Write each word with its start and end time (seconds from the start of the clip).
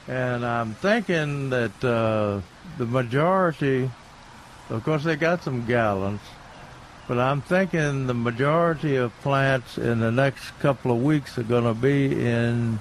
And 0.08 0.44
I'm 0.44 0.74
thinking 0.74 1.50
that 1.50 1.84
uh, 1.84 2.40
the 2.78 2.86
majority, 2.86 3.90
of 4.70 4.84
course, 4.84 5.04
they 5.04 5.16
got 5.16 5.42
some 5.42 5.66
gallons, 5.66 6.20
but 7.08 7.18
I'm 7.18 7.40
thinking 7.42 8.06
the 8.06 8.14
majority 8.14 8.96
of 8.96 9.12
plants 9.20 9.78
in 9.78 10.00
the 10.00 10.10
next 10.12 10.50
couple 10.60 10.90
of 10.92 11.02
weeks 11.02 11.38
are 11.38 11.42
going 11.44 11.64
to 11.64 11.74
be 11.74 12.06
in 12.26 12.78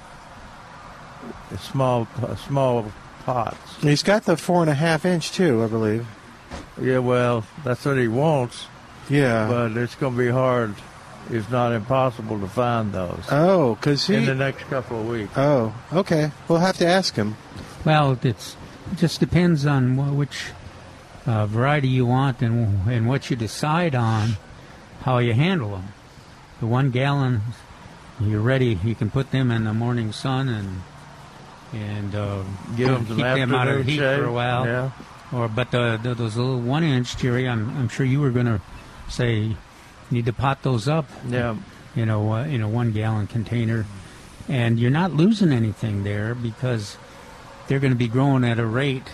small 1.60 2.08
small 2.48 2.92
pots. 3.24 3.58
He's 3.82 4.04
got 4.04 4.24
the 4.26 4.38
four 4.38 4.62
and 4.62 4.70
a 4.70 4.76
half 4.76 5.06
inch 5.06 5.32
too, 5.32 5.64
I 5.64 5.68
believe. 5.68 6.08
Yeah, 6.82 7.00
well, 7.00 7.46
that's 7.64 7.86
what 7.86 7.98
he 7.98 8.08
wants, 8.08 8.68
Yeah. 9.10 9.48
but 9.48 9.78
it's 9.78 9.96
going 9.96 10.14
to 10.14 10.18
be 10.20 10.30
hard, 10.30 10.76
if 11.32 11.50
not 11.52 11.72
impossible, 11.74 12.40
to 12.40 12.48
find 12.48 12.94
those 12.94 13.24
oh, 13.32 13.76
because 13.76 14.08
he. 14.08 14.16
in 14.16 14.26
the 14.26 14.36
next 14.36 14.64
couple 14.64 15.00
of 15.02 15.08
weeks. 15.08 15.32
oh, 15.36 15.74
okay. 15.94 16.32
We'll 16.48 16.60
have 16.60 16.78
to 16.78 16.86
ask 16.86 17.16
him. 17.16 17.36
Well, 17.84 18.18
it's 18.24 18.56
it 18.92 18.98
just 18.98 19.20
depends 19.20 19.66
on 19.66 19.96
wh- 19.98 20.18
which 20.18 20.52
uh, 21.26 21.46
variety 21.48 21.88
you 21.88 22.06
want 22.06 22.42
and 22.42 22.88
and 22.90 23.08
what 23.08 23.30
you 23.30 23.36
decide 23.36 23.96
on, 23.96 24.38
how 25.02 25.18
you 25.20 25.34
handle 25.34 25.72
them. 25.72 25.90
The 26.60 26.68
one 26.68 26.92
gallon, 26.92 27.42
you're 28.20 28.40
ready. 28.42 28.80
You 28.84 28.96
can 28.96 29.10
put 29.10 29.32
them 29.32 29.52
in 29.52 29.66
the 29.66 29.74
morning 29.74 30.12
sun 30.12 30.48
and 30.50 30.82
and 31.74 32.16
uh, 32.16 32.44
Give 32.78 32.88
them 32.90 33.06
keep 33.08 33.18
them 33.18 33.54
out 33.54 33.68
of 33.68 33.80
afternoon 33.80 33.84
heat 33.88 33.98
shade. 33.98 34.20
for 34.20 34.26
a 34.26 34.32
while. 34.32 34.66
Yeah. 34.66 34.92
Or 35.34 35.48
but 35.48 35.72
the, 35.72 36.00
the 36.02 36.14
those 36.14 36.38
little 36.38 36.60
one 36.62 36.84
inch, 36.84 37.18
Jerry, 37.18 37.50
I'm 37.50 37.76
I'm 37.78 37.90
sure 37.90 38.06
you 38.06 38.22
were 38.22 38.30
going 38.30 38.46
to 38.46 38.62
say 39.10 39.58
you 40.10 40.16
need 40.18 40.26
to 40.26 40.34
pot 40.34 40.64
those 40.64 40.88
up 40.88 41.06
Yeah. 41.28 41.56
you 41.96 42.06
know, 42.06 42.34
uh, 42.34 42.44
in 42.46 42.62
a 42.62 42.70
one 42.70 42.92
gallon 42.92 43.28
container. 43.28 43.86
And 44.48 44.80
you're 44.80 44.92
not 44.92 45.12
losing 45.14 45.52
anything 45.52 46.04
there 46.04 46.36
because 46.36 46.98
they're 47.68 47.80
going 47.80 47.94
to 47.94 47.98
be 47.98 48.08
growing 48.08 48.44
at 48.44 48.60
a 48.60 48.66
rate 48.66 49.08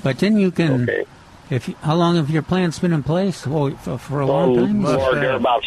But 0.03 0.19
then 0.19 0.37
you 0.37 0.51
can, 0.51 0.83
Okay. 0.83 1.05
if 1.49 1.69
you, 1.69 1.75
how 1.81 1.95
long 1.95 2.17
have 2.17 2.29
your 2.29 2.41
plants 2.41 2.79
been 2.79 2.91
in 2.91 3.01
place? 3.03 3.47
Well, 3.47 3.69
for, 3.81 3.97
for 3.97 4.19
a 4.19 4.25
long 4.25 4.57
Oh, 4.59 4.65
time. 4.65 4.81
Must 4.81 4.97
Lord, 4.97 5.15
they're 5.15 5.35
about 5.35 5.63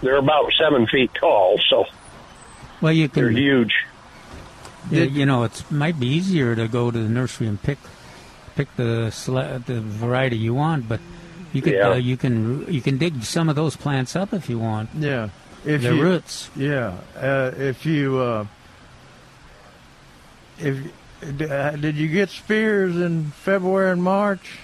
they're 0.00 0.16
about 0.16 0.52
seven 0.56 0.86
feet 0.86 1.10
tall, 1.18 1.58
so 1.68 1.84
Well, 2.80 2.92
you 2.92 3.08
can. 3.08 3.22
they're 3.24 3.32
huge. 3.32 3.74
Yeah, 4.90 5.02
you 5.02 5.26
know, 5.26 5.42
it 5.42 5.64
might 5.70 5.98
be 5.98 6.06
easier 6.06 6.54
to 6.54 6.68
go 6.68 6.92
to 6.92 6.98
the 6.98 7.08
nursery 7.08 7.48
and 7.48 7.60
pick 7.60 7.78
pick 8.54 8.68
the 8.76 9.10
sele- 9.10 9.58
the 9.66 9.80
variety 9.80 10.36
you 10.36 10.54
want, 10.54 10.88
but 10.88 11.00
you 11.52 11.62
can 11.62 11.72
Yeah. 11.72 11.88
uh, 11.90 11.94
you 11.94 12.16
can 12.16 12.66
you 12.72 12.80
can 12.80 12.98
dig 12.98 13.22
some 13.24 13.48
of 13.48 13.56
those 13.56 13.76
plants 13.76 14.14
up 14.16 14.32
if 14.32 14.48
you 14.50 14.58
want. 14.58 14.90
Yeah. 14.98 15.28
If 15.64 15.82
the 15.82 15.94
you, 15.94 16.02
roots. 16.02 16.50
Yeah. 16.56 16.94
Uh, 17.16 17.50
if 17.56 17.84
you 17.86 18.18
uh, 18.18 18.46
if 20.58 20.78
uh, 21.50 21.70
did 21.72 21.96
you 21.96 22.08
get 22.08 22.30
spears 22.30 22.96
in 22.96 23.30
February 23.30 23.90
and 23.92 24.02
March? 24.02 24.58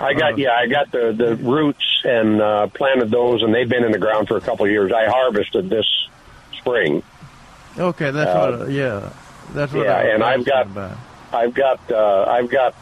I 0.00 0.12
got 0.14 0.34
Uh, 0.34 0.36
yeah, 0.36 0.50
I 0.52 0.66
got 0.66 0.90
the 0.92 1.12
the 1.16 1.36
roots 1.36 2.02
and 2.04 2.40
uh, 2.40 2.66
planted 2.68 3.10
those, 3.10 3.42
and 3.42 3.54
they've 3.54 3.68
been 3.68 3.84
in 3.84 3.92
the 3.92 3.98
ground 3.98 4.28
for 4.28 4.36
a 4.36 4.40
couple 4.40 4.64
of 4.66 4.70
years. 4.70 4.92
I 4.92 5.06
harvested 5.06 5.70
this 5.70 5.86
spring. 6.58 7.02
Okay, 7.78 8.10
that's 8.10 8.30
Uh, 8.30 8.56
what. 8.58 8.70
Yeah, 8.70 9.10
that's 9.54 9.72
what. 9.72 9.86
yeah, 9.86 9.96
I 9.96 10.02
and 10.14 10.22
I've 10.22 10.44
got- 10.44 10.66
About. 10.66 10.96
I've 11.32 11.54
got 11.54 11.80
uh, 11.90 12.24
I've 12.28 12.48
got 12.50 12.74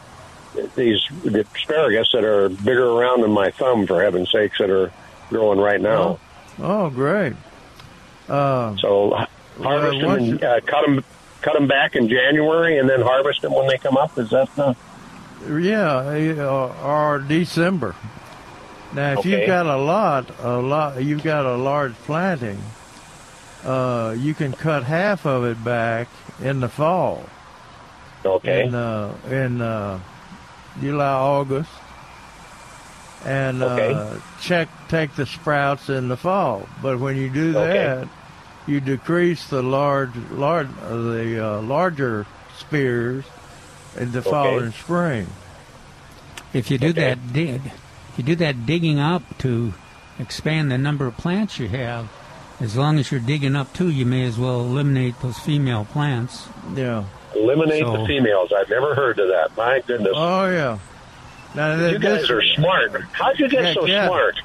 these 0.75 0.99
the 1.23 1.41
asparagus 1.55 2.09
that 2.13 2.23
are 2.23 2.49
bigger 2.49 2.87
around 2.89 3.21
than 3.21 3.31
my 3.31 3.51
thumb, 3.51 3.85
for 3.87 4.01
heaven's 4.01 4.31
sakes, 4.31 4.57
that 4.59 4.69
are 4.69 4.91
growing 5.29 5.59
right 5.59 5.81
now. 5.81 6.19
Oh, 6.59 6.89
great. 6.89 7.33
Uh, 8.29 8.75
So 8.77 9.11
harvest 9.61 10.01
them, 10.01 10.11
and 10.11 10.43
uh, 10.43 10.59
cut 10.61 10.85
them, 10.85 11.03
cut 11.41 11.53
them 11.53 11.67
back 11.67 11.95
in 11.95 12.07
January, 12.09 12.77
and 12.77 12.89
then 12.89 13.01
harvest 13.01 13.41
them 13.41 13.53
when 13.53 13.67
they 13.67 13.77
come 13.77 13.97
up. 13.97 14.17
Is 14.17 14.29
that 14.31 14.49
the 14.55 14.75
Yeah, 15.47 16.09
eh, 16.11 16.41
or, 16.43 17.19
December. 17.19 17.95
Now, 18.93 19.11
if 19.13 19.19
Okay. 19.19 19.29
you've 19.31 19.47
got 19.47 19.65
a 19.65 19.77
lot, 19.77 20.29
a 20.41 20.57
lot, 20.57 21.03
you've 21.03 21.23
got 21.23 21.45
a 21.45 21.55
large 21.57 21.93
planting. 22.05 22.59
Uh, 23.65 24.15
you 24.17 24.33
can 24.33 24.53
cut 24.53 24.83
half 24.83 25.25
of 25.25 25.43
it 25.43 25.61
back 25.63 26.07
in 26.41 26.59
the 26.61 26.69
fall, 26.69 27.23
Okay. 28.23 28.63
in 28.65 28.73
uh, 28.75 29.13
in 29.29 29.59
uh, 29.61 29.99
July, 30.81 31.05
August, 31.05 31.69
and 33.25 33.63
Okay. 33.63 33.93
uh, 33.93 34.15
check 34.41 34.69
take 34.87 35.15
the 35.15 35.25
sprouts 35.25 35.89
in 35.89 36.07
the 36.09 36.17
fall. 36.17 36.67
But 36.81 36.99
when 36.99 37.17
you 37.17 37.29
do 37.29 37.57
Okay. 37.57 37.73
that, 37.85 38.07
you 38.67 38.79
decrease 38.79 39.47
the 39.47 39.61
large, 39.63 40.15
large, 40.31 40.67
uh, 40.87 40.95
the 40.95 41.39
uh, 41.57 41.61
larger 41.61 42.25
spears 42.57 43.25
in 43.97 44.11
the 44.11 44.21
fall 44.21 44.59
and 44.59 44.73
spring. 44.73 45.27
If 46.53 46.69
you 46.71 46.77
do 46.77 46.89
Okay. 46.89 47.01
that 47.01 47.33
dig, 47.33 47.61
if 47.65 48.17
you 48.17 48.23
do 48.23 48.35
that 48.35 48.65
digging 48.65 48.99
up 48.99 49.23
to 49.39 49.73
expand 50.19 50.71
the 50.71 50.77
number 50.77 51.05
of 51.05 51.17
plants 51.17 51.59
you 51.59 51.67
have, 51.69 52.07
as 52.61 52.77
long 52.77 52.97
as 52.99 53.11
you're 53.11 53.19
digging 53.19 53.55
up 53.55 53.73
too, 53.73 53.89
you 53.89 54.05
may 54.05 54.23
as 54.23 54.37
well 54.37 54.61
eliminate 54.61 55.19
those 55.21 55.37
female 55.39 55.85
plants. 55.85 56.47
Yeah. 56.75 57.03
Eliminate 57.35 57.83
So- 57.83 57.97
the 57.97 58.05
females. 58.05 58.51
I've 58.57 58.69
never 58.69 58.95
heard 58.95 59.19
of 59.19 59.27
that. 59.29 59.55
My 59.57 59.81
goodness. 59.85 60.13
Oh 60.15 60.49
yeah. 60.49 60.79
Now 61.53 61.87
you 61.87 61.99
guys 61.99 62.29
are 62.29 62.41
smart. 62.41 62.91
How'd 63.13 63.39
you 63.39 63.47
get 63.49 63.63
Yeah, 63.63 63.73
so 63.73 63.85
yeah. 63.85 64.07
smart? 64.07 64.35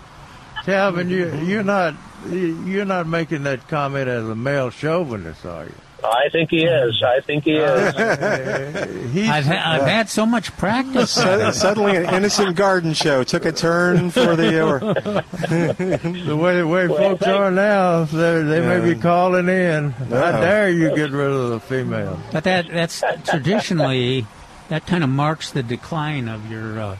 Calvin. 0.64 1.10
You 1.10 1.34
you're 1.44 1.62
not 1.64 1.94
you're 2.30 2.84
not 2.84 3.06
making 3.06 3.44
that 3.44 3.66
comment 3.68 4.08
as 4.08 4.28
a 4.28 4.34
male 4.34 4.70
chauvinist, 4.70 5.44
are 5.46 5.64
you? 5.64 5.74
I 6.04 6.28
think 6.30 6.50
he 6.50 6.64
is. 6.64 7.02
I 7.02 7.20
think 7.20 7.44
he 7.44 7.56
is. 7.56 7.94
He's, 9.12 9.28
I've, 9.28 9.48
I've 9.48 9.82
had 9.86 10.08
so 10.08 10.24
much 10.24 10.52
practice. 10.56 11.10
Sud- 11.10 11.54
Suddenly, 11.54 11.96
an 11.96 12.14
innocent 12.14 12.56
garden 12.56 12.92
show 12.94 13.24
took 13.24 13.44
a 13.44 13.52
turn 13.52 14.10
for 14.10 14.36
the. 14.36 14.60
Or, 14.64 14.78
the 14.94 16.36
way 16.40 16.56
the 16.58 16.66
way 16.66 16.86
Well, 16.88 16.96
folks 16.98 17.24
thank- 17.24 17.40
are 17.40 17.50
now, 17.50 18.04
they 18.04 18.42
they 18.42 18.60
may 18.60 18.94
be 18.94 19.00
calling 19.00 19.48
in. 19.48 19.90
How 19.90 20.16
Uh-oh. 20.16 20.40
dare 20.40 20.70
you 20.70 20.94
get 20.94 21.10
rid 21.10 21.30
of 21.30 21.50
the 21.50 21.60
female? 21.60 22.18
But 22.32 22.44
that 22.44 22.68
that's 22.68 23.02
traditionally 23.24 24.26
that 24.68 24.86
kind 24.86 25.02
of 25.04 25.10
marks 25.10 25.50
the 25.50 25.62
decline 25.62 26.28
of 26.28 26.48
your 26.50 26.80
uh, 26.80 26.96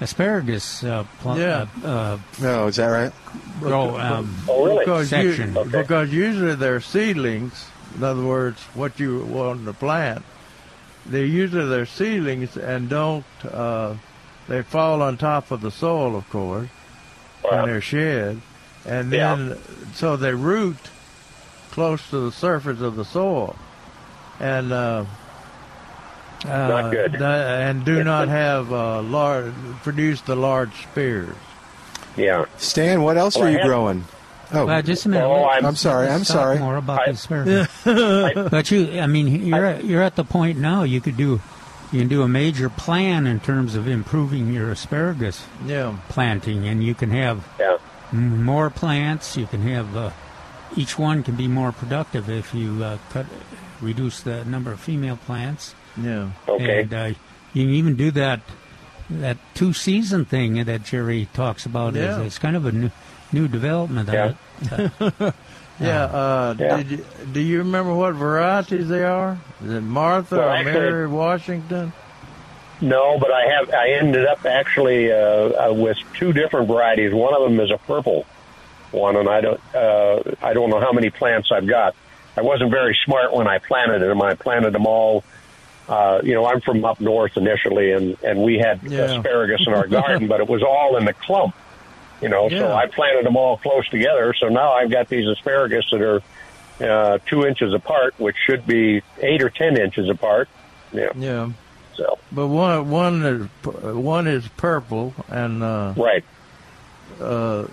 asparagus 0.00 0.84
uh, 0.84 1.04
pl- 1.20 1.38
Yeah. 1.38 1.66
uh, 1.82 1.86
uh, 1.88 2.18
no, 2.40 2.66
is 2.66 2.76
that 2.76 2.86
right? 2.88 3.12
grow. 3.60 3.98
Um, 3.98 4.36
Oh, 4.48 4.66
really? 4.66 4.78
Because 4.84 5.08
Section. 5.08 5.54
You, 5.54 5.60
Okay. 5.60 5.80
because 5.82 6.12
usually 6.12 6.54
they're 6.54 6.80
seedlings. 6.80 7.70
In 7.96 8.04
other 8.04 8.22
words, 8.22 8.60
what 8.74 9.00
you 9.00 9.20
want 9.24 9.64
to 9.64 9.72
plant. 9.72 10.22
They 11.06 11.24
usually 11.24 11.66
they're 11.68 11.86
seedlings 11.86 12.56
and 12.56 12.88
don't. 12.88 13.24
Uh, 13.50 13.94
they 14.48 14.62
fall 14.62 15.00
on 15.02 15.16
top 15.16 15.50
of 15.50 15.60
the 15.62 15.70
soil, 15.70 16.14
of 16.16 16.28
course, 16.30 16.68
Wow. 17.42 17.50
when 17.62 17.66
they're 17.66 17.80
shed, 17.80 18.40
and 18.84 19.10
Yeah. 19.10 19.34
then 19.34 19.58
so 19.94 20.16
they 20.16 20.34
root 20.34 20.76
close 21.70 22.08
to 22.10 22.18
the 22.20 22.32
surface 22.32 22.80
of 22.80 22.96
the 22.96 23.04
soil, 23.04 23.56
and. 24.40 24.72
Uh, 24.72 25.04
Not 26.44 26.90
good. 26.92 27.20
uh, 27.20 27.24
and 27.24 27.84
do 27.84 28.04
not 28.04 28.28
have 28.28 28.70
uh, 28.72 29.00
large 29.02 29.52
produce 29.82 30.20
the 30.20 30.36
large 30.36 30.82
spears. 30.82 31.34
Yeah. 32.16 32.44
Stan, 32.58 33.02
what 33.02 33.16
else 33.16 33.36
Well, 33.36 33.46
are 33.46 33.50
you 33.50 33.58
had- 33.58 33.66
growing? 33.66 34.04
Oh, 34.52 34.66
well, 34.66 34.82
just 34.82 35.06
a 35.06 35.08
minute. 35.08 35.24
Oh, 35.26 35.44
I'm- 35.44 35.64
I'm 35.66 35.76
sorry. 35.76 36.08
I'm 36.08 36.24
sorry. 36.24 36.58
More 36.58 36.76
about 36.76 37.00
I- 37.00 37.04
the 37.06 37.10
asparagus. 37.12 37.68
but 38.50 38.70
you, 38.70 39.00
I 39.00 39.06
mean, 39.06 39.46
you're 39.46 39.64
at, 39.64 39.84
you're 39.84 40.02
at 40.02 40.16
the 40.16 40.24
point 40.24 40.58
now. 40.58 40.82
You 40.84 41.00
could 41.00 41.16
do, 41.16 41.40
you 41.92 42.00
can 42.00 42.08
do 42.08 42.22
a 42.22 42.28
major 42.28 42.68
plan 42.68 43.26
in 43.26 43.40
terms 43.40 43.74
of 43.74 43.88
improving 43.88 44.52
your 44.52 44.70
asparagus 44.70 45.44
Yeah. 45.64 45.96
planting, 46.08 46.66
and 46.66 46.82
you 46.84 46.94
can 46.94 47.10
have 47.10 47.46
Yeah. 47.58 47.78
more 48.12 48.70
plants. 48.70 49.36
You 49.36 49.46
can 49.46 49.62
have 49.62 49.96
uh, 49.96 50.10
each 50.76 50.98
one 50.98 51.22
can 51.22 51.34
be 51.36 51.48
more 51.48 51.72
productive 51.72 52.28
if 52.30 52.54
you 52.54 52.82
uh, 52.84 52.98
cut, 53.10 53.26
reduce 53.80 54.20
the 54.20 54.44
number 54.44 54.72
of 54.72 54.80
female 54.80 55.16
plants. 55.16 55.74
Yeah. 55.96 56.30
Okay. 56.48 56.82
And 56.82 56.94
uh, 56.94 57.04
you 57.52 57.64
can 57.64 57.74
even 57.74 57.96
do 57.96 58.10
that 58.12 58.40
that 59.08 59.36
two 59.54 59.72
season 59.72 60.24
thing 60.24 60.64
that 60.64 60.82
Jerry 60.82 61.28
talks 61.32 61.64
about. 61.64 61.94
Yeah. 61.94 62.20
Is, 62.20 62.26
it's 62.26 62.38
kind 62.38 62.56
of 62.56 62.66
a 62.66 62.72
new 62.72 62.90
new 63.36 63.48
development. 63.48 64.08
Yeah. 64.08 64.32
Uh, 65.78 65.84
Yeah. 65.84 66.04
Uh, 66.04 66.54
Yeah. 66.58 66.76
Did 66.78 66.90
you, 66.90 67.04
do 67.34 67.40
you 67.40 67.58
remember 67.58 67.92
what 67.94 68.14
varieties 68.14 68.88
they 68.88 69.04
are? 69.04 69.38
Is 69.62 69.70
it 69.72 69.82
Martha 69.82 70.36
Well, 70.36 70.48
or 70.48 70.52
actually- 70.52 70.72
Mary 70.72 71.06
Washington? 71.06 71.92
No, 72.80 73.18
but 73.18 73.30
I 73.30 73.44
have. 73.54 73.70
I 73.70 73.88
ended 74.00 74.26
up 74.26 74.44
actually 74.46 75.10
uh, 75.12 75.16
uh, 75.70 75.72
with 75.74 75.96
two 76.18 76.32
different 76.34 76.68
varieties. 76.68 77.12
One 77.12 77.34
of 77.34 77.42
them 77.42 77.58
is 77.60 77.70
a 77.70 77.78
purple 77.78 78.26
one, 78.90 79.16
and 79.16 79.28
I 79.30 79.40
don't. 79.40 79.60
Uh, 79.74 80.22
I 80.42 80.52
don't 80.52 80.68
know 80.70 80.80
how 80.80 80.92
many 80.92 81.08
plants 81.10 81.50
I've 81.50 81.66
got. 81.66 81.94
I 82.36 82.42
wasn't 82.42 82.70
very 82.70 82.94
smart 83.06 83.32
when 83.34 83.46
I 83.48 83.58
planted 83.58 84.00
them. 84.00 84.20
I 84.20 84.34
planted 84.34 84.72
them 84.74 84.86
all. 84.86 85.24
Uh, 85.88 86.20
you 86.22 86.34
know, 86.34 86.44
I'm 86.46 86.60
from 86.60 86.84
up 86.84 87.00
north 87.00 87.36
initially, 87.38 87.92
and 87.92 88.16
and 88.22 88.42
we 88.42 88.58
had 88.58 88.82
Yeah. 88.82 89.04
asparagus 89.16 89.62
in 89.66 89.72
our 89.72 89.86
garden, 89.98 90.28
but 90.28 90.40
it 90.40 90.48
was 90.48 90.62
all 90.62 90.96
in 90.98 91.04
the 91.06 91.14
clump. 91.14 91.54
You 92.26 92.30
know, 92.30 92.50
Yeah. 92.50 92.58
so 92.58 92.72
I 92.72 92.86
planted 92.88 93.24
them 93.24 93.36
all 93.36 93.56
close 93.56 93.88
together. 93.88 94.34
So 94.34 94.48
now 94.48 94.72
I've 94.72 94.90
got 94.90 95.08
these 95.08 95.28
asparagus 95.28 95.84
that 95.92 96.00
are 96.02 96.22
uh, 96.80 97.18
two 97.24 97.46
inches 97.46 97.72
apart, 97.72 98.14
which 98.18 98.34
should 98.46 98.66
be 98.66 99.00
eight 99.22 99.44
or 99.44 99.48
ten 99.48 99.78
inches 99.78 100.08
apart. 100.08 100.48
Yeah. 100.92 101.10
Yeah. 101.14 101.50
So 101.94 102.18
But 102.32 102.48
one 102.48 102.90
one 102.90 103.22
is 103.24 103.46
one 103.94 104.26
is 104.26 104.48
purple, 104.48 105.14
and 105.28 105.62
uh, 105.62 105.94
right. 105.96 106.24
uh, 107.20 107.66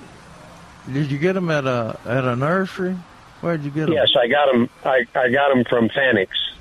did 0.91 1.09
you 1.09 1.17
get 1.17 1.33
them 1.33 1.49
at 1.49 1.65
a 1.65 1.97
at 2.05 2.23
a 2.23 2.35
nursery? 2.35 2.95
Where'd 3.41 3.63
you 3.63 3.71
get 3.71 3.85
them? 3.87 3.93
Yes, 3.93 4.09
I 4.15 4.27
got 4.27 4.51
them. 4.51 4.69
I, 4.85 5.05
I 5.15 5.29
got 5.29 5.49
them 5.49 5.63
from 5.67 5.89
Fanick's. 5.89 6.53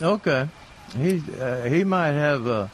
Okay. 0.00 0.48
He 0.96 1.20
uh, 1.40 1.62
he 1.64 1.82
might 1.82 2.12
have. 2.12 2.46
Uh, 2.46 2.68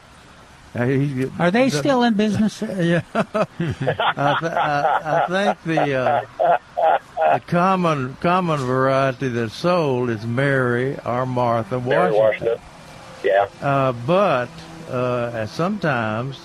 uh, 0.74 0.84
he, 0.86 1.28
are 1.38 1.50
they 1.50 1.68
the- 1.68 1.78
still 1.78 2.02
in 2.02 2.14
business? 2.14 2.62
Yeah, 2.62 3.02
I, 3.14 4.36
th- 4.40 4.52
I, 4.52 5.00
I 5.02 5.26
think 5.54 5.62
the 5.64 5.94
uh, 5.94 6.58
the 7.34 7.40
common 7.46 8.16
common 8.20 8.58
variety 8.60 9.28
that's 9.28 9.54
sold 9.54 10.10
is 10.10 10.24
Mary 10.26 10.96
or 11.04 11.26
Martha 11.26 11.80
Mary 11.80 12.12
Washington. 12.12 12.58
Washington. 12.58 12.66
Yeah. 13.22 13.46
Uh, 13.60 13.92
but 13.92 14.48
uh, 14.90 15.46
sometimes 15.46 16.40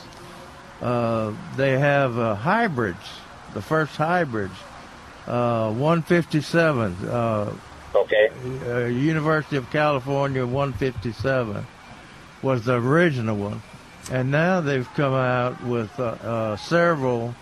uh, 0.82 1.32
they 1.56 1.78
have 1.78 2.18
uh, 2.18 2.36
hybrids. 2.36 3.00
The 3.54 3.62
first 3.62 3.96
hybrids, 3.96 4.54
uh, 5.28 5.72
157, 5.72 6.94
uh, 7.08 7.54
Okay. 7.96 8.30
uh, 8.68 8.80
University 8.88 9.56
of 9.56 9.70
California 9.72 10.46
157 10.46 11.66
was 12.42 12.66
the 12.66 12.74
original 12.76 13.38
one, 13.38 13.62
and 14.12 14.32
now 14.32 14.62
they've 14.62 14.88
come 14.96 15.14
out 15.14 15.62
with 15.64 15.98
uh, 16.00 16.04
uh, 16.24 16.56
several 16.58 17.34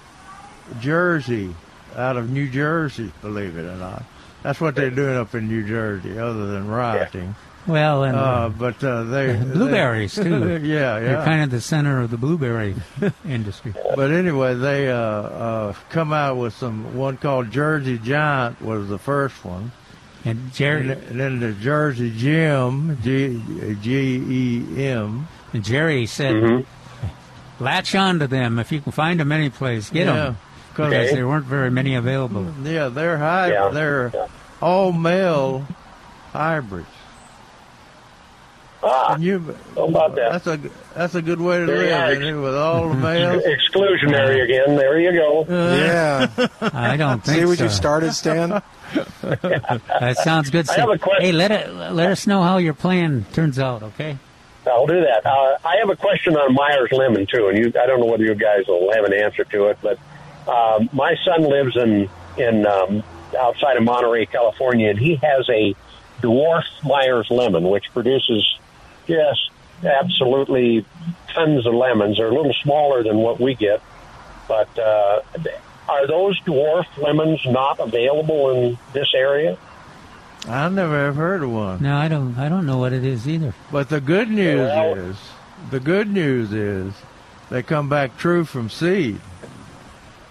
Jersey 0.80 1.56
out 1.96 2.18
of 2.18 2.30
New 2.30 2.50
Jersey. 2.50 3.12
Believe 3.22 3.58
it 3.58 3.66
or 3.66 3.76
not, 3.76 4.04
that's 4.42 4.60
what 4.62 4.76
they're 4.76 4.90
doing 4.90 5.16
up 5.16 5.34
in 5.36 5.48
New 5.48 5.66
Jersey, 5.68 6.18
other 6.18 6.48
than 6.48 6.68
rioting. 6.68 7.36
Well, 7.66 8.04
and 8.04 8.18
Uh, 8.18 8.50
but 8.50 8.84
uh, 8.84 9.04
they 9.04 9.38
blueberries 9.38 10.16
they- 10.16 10.24
too. 10.24 10.58
yeah, 10.64 10.98
yeah. 10.98 11.00
They're 11.00 11.24
kind 11.26 11.44
of 11.44 11.50
the 11.50 11.62
center 11.62 12.02
of 12.02 12.12
the 12.12 12.18
blueberry 12.18 12.76
industry. 13.26 13.74
But 13.96 14.12
anyway, 14.12 14.54
they 14.56 14.90
uh, 14.92 14.98
uh, 14.98 15.74
come 15.90 16.12
out 16.12 16.36
with 16.38 16.54
some 16.54 16.98
one 16.98 17.16
called 17.18 17.52
Jersey 17.52 17.98
Giant 18.00 18.62
was 18.62 18.90
the 18.90 18.98
first 19.00 19.46
one, 19.46 19.72
And 20.26 20.40
and, 20.40 20.54
Jerry, 20.54 20.92
and 20.92 21.18
then 21.20 21.40
the 21.40 21.54
Jersey 21.54 22.12
Gem 22.16 22.98
G 23.02 23.42
G 23.82 24.66
E 24.78 24.86
M. 24.86 25.28
and 25.54 25.64
Jerry 25.64 26.06
said, 26.06 26.34
Mhm. 26.36 26.66
latch 27.60 27.96
on 27.96 28.20
to 28.20 28.28
them 28.28 28.60
if 28.60 28.72
you 28.72 28.82
can 28.82 28.92
find 28.92 29.20
them 29.20 29.32
any 29.32 29.50
place. 29.50 29.90
Get 29.90 30.08
yeah, 30.08 30.14
them 30.14 30.38
because 30.72 30.90
because 30.90 31.06
Okay. 31.08 31.16
there 31.16 31.28
weren't 31.28 31.46
very 31.46 31.70
many 31.72 31.96
available. 31.96 32.46
yeah, 32.64 32.90
they're 32.90 33.18
high. 33.18 33.52
Yeah. 33.52 33.70
They're 33.72 34.12
Yeah. 34.14 34.26
all 34.62 34.92
male 34.92 35.66
hybrids. 36.34 36.88
Ah, 38.86 39.14
And 39.14 39.24
you, 39.24 39.56
how 39.78 39.86
about 39.86 40.14
that? 40.16 40.34
that's 40.34 40.48
a 40.48 40.60
that's 40.94 41.16
a 41.16 41.22
good 41.22 41.40
way 41.40 41.58
to 41.60 41.66
There 41.66 41.78
live, 41.90 42.12
isn't 42.18 42.24
it? 42.28 42.34
With 42.42 42.56
all 42.58 42.90
the 42.90 42.96
males. 42.96 43.42
Exclusionary 43.76 44.44
again. 44.44 44.76
There 44.76 45.00
you 45.00 45.14
go. 45.14 45.46
yeah. 45.50 46.28
I 46.74 46.98
don't 46.98 47.24
think 47.24 47.40
See 47.40 47.46
what 47.46 47.60
so. 47.60 47.64
you 47.66 47.70
started, 47.70 48.12
Stan? 48.14 48.62
That 49.22 50.18
sounds 50.24 50.50
good. 50.50 50.70
I 50.70 50.74
have 50.82 50.90
a 50.90 50.98
question. 51.00 51.26
Hey, 51.26 51.32
let 51.32 51.50
it, 51.52 51.74
let 51.74 52.12
us 52.12 52.28
know 52.28 52.44
how 52.44 52.58
your 52.58 52.74
plan 52.76 53.26
turns 53.34 53.58
out, 53.58 53.82
okay? 53.84 54.18
I'll 54.66 54.88
do 54.88 55.02
that. 55.02 55.26
Uh, 55.26 55.58
I 55.66 55.78
have 55.78 55.90
a 55.90 55.96
question 55.96 56.36
on 56.38 56.54
Meyers 56.54 56.92
Lemon 56.92 57.26
too, 57.26 57.48
and 57.50 57.58
you, 57.58 57.74
I 57.80 57.86
don't 57.86 58.00
know 58.00 58.06
whether 58.06 58.24
you 58.24 58.36
guys 58.36 58.66
will 58.68 58.94
have 58.94 59.04
an 59.06 59.14
answer 59.14 59.44
to 59.44 59.68
it, 59.68 59.78
but 59.82 60.00
um, 60.48 60.90
my 60.94 61.16
son 61.26 61.44
lives 61.44 61.76
in 61.76 62.10
in 62.38 62.66
um, 62.66 63.04
outside 63.38 63.78
of 63.78 63.84
Monterey, 63.84 64.26
California, 64.26 64.90
and 64.90 65.00
he 65.00 65.16
has 65.16 65.48
a 65.50 65.76
dwarf 66.22 66.64
Meyers 66.84 67.30
Lemon, 67.30 67.70
which 67.70 67.92
produces 67.94 68.58
just 69.08 69.50
absolutely 69.84 70.86
tons 71.34 71.66
of 71.66 71.74
lemons. 71.74 72.18
They're 72.18 72.30
a 72.30 72.34
little 72.34 72.54
smaller 72.54 73.04
than 73.04 73.18
what 73.18 73.40
we 73.40 73.56
get, 73.56 73.82
but 74.48 74.78
uh, 74.80 75.22
are 75.90 76.08
those 76.08 76.40
dwarf 76.42 76.86
lemons 76.98 77.42
not 77.46 77.80
available 77.80 78.52
in 78.52 78.78
this 78.94 79.14
area? 79.14 79.58
I 80.48 80.68
never 80.70 81.06
have 81.06 81.16
heard 81.16 81.44
of 81.44 81.52
one. 81.52 81.82
No, 81.82 81.96
I 81.96 82.08
don't. 82.08 82.38
I 82.38 82.50
don't 82.50 82.66
know 82.66 82.78
what 82.78 82.92
it 82.94 83.06
is 83.06 83.28
either. 83.28 83.54
But 83.72 83.90
the 83.90 84.02
good 84.02 84.30
news 84.30 84.60
Well- 84.60 84.94
is, 84.96 85.16
the 85.72 85.80
good 85.80 86.10
news 86.10 86.52
is, 86.52 86.94
they 87.50 87.64
come 87.64 87.88
back 87.90 88.18
true 88.18 88.44
from 88.44 88.70
seed. 88.70 89.20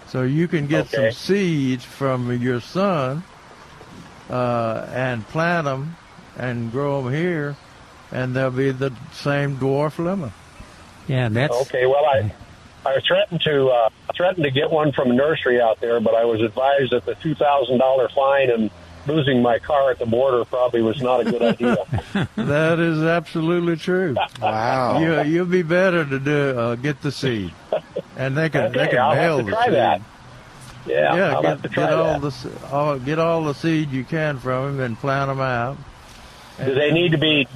So 0.07 0.21
you 0.21 0.47
can 0.47 0.67
get 0.67 0.93
Okay. 0.93 1.09
some 1.09 1.11
seeds 1.13 1.83
from 1.83 2.31
your 2.41 2.59
son 2.61 3.23
uh, 4.29 4.85
and 4.93 5.27
plant 5.29 5.65
them 5.65 5.95
and 6.37 6.71
grow 6.71 7.01
them 7.01 7.11
here, 7.13 7.55
and 8.11 8.35
they'll 8.35 8.51
be 8.51 8.69
the 8.71 8.91
same 9.13 9.57
dwarf 9.57 9.97
lemon. 10.03 10.31
Yeah, 11.07 11.29
that's 11.29 11.53
Okay, 11.63 11.85
well, 11.87 12.05
I 12.05 12.31
I 12.85 12.99
threatened 12.99 13.41
to 13.41 13.69
uh, 13.69 13.89
threatened 14.15 14.43
to 14.43 14.51
get 14.51 14.69
one 14.69 14.91
from 14.91 15.09
a 15.09 15.13
nursery 15.13 15.59
out 15.59 15.79
there, 15.81 15.99
but 15.99 16.13
I 16.13 16.25
was 16.25 16.41
advised 16.41 16.91
that 16.91 17.05
the 17.05 17.15
two 17.15 17.33
thousand 17.33 17.79
dollar 17.79 18.07
fine 18.09 18.51
and 18.51 18.69
losing 19.07 19.41
my 19.41 19.59
car 19.59 19.91
at 19.91 19.99
the 19.99 20.05
border 20.05 20.45
probably 20.45 20.81
was 20.81 21.01
not 21.01 21.21
a 21.21 21.23
good 21.31 21.41
idea. 21.41 21.77
that 22.35 22.79
is 22.79 23.01
absolutely 23.03 23.75
true. 23.77 24.15
Wow. 24.41 24.99
You, 24.99 25.21
you'll 25.23 25.45
be 25.45 25.61
better 25.63 26.05
to 26.05 26.19
do 26.19 26.59
uh, 26.59 26.75
get 26.75 27.01
the 27.01 27.11
seed, 27.11 27.53
and 28.17 28.35
they 28.37 28.49
can 28.49 28.71
they 28.71 28.87
can 28.87 28.99
I'll 28.99 29.15
mail 29.15 29.37
have 29.37 29.45
to 29.45 29.51
the 29.51 29.51
try 29.51 29.65
seed. 29.65 29.73
that. 29.75 30.01
Yeah, 30.85 31.15
Yeah, 31.15 31.35
I'll 31.35 31.41
get, 31.41 31.49
have 31.49 31.61
to 31.63 31.69
try 31.69 31.83
get 31.85 31.93
all 31.93 32.19
that. 32.19 32.31
the 32.33 32.67
all, 32.75 32.99
get 32.99 33.19
all 33.19 33.43
the 33.45 33.53
seed 33.53 33.91
you 33.91 34.03
can 34.03 34.37
from 34.39 34.77
them 34.77 34.85
and 34.85 34.97
plant 34.97 35.29
them 35.29 35.39
out. 35.39 35.77
Do 36.63 36.73
they 36.75 36.91
need 36.91 37.11
to 37.13 37.17
be 37.17 37.47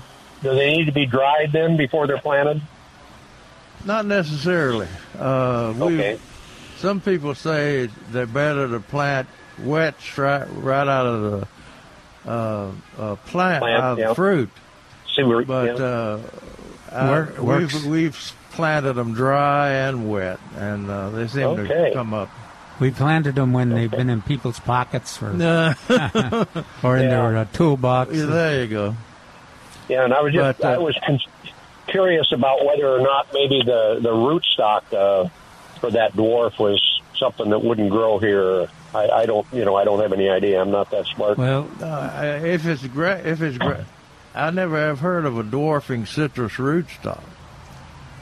do 0.44 0.54
they 0.56 0.72
need 0.75 0.86
to 0.86 0.92
be 0.92 1.06
dried 1.06 1.51
then 1.51 1.77
before 1.77 2.08
they're 2.08 2.20
planted? 2.20 2.62
Not 3.86 4.06
necessarily. 4.06 4.88
Uh, 5.18 5.74
Okay. 5.80 6.20
some 6.77 7.00
people 7.01 7.36
say 7.36 7.89
they're 8.12 8.25
better 8.25 8.68
to 8.70 8.80
plant 8.80 9.27
wet 9.60 9.96
right, 10.18 10.46
right 10.52 10.88
out 10.88 11.06
of 11.06 11.22
the 12.26 12.32
uh, 12.32 12.72
uh, 12.98 13.16
plant, 13.28 13.62
Plant, 13.64 13.84
out 13.84 13.92
of 13.94 14.00
yeah. 14.00 14.08
the 14.10 14.16
fruit. 14.16 14.50
See 15.16 15.24
But 15.24 15.78
yeah. 15.80 15.86
uh, 15.86 16.20
I- 16.92 17.12
Work- 17.12 17.38
we've 17.42 17.86
we've 17.86 18.34
planted 18.52 18.94
them 18.94 19.14
dry 19.14 19.70
and 19.72 20.10
wet, 20.10 20.40
and 20.58 20.90
uh, 20.90 21.10
they 21.12 21.28
seem 21.28 21.44
Okay. 21.48 21.90
to 21.90 21.94
come 21.94 22.14
up. 22.14 22.30
we 22.80 22.92
planted 22.92 23.36
them 23.36 23.54
when 23.54 23.70
they've 23.70 23.90
been 23.92 24.10
in 24.10 24.22
people's 24.22 24.60
pockets 24.60 25.22
or 25.22 25.28
or 25.32 26.98
in 26.98 27.04
Yeah. 27.04 27.10
their 27.10 27.38
uh, 27.38 27.46
toolbox. 27.54 28.14
yeah, 28.16 28.26
there 28.26 28.62
you 28.64 28.68
go. 28.68 28.96
Yeah, 29.90 30.04
and 30.06 30.14
I 30.14 30.22
was 30.22 30.34
just 30.34 30.60
But, 30.60 30.66
uh, 30.68 30.74
I 30.74 30.78
was 30.78 30.98
con- 31.06 31.20
curious 31.88 32.32
about 32.34 32.66
whether 32.66 32.88
or 32.90 33.00
not 33.00 33.28
maybe 33.34 33.62
the 33.66 34.00
the 34.02 34.10
rootstock 34.12 34.82
uh, 34.94 35.30
for 35.80 35.92
that 35.92 36.14
dwarf 36.14 36.58
was 36.60 36.97
something 37.18 37.50
that 37.50 37.60
wouldn't 37.60 37.90
grow 37.90 38.20
here. 38.20 38.68
I, 38.96 39.10
I 39.10 39.26
don't, 39.26 39.46
you 39.52 39.66
know, 39.66 39.76
I 39.76 39.84
don't 39.84 40.00
have 40.02 40.14
any 40.14 40.30
idea. 40.30 40.62
I'm 40.62 40.72
not 40.72 40.90
that 40.92 41.06
smart. 41.08 41.38
Well, 41.38 41.70
Uh, 41.82 42.40
if 42.44 42.66
it's 42.66 42.86
gra- 42.88 43.22
if 43.24 43.42
it's 43.42 43.58
gra- 43.58 43.86
I 44.34 44.52
never 44.52 44.78
have 44.78 45.00
heard 45.00 45.26
of 45.26 45.38
a 45.38 45.44
dwarfing 45.44 46.06
citrus 46.06 46.54
rootstock. 46.54 47.22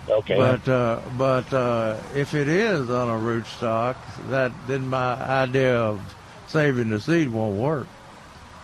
Okay, 0.08 0.38
But 0.38 0.68
uh, 0.70 1.00
but 1.18 1.52
uh, 1.54 1.98
if 2.16 2.36
it 2.36 2.48
is 2.48 2.90
on 2.92 3.10
a 3.10 3.20
rootstock, 3.20 3.96
that 4.30 4.52
then 4.68 4.88
my 4.88 5.16
idea 5.16 5.76
of 5.80 6.00
saving 6.48 6.90
the 6.90 7.00
seed 7.00 7.30
won't 7.30 7.58
work. 7.58 7.88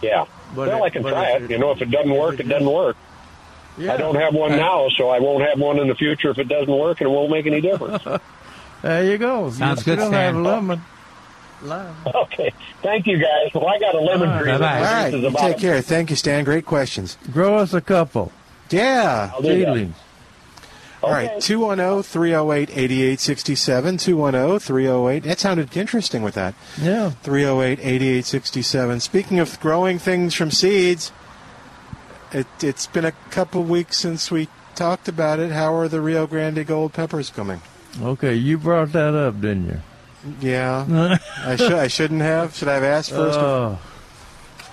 yeah. 0.01 0.25
But 0.55 0.67
well, 0.67 0.83
it- 0.83 0.87
I 0.87 0.89
can 0.91 1.01
try 1.03 1.31
it. 1.31 1.49
You 1.49 1.57
know, 1.57 1.71
if 1.71 1.81
it 1.81 1.89
doesn't 1.89 2.13
work, 2.13 2.35
if 2.35 2.41
it 2.41 2.49
doesn't 2.49 2.71
work. 2.71 2.95
Yeah. 3.77 3.93
I 3.93 3.97
don't 3.97 4.15
have 4.15 4.33
one 4.35 4.51
now, 4.51 4.89
so 4.89 5.09
I 5.09 5.19
won't 5.19 5.43
have 5.47 5.57
one 5.57 5.79
in 5.79 5.87
the 5.87 5.95
future 5.95 6.29
if 6.29 6.37
it 6.37 6.49
doesn't 6.49 6.77
work, 6.77 6.99
and 7.01 7.09
it 7.09 7.11
won't 7.13 7.31
make 7.31 7.45
any 7.47 7.61
difference. 7.61 8.03
There 8.81 9.03
you 9.05 9.17
go. 9.17 9.49
Sounds 9.51 9.79
you 9.79 9.85
good, 9.85 9.99
still 9.99 10.09
Stan. 10.11 10.35
have 10.35 10.43
lemon. 10.43 10.81
Lime. 11.63 11.95
okay, 12.15 12.51
thank 12.81 13.05
you 13.05 13.17
guys. 13.19 13.53
Well, 13.53 13.67
I 13.67 13.77
got 13.79 13.93
a 13.93 13.99
lemon 13.99 14.29
All 14.29 14.35
right. 14.35 14.41
tree. 14.43 14.51
that 14.51 14.59
Bye-bye. 14.59 14.77
All 14.77 14.83
right. 14.83 15.13
You 15.13 15.31
take 15.53 15.57
care. 15.59 15.81
Thank 15.81 16.09
you, 16.09 16.15
Stan. 16.15 16.43
Great 16.43 16.65
questions. 16.65 17.17
Grow 17.31 17.57
us 17.57 17.73
a 17.73 17.81
couple 17.81 18.31
Yeah. 18.71 19.31
I'll 19.33 19.41
do 19.41 19.47
that. 19.49 19.53
seedlings. 19.65 19.95
All 21.03 21.11
right. 21.11 21.29
Okay. 21.31 21.39
210 21.39 22.03
308 22.03 22.69
8867. 22.71 23.97
210 23.97 24.59
308. 24.59 25.23
That 25.23 25.39
sounded 25.39 25.75
interesting 25.77 26.21
with 26.23 26.33
that. 26.35 26.53
Yeah. 26.81 27.11
308 27.23 27.79
8867. 27.79 28.99
Speaking 28.99 29.39
of 29.39 29.59
growing 29.59 29.97
things 29.99 30.33
from 30.35 30.49
seeds, 30.51 31.11
it, 32.31 32.47
it's 32.61 32.87
been 32.87 33.05
a 33.05 33.13
couple 33.29 33.63
weeks 33.63 33.97
since 33.97 34.29
we 34.31 34.47
talked 34.75 35.07
about 35.07 35.39
it. 35.39 35.51
How 35.51 35.73
are 35.75 35.87
the 35.87 36.01
Rio 36.01 36.25
Grande 36.27 36.65
gold 36.65 36.93
peppers 36.93 37.29
coming? 37.29 37.61
Okay, 37.99 38.35
you 38.35 38.57
brought 38.57 38.91
that 38.93 39.13
up, 39.13 39.41
didn't 39.41 39.67
you? 39.67 39.79
Yeah. 40.39 41.17
I, 41.45 41.55
should, 41.55 41.73
I 41.73 41.87
shouldn't 41.87 42.21
have. 42.21 42.55
Should 42.55 42.67
I 42.67 42.75
have 42.75 42.83
asked 42.83 43.09
first? 43.09 43.37
Uh, 43.39 43.75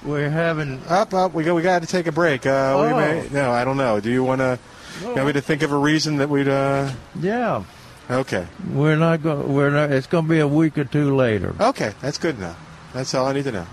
we're 0.05 0.31
having. 0.31 0.81
up, 0.89 1.13
up. 1.15 1.33
We 1.35 1.43
go. 1.45 1.55
We 1.55 1.63
got 1.63 1.83
to 1.83 1.89
take 1.89 2.07
a 2.07 2.13
break. 2.13 2.47
Uh, 2.47 2.77
we 2.81 2.87
Oh. 2.93 2.97
may. 2.97 3.29
No, 3.33 3.51
I 3.51 3.65
don't 3.65 3.77
know. 3.77 3.99
Do 4.01 4.11
you 4.11 4.23
want 4.23 4.41
to? 4.41 4.59
Want 5.05 5.27
me 5.27 5.33
to 5.33 5.41
think 5.41 5.63
of 5.63 5.73
a 5.73 5.77
reason 5.77 6.17
that 6.19 6.29
we'd? 6.29 6.49
Uh, 6.49 6.91
Yeah, 7.21 7.63
okay. 8.11 8.47
we're 8.73 8.97
not 8.97 9.23
going. 9.23 9.53
We're 9.55 9.71
not. 9.71 9.91
It's 9.91 10.07
going 10.07 10.25
to 10.25 10.31
be 10.31 10.41
a 10.41 10.49
week 10.49 10.77
or 10.79 10.85
two 10.85 11.15
later. 11.17 11.55
Okay, 11.61 11.93
that's 12.01 12.19
good 12.19 12.37
enough. 12.37 12.59
That's 12.93 13.15
all 13.15 13.27
I 13.27 13.33
need 13.33 13.45
to 13.45 13.53
know. 13.53 13.67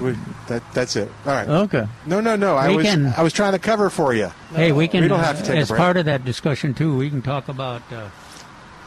We, 0.00 0.16
that 0.46 0.62
that's 0.74 0.96
it. 0.96 1.10
All 1.26 1.32
right. 1.32 1.48
Okay. 1.48 1.86
No, 2.06 2.20
no, 2.20 2.36
no. 2.36 2.56
I 2.56 2.68
We 2.68 2.76
was 2.76 2.86
can- 2.86 3.14
I 3.16 3.22
was 3.22 3.32
trying 3.32 3.52
to 3.52 3.58
cover 3.58 3.90
for 3.90 4.14
you. 4.14 4.30
hey, 4.54 4.72
we 4.72 4.86
can. 4.88 5.02
We 5.02 5.08
don't 5.08 5.20
have 5.20 5.38
to 5.38 5.42
uh, 5.42 5.46
take 5.46 5.56
a 5.56 5.60
as 5.60 5.68
break. 5.68 5.78
part 5.78 5.96
of 5.96 6.04
that 6.06 6.24
discussion 6.24 6.74
too, 6.74 6.96
we 6.96 7.10
can 7.10 7.22
talk 7.22 7.48
about 7.48 7.82
uh, 7.92 8.08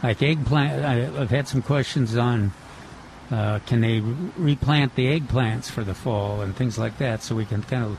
like 0.02 0.22
eggplant. 0.22 0.84
I, 0.84 1.20
I've 1.20 1.30
had 1.30 1.48
some 1.48 1.62
questions 1.62 2.16
on 2.16 2.52
uh, 3.30 3.58
can 3.66 3.80
they 3.80 4.00
replant 4.00 4.94
the 4.94 5.18
eggplants 5.20 5.70
for 5.70 5.84
the 5.84 5.94
fall 5.94 6.40
and 6.40 6.54
things 6.56 6.78
like 6.78 6.98
that, 6.98 7.22
so 7.22 7.34
we 7.34 7.44
can 7.44 7.62
kind 7.62 7.84
of 7.84 7.98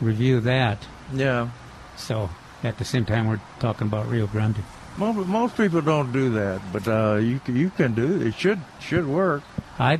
review 0.00 0.40
that. 0.40 0.78
Yeah. 1.12 1.48
So 1.96 2.30
at 2.62 2.78
the 2.78 2.84
same 2.84 3.04
time, 3.04 3.26
we're 3.28 3.40
talking 3.60 3.86
about 3.86 4.06
Rio 4.08 4.26
Grande. 4.26 4.62
Most, 4.98 5.28
most 5.28 5.56
people 5.56 5.82
don't 5.82 6.10
do 6.10 6.30
that, 6.30 6.60
but 6.72 6.88
uh, 6.88 7.16
you 7.16 7.38
can, 7.40 7.54
you 7.56 7.68
can 7.70 7.94
do 7.94 8.16
it. 8.16 8.26
It 8.28 8.34
should 8.34 8.58
should 8.80 9.06
work. 9.06 9.42
I, 9.78 9.98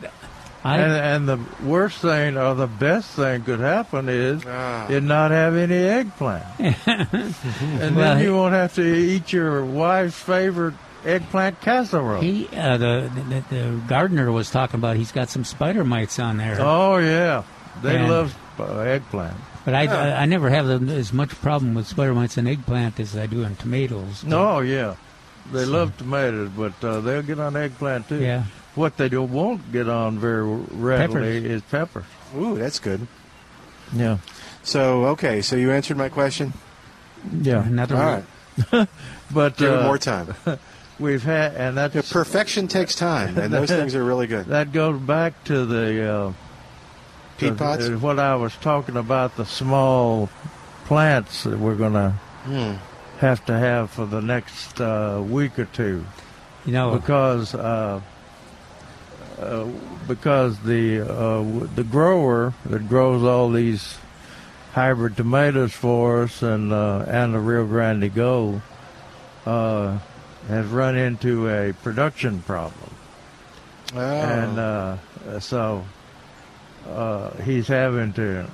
I, 0.67 0.79
And 0.79 0.93
and 0.93 1.29
the 1.29 1.39
worst 1.67 1.99
thing 1.99 2.37
or 2.37 2.55
the 2.55 2.67
best 2.67 3.11
thing 3.15 3.43
could 3.45 3.61
happen 3.61 4.09
is 4.09 4.43
Ah. 4.47 4.89
it 4.89 5.03
not 5.03 5.31
have 5.31 5.55
any 5.57 5.77
eggplant, 5.77 6.45
and 6.59 7.97
Well, 7.97 8.15
then 8.17 8.21
you 8.23 8.35
won't 8.35 8.55
have 8.55 8.75
to 8.75 8.83
eat 8.85 9.33
your 9.33 9.65
wife's 9.65 10.19
favorite 10.19 10.75
eggplant 11.05 11.61
casserole. 11.61 12.21
he, 12.21 12.49
uh, 12.57 12.77
the, 12.79 13.11
the 13.29 13.55
the 13.55 13.81
gardener 13.87 14.31
was 14.33 14.51
talking 14.51 14.81
about. 14.81 14.97
He's 14.97 15.13
got 15.13 15.29
some 15.31 15.45
spider 15.45 15.85
mites 15.85 16.19
on 16.19 16.37
there. 16.39 16.57
oh 16.61 16.97
yeah, 16.99 17.43
they 17.83 17.97
And- 17.97 18.09
love 18.11 18.37
uh, 18.59 18.79
eggplant. 18.81 19.37
But 19.65 19.75
I, 19.75 19.87
I, 19.87 20.23
I 20.23 20.25
never 20.27 20.49
have 20.49 20.71
as 20.89 21.13
much 21.13 21.31
problem 21.43 21.75
with 21.75 21.89
spider 21.89 22.15
mites 22.15 22.37
and 22.37 22.47
eggplant 22.49 23.01
as 23.01 23.17
I 23.17 23.27
do 23.27 23.43
in 23.43 23.57
tomatoes. 23.57 24.23
No, 24.25 24.61
yeah, 24.61 24.95
they 25.53 25.65
love 25.65 25.97
tomatoes, 25.99 26.51
but 26.57 26.73
uh, 26.85 27.01
they'll 27.01 27.23
get 27.23 27.41
on 27.41 27.57
eggplant 27.57 28.09
too. 28.09 28.21
Yeah. 28.23 28.45
What 28.77 28.97
they 28.99 29.09
don't 29.09 29.33
won't 29.33 29.73
get 29.73 29.89
on 29.89 30.19
very 30.21 30.45
readily 30.45 31.41
Peppers. 31.41 31.51
is 31.51 31.63
pepper. 31.63 32.05
Ooh, 32.37 32.57
that's 32.57 32.79
good. 32.79 33.07
Yeah, 33.95 34.19
So 34.63 35.07
okay, 35.07 35.43
so 35.43 35.57
you 35.57 35.71
answered 35.73 35.97
my 35.97 36.09
question. 36.09 36.53
yeah. 37.41 37.65
Another 37.67 37.97
All 37.97 38.03
one. 38.05 38.27
right, 38.73 38.89
But 39.33 39.57
give 39.57 39.73
it 39.73 39.77
uh, 39.81 39.85
more 39.85 39.99
time. 39.99 40.35
we've 40.99 41.23
had, 41.23 41.55
and 41.55 41.77
that's 41.77 41.95
Yeah, 41.95 42.03
perfection 42.11 42.69
takes 42.69 42.95
time, 42.95 43.39
and 43.39 43.53
those 43.53 43.69
things 43.71 43.95
are 43.95 44.05
really 44.05 44.27
good. 44.27 44.47
that 44.47 44.73
goes 44.73 45.01
back 45.01 45.43
to 45.45 45.65
the 45.67 46.03
uh, 46.13 46.33
Peat 47.39 47.57
pots. 47.57 47.89
uh, 47.89 47.93
what 47.93 48.19
I 48.19 48.35
was 48.37 48.55
talking 48.57 48.97
about 48.97 49.37
the 49.37 49.45
small 49.47 50.29
plants 50.87 51.45
that 51.45 51.59
we're 51.59 51.75
gonna 51.77 52.11
Hmm. 52.45 52.75
have 53.19 53.45
to 53.47 53.59
have 53.59 53.91
for 53.91 54.07
the 54.07 54.21
next 54.23 54.81
uh, 54.81 55.21
week 55.27 55.59
or 55.59 55.65
two 55.67 56.05
You 56.65 56.73
know, 56.73 56.93
because 56.99 57.55
uh, 57.55 58.01
uh, 59.39 59.65
because 60.09 60.59
the 60.61 61.01
uh, 61.01 61.43
the 61.75 61.85
grower 61.85 62.55
that 62.67 62.89
grows 62.89 63.23
all 63.23 63.51
these 63.51 63.99
hybrid 64.73 65.17
tomatoes 65.17 65.73
for 65.73 66.23
us 66.25 66.43
and 66.43 66.73
uh, 66.73 67.05
and 67.09 67.35
the 67.35 67.39
Rio 67.41 67.67
Grande 67.67 68.15
Gold 68.15 68.61
uh, 69.47 69.99
has 70.49 70.67
run 70.67 70.97
into 70.97 71.49
a 71.49 71.73
production 71.73 72.41
problem 72.43 72.91
Oh. 73.95 74.01
and 74.01 74.59
uh, 74.59 74.97
so 75.41 75.85
uh, 76.89 77.31
he's 77.43 77.69
having 77.69 78.13
to. 78.15 78.47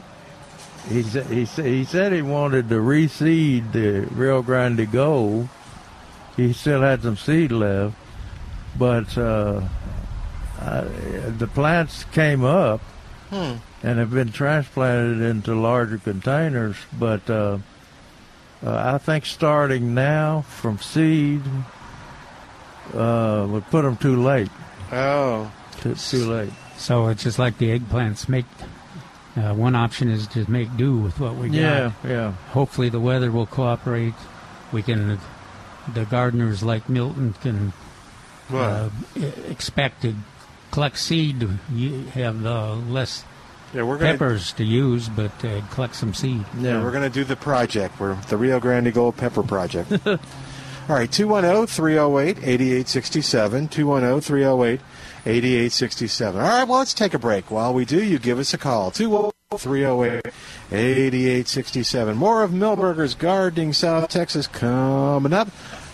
He 0.89 1.03
he 1.03 1.45
he 1.45 1.85
said 1.85 2.12
he 2.12 2.21
wanted 2.23 2.69
to 2.69 2.75
reseed 2.77 3.73
the 3.73 4.01
Rio 4.15 4.43
Grande 4.43 4.91
Gold. 4.93 5.49
He 6.37 6.53
still 6.53 6.83
had 6.83 7.03
some 7.03 7.17
seed 7.17 7.51
left, 7.53 7.95
but 8.79 9.17
uh, 10.62 10.85
the 11.38 11.47
plants 11.47 12.04
came 12.12 12.45
up 12.45 12.81
Hmm. 13.31 13.54
and 13.83 13.99
have 13.99 14.11
been 14.11 14.31
transplanted 14.31 15.23
into 15.23 15.54
larger 15.54 15.97
containers. 15.99 16.76
But 16.99 17.28
uh, 17.31 17.59
uh, 18.64 18.92
I 18.95 18.99
think 18.99 19.25
starting 19.26 19.95
now 19.95 20.42
from 20.42 20.78
seed 20.78 21.40
uh, 22.95 23.47
would 23.49 23.64
put 23.71 23.83
them 23.83 23.97
too 23.97 24.23
late. 24.23 24.50
Oh, 24.92 25.50
it's 25.85 26.11
too 26.11 26.31
late. 26.31 26.52
So 26.76 27.09
it's 27.09 27.23
just 27.23 27.38
like 27.38 27.59
the 27.59 27.78
eggplants. 27.78 28.28
Make 28.28 28.45
uh, 29.37 29.54
one 29.54 29.75
option 29.75 30.11
is 30.11 30.26
to 30.28 30.50
make 30.50 30.76
do 30.76 30.99
with 30.99 31.19
what 31.19 31.37
we 31.37 31.49
got. 31.49 31.54
Yeah, 31.57 31.92
yeah. 32.07 32.33
Hopefully 32.50 32.88
the 32.90 33.00
weather 33.00 33.31
will 33.31 33.47
cooperate. 33.47 34.14
We 34.73 34.83
can, 34.83 35.19
the 35.95 36.04
gardeners 36.04 36.62
like 36.62 36.88
Milton 36.88 37.33
can 37.40 37.73
uh, 38.52 38.90
e- 39.16 39.25
expect 39.49 40.02
to 40.02 40.14
collect 40.73 40.99
seed. 40.99 41.49
you 41.73 42.00
Have 42.14 42.45
uh, 42.45 42.75
less 42.75 43.25
yeah, 43.73 43.85
we're 43.85 43.99
gonna. 43.99 44.12
peppers 44.12 44.52
to 44.55 44.64
use, 44.64 45.09
but 45.09 45.33
uh, 45.45 45.61
collect 45.71 45.95
some 45.95 46.12
seed. 46.12 46.45
Yeah, 46.59 46.83
we're 46.83 46.91
going 46.91 47.05
to 47.05 47.11
do 47.11 47.25
the 47.25 47.37
project. 47.37 47.99
We're 48.00 48.17
the 48.23 48.37
Rio 48.37 48.59
Grande 48.59 48.93
Gold 48.93 49.17
Pepper 49.17 49.43
Project. 49.43 49.93
All 50.07 50.19
right, 50.88 51.11
210 51.11 51.67
308 51.69 52.38
8867. 52.38 53.69
210 53.69 54.21
308 54.21 54.81
8867. 55.25 56.41
All 56.41 56.47
right, 56.47 56.64
well, 56.64 56.79
let's 56.81 56.93
take 56.93 57.14
a 57.14 57.19
break. 57.19 57.50
While 57.50 57.73
we 57.73 57.85
do, 57.85 58.02
you 58.02 58.19
give 58.19 58.38
us 58.38 58.52
a 58.52 58.59
call. 58.59 58.91
210 58.91 59.59
308 59.59 60.33
8867. 60.73 62.17
More 62.17 62.43
of 62.43 62.50
Milberger's 62.50 63.14
Gardening 63.14 63.73
South 63.73 64.09
Texas 64.09 64.47
coming 64.47 65.33
up. 65.33 65.49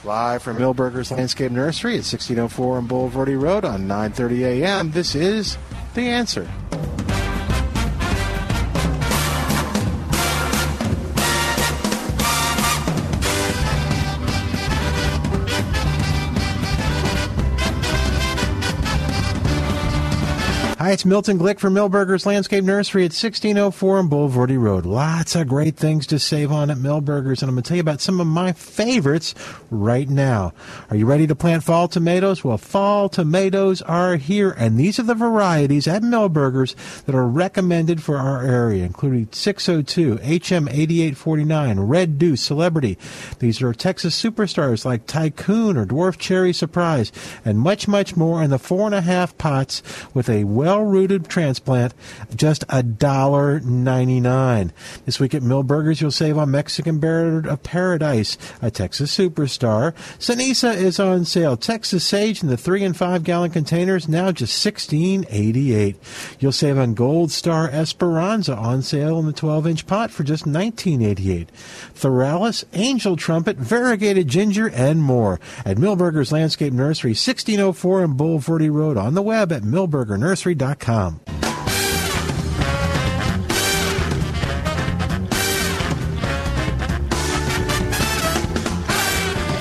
Live 0.09 0.43
from 0.43 0.57
Milberger's 0.57 1.11
Landscape 1.11 1.53
Nursery 1.53 1.93
at 1.93 1.97
1604 1.99 2.79
on 2.79 2.89
Bulverde 2.89 3.39
Road 3.39 3.67
on 3.67 3.87
9:30 3.87 4.63
a.m. 4.63 4.91
This 4.91 5.15
is 5.15 5.59
The 5.93 6.09
Answer. 6.09 6.49
Hi, 20.89 20.93
it's 20.93 21.05
Milton 21.05 21.39
Glick 21.39 21.59
from 21.59 21.75
Milberger's 21.75 22.25
Landscape 22.25 22.65
Nursery 22.65 23.03
at 23.03 23.13
1604 23.13 23.99
on 23.99 24.09
Bulverde 24.09 24.59
Road. 24.59 24.87
Lots 24.87 25.37
of 25.37 25.47
great 25.47 25.77
things 25.77 26.07
to 26.07 26.19
save 26.19 26.51
on 26.51 26.71
at 26.71 26.79
Milberger's, 26.79 27.43
and 27.43 27.51
I'm 27.51 27.57
going 27.57 27.63
to 27.65 27.69
tell 27.69 27.77
you 27.77 27.83
about 27.83 28.01
some 28.01 28.23
of 28.23 28.27
my 28.27 28.55
favorites 28.55 29.35
right 29.71 30.09
now. 30.09 30.55
Are 30.89 30.97
you 30.97 31.05
ready 31.05 31.27
to 31.27 31.35
plant 31.35 31.63
fall 31.63 31.89
tomatoes? 31.89 32.43
Well, 32.43 32.57
fall 32.57 33.11
tomatoes 33.11 33.83
are 33.83 34.17
here, 34.17 34.53
and 34.53 34.81
these 34.81 34.99
are 34.99 35.03
the 35.03 35.15
varieties 35.15 35.87
at 35.87 36.01
Milberger's 36.01 36.75
that 37.05 37.15
are 37.15 37.29
recommended 37.29 38.03
for 38.03 38.17
our 38.17 38.43
area, 38.43 38.87
including 38.87 39.29
602, 39.31 40.15
HM 40.15 40.69
8849, 40.69 41.81
Red 41.81 42.19
Deuce, 42.19 42.41
Celebrity. 42.41 42.97
These 43.41 43.61
are 43.61 43.75
Texas 43.75 44.19
superstars 44.19 44.87
like 44.87 45.05
Tycoon 45.05 45.77
or 45.77 45.85
Dwarf 45.85 46.17
Cherry 46.17 46.55
Surprise, 46.55 47.13
and 47.45 47.59
much, 47.59 47.87
much 47.87 48.17
more 48.17 48.43
in 48.43 48.49
the 48.49 48.59
four 48.59 48.87
and 48.87 48.95
a 48.95 49.03
half 49.03 49.37
pots 49.37 49.83
with 50.15 50.31
a 50.31 50.45
well-rooted 50.79 51.29
transplant, 51.29 51.93
just 52.35 52.65
a 52.69 52.83
dollar 52.85 53.59
ninety-nine. 53.61 54.73
This 55.07 55.19
week 55.19 55.35
at 55.35 55.43
Milberger's, 55.43 56.01
you'll 56.01 56.13
save 56.13 56.39
on 56.39 56.53
Mexican 56.53 56.99
Bird 57.01 57.47
of 57.47 57.65
Paradise, 57.65 58.39
a 58.63 58.71
Texas 58.71 59.17
superstar. 59.17 59.93
Cenizo 60.19 60.73
is 60.73 61.01
on 61.01 61.25
sale. 61.25 61.57
Texas 61.57 62.05
Sage 62.05 62.43
in 62.43 62.49
the 62.49 62.57
three 62.57 62.85
and 62.85 62.97
five 62.97 63.25
gallon 63.25 63.51
containers 63.51 64.09
now 64.09 64.31
just 64.31 64.57
sixteen 64.57 65.27
eighty-eight. 65.31 65.97
You'll 66.39 66.53
save 66.53 66.79
on 66.79 66.95
Gold 66.95 67.33
Star 67.33 67.69
Esperanza 67.69 68.55
on 68.55 68.83
sale 68.83 69.19
in 69.19 69.27
the 69.27 69.33
twelve-inch 69.33 69.87
pot 69.87 70.13
for 70.13 70.23
just 70.23 70.47
nineteen 70.47 71.03
eighty-eight. 71.03 71.49
Thryallis, 71.95 72.65
Angel 72.73 73.17
Trumpet, 73.17 73.57
Variegated 73.57 74.29
Ginger, 74.29 74.69
and 74.69 75.03
more 75.03 75.41
at 75.65 75.77
Milberger's 75.77 76.31
Landscape 76.31 76.73
Nursery, 76.73 77.11
1604 77.11 78.03
on 78.03 78.17
Bulverde 78.17 78.73
Road, 78.73 78.97
on 78.97 79.15
the 79.15 79.23
web 79.23 79.51
at 79.51 79.63
milbergernursery.com. 79.63 80.68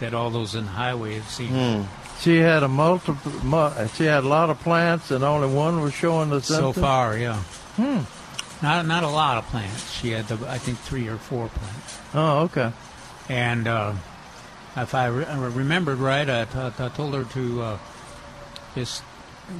that 0.00 0.12
all 0.12 0.28
those 0.28 0.54
in 0.54 0.66
the 0.66 0.70
highway 0.72 1.14
have 1.14 1.30
seen. 1.30 1.88
She 2.20 2.38
had 2.38 2.62
a 2.62 2.68
multiple. 2.68 3.32
Mu- 3.44 3.70
she 3.94 4.04
had 4.04 4.24
a 4.24 4.28
lot 4.28 4.50
of 4.50 4.58
plants, 4.60 5.10
and 5.10 5.22
only 5.22 5.48
one 5.54 5.80
was 5.82 5.92
showing 5.94 6.30
the 6.30 6.40
symptoms. 6.40 6.74
So 6.76 6.80
far, 6.80 7.16
yeah. 7.18 7.36
Hmm. 7.76 8.00
Not 8.64 8.86
not 8.86 9.02
a 9.04 9.08
lot 9.08 9.36
of 9.36 9.44
plants. 9.48 9.92
She 9.92 10.10
had 10.10 10.26
the, 10.28 10.48
I 10.48 10.58
think 10.58 10.78
three 10.78 11.08
or 11.08 11.18
four 11.18 11.48
plants. 11.48 11.98
Oh, 12.14 12.38
okay. 12.44 12.72
And 13.28 13.68
uh, 13.68 13.92
if 14.76 14.94
I 14.94 15.06
re- 15.08 15.24
I 15.26 15.36
remembered 15.48 15.98
right, 15.98 16.28
I, 16.28 16.44
t- 16.46 16.58
I 16.82 16.88
told 16.88 17.12
her 17.14 17.24
to 17.24 17.62
uh, 17.62 17.78
just 18.74 19.02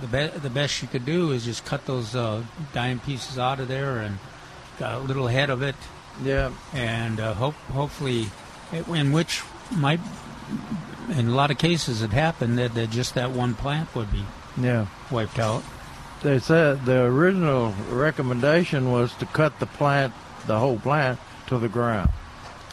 the 0.01 0.07
be- 0.07 0.38
the 0.38 0.49
best 0.51 0.73
she 0.73 0.87
could 0.87 1.05
do 1.05 1.33
is 1.33 1.45
just 1.45 1.64
cut 1.66 1.85
those 1.85 2.16
uh, 2.16 2.42
dime 2.73 3.01
pieces 3.01 3.38
out 3.38 3.61
of 3.61 3.69
there 3.69 3.99
and 3.99 4.19
got 4.79 4.95
a 4.95 4.99
little 5.01 5.27
head 5.27 5.51
of 5.51 5.61
it, 5.62 5.77
Yeah. 6.25 6.53
and 6.73 7.21
uh, 7.21 7.35
hope 7.35 7.55
hopefully, 7.73 8.29
it, 8.73 8.88
in 8.88 9.12
which 9.12 9.42
might 9.73 10.01
in 11.11 11.29
a 11.29 11.35
lot 11.35 11.51
of 11.51 11.59
cases 11.59 12.03
it 12.03 12.11
happened 12.11 12.59
that, 12.59 12.75
that 12.75 12.90
just 12.90 13.14
that 13.14 13.31
one 13.31 13.55
plant 13.55 13.95
would 13.95 14.11
be 14.12 14.25
Yeah. 14.57 14.87
wiped 15.11 15.38
out. 15.38 15.62
They 16.23 16.38
said 16.38 16.85
the 16.87 17.03
original 17.03 17.75
recommendation 17.90 18.90
was 18.90 19.12
to 19.16 19.27
cut 19.27 19.59
the 19.61 19.66
plant, 19.66 20.12
the 20.47 20.59
whole 20.59 20.79
plant, 20.79 21.19
to 21.49 21.59
the 21.59 21.69
ground 21.69 22.11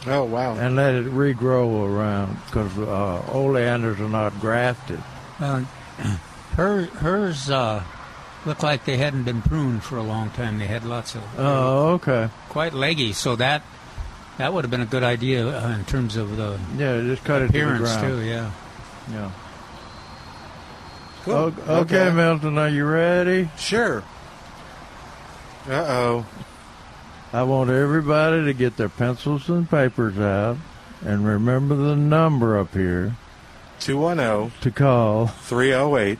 Oh, 0.06 0.24
wow. 0.24 0.54
and 0.56 0.74
let 0.76 0.94
it 0.94 1.06
regrow 1.06 1.86
around 1.86 2.36
because 2.46 2.76
uh, 2.78 3.22
oleanders 3.32 4.00
are 4.00 4.08
not 4.08 4.40
grafted. 4.40 5.02
Well, 5.38 5.66
her 6.56 6.82
hers 6.86 7.50
uh, 7.50 7.82
looked 8.46 8.62
like 8.62 8.84
they 8.84 8.96
hadn't 8.96 9.24
been 9.24 9.42
pruned 9.42 9.82
for 9.84 9.96
a 9.98 10.02
long 10.02 10.30
time. 10.30 10.58
They 10.58 10.66
had 10.66 10.84
lots 10.84 11.14
of 11.14 11.22
Oh, 11.38 11.92
okay. 11.94 12.28
quite 12.48 12.72
leggy, 12.74 13.12
so 13.12 13.36
that 13.36 13.62
that 14.38 14.52
would 14.52 14.64
have 14.64 14.70
been 14.70 14.80
a 14.80 14.86
good 14.86 15.02
idea 15.04 15.46
uh, 15.48 15.70
in 15.72 15.84
terms 15.84 16.16
of 16.16 16.36
the 16.36 16.58
Yeah, 16.76 17.00
just 17.02 17.24
cut 17.24 17.42
it 17.42 17.46
to 17.46 17.52
the 17.52 17.58
appearance 17.60 17.96
ground. 17.96 18.06
too. 18.08 18.20
Yeah. 18.22 18.50
Yeah. 19.12 19.30
Cool. 21.24 21.34
O- 21.34 21.54
Okay, 21.80 22.10
Milton, 22.12 22.58
are 22.58 22.68
you 22.68 22.84
ready? 22.84 23.48
Sure. 23.56 24.02
Uh-oh. 25.68 26.26
I 27.32 27.42
want 27.42 27.70
everybody 27.70 28.44
to 28.44 28.52
get 28.52 28.76
their 28.76 28.88
pencils 28.90 29.48
and 29.48 29.68
papers 29.68 30.18
out 30.18 30.56
and 31.04 31.26
remember 31.26 31.74
the 31.74 31.96
number 31.96 32.58
up 32.58 32.72
here 32.74 33.16
210 33.80 34.60
to 34.62 34.70
call 34.70 35.26
308 35.26 36.18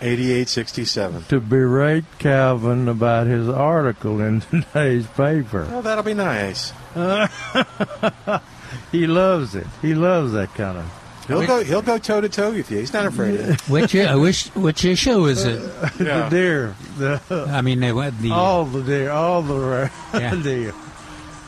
8867. 0.00 1.24
to 1.24 1.40
berate 1.40 2.04
Calvin 2.18 2.88
about 2.88 3.26
his 3.26 3.48
article 3.48 4.20
in 4.20 4.40
today's 4.50 5.06
paper. 5.08 5.66
Oh, 5.70 5.82
that'll 5.82 6.04
be 6.04 6.14
nice. 6.14 6.72
He 8.90 9.06
loves 9.06 9.54
it. 9.54 9.66
He 9.82 9.94
loves 9.94 10.32
that 10.32 10.54
kind 10.54 10.78
of. 10.78 11.24
He'll 11.26 11.46
go. 11.46 11.62
He'll 11.64 11.82
go 11.82 11.98
toe 11.98 12.20
to 12.20 12.28
toe 12.28 12.52
with 12.52 12.70
you. 12.70 12.78
He's 12.78 12.92
not 12.92 13.06
afraid 13.06 13.38
of 13.40 13.50
it. 13.50 13.60
Which 13.68 13.94
I 13.94 14.14
wish 14.16 14.48
which 14.54 14.84
issue 14.84 15.26
is 15.26 15.44
it? 15.44 15.60
The 15.98 16.26
deer, 16.30 16.74
the, 16.98 17.20
I 17.50 17.60
mean, 17.62 17.80
they 17.80 17.92
went 17.92 18.18
the 18.18 18.30
all 18.32 18.64
the 18.64 18.82
deer, 18.82 19.10
all 19.10 19.40
the 19.42 19.54
ra- 19.58 19.88
Yeah. 20.18 20.34
deer. 20.34 20.74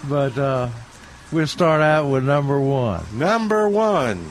But 0.09 0.37
uh, 0.39 0.69
we'll 1.33 1.47
start 1.47 1.81
out 1.83 2.07
with 2.09 2.25
number 2.25 2.59
one. 2.61 3.05
Number 3.15 3.69
one. 3.69 4.31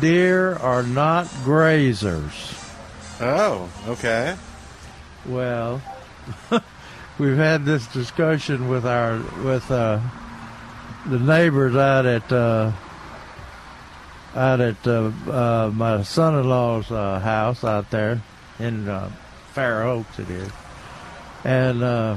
Deer 0.00 0.54
are 0.54 0.82
not 0.82 1.26
grazers. 1.44 2.56
Oh, 3.20 3.70
okay. 3.86 4.36
Well, 5.26 5.82
we've 7.18 7.36
had 7.36 7.64
this 7.64 7.86
discussion 7.88 8.68
with 8.68 8.86
our 8.86 9.18
with 9.44 9.70
uh, 9.70 10.00
the 11.06 11.18
neighbors 11.18 11.76
out 11.76 12.06
at 12.06 12.32
uh, 12.32 12.72
out 14.34 14.60
at 14.60 14.86
uh, 14.86 15.10
uh, 15.28 15.70
my 15.74 16.02
son-in-law's 16.02 16.90
uh, 16.90 17.18
house 17.18 17.64
out 17.64 17.90
there 17.90 18.22
in 18.58 18.88
uh, 18.88 19.10
Fair 19.52 19.82
Oaks, 19.82 20.18
it 20.18 20.30
is, 20.30 20.50
and 21.44 21.82
uh, 21.82 22.16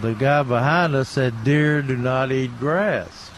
the 0.00 0.14
guy 0.14 0.42
behind 0.42 0.94
us 0.94 1.08
said 1.08 1.44
deer 1.44 1.82
do 1.82 1.96
not 1.96 2.32
eat 2.32 2.58
grass. 2.58 3.30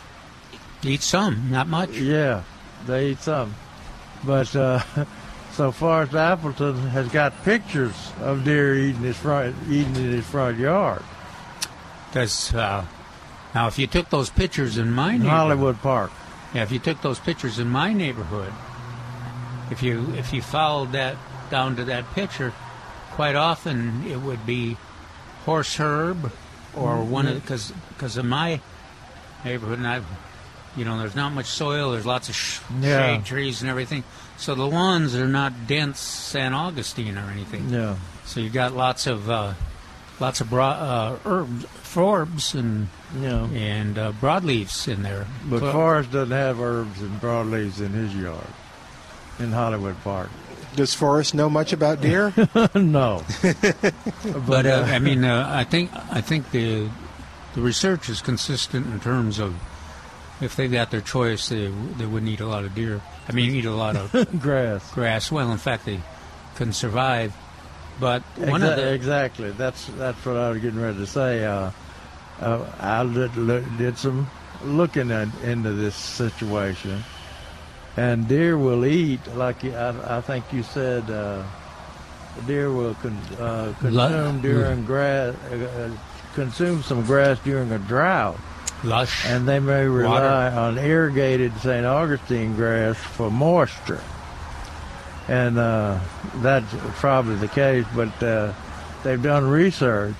Eat 0.82 1.02
some, 1.02 1.50
not 1.50 1.66
much. 1.66 1.90
Yeah, 1.90 2.42
they 2.86 3.10
eat 3.10 3.20
some, 3.20 3.54
but 4.24 4.54
uh, 4.54 4.80
so 5.52 5.70
as 5.70 6.14
Appleton 6.14 6.76
has 6.88 7.08
got 7.08 7.44
pictures 7.44 8.12
of 8.20 8.44
deer 8.44 8.74
eating 8.74 9.02
his 9.02 9.16
front 9.16 9.54
eating 9.68 9.96
in 9.96 10.12
his 10.12 10.26
front 10.26 10.58
yard. 10.58 11.02
Does 12.12 12.54
uh, 12.54 12.84
now 13.54 13.66
if 13.66 13.78
you 13.78 13.86
took 13.86 14.10
those 14.10 14.30
pictures 14.30 14.78
in 14.78 14.92
my 14.92 15.14
in 15.14 15.22
Hollywood 15.22 15.78
Park. 15.80 16.10
yeah, 16.54 16.62
if 16.62 16.72
you 16.72 16.78
took 16.78 17.02
those 17.02 17.18
pictures 17.18 17.58
in 17.58 17.68
my 17.68 17.92
neighborhood, 17.92 18.52
if 19.70 19.82
you 19.82 20.12
if 20.16 20.32
you 20.32 20.42
followed 20.42 20.92
that 20.92 21.16
down 21.50 21.76
to 21.76 21.84
that 21.84 22.10
picture, 22.14 22.52
quite 23.12 23.36
often 23.36 24.04
it 24.06 24.20
would 24.20 24.44
be 24.46 24.76
horse 25.44 25.76
herb 25.76 26.32
or 26.74 27.02
one 27.04 27.26
of 27.26 27.40
because 27.40 27.72
because 27.90 28.16
in 28.16 28.28
my 28.28 28.60
neighborhood 29.44 29.78
and 29.78 29.86
I've 29.86 30.06
you 30.76 30.84
know 30.84 30.98
there's 30.98 31.14
not 31.14 31.32
much 31.32 31.46
soil 31.46 31.92
there's 31.92 32.06
lots 32.06 32.28
of 32.28 32.34
sh- 32.34 32.60
Yeah. 32.80 33.16
shade 33.16 33.24
trees 33.24 33.60
and 33.62 33.70
everything 33.70 34.04
so 34.36 34.54
the 34.54 34.66
lawns 34.66 35.14
are 35.14 35.28
not 35.28 35.66
dense 35.66 36.00
San 36.00 36.52
Augustine 36.52 37.16
or 37.18 37.30
anything 37.30 37.68
Yeah, 37.70 37.96
so 38.24 38.40
you've 38.40 38.52
got 38.52 38.72
lots 38.74 39.06
of 39.06 39.30
uh, 39.30 39.54
lots 40.20 40.40
of 40.40 40.50
bro- 40.50 40.64
uh, 40.64 41.18
herbs 41.24 41.64
forbs 41.84 42.54
and 42.58 42.88
yeah. 43.20 43.44
and 43.46 43.96
uh, 43.98 44.12
broadleaves 44.20 44.88
in 44.88 45.02
there 45.02 45.26
But 45.48 45.62
Well, 45.62 45.72
Forrest 45.72 46.10
doesn't 46.10 46.32
have 46.36 46.60
herbs 46.60 47.00
and 47.00 47.20
broadleaves 47.20 47.80
in 47.80 47.92
his 47.92 48.14
yard 48.16 48.46
in 49.38 49.52
Hollywood 49.52 49.96
Park. 50.02 50.30
Does 50.76 50.92
Forrest 50.94 51.34
know 51.34 51.48
much 51.48 51.72
about 51.72 52.00
deer? 52.00 52.32
no. 52.74 53.22
but 54.46 54.66
uh, 54.66 54.84
I 54.88 54.98
mean, 54.98 55.24
uh, 55.24 55.46
I 55.48 55.62
think 55.64 55.90
I 56.10 56.20
think 56.20 56.50
the 56.50 56.88
the 57.54 57.60
research 57.60 58.08
is 58.08 58.20
consistent 58.20 58.86
in 58.86 58.98
terms 58.98 59.38
of 59.38 59.54
if 60.44 60.54
they 60.56 60.68
got 60.68 60.90
their 60.90 61.00
choice, 61.00 61.48
they 61.48 61.66
they 61.98 62.06
wouldn't 62.06 62.30
eat 62.30 62.40
a 62.40 62.46
lot 62.46 62.64
of 62.64 62.74
deer. 62.74 63.00
I 63.28 63.32
mean, 63.32 63.50
eat 63.54 63.64
a 63.64 63.72
lot 63.74 63.96
of 63.96 64.12
grass. 64.40 64.92
grass. 64.92 65.32
Well, 65.32 65.50
in 65.50 65.58
fact, 65.58 65.86
they 65.86 66.00
couldn't 66.56 66.74
survive. 66.74 67.34
But 68.00 68.22
one 68.36 68.60
Exa- 68.60 68.70
of 68.70 68.76
the 68.76 68.92
exactly. 68.92 69.50
That's 69.52 69.86
that's 69.98 70.24
what 70.26 70.36
I 70.36 70.50
was 70.50 70.60
getting 70.60 70.80
ready 70.80 70.98
to 70.98 71.06
say. 71.06 71.44
Uh, 71.44 71.70
uh, 72.40 72.66
I 72.80 73.04
did, 73.04 73.36
look- 73.36 73.64
did 73.78 73.96
some 73.98 74.28
looking 74.64 75.10
at, 75.12 75.28
into 75.44 75.72
this 75.72 75.94
situation, 75.94 77.02
and 77.96 78.26
deer 78.28 78.58
will 78.58 78.84
eat 78.84 79.20
like 79.36 79.62
you- 79.62 79.74
I, 79.74 80.18
I 80.18 80.20
think 80.20 80.44
you 80.52 80.62
said. 80.62 81.08
Uh, 81.10 81.42
deer 82.48 82.68
will 82.72 82.94
con, 82.94 83.16
uh, 83.38 83.72
consume 83.78 84.40
during 84.40 84.84
grass, 84.84 85.36
uh, 85.52 85.54
uh, 85.54 85.90
consume 86.34 86.82
some 86.82 87.04
grass 87.06 87.38
during 87.44 87.70
a 87.70 87.78
drought, 87.78 88.36
lush 88.84 89.24
and 89.26 89.48
they 89.48 89.58
may 89.60 89.86
rely 89.86 90.50
on 90.50 90.78
irrigated 90.78 91.56
St. 91.58 91.84
Augustine 91.86 92.54
grass 92.56 92.96
for 92.96 93.30
moisture. 93.30 94.02
And 95.28 95.58
uh, 95.58 96.00
that's 96.36 96.66
probably 97.00 97.36
the 97.36 97.48
case, 97.48 97.86
but 97.96 98.22
uh, 98.22 98.52
they've 99.02 99.22
done 99.22 99.48
research, 99.48 100.14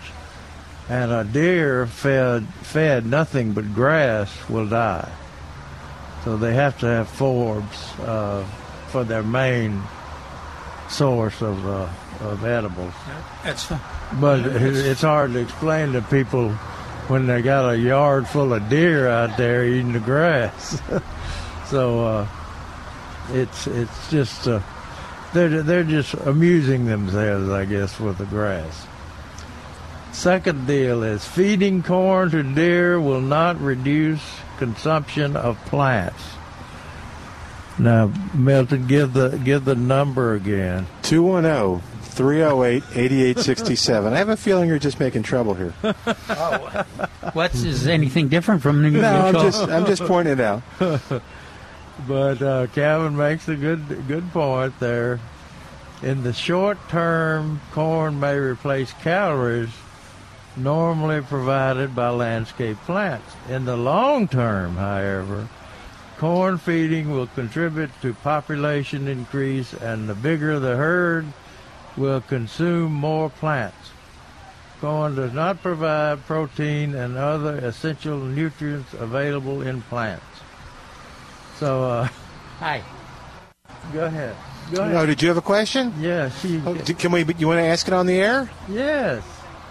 and 0.89 1.13
a 1.13 1.25
deer 1.25 1.87
fed 1.87 2.47
fed 2.63 3.05
nothing 3.05 3.53
but 3.53 3.75
grass 3.75 4.31
will 4.49 4.67
die. 4.67 5.11
So 6.25 6.39
they 6.39 6.55
have 6.55 6.79
to 6.81 6.87
have 6.87 7.09
forbs 7.09 8.01
uh, 8.01 8.45
for 8.89 9.05
their 9.05 9.23
main 9.23 9.83
source 10.89 11.43
of 11.43 11.67
uh, 11.67 11.89
of 12.23 12.45
edibles. 12.45 12.95
that's. 13.43 13.71
But 14.15 14.41
it- 14.41 14.63
it's 14.87 15.03
hard 15.03 15.33
to 15.35 15.41
explain 15.41 15.93
to 15.93 16.01
people 16.03 16.57
when 17.09 17.27
they 17.27 17.43
got 17.43 17.69
a 17.69 17.77
yard 17.77 18.27
full 18.27 18.53
of 18.53 18.69
deer 18.69 19.09
out 19.09 19.37
there 19.37 19.65
eating 19.65 19.93
the 19.93 20.01
grass. 20.01 20.81
so 21.67 22.05
uh, 22.05 22.29
it's 23.31 23.67
it's 23.67 24.11
just 24.11 24.49
uh, 24.49 24.61
they're 25.33 25.63
they're 25.63 25.85
just 25.85 26.15
amusing 26.15 26.87
themselves, 26.87 27.51
I 27.51 27.65
guess, 27.65 27.99
with 28.01 28.19
the 28.19 28.27
grass. 28.27 28.87
Second 30.13 30.67
deal 30.67 31.03
is 31.03 31.27
feeding 31.27 31.83
corn 31.83 32.31
to 32.31 32.43
deer 32.43 33.01
will 33.01 33.21
not 33.21 33.61
reduce 33.61 34.23
consumption 34.59 35.37
of 35.37 35.59
plants. 35.67 36.23
Now, 37.79 38.13
Milton, 38.33 38.87
give 38.87 39.13
the 39.13 39.37
give 39.39 39.65
the 39.65 39.75
number 39.75 40.35
again. 40.35 40.87
210 41.03 41.94
308 42.15 42.83
8867. 42.95 44.13
I 44.13 44.17
have 44.17 44.29
a 44.29 44.37
feeling 44.37 44.69
you're 44.69 44.79
just 44.79 45.01
making 45.01 45.23
trouble 45.23 45.55
here. 45.55 45.71
What's 47.33 47.63
is 47.63 47.87
anything 47.87 48.29
different 48.29 48.63
from 48.63 48.83
the 48.83 48.91
No, 48.91 49.27
I'm 49.27 49.35
just, 49.35 49.63
I'm 49.69 49.87
just 49.87 50.03
pointing 50.03 50.35
it 50.35 50.41
out. 50.41 50.63
But 52.09 52.43
uh, 52.43 52.67
Calvin 52.69 53.17
makes 53.17 53.49
a 53.49 53.55
good 53.57 54.09
good 54.09 54.29
point 54.33 54.79
there. 54.81 55.21
In 56.03 56.23
the 56.23 56.33
short 56.33 56.77
term, 56.89 57.61
corn 57.73 58.21
may 58.21 58.37
replace 58.37 58.93
calories 58.95 59.71
normally 60.57 61.21
provided 61.23 61.95
by 61.95 62.11
landscape 62.11 62.77
plants. 62.85 63.35
In 63.49 63.65
the 63.65 63.77
long 63.77 64.29
term, 64.29 64.77
however, 64.77 65.49
corn 66.19 66.59
feeding 66.59 67.11
will 67.11 67.29
contribute 67.29 67.91
to 68.03 68.13
population 68.15 69.09
increase, 69.09 69.73
and 69.73 70.09
the 70.09 70.15
bigger 70.15 70.59
the 70.59 70.77
herd 70.77 71.27
will 71.97 72.21
consume 72.21 72.93
more 72.93 73.31
plants. 73.31 73.91
Corn 74.81 75.15
does 75.15 75.33
not 75.33 75.63
provide 75.63 76.25
protein 76.27 76.95
and 76.95 77.17
other 77.17 77.57
essential 77.59 78.19
nutrients 78.19 78.93
available 78.95 79.63
in 79.63 79.81
plants. 79.83 80.25
So, 81.59 81.85
uh, 81.85 82.09
Hi. 82.59 82.83
go 83.93 84.05
ahead. 84.05 84.37
Go 84.73 84.83
ahead. 84.83 84.97
Oh, 84.97 85.07
did 85.07 85.23
you 85.23 85.29
have 85.29 85.37
a 85.37 85.43
question? 85.43 85.93
Yeah, 86.01 86.31
she. 86.31 86.61
Oh, 86.67 86.75
d- 86.75 86.95
can 86.95 87.13
we? 87.13 87.25
You 87.39 87.47
want 87.49 87.59
to 87.59 87.65
ask 87.65 87.87
it 87.87 87.95
on 87.95 88.07
the 88.07 88.15
air? 88.21 88.51
yes. 88.69 89.23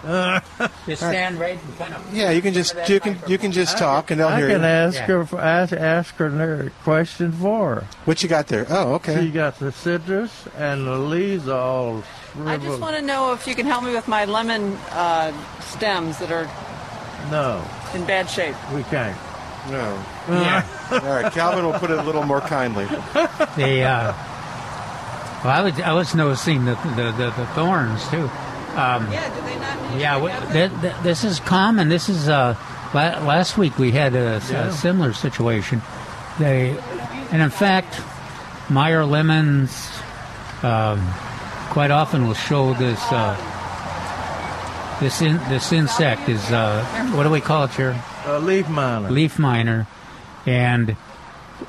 Just 0.86 1.00
stand 1.02 1.40
right 1.40 1.58
and 1.62 1.78
kind 1.78 1.94
of. 1.94 2.14
Yeah, 2.14 2.30
you 2.30 2.42
can 2.42 2.52
just 2.52 2.74
you 2.88 3.00
can 3.00 3.18
you 3.26 3.38
can 3.38 3.52
just 3.52 3.78
talk 3.78 4.10
and 4.10 4.20
they'll 4.20 4.28
I 4.28 4.38
hear 4.38 4.48
can 4.50 4.64
ask 4.64 4.96
Yeah. 4.96 5.06
her 5.06 5.24
for, 5.26 5.40
ask, 5.40 5.72
ask 5.72 6.14
her 6.16 6.66
a 6.66 6.70
question 6.84 7.32
for 7.32 7.76
her. 7.76 7.86
What 8.04 8.22
you 8.22 8.28
got 8.28 8.48
there? 8.48 8.66
Oh, 8.68 8.94
okay. 8.94 9.14
She 9.14 9.18
okay. 9.20 9.30
got 9.30 9.58
the 9.58 9.72
citrus 9.72 10.46
and 10.58 10.86
the 10.86 10.98
leaves 10.98 11.48
all 11.48 12.02
I 12.44 12.56
just 12.58 12.80
want 12.80 12.96
to 12.96 13.02
know 13.02 13.32
if 13.32 13.46
you 13.46 13.54
can 13.54 13.64
help 13.64 13.84
me 13.84 13.92
with 13.94 14.08
my 14.08 14.24
lemon 14.24 14.72
uh, 14.90 15.32
stems 15.60 16.18
that 16.18 16.32
are 16.32 16.48
No, 17.30 17.64
in 17.94 18.04
bad 18.04 18.28
shape. 18.28 18.56
we 18.74 18.82
can't. 18.84 19.16
No. 19.70 20.04
Yeah. 20.28 20.66
All 20.90 20.98
right, 21.00 21.32
Calvin 21.32 21.64
will 21.64 21.78
put 21.78 21.90
it 21.90 21.98
a 21.98 22.02
little 22.02 22.24
more 22.24 22.40
kindly. 22.42 22.84
They, 23.56 23.84
uh, 23.84 24.12
well, 25.44 25.52
I 25.52 25.60
was, 25.62 25.80
I 25.80 25.92
was 25.92 26.14
noticing 26.14 26.64
the, 26.64 26.74
the, 26.96 27.12
the, 27.16 27.30
the 27.36 27.46
thorns 27.54 28.06
too. 28.10 28.28
Um, 28.76 29.10
Yeah, 29.12 29.34
do 29.34 29.40
they 29.42 29.58
not? 29.58 30.00
yeah, 30.00 30.20
wh- 30.20 30.52
th- 30.52 30.70
th- 30.80 30.94
this 31.02 31.24
is 31.24 31.40
common. 31.40 31.88
This 31.88 32.08
is 32.08 32.28
uh, 32.28 32.56
la- 32.92 33.20
last 33.24 33.56
week 33.56 33.78
we 33.78 33.92
had 33.92 34.14
a, 34.14 34.40
Yeah. 34.50 34.70
similar 34.70 35.12
situation. 35.12 35.80
They, 36.38 36.76
and 37.30 37.40
in 37.42 37.50
fact, 37.50 38.00
Meyer 38.68 39.04
lemons 39.04 39.70
um, 40.62 41.00
quite 41.70 41.90
often 41.90 42.26
will 42.26 42.34
show 42.34 42.74
this. 42.74 43.00
Uh, 43.10 43.36
this 45.00 45.20
in, 45.22 45.36
this 45.48 45.72
insect 45.72 46.28
is 46.28 46.42
uh, 46.50 46.84
what 47.14 47.24
do 47.24 47.30
we 47.30 47.40
call 47.40 47.64
it 47.64 47.70
here? 47.72 48.00
A 48.26 48.38
leaf 48.38 48.68
miner. 48.68 49.10
leaf 49.10 49.38
miner, 49.38 49.86
and 50.46 50.96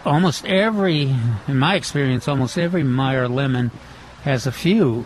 almost 0.06 0.46
every, 0.46 1.14
in 1.48 1.58
my 1.60 1.76
experience, 1.76 2.28
almost 2.28 2.58
every 2.58 2.84
Meyer 2.84 3.28
lemon 3.28 3.72
has 4.24 4.48
a 4.48 4.52
few. 4.52 5.06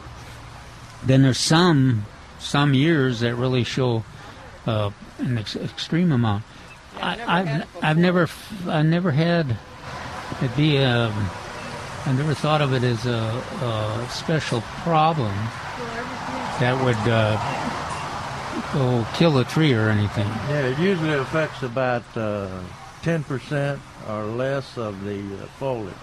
Then 1.03 1.21
there's 1.23 1.39
some 1.39 2.05
some 2.39 2.73
years 2.73 3.19
that 3.21 3.35
really 3.35 3.63
show 3.63 4.03
uh, 4.65 4.91
an 5.19 5.37
ex- 5.37 5.55
extreme 5.55 6.11
amount. 6.11 6.43
I, 7.01 7.39
I've 7.39 7.83
I've 7.83 7.97
never 7.97 8.23
f- 8.23 8.67
I 8.67 8.81
never 8.81 9.11
had 9.11 9.57
it 10.41 10.55
be 10.57 10.77
a. 10.77 11.13
I 12.05 12.13
never 12.13 12.33
thought 12.33 12.61
of 12.61 12.73
it 12.73 12.83
as 12.83 13.05
a, 13.05 13.11
a 13.11 14.07
special 14.09 14.61
problem 14.83 15.33
that 16.59 16.81
would 16.83 16.95
uh, 17.11 17.37
go 18.73 19.05
kill 19.15 19.37
a 19.37 19.45
tree 19.45 19.73
or 19.73 19.89
anything. 19.89 20.27
Yeah, 20.49 20.67
it 20.67 20.79
usually 20.79 21.13
affects 21.13 21.61
about 21.63 22.03
uh, 22.17 22.47
ten 23.01 23.23
percent 23.23 23.79
or 24.07 24.23
less 24.25 24.77
of 24.77 25.03
the 25.03 25.19
uh, 25.19 25.45
foliage. 25.59 25.93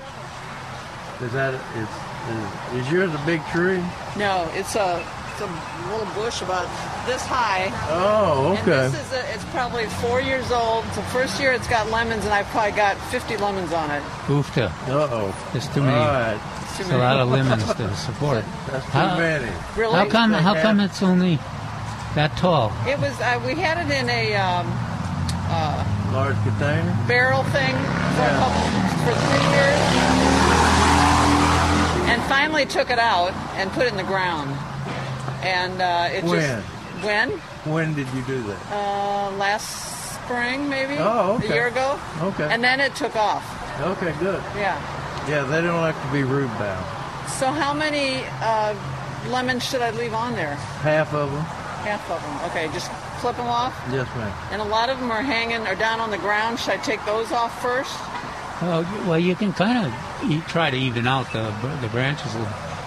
Is 1.23 1.33
that 1.33 1.55
is, 1.55 1.89
is 2.29 2.87
is 2.87 2.93
yours 2.93 3.13
a 3.15 3.23
big 3.27 3.45
tree? 3.49 3.83
No, 4.17 4.49
it's 4.55 4.75
a 4.77 5.05
it's 5.33 5.41
a 5.43 5.91
little 5.93 6.07
bush 6.15 6.41
about 6.43 6.65
this 7.07 7.23
high. 7.27 7.69
Oh, 7.91 8.51
And 8.51 8.59
okay. 8.61 8.89
this 8.89 9.07
is 9.07 9.13
a, 9.13 9.35
it's 9.35 9.45
probably 9.47 9.85
four 10.01 10.21
years 10.21 10.51
old. 10.51 10.85
It's 10.87 10.97
the 10.97 11.03
first 11.03 11.39
year 11.39 11.53
it's 11.53 11.69
got 11.69 11.91
lemons, 11.91 12.25
and 12.25 12.33
I've 12.33 12.47
probably 12.47 12.73
got 12.73 12.97
50 13.13 13.37
lemons 13.37 13.71
on 13.73 13.91
it. 13.91 14.03
Oofta. 14.29 14.71
Uh 14.89 15.09
oh. 15.13 15.49
There's 15.53 15.69
too 15.69 15.83
many. 15.83 15.95
All 15.95 16.07
right. 16.07 16.41
It's 16.63 16.77
too 16.79 16.83
It's 16.85 16.93
a 16.93 16.99
lot 16.99 17.21
of 17.21 17.29
lemons 17.29 17.65
to 17.75 17.95
support. 18.09 18.45
That's 18.71 18.85
too 18.87 18.91
How- 18.93 19.19
many. 19.19 19.51
Really? 19.77 19.95
How 19.95 20.07
come? 20.09 20.33
How 20.33 20.55
come 20.61 20.81
it's 20.81 21.03
only 21.03 21.37
that 22.15 22.35
tall? 22.39 22.73
It 22.89 22.99
was. 22.99 23.13
Uh, 23.21 23.39
we 23.47 23.55
had 23.61 23.77
it 23.85 23.91
in 23.93 24.09
a 24.09 24.35
um, 24.37 24.67
Large 26.13 26.37
container. 26.45 26.97
barrel 27.07 27.43
thing 27.53 27.75
for 28.17 28.25
a 28.25 28.33
Yeah. 28.33 28.41
couple 28.41 28.67
for 29.05 29.15
three 29.21 29.47
years, 29.53 29.79
and 32.17 32.25
finally 32.31 32.65
took 32.65 32.89
it 32.91 32.99
out 32.99 33.33
and 33.57 33.71
put 33.73 33.85
it 33.85 33.91
in 33.91 33.97
the 33.99 34.03
ground. 34.05 34.51
And 35.45 35.81
uh, 35.83 36.09
it 36.11 36.25
When? 36.25 36.41
just 36.41 36.67
when 37.05 37.31
When 37.71 37.95
did 37.95 38.09
you 38.15 38.23
do 38.23 38.43
that? 38.45 38.73
uh, 38.73 39.37
last 39.37 40.15
spring 40.25 40.67
maybe 40.69 40.97
Oh, 40.99 41.35
okay. 41.37 41.49
a 41.49 41.55
year 41.55 41.67
ago, 41.67 42.01
Okay. 42.23 42.49
and 42.51 42.65
then 42.65 42.81
it 42.81 42.95
took 42.97 43.15
off. 43.17 43.45
okay, 43.81 44.15
good. 44.19 44.43
Yeah. 44.57 44.81
Yeah, 45.29 45.43
they 45.43 45.61
don't 45.61 45.81
like 45.83 46.01
to 46.01 46.09
be 46.13 46.23
root 46.23 46.49
bound. 46.59 46.85
So 47.29 47.51
how 47.53 47.75
many 47.75 48.25
uh, 48.41 48.75
lemons 49.29 49.63
should 49.69 49.83
I 49.83 49.91
leave 49.91 50.15
on 50.15 50.35
there? 50.35 50.55
Half 50.81 51.13
of 51.13 51.31
them. 51.31 51.43
Half 51.85 52.11
of 52.11 52.23
them. 52.23 52.51
Okay, 52.51 52.73
just 52.73 52.91
clip 53.21 53.37
them 53.37 53.47
off. 53.47 53.75
Yes, 53.93 54.09
ma'am. 54.17 54.33
And 54.53 54.63
a 54.63 54.65
lot 54.65 54.89
of 54.89 54.99
them 54.99 55.11
are 55.11 55.23
hanging 55.23 55.67
or 55.67 55.75
down 55.75 56.01
on 56.01 56.11
the 56.11 56.19
ground. 56.19 56.59
Should 56.59 56.71
I 56.71 56.77
take 56.79 57.05
those 57.05 57.31
off 57.31 57.61
first? 57.61 57.93
Well, 58.63 58.83
you- 58.83 59.05
well, 59.11 59.19
you 59.19 59.35
can 59.37 59.53
kind 59.53 59.87
of 59.87 59.93
try 60.49 60.71
to 60.71 60.77
even 60.77 61.07
out 61.07 61.33
the 61.33 61.45
the 61.81 61.89
branches. 61.89 62.35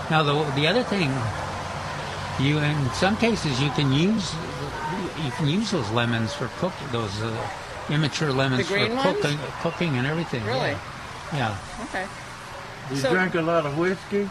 Now, 0.09 0.23
the 0.23 0.33
the 0.55 0.67
other 0.67 0.83
thing, 0.83 1.11
you 2.39 2.57
in 2.59 2.89
some 2.93 3.15
cases 3.17 3.61
you 3.61 3.69
can 3.71 3.91
use 3.93 4.33
you 5.23 5.31
can 5.31 5.47
use 5.47 5.71
those 5.71 5.89
lemons 5.91 6.33
for 6.33 6.47
cook 6.59 6.73
those 6.91 7.21
uh, 7.21 7.29
immature 7.89 8.31
lemons 8.31 8.67
for 8.67 8.77
ones? 8.79 9.01
cooking 9.03 9.37
cooking 9.61 9.97
and 9.97 10.07
everything. 10.07 10.43
Really? 10.45 10.75
Yeah. 11.33 11.55
Okay. 11.85 12.05
You 12.89 12.97
So- 12.97 13.11
drink 13.13 13.35
a 13.35 13.41
lot 13.41 13.65
of 13.65 13.77
whiskey? 13.77 14.29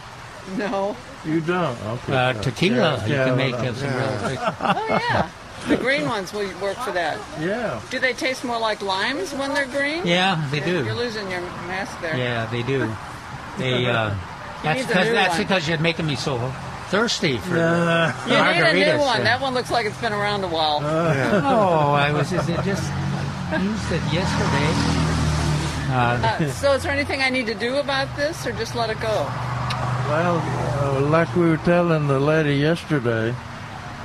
No. 0.57 0.95
You 1.25 1.41
don't. 1.41 1.77
Okay. 1.83 2.15
Uh, 2.15 2.33
tequila, 2.41 2.95
Yeah, 2.97 3.05
you 3.05 3.13
yeah, 3.13 3.25
can 3.25 3.37
make 3.37 3.53
well, 3.55 3.73
some 3.75 3.89
real. 3.89 4.37
Oh 4.61 4.85
yeah. 4.89 5.29
The 5.67 5.77
green 5.77 6.07
ones 6.07 6.31
will 6.33 6.47
work 6.61 6.77
for 6.77 6.91
that. 6.91 7.19
Yeah. 7.39 7.81
Do 7.89 7.99
they 7.99 8.13
taste 8.13 8.43
more 8.43 8.59
like 8.59 8.81
limes 8.81 9.33
when 9.33 9.53
they're 9.53 9.65
green? 9.67 10.05
Yeah, 10.07 10.47
they 10.51 10.59
do. 10.61 10.83
You're 10.85 10.93
losing 10.95 11.29
your 11.29 11.41
mask 11.67 11.99
there. 12.01 12.15
Yeah, 12.17 12.45
they 12.47 12.63
do. 12.63 12.89
They. 13.57 13.85
Uh, 13.87 14.15
that's 14.63 14.85
because 14.87 15.09
that's 15.11 15.29
one. 15.35 15.37
because 15.43 15.67
you're 15.67 15.79
making 15.79 16.05
me 16.05 16.15
so 16.15 16.37
thirsty 16.87 17.37
for. 17.39 17.57
Uh, 17.57 18.13
You 18.27 18.73
need 18.73 18.85
a 18.87 18.93
new 18.95 18.99
one. 19.03 19.21
uh, 19.21 19.23
That 19.25 19.41
one 19.41 19.53
looks 19.53 19.69
like 19.71 19.85
it's 19.85 19.99
been 19.99 20.13
around 20.13 20.43
a 20.45 20.47
while. 20.47 20.79
Oh, 21.43 21.91
I 21.91 22.11
was 22.11 22.29
just, 22.31 22.47
it 22.47 22.61
just 22.63 22.87
used 23.59 23.91
it 23.91 24.03
yesterday. 24.13 24.71
Uh, 25.91 26.21
Uh, 26.23 26.51
so 26.51 26.73
is 26.73 26.83
there 26.83 26.91
anything 26.93 27.21
I 27.21 27.29
need 27.29 27.47
to 27.47 27.55
do 27.55 27.77
about 27.77 28.07
this 28.15 28.45
or 28.45 28.51
just 28.53 28.75
let 28.75 28.89
it 28.89 28.99
go? 29.01 29.25
Well, 30.07 30.37
uh, 30.39 31.01
like 31.09 31.33
we 31.35 31.49
were 31.49 31.57
telling 31.65 32.07
the 32.07 32.19
lady 32.19 32.55
yesterday, 32.55 33.35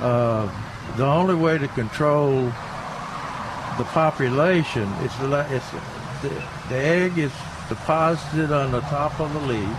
uh, 0.01 0.49
the 0.97 1.05
only 1.05 1.35
way 1.35 1.57
to 1.57 1.67
control 1.69 2.51
the 3.77 3.83
population 3.85 4.87
is 5.03 5.19
let 5.21 5.51
it's 5.51 5.69
the, 6.21 6.29
the 6.69 6.75
egg 6.75 7.17
is 7.17 7.31
deposited 7.67 8.51
on 8.51 8.71
the 8.71 8.79
top 8.81 9.19
of 9.19 9.33
the 9.33 9.39
leaf 9.41 9.77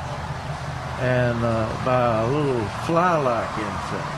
and 1.00 1.42
uh, 1.44 1.84
by 1.84 2.22
a 2.22 2.26
little 2.30 2.60
fly-like 2.86 3.50
insect, 3.58 4.16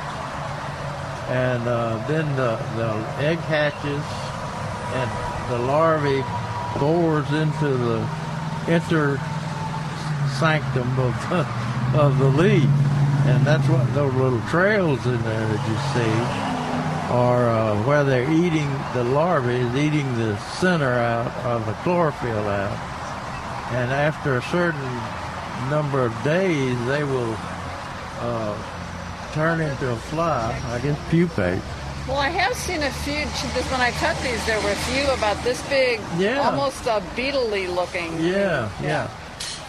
and 1.31 1.69
uh, 1.69 2.05
then 2.07 2.27
the 2.37 2.57
the 2.77 2.91
egg 3.25 3.39
hatches 3.39 4.05
and 4.95 5.11
the 5.51 5.59
larvae 5.67 6.25
bores 6.79 7.31
into 7.33 7.69
the 7.77 7.99
inter 8.69 9.17
sanctum 10.39 10.89
of 10.99 11.15
the, 11.31 11.99
of 11.99 12.19
the 12.19 12.29
leaf, 12.29 12.71
and 13.27 13.45
that's 13.47 13.69
what 13.69 13.93
those 13.95 14.15
little 14.15 14.41
trails 14.43 15.05
in 15.07 15.23
there 15.23 15.47
that 15.49 15.69
you 15.69 15.77
see 15.95 16.48
are 17.09 17.49
uh, 17.49 17.83
where 17.85 18.05
they're 18.05 18.31
eating 18.31 18.69
the 18.95 19.05
larvae 19.05 19.55
is 19.57 19.75
eating 19.75 20.07
the 20.19 20.37
center 20.61 20.93
out 20.93 21.33
of 21.45 21.65
the 21.67 21.73
chlorophyll 21.85 22.49
out, 22.49 22.73
and 23.73 23.91
after 23.93 24.37
a 24.37 24.43
certain 24.43 24.91
number 25.71 26.05
of 26.05 26.13
days 26.23 26.77
they 26.87 27.05
will 27.05 27.35
uh, 28.21 28.57
turn 29.33 29.61
into 29.61 29.91
a 29.91 29.97
fly. 29.97 30.59
I 30.67 30.79
guess 30.81 30.99
pupate. 31.11 31.63
Well, 32.07 32.17
I 32.19 32.29
have 32.31 32.55
seen 32.55 32.83
a 32.83 32.91
few. 32.91 33.27
When 33.71 33.81
I 33.83 33.91
cut 33.93 34.17
these, 34.23 34.45
there 34.47 34.59
were 34.63 34.71
a 34.71 34.75
few 34.77 35.05
about 35.13 35.43
this 35.45 35.61
big, 35.69 36.01
Yeah. 36.17 36.41
almost 36.49 36.87
uh, 36.87 37.01
beetle-y 37.15 37.67
looking. 37.67 38.19
Yeah, 38.25 38.71
yeah. 38.83 39.11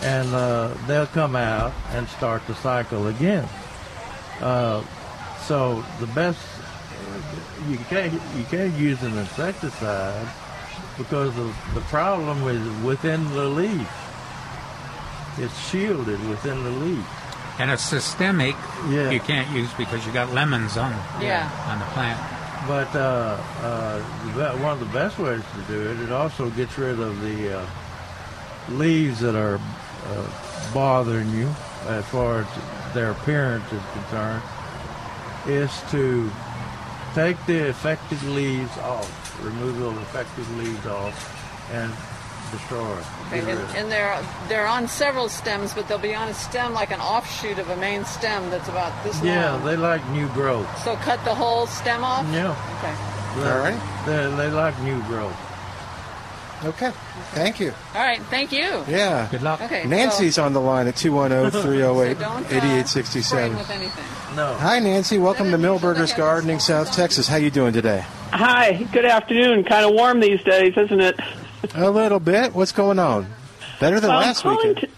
And 0.01 0.33
uh, 0.33 0.73
they'll 0.87 1.05
come 1.07 1.35
out 1.35 1.73
and 1.91 2.07
start 2.07 2.45
the 2.47 2.55
cycle 2.55 3.07
again. 3.07 3.45
Uh, 4.39 4.81
so 5.41 5.83
the 5.99 6.07
best 6.07 6.39
you 7.69 7.77
can't 7.89 8.13
you 8.37 8.43
can't 8.49 8.73
use 8.75 9.01
an 9.03 9.17
insecticide 9.17 10.27
because 10.97 11.33
the 11.35 11.51
the 11.73 11.81
problem 11.81 12.43
is 12.47 12.83
within 12.83 13.23
the 13.33 13.45
leaf. 13.45 13.89
It's 15.37 15.57
shielded 15.69 16.19
within 16.27 16.63
the 16.63 16.71
leaf. 16.71 17.05
and 17.59 17.71
a 17.71 17.77
systemic 17.77 18.55
Yeah. 18.89 19.09
you 19.09 19.19
can't 19.19 19.49
use 19.51 19.69
because 19.77 20.05
you 20.05 20.11
got 20.13 20.33
lemons 20.33 20.77
on 20.77 20.91
Yeah. 21.21 21.49
on 21.71 21.79
the 21.79 21.85
plant. 21.95 22.19
But 22.67 22.93
uh, 22.95 23.37
uh, 23.63 23.99
one 24.63 24.73
of 24.73 24.79
the 24.79 24.91
best 25.01 25.17
ways 25.19 25.41
to 25.55 25.61
do 25.73 25.79
it, 25.91 25.99
it 26.01 26.11
also 26.11 26.49
gets 26.51 26.77
rid 26.77 26.99
of 26.99 27.21
the 27.21 27.59
uh, 27.59 27.65
leaves 28.69 29.19
that 29.21 29.35
are 29.35 29.55
uh, 29.55 30.25
bothering 30.73 31.29
you 31.39 31.47
as 31.87 32.05
far 32.05 32.39
as 32.41 32.47
their 32.93 33.11
appearance 33.11 33.63
is 33.71 33.81
concerned, 33.93 34.43
is 35.47 35.71
to 35.91 36.29
take 37.13 37.37
the 37.45 37.69
affected 37.69 38.21
leaves 38.23 38.75
off, 38.79 39.43
remove 39.43 39.77
those 39.79 39.97
affected 39.97 40.47
leaves 40.57 40.85
off, 40.85 41.15
and 41.73 41.91
destroy 42.51 42.97
it. 42.97 43.05
Okay, 43.27 43.51
and, 43.51 43.59
and 43.77 43.91
they're 43.91 44.19
they're 44.47 44.67
on 44.67 44.87
several 44.87 45.29
stems, 45.29 45.73
but 45.73 45.87
they'll 45.87 45.97
be 45.99 46.15
on 46.15 46.27
a 46.29 46.33
stem 46.33 46.73
like 46.73 46.91
an 46.91 46.99
offshoot 46.99 47.59
of 47.59 47.69
a 47.69 47.77
main 47.77 48.03
stem 48.05 48.49
that's 48.49 48.67
about 48.69 48.91
this 49.03 49.21
Yeah, 49.21 49.51
long. 49.53 49.59
Yeah, 49.61 49.65
they 49.71 49.77
like 49.77 50.07
new 50.09 50.27
growth. 50.29 50.67
so 50.83 50.95
cut 50.97 51.23
the 51.25 51.35
whole 51.35 51.67
stem 51.67 52.03
off. 52.03 52.25
Yeah, 52.33 52.51
Okay. 52.79 53.41
they, 53.41 53.51
All 53.51 53.59
right. 53.59 54.05
they, 54.05 54.35
they 54.35 54.49
like 54.51 54.79
new 54.81 55.01
growth. 55.03 55.37
Okay. 56.65 56.91
Thank 57.31 57.59
you. 57.59 57.73
All 57.93 58.01
right. 58.01 58.21
Thank 58.23 58.51
you. 58.51 58.83
Yeah. 58.87 59.27
Good 59.29 59.43
luck. 59.43 59.61
Okay. 59.61 59.85
Nancy's 59.85 60.35
so, 60.35 60.45
on 60.45 60.53
the 60.53 60.61
line 60.61 60.87
at 60.87 60.95
210 60.95 61.51
so 61.61 61.61
308 61.61 62.19
don't 62.19 62.31
uh, 62.31 62.43
spring 62.43 62.57
8867. 62.57 63.57
with 63.57 63.69
anything. 63.69 64.35
No. 64.35 64.53
Hi, 64.55 64.79
Nancy. 64.79 65.17
Welcome 65.17 65.51
to 65.51 65.57
Milberger's 65.57 66.11
have 66.11 66.17
Gardening, 66.17 66.59
South 66.59 66.91
Texas. 66.91 67.27
How 67.27 67.35
you 67.37 67.51
doing 67.51 67.73
today? 67.73 68.03
Hi, 68.31 68.83
good 68.91 69.05
afternoon. 69.05 69.63
Kind 69.63 69.85
of 69.85 69.93
warm 69.93 70.19
these 70.19 70.43
days, 70.43 70.75
isn't 70.75 70.99
it? 70.99 71.19
A 71.75 71.89
little 71.89 72.19
bit. 72.19 72.53
What's 72.53 72.71
going 72.71 72.99
on? 72.99 73.27
Better 73.79 73.99
than 73.99 74.09
I'm 74.09 74.21
last 74.21 74.41
calling 74.41 74.69
weekend. 74.69 74.77
to, 74.77 74.89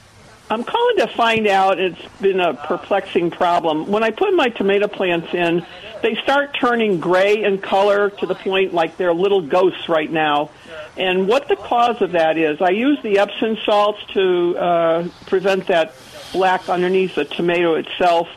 I'm 0.49 0.63
calling 0.63 0.97
to 0.97 1.07
find 1.07 1.47
out. 1.47 1.79
It's 1.79 2.01
been 2.21 2.39
a 2.39 2.53
perplexing 2.53 3.31
problem. 3.31 3.87
When 3.91 4.03
I 4.03 4.11
put 4.11 4.33
my 4.33 4.49
tomato 4.49 4.87
plants 4.87 5.33
in, 5.33 5.65
they 6.01 6.15
start 6.23 6.55
turning 6.59 6.99
gray 6.99 7.43
in 7.43 7.59
color 7.59 8.09
to 8.09 8.25
the 8.25 8.35
point 8.35 8.73
like 8.73 8.97
they're 8.97 9.13
little 9.13 9.41
ghosts 9.41 9.87
right 9.87 10.11
now. 10.11 10.49
And 10.97 11.27
what 11.27 11.47
the 11.47 11.55
cause 11.55 12.01
of 12.01 12.13
that 12.13 12.37
is, 12.37 12.61
I 12.61 12.69
use 12.71 12.99
the 13.01 13.19
Epsom 13.19 13.57
salts 13.65 13.99
to 14.13 14.57
uh, 14.57 15.07
prevent 15.27 15.67
that 15.67 15.93
black 16.33 16.69
underneath 16.69 17.15
the 17.15 17.25
tomato 17.25 17.75
itself. 17.75 18.27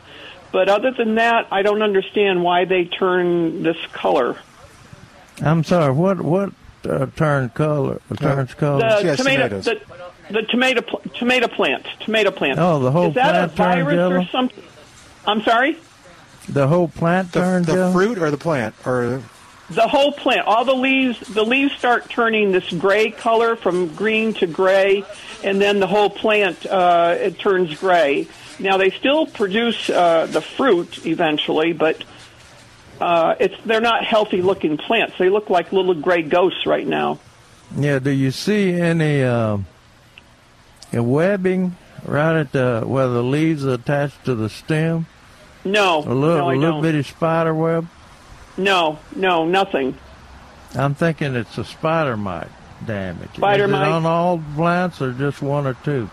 But 0.51 0.69
other 0.69 0.91
than 0.91 1.15
that, 1.15 1.47
I 1.51 1.63
don't 1.63 1.81
understand 1.81 2.43
why 2.43 2.65
they 2.65 2.85
turn 2.85 3.63
this 3.63 3.77
color. 3.91 4.37
I'm 5.41 5.63
sorry. 5.65 5.91
What 5.91 6.21
what 6.21 6.53
uh, 6.87 7.07
turn 7.15 7.49
color? 7.49 7.99
Turns 8.17 8.53
color. 8.53 8.79
The 8.79 9.01
She 9.01 9.07
has 9.07 9.17
tomato, 9.17 9.49
tomatoes. 9.49 9.65
the, 9.65 10.33
the 10.33 10.41
tomato, 10.43 10.81
pl- 10.81 11.01
tomato 11.13 11.47
plant, 11.49 11.85
tomato 11.99 12.31
plant. 12.31 12.57
Oh, 12.59 12.79
the 12.79 12.91
whole 12.91 13.09
Is 13.09 13.15
that 13.15 13.35
a 13.35 13.47
plant 13.49 13.85
turns 13.85 13.95
virus 13.97 14.27
or 14.27 14.31
something? 14.31 14.63
I'm 15.25 15.41
sorry. 15.41 15.77
The 16.49 16.67
whole 16.67 16.87
plant 16.87 17.31
The, 17.31 17.39
turns 17.39 17.67
the 17.67 17.73
yellow? 17.73 17.91
fruit 17.91 18.17
or 18.17 18.31
the 18.31 18.37
plant? 18.37 18.75
Or 18.85 19.21
The 19.69 19.87
whole 19.87 20.11
plant, 20.11 20.45
all 20.47 20.63
the 20.63 20.75
leaves, 20.75 21.19
the 21.19 21.43
leaves 21.43 21.73
start 21.73 22.09
turning 22.09 22.51
this 22.51 22.69
gray 22.71 23.09
color 23.11 23.55
from 23.55 23.87
green 23.95 24.33
to 24.35 24.47
gray, 24.47 25.03
and 25.43 25.59
then 25.59 25.79
the 25.79 25.87
whole 25.87 26.09
plant 26.09 26.65
uh, 26.65 27.15
it 27.17 27.39
turns 27.39 27.75
gray. 27.79 28.27
Now 28.59 28.77
they 28.77 28.91
still 28.91 29.25
produce 29.25 29.89
uh, 29.89 30.27
the 30.27 30.41
fruit 30.41 31.05
eventually, 31.05 31.73
but 31.73 32.03
uh, 33.01 33.35
it's 33.39 33.55
they're 33.65 33.81
not 33.81 34.05
healthy 34.05 34.41
looking 34.41 34.77
plants. 34.77 35.15
They 35.17 35.29
look 35.29 35.49
like 35.49 35.73
little 35.73 35.95
gray 35.95 36.21
ghosts 36.21 36.65
right 36.65 36.85
now. 36.87 37.19
Yeah. 37.75 37.99
Do 37.99 38.11
you 38.11 38.31
see 38.31 38.71
any 38.73 39.23
uh, 39.23 39.57
uh, 40.95 41.03
webbing 41.03 41.75
right 42.05 42.39
at 42.39 42.51
the 42.51 42.83
where 42.85 43.07
the 43.07 43.23
leaves 43.23 43.65
are 43.65 43.73
attached 43.73 44.23
to 44.25 44.35
the 44.35 44.49
stem? 44.49 45.07
No, 45.65 45.99
A 45.99 46.13
little, 46.13 46.37
no, 46.37 46.51
a 46.51 46.55
little 46.55 46.81
bitty 46.81 47.01
spider 47.03 47.53
web. 47.53 47.87
No, 48.55 48.99
no, 49.15 49.45
nothing. 49.45 49.97
I'm 50.75 50.93
thinking 50.93 51.35
it's 51.35 51.57
a 51.57 51.65
spider 51.65 52.15
mite 52.15 52.47
damage. 52.85 53.35
Spider 53.35 53.63
Is 53.65 53.69
it 53.69 53.73
mite? 53.73 53.87
on 53.87 54.05
all 54.05 54.41
plants 54.55 55.01
or 55.01 55.11
just 55.11 55.41
one 55.41 55.65
or 55.65 55.73
two? 55.83 56.09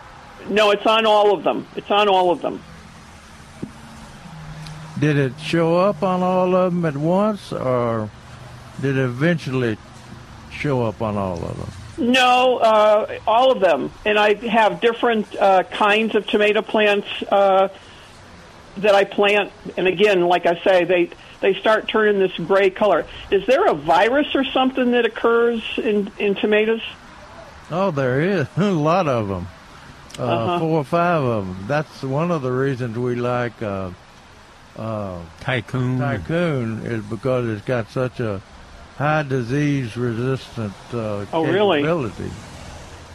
No, 0.48 0.70
it's 0.70 0.86
on 0.86 1.04
all 1.06 1.34
of 1.34 1.44
them. 1.44 1.66
It's 1.76 1.90
on 1.90 2.08
all 2.08 2.30
of 2.30 2.40
them. 2.40 2.62
Did 4.98 5.16
it 5.16 5.32
show 5.40 5.76
up 5.78 6.02
on 6.02 6.22
all 6.22 6.54
of 6.54 6.72
them 6.72 6.84
at 6.84 6.96
once, 6.96 7.52
or 7.52 8.08
did 8.80 8.96
it 8.96 9.02
eventually 9.04 9.76
show 10.50 10.84
up 10.84 11.02
on 11.02 11.16
all 11.16 11.34
of 11.44 11.56
them? 11.96 12.12
No, 12.12 12.58
uh, 12.58 13.18
all 13.26 13.50
of 13.52 13.60
them. 13.60 13.90
And 14.06 14.18
I 14.18 14.34
have 14.48 14.80
different 14.80 15.34
uh, 15.36 15.64
kinds 15.64 16.14
of 16.14 16.26
tomato 16.26 16.62
plants 16.62 17.08
uh, 17.30 17.68
that 18.78 18.94
I 18.94 19.04
plant. 19.04 19.52
And 19.76 19.86
again, 19.86 20.22
like 20.22 20.46
I 20.46 20.58
say, 20.62 20.84
they 20.84 21.10
they 21.40 21.54
start 21.54 21.88
turning 21.88 22.18
this 22.18 22.32
gray 22.36 22.70
color. 22.70 23.04
Is 23.30 23.44
there 23.46 23.66
a 23.66 23.74
virus 23.74 24.34
or 24.34 24.44
something 24.44 24.92
that 24.92 25.04
occurs 25.04 25.62
in 25.78 26.10
in 26.18 26.34
tomatoes? 26.34 26.82
Oh, 27.70 27.90
there 27.90 28.20
is 28.20 28.46
a 28.56 28.70
lot 28.70 29.08
of 29.08 29.28
them. 29.28 29.48
Uh, 30.18 30.22
Uh-huh. 30.24 30.58
Four 30.58 30.78
or 30.80 30.84
five 30.84 31.22
of 31.22 31.46
them. 31.46 31.64
That's 31.68 32.02
one 32.02 32.30
of 32.30 32.42
the 32.42 32.52
reasons 32.52 32.98
we 32.98 33.14
like 33.14 33.62
uh, 33.62 33.90
uh, 34.76 35.20
Tycoon. 35.40 35.98
Tycoon 35.98 36.84
is 36.84 37.02
because 37.04 37.48
it's 37.48 37.64
got 37.64 37.88
such 37.90 38.20
a 38.20 38.42
high 38.98 39.22
disease 39.22 39.96
resistant 39.96 40.74
uh, 40.92 41.24
Oh, 41.32 41.46
really? 41.46 41.80
capability. 41.80 42.30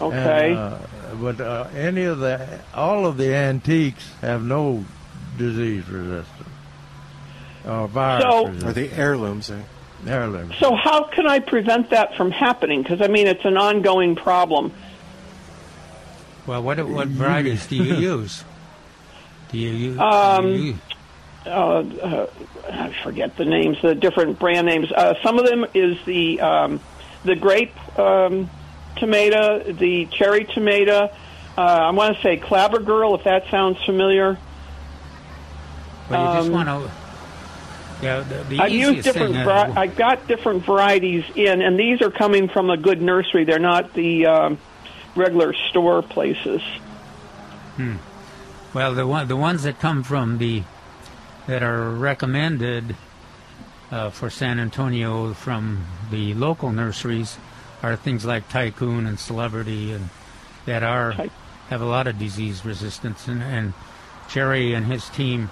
Okay. 0.02 0.50
And, 0.52 0.58
uh, 0.58 0.78
but 1.22 1.40
uh, 1.42 1.68
any 1.76 2.04
of 2.06 2.18
the 2.20 2.60
all 2.74 3.06
of 3.06 3.18
the 3.18 3.34
antiques 3.34 4.12
have 4.22 4.44
no 4.44 4.84
disease 5.38 5.88
resistant 5.90 6.48
or 7.66 7.88
virus 7.88 8.24
So- 8.24 8.46
Or 8.46 8.48
resistant. 8.50 8.76
the 8.76 8.92
heirlooms. 8.94 9.52
Eh? 9.52 9.62
heirloom. 10.06 10.54
so 10.60 10.76
how 10.76 11.04
can 11.06 11.28
I 11.28 11.40
prevent 11.40 11.90
that 11.90 12.16
from 12.16 12.30
happening? 12.32 12.84
Because 12.84 13.02
I 13.02 13.08
mean, 13.08 13.26
it's 13.28 13.46
an 13.46 13.58
ongoing 13.58 14.16
problem. 14.16 14.72
Well, 16.46 16.62
what 16.64 16.78
what 16.88 17.08
varieties 17.08 17.66
do 17.68 17.76
you 17.76 17.96
use? 18.18 18.44
Do 19.52 19.58
you 19.58 19.70
use? 19.70 20.00
Um, 20.00 20.44
do 20.46 20.50
you, 20.64 20.78
uh, 21.46 21.50
uh, 21.50 22.28
I 22.70 22.94
forget 23.04 23.38
the 23.38 23.46
names, 23.46 23.78
the 23.82 23.96
different 23.96 24.38
brand 24.40 24.68
names. 24.68 24.92
Uh, 24.92 25.16
some 25.24 25.40
of 25.40 25.46
them 25.46 25.66
is 25.74 25.98
the 26.06 26.40
um, 26.42 26.80
the 27.26 27.36
grape 27.36 27.74
um, 28.00 28.50
tomato, 28.98 29.64
the 29.74 30.06
cherry 30.08 30.46
tomato. 30.46 31.10
Uh, 31.58 31.62
I 31.62 31.90
want 31.90 32.16
to 32.16 32.22
say 32.22 32.38
Clabber 32.38 32.80
Girl, 32.80 33.16
if 33.16 33.24
that 33.24 33.50
sounds 33.50 33.78
familiar. 33.84 34.38
Well, 36.10 36.34
you 36.34 36.40
just 36.40 36.48
um, 36.48 36.54
want 36.54 36.70
to. 36.70 36.92
Yeah, 38.02 38.20
the, 38.22 38.44
the 38.44 38.60
I've 38.60 38.72
used 38.72 39.04
different. 39.04 39.34
thing. 39.34 39.48
Uh, 39.48 39.74
I 39.76 39.88
got 39.88 40.28
different 40.28 40.64
varieties 40.66 41.26
in, 41.36 41.62
and 41.62 41.80
these 41.80 42.02
are 42.02 42.12
coming 42.12 42.48
from 42.48 42.70
a 42.70 42.78
good 42.78 43.02
nursery. 43.02 43.44
They're 43.44 43.58
not 43.58 43.94
the 43.94 44.28
um, 44.28 44.60
regular 45.16 45.54
store 45.70 46.02
places. 46.04 46.62
Well, 48.74 48.94
the 48.94 49.08
one 49.08 49.28
the 49.28 49.36
ones 49.36 49.64
that 49.64 49.80
come 49.80 50.04
from 50.04 50.38
the 50.38 50.64
that 51.48 51.64
are 51.64 51.90
recommended 51.90 52.96
uh, 53.92 54.10
for 54.10 54.30
San 54.30 54.60
Antonio 54.60 55.34
from 55.34 55.86
the 56.12 56.34
local 56.34 56.72
nurseries 56.72 57.38
are 57.82 57.96
things 57.96 58.26
like 58.26 58.50
Tycoon 58.50 59.06
and 59.06 59.20
Celebrity, 59.20 59.92
and 59.92 60.10
that 60.66 60.84
are 60.84 61.14
have 61.70 61.82
a 61.82 61.86
lot 61.86 62.08
of 62.08 62.20
disease 62.20 62.66
resistance. 62.66 63.28
And, 63.28 63.42
and 63.42 63.74
Jerry 64.30 64.74
and 64.74 64.86
his 64.86 65.10
team 65.10 65.50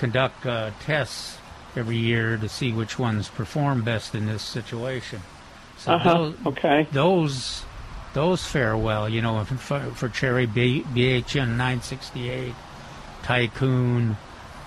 conduct 0.00 0.46
uh, 0.46 0.70
tests 0.80 1.36
every 1.76 1.98
year 1.98 2.36
to 2.38 2.48
see 2.48 2.72
which 2.72 2.98
ones 2.98 3.28
perform 3.28 3.82
best 3.82 4.14
in 4.14 4.26
this 4.26 4.42
situation. 4.42 5.20
So 5.76 5.92
Uh 5.92 5.98
huh. 5.98 6.14
those, 6.18 6.34
Okay. 6.46 6.86
those 6.90 7.62
those 8.14 8.44
fare 8.44 8.76
well. 8.76 9.08
You 9.08 9.20
know, 9.22 9.44
for, 9.44 9.78
for 9.94 10.08
cherry 10.08 10.46
B, 10.46 10.82
BHN 10.94 11.50
968, 11.56 12.54
Tycoon, 13.22 14.16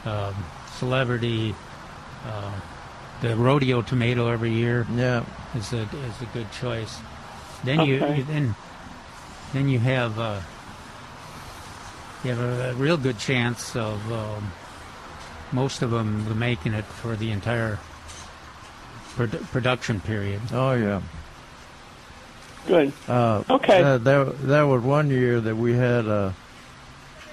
um, 0.06 0.36
Celebrity, 0.78 1.54
uh, 2.26 2.52
the 3.22 3.36
rodeo 3.36 3.82
tomato 3.82 4.28
every 4.30 4.52
year 4.54 4.86
Yeah. 4.96 5.24
is 5.56 5.74
a 5.74 5.82
is 5.82 6.22
a 6.22 6.26
good 6.34 6.52
choice. 6.52 7.00
Then 7.64 7.82
you, 7.82 7.96
you 8.16 8.24
then 8.24 8.56
then 9.54 9.68
you 9.70 9.80
have 9.80 10.20
uh, 10.20 10.40
you 12.24 12.30
have 12.32 12.40
a, 12.40 12.72
a 12.72 12.74
real 12.76 12.98
good 12.98 13.18
chance 13.20 13.76
of 13.76 14.00
um, 14.12 14.52
most 15.54 15.82
of 15.82 15.92
them 15.92 16.28
were 16.28 16.36
making 16.36 16.74
it 16.74 16.84
for 16.86 17.16
the 17.16 17.32
entire 17.32 17.80
produ- 19.16 19.44
production 19.52 20.00
period. 20.02 20.42
Oh 20.52 20.74
yeah. 20.74 21.02
Good. 22.68 22.94
Uh, 23.08 23.44
Okay. 23.50 23.82
uh, 23.84 23.98
there, 23.98 24.24
there 24.26 24.66
was 24.68 24.82
one 24.82 25.10
year 25.10 25.40
that 25.42 25.56
we 25.56 25.74
had. 25.74 26.08
Uh, 26.08 26.32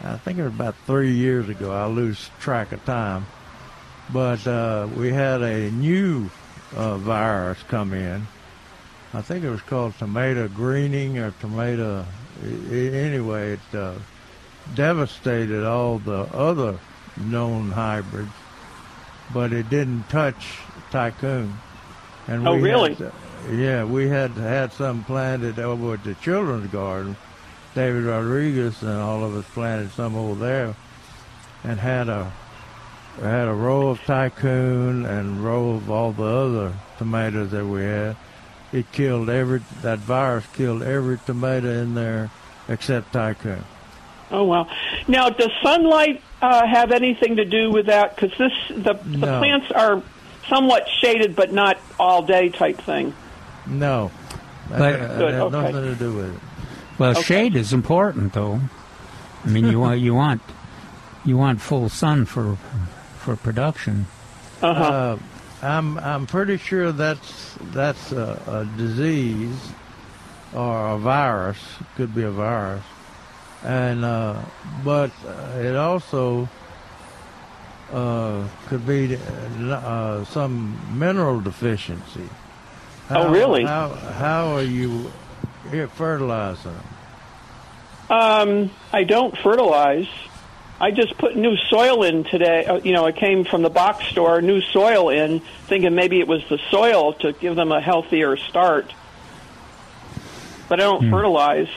I 0.02 0.16
think 0.16 0.38
it 0.38 0.42
was 0.42 0.52
about 0.52 0.74
three 0.86 1.12
years 1.12 1.48
ago. 1.48 1.70
I 1.72 1.86
lose 1.86 2.30
track 2.40 2.72
of 2.72 2.84
time, 2.84 3.26
but 4.12 4.44
uh, 4.46 4.88
we 4.96 5.10
had 5.12 5.42
a 5.42 5.70
new 5.70 6.30
uh, 6.74 6.96
virus 6.96 7.58
come 7.68 7.92
in. 7.92 8.26
I 9.12 9.22
think 9.22 9.44
it 9.44 9.50
was 9.50 9.60
called 9.62 9.94
tomato 9.98 10.48
greening 10.48 11.18
or 11.18 11.32
tomato. 11.40 12.04
i- 12.42 12.46
i- 12.46 12.74
Anyway, 13.06 13.52
it 13.52 13.74
uh, 13.76 13.94
devastated 14.74 15.64
all 15.64 15.98
the 15.98 16.22
other 16.34 16.78
known 17.20 17.70
hybrids, 17.70 18.30
but 19.32 19.52
it 19.52 19.68
didn't 19.70 20.08
touch 20.08 20.58
tycoon. 20.90 21.58
And 22.26 22.46
Oh, 22.46 22.54
we 22.54 22.62
really? 22.62 22.94
Had, 22.94 23.12
yeah, 23.50 23.84
we 23.84 24.08
had 24.08 24.32
had 24.32 24.72
some 24.72 25.04
planted 25.04 25.58
over 25.58 25.94
at 25.94 26.04
the 26.04 26.14
children's 26.14 26.70
garden. 26.70 27.16
David 27.74 28.04
Rodriguez 28.04 28.82
and 28.82 28.98
all 28.98 29.24
of 29.24 29.36
us 29.36 29.44
planted 29.52 29.92
some 29.92 30.16
over 30.16 30.34
there, 30.44 30.74
and 31.64 31.78
had 31.78 32.08
a 32.08 32.32
had 33.20 33.48
a 33.48 33.52
row 33.52 33.88
of 33.88 34.00
tycoon 34.04 35.04
and 35.04 35.44
row 35.44 35.70
of 35.72 35.90
all 35.90 36.12
the 36.12 36.22
other 36.24 36.72
tomatoes 36.98 37.50
that 37.50 37.66
we 37.66 37.82
had. 37.82 38.16
It 38.72 38.90
killed 38.92 39.28
every 39.28 39.62
that 39.82 39.98
virus 39.98 40.46
killed 40.54 40.82
every 40.82 41.18
tomato 41.18 41.68
in 41.68 41.94
there 41.94 42.30
except 42.68 43.12
tycoon. 43.12 43.64
Oh 44.30 44.44
wow! 44.44 44.68
Now, 45.08 45.28
does 45.30 45.50
sunlight 45.62 46.22
uh, 46.40 46.66
have 46.66 46.92
anything 46.92 47.36
to 47.36 47.44
do 47.44 47.70
with 47.70 47.86
that? 47.86 48.14
Because 48.16 48.36
this 48.38 48.52
the 48.68 48.94
the 48.94 49.26
plants 49.38 49.70
are 49.72 50.02
somewhat 50.48 50.86
shaded, 51.00 51.34
but 51.36 51.52
not 51.52 51.78
all 51.98 52.22
day 52.22 52.48
type 52.48 52.78
thing. 52.78 53.14
No, 53.66 54.10
But- 54.68 54.78
that 54.78 55.18
Good, 55.18 55.34
okay. 55.34 55.56
nothing 55.56 55.74
to 55.82 55.94
do 55.94 56.12
with 56.14 56.34
it. 56.34 56.40
Well, 56.98 57.10
Okay. 57.12 57.22
shade 57.22 57.56
is 57.56 57.72
important, 57.72 58.32
though. 58.32 58.60
I 59.44 59.48
mean, 59.48 59.66
you 59.66 59.80
want 59.84 60.00
you 60.00 60.14
want 60.14 60.42
you 61.24 61.36
want 61.36 61.60
full 61.60 61.88
sun 61.88 62.24
for 62.24 62.56
for 63.18 63.36
production. 63.36 64.06
Uh-huh. 64.62 64.82
Uh, 64.82 65.18
I'm 65.62 65.98
I'm 65.98 66.26
pretty 66.26 66.56
sure 66.56 66.92
that's 66.92 67.56
that's 67.72 68.12
a, 68.12 68.40
a 68.46 68.78
disease 68.78 69.56
or 70.54 70.90
a 70.94 70.98
virus. 70.98 71.58
Could 71.96 72.14
be 72.14 72.22
a 72.22 72.30
virus, 72.30 72.82
and 73.64 74.04
uh, 74.04 74.40
but 74.84 75.10
uh, 75.26 75.58
it 75.58 75.76
also 75.76 76.48
uh, 77.92 78.46
could 78.68 78.86
be 78.86 79.16
uh, 79.16 80.24
some 80.24 80.78
mineral 80.98 81.40
deficiency. 81.40 82.28
Oh, 83.10 83.30
really? 83.30 83.64
How 83.64 83.88
how 83.88 84.54
are 84.54 84.62
you 84.62 85.10
here 85.70 85.88
fertilizing 85.88 86.72
them? 86.72 88.16
Um, 88.16 88.70
I 88.92 89.04
don't 89.04 89.36
fertilize. 89.38 90.08
I 90.80 90.92
just 90.92 91.18
put 91.18 91.36
new 91.36 91.56
soil 91.68 92.02
in 92.04 92.24
today. 92.24 92.64
Uh, 92.64 92.76
you 92.76 92.92
know, 92.92 93.06
it 93.06 93.16
came 93.16 93.44
from 93.44 93.62
the 93.62 93.68
box 93.68 94.06
store, 94.06 94.40
new 94.40 94.62
soil 94.62 95.10
in, 95.10 95.40
thinking 95.66 95.94
maybe 95.94 96.20
it 96.20 96.26
was 96.26 96.42
the 96.48 96.58
soil 96.70 97.12
to 97.14 97.32
give 97.32 97.54
them 97.54 97.70
a 97.70 97.80
healthier 97.80 98.36
start. 98.36 98.92
But 100.68 100.80
I 100.80 100.84
don't 100.84 101.04
Hmm. 101.04 101.10
fertilize. 101.10 101.68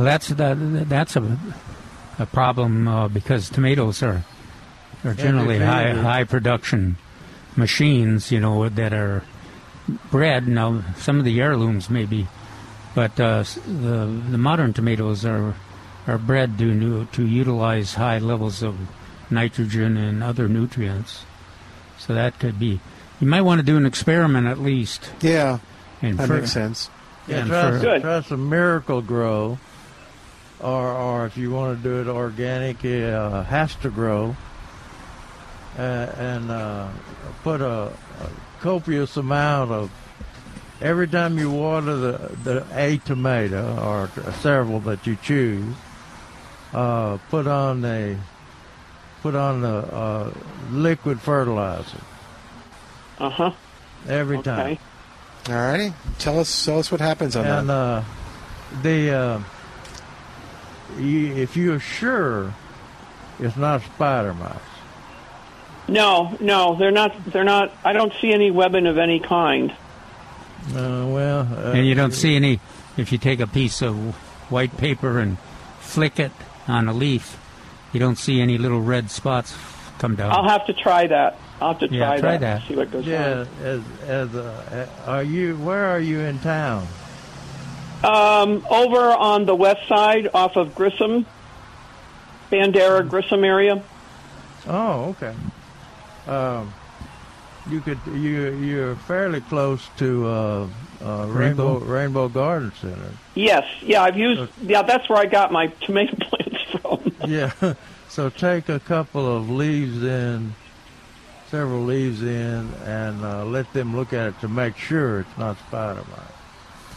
Well, 0.00 0.06
that's 0.06 0.28
that, 0.28 0.88
that's 0.88 1.14
a 1.14 1.36
a 2.18 2.24
problem 2.24 2.88
uh, 2.88 3.08
because 3.08 3.50
tomatoes 3.50 4.02
are 4.02 4.24
are 5.04 5.12
generally 5.12 5.58
high 5.58 5.92
high 5.92 6.24
production 6.24 6.96
machines. 7.54 8.32
You 8.32 8.40
know 8.40 8.66
that 8.66 8.94
are 8.94 9.22
bred. 10.10 10.48
Now, 10.48 10.82
some 10.96 11.18
of 11.18 11.26
the 11.26 11.38
heirlooms 11.38 11.90
maybe, 11.90 12.28
but 12.94 13.20
uh, 13.20 13.42
the 13.66 14.06
the 14.30 14.38
modern 14.38 14.72
tomatoes 14.72 15.26
are 15.26 15.54
are 16.06 16.16
bred 16.16 16.56
to 16.56 16.72
nu- 16.72 17.04
to 17.12 17.26
utilize 17.26 17.92
high 17.96 18.20
levels 18.20 18.62
of 18.62 18.78
nitrogen 19.28 19.98
and 19.98 20.22
other 20.24 20.48
nutrients. 20.48 21.26
So 21.98 22.14
that 22.14 22.38
could 22.38 22.58
be. 22.58 22.80
You 23.20 23.26
might 23.26 23.42
want 23.42 23.58
to 23.58 23.66
do 23.66 23.76
an 23.76 23.84
experiment 23.84 24.46
at 24.46 24.58
least. 24.58 25.10
Yeah, 25.20 25.58
And 26.00 26.16
that 26.18 26.26
fer- 26.26 26.38
makes 26.40 26.52
sense. 26.52 26.88
Yeah, 27.28 27.40
and 27.40 27.48
try, 27.50 27.70
fer- 27.78 28.00
try 28.00 28.20
some 28.22 28.48
Miracle-Gro 28.48 29.58
or 30.62 30.92
or 30.92 31.26
if 31.26 31.36
you 31.36 31.50
want 31.50 31.78
to 31.78 31.82
do 31.82 32.00
it 32.00 32.06
organic, 32.12 32.84
uh, 32.84 33.42
Hasta 33.44 33.90
Gro. 33.90 34.36
Uh, 35.78 35.82
and 36.18 36.50
uh, 36.50 36.88
put 37.42 37.60
a, 37.60 37.92
a 38.20 38.30
copious 38.60 39.16
amount 39.16 39.70
of 39.70 39.90
every 40.82 41.06
time 41.06 41.38
you 41.38 41.50
water 41.50 41.96
the, 41.96 42.12
the 42.42 42.66
a 42.74 42.98
tomato 42.98 43.78
or 43.80 44.10
several 44.40 44.80
that 44.80 45.06
you 45.06 45.16
choose, 45.22 45.74
uh, 46.74 47.16
put 47.30 47.46
on 47.46 47.84
a 47.84 48.16
put 49.22 49.34
on 49.34 49.64
a, 49.64 49.76
a 49.78 50.32
liquid 50.72 51.20
fertilizer 51.20 52.00
Uh 53.18 53.30
huh. 53.30 53.52
every 54.08 54.38
Okay. 54.38 54.44
time. 54.46 54.78
All 55.48 55.54
righty. 55.54 55.92
Tell 56.18 56.40
us 56.40 56.64
tell 56.64 56.78
us 56.80 56.90
what 56.90 57.00
happens 57.00 57.36
on 57.36 57.46
And 57.46 57.68
that. 57.68 57.72
uh, 57.72 58.04
the 58.82 59.10
uh, 59.10 59.40
you, 60.98 61.34
if 61.36 61.56
you're 61.56 61.80
sure 61.80 62.52
it's 63.38 63.56
not 63.56 63.82
spider 63.82 64.34
mites, 64.34 64.58
No, 65.88 66.36
no, 66.40 66.76
they're 66.76 66.90
not. 66.92 67.12
They're 67.32 67.44
not. 67.44 67.72
I 67.84 67.92
don't 67.92 68.12
see 68.20 68.32
any 68.32 68.50
webbing 68.50 68.86
of 68.86 68.98
any 68.98 69.18
kind. 69.20 69.70
uh, 70.74 71.06
well, 71.08 71.40
uh, 71.52 71.72
And 71.72 71.86
you 71.86 71.94
don't 71.94 72.12
see 72.14 72.36
any, 72.36 72.60
if 72.96 73.10
you 73.12 73.18
take 73.18 73.40
a 73.40 73.46
piece 73.46 73.82
of 73.82 73.96
white 74.50 74.76
paper 74.76 75.18
and 75.18 75.38
flick 75.80 76.20
it 76.20 76.32
on 76.68 76.86
a 76.88 76.92
leaf, 76.92 77.38
you 77.92 77.98
don't 77.98 78.16
see 78.18 78.40
any 78.40 78.58
little 78.58 78.80
red 78.80 79.10
spots 79.10 79.56
come 79.98 80.14
down. 80.16 80.30
I'll 80.30 80.48
have 80.48 80.66
to 80.66 80.72
try 80.74 81.06
that. 81.08 81.38
I'll 81.60 81.72
have 81.72 81.80
to 81.80 81.88
try, 81.88 81.96
Yeah, 81.96 82.06
try, 82.06 82.20
try 82.20 82.30
that. 82.36 82.40
that. 82.40 82.56
and 82.60 82.68
See 82.68 82.76
what 82.76 82.90
goes 82.92 83.06
Yeah, 83.06 83.44
as 83.62 83.82
as 84.06 84.34
uh, 84.34 84.86
are 85.06 85.22
you? 85.22 85.56
Where 85.56 85.86
are 85.86 86.00
you 86.00 86.20
in 86.20 86.38
town? 86.38 86.86
On. 88.02 88.48
Um, 88.48 88.66
over 88.70 88.98
on 88.98 89.46
the 89.46 89.54
west 89.54 89.86
side, 89.88 90.28
off 90.34 90.56
of 90.56 90.74
Grissom, 90.74 91.26
Bandera 92.50 93.08
Grissom 93.08 93.44
area. 93.44 93.82
Oh, 94.66 95.16
okay. 95.16 95.34
Um, 96.26 96.72
you 97.68 97.80
could 97.80 97.98
you 98.06 98.52
you're 98.54 98.96
fairly 98.96 99.40
close 99.42 99.86
to 99.98 100.26
uh, 100.26 100.68
uh, 101.02 101.26
Rainbow 101.26 101.78
Rainbow. 101.78 101.78
Rainbow 101.78 102.28
Garden 102.28 102.72
Center. 102.80 103.10
Yes, 103.34 103.64
yeah, 103.82 104.02
I've 104.02 104.16
used. 104.16 104.50
Yeah, 104.62 104.82
that's 104.82 105.08
where 105.08 105.18
I 105.18 105.26
got 105.26 105.52
my 105.52 105.68
tomato 105.82 106.16
plants 106.20 106.62
from. 106.80 107.30
Yeah. 107.30 107.52
So 108.10 108.28
take 108.28 108.68
a 108.68 108.80
couple 108.80 109.36
of 109.36 109.48
leaves 109.48 110.02
in, 110.02 110.52
several 111.48 111.84
leaves 111.84 112.22
in, 112.22 112.74
and 112.84 113.24
uh, 113.24 113.44
let 113.44 113.72
them 113.72 113.94
look 113.94 114.12
at 114.12 114.26
it 114.26 114.40
to 114.40 114.48
make 114.48 114.76
sure 114.76 115.20
it's 115.20 115.38
not 115.38 115.56
spider 115.58 116.02
mite. 116.10 116.29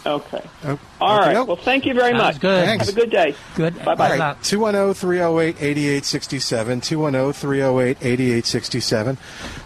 Okay. 0.05 0.41
Oh, 0.65 0.79
All 0.99 1.17
right. 1.17 1.27
okey-doke. 1.27 1.47
Well, 1.47 1.57
thank 1.57 1.85
you 1.85 1.93
very 1.93 2.11
Sounds 2.11 2.35
much. 2.35 2.39
good. 2.41 2.65
Thanks. 2.65 2.85
Have 2.87 2.97
a 2.97 2.99
good 2.99 3.09
day. 3.09 3.35
Good. 3.55 3.75
Bye-bye. 3.85 4.09
Good 4.09 4.21
All 4.21 4.35
210 4.43 4.93
308 4.93 5.55
8867. 5.61 6.81
210 6.81 7.33
308 7.33 7.97
8867. 8.01 9.17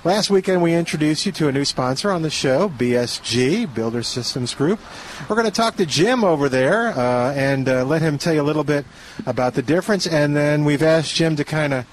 Last 0.03 0.29
weekend, 0.29 0.61
we 0.61 0.73
introduced 0.73 1.25
you 1.25 1.31
to 1.33 1.47
a 1.47 1.51
new 1.51 1.65
sponsor 1.65 2.11
on 2.11 2.21
the 2.21 2.29
show, 2.29 2.69
BSG, 2.69 3.73
Builder 3.73 4.03
Systems 4.03 4.53
Group. 4.53 4.79
We're 5.27 5.35
going 5.35 5.47
to 5.47 5.51
talk 5.51 5.75
to 5.77 5.85
Jim 5.85 6.23
over 6.23 6.49
there 6.49 6.89
uh, 6.89 7.33
and 7.33 7.67
uh, 7.67 7.83
let 7.83 8.01
him 8.01 8.17
tell 8.17 8.33
you 8.33 8.41
a 8.41 8.43
little 8.43 8.63
bit 8.63 8.85
about 9.25 9.55
the 9.55 9.61
difference. 9.63 10.05
And 10.05 10.35
then 10.35 10.65
we've 10.65 10.83
asked 10.83 11.15
Jim 11.15 11.35
to 11.37 11.43
kind 11.43 11.73
of 11.73 11.85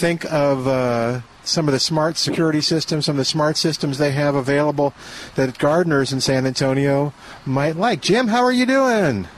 think 0.00 0.24
of 0.32 0.66
uh, 0.66 1.20
some 1.44 1.68
of 1.68 1.72
the 1.72 1.78
smart 1.78 2.16
security 2.16 2.62
systems, 2.62 3.04
some 3.06 3.14
of 3.14 3.18
the 3.18 3.24
smart 3.24 3.58
systems 3.58 3.98
they 3.98 4.12
have 4.12 4.34
available 4.34 4.94
that 5.34 5.58
gardeners 5.58 6.12
in 6.12 6.20
San 6.20 6.46
Antonio 6.46 7.12
might 7.44 7.76
like. 7.76 8.00
Jim, 8.00 8.28
how 8.28 8.42
are 8.42 8.52
you 8.52 8.64
doing? 8.64 9.28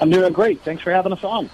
I'm 0.00 0.10
doing 0.10 0.32
great. 0.32 0.62
Thanks 0.62 0.82
for 0.82 0.92
having 0.92 1.12
us 1.12 1.24
on. 1.24 1.50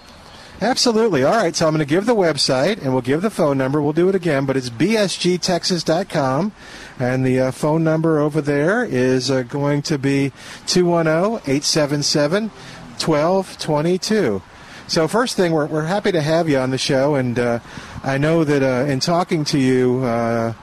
Absolutely. 0.61 1.23
All 1.23 1.35
right. 1.35 1.55
So 1.55 1.67
I'm 1.67 1.73
going 1.73 1.85
to 1.85 1.89
give 1.89 2.05
the 2.05 2.15
website 2.15 2.81
and 2.81 2.93
we'll 2.93 3.01
give 3.01 3.21
the 3.21 3.29
phone 3.29 3.57
number. 3.57 3.81
We'll 3.81 3.93
do 3.93 4.09
it 4.09 4.15
again, 4.15 4.45
but 4.45 4.57
it's 4.57 4.69
bsgtexas.com. 4.69 6.51
And 6.99 7.25
the 7.25 7.39
uh, 7.39 7.51
phone 7.51 7.83
number 7.83 8.19
over 8.19 8.41
there 8.41 8.83
is 8.83 9.29
uh, 9.29 9.43
going 9.43 9.81
to 9.83 9.99
be 9.99 10.31
210 10.65 11.41
877 11.45 12.49
1222. 12.49 14.41
So, 14.87 15.07
first 15.07 15.35
thing, 15.35 15.51
we're, 15.51 15.65
we're 15.65 15.85
happy 15.85 16.11
to 16.11 16.21
have 16.21 16.47
you 16.47 16.57
on 16.57 16.69
the 16.69 16.77
show. 16.77 17.15
And 17.15 17.37
uh, 17.37 17.59
I 18.03 18.17
know 18.17 18.43
that 18.43 18.63
uh, 18.63 18.89
in 18.89 18.99
talking 18.99 19.43
to 19.45 19.59
you, 19.59 20.03
uh, 20.03 20.53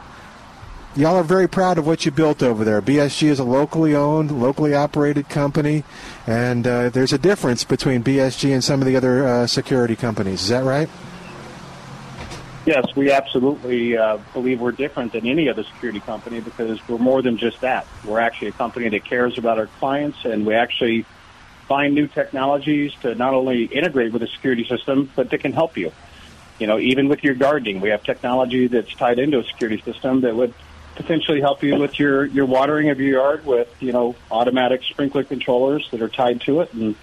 Y'all 0.96 1.16
are 1.16 1.24
very 1.24 1.48
proud 1.48 1.76
of 1.76 1.88
what 1.88 2.04
you 2.04 2.12
built 2.12 2.40
over 2.40 2.64
there. 2.64 2.80
BSG 2.80 3.26
is 3.26 3.40
a 3.40 3.44
locally 3.44 3.96
owned, 3.96 4.30
locally 4.30 4.74
operated 4.74 5.28
company, 5.28 5.82
and 6.24 6.64
uh, 6.64 6.88
there's 6.88 7.12
a 7.12 7.18
difference 7.18 7.64
between 7.64 8.04
BSG 8.04 8.52
and 8.52 8.62
some 8.62 8.80
of 8.80 8.86
the 8.86 8.94
other 8.94 9.26
uh, 9.26 9.46
security 9.48 9.96
companies. 9.96 10.42
Is 10.42 10.50
that 10.50 10.62
right? 10.62 10.88
Yes, 12.64 12.94
we 12.94 13.10
absolutely 13.10 13.96
uh, 13.96 14.18
believe 14.32 14.60
we're 14.60 14.70
different 14.70 15.12
than 15.12 15.26
any 15.26 15.48
other 15.48 15.64
security 15.64 15.98
company 15.98 16.40
because 16.40 16.78
we're 16.86 16.98
more 16.98 17.22
than 17.22 17.38
just 17.38 17.60
that. 17.62 17.88
We're 18.04 18.20
actually 18.20 18.48
a 18.48 18.52
company 18.52 18.88
that 18.90 19.04
cares 19.04 19.36
about 19.36 19.58
our 19.58 19.66
clients, 19.80 20.24
and 20.24 20.46
we 20.46 20.54
actually 20.54 21.06
find 21.66 21.94
new 21.94 22.06
technologies 22.06 22.92
to 23.02 23.14
not 23.14 23.34
only 23.34 23.64
integrate 23.64 24.12
with 24.12 24.22
a 24.22 24.28
security 24.28 24.64
system, 24.64 25.10
but 25.16 25.30
that 25.30 25.38
can 25.38 25.52
help 25.52 25.76
you. 25.76 25.92
You 26.58 26.66
know, 26.66 26.78
even 26.78 27.08
with 27.08 27.24
your 27.24 27.34
gardening, 27.34 27.80
we 27.80 27.88
have 27.88 28.02
technology 28.04 28.68
that's 28.68 28.94
tied 28.94 29.18
into 29.18 29.40
a 29.40 29.44
security 29.44 29.82
system 29.82 30.20
that 30.20 30.36
would 30.36 30.54
potentially 30.94 31.40
help 31.40 31.62
you 31.62 31.76
with 31.76 31.98
your, 31.98 32.26
your 32.26 32.46
watering 32.46 32.90
of 32.90 33.00
your 33.00 33.20
yard 33.20 33.44
with, 33.44 33.68
you 33.80 33.92
know, 33.92 34.14
automatic 34.30 34.82
sprinkler 34.84 35.24
controllers 35.24 35.88
that 35.90 36.00
are 36.00 36.08
tied 36.08 36.40
to 36.42 36.60
it. 36.60 36.72
And, 36.72 36.94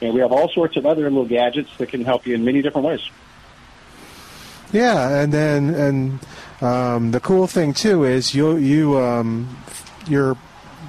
and 0.00 0.14
we 0.14 0.20
have 0.20 0.32
all 0.32 0.48
sorts 0.48 0.76
of 0.76 0.86
other 0.86 1.02
little 1.02 1.26
gadgets 1.26 1.70
that 1.76 1.90
can 1.90 2.04
help 2.04 2.26
you 2.26 2.34
in 2.34 2.44
many 2.44 2.62
different 2.62 2.86
ways. 2.86 3.08
Yeah, 4.72 5.20
and 5.20 5.32
then 5.32 5.74
and 5.74 6.18
um, 6.60 7.10
the 7.12 7.20
cool 7.20 7.46
thing 7.46 7.72
too 7.72 8.04
is 8.04 8.34
you 8.34 8.56
you 8.56 8.98
um, 8.98 9.56
your 10.08 10.36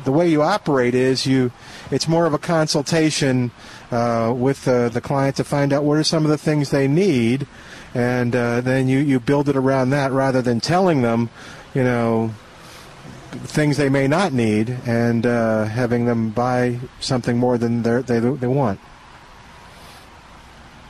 the 0.03 0.11
way 0.11 0.29
you 0.29 0.41
operate 0.41 0.95
is 0.95 1.25
you 1.25 1.51
it's 1.91 2.07
more 2.07 2.25
of 2.25 2.33
a 2.33 2.37
consultation 2.37 3.51
uh, 3.91 4.33
with 4.35 4.67
uh, 4.67 4.89
the 4.89 5.01
client 5.01 5.35
to 5.37 5.43
find 5.43 5.73
out 5.73 5.83
what 5.83 5.97
are 5.97 6.03
some 6.03 6.25
of 6.25 6.31
the 6.31 6.37
things 6.37 6.69
they 6.69 6.87
need, 6.87 7.47
and 7.93 8.35
uh, 8.35 8.61
then 8.61 8.87
you 8.87 8.99
you 8.99 9.19
build 9.19 9.49
it 9.49 9.55
around 9.55 9.89
that 9.91 10.11
rather 10.11 10.41
than 10.41 10.59
telling 10.59 11.01
them, 11.01 11.29
you 11.73 11.83
know. 11.83 12.33
Things 13.29 13.75
they 13.77 13.89
may 13.89 14.07
not 14.07 14.31
need, 14.31 14.69
and 14.85 15.25
uh, 15.25 15.65
having 15.65 16.05
them 16.05 16.29
buy 16.29 16.79
something 17.01 17.37
more 17.37 17.57
than 17.57 17.83
they 17.83 18.01
they 18.01 18.47
want. 18.47 18.79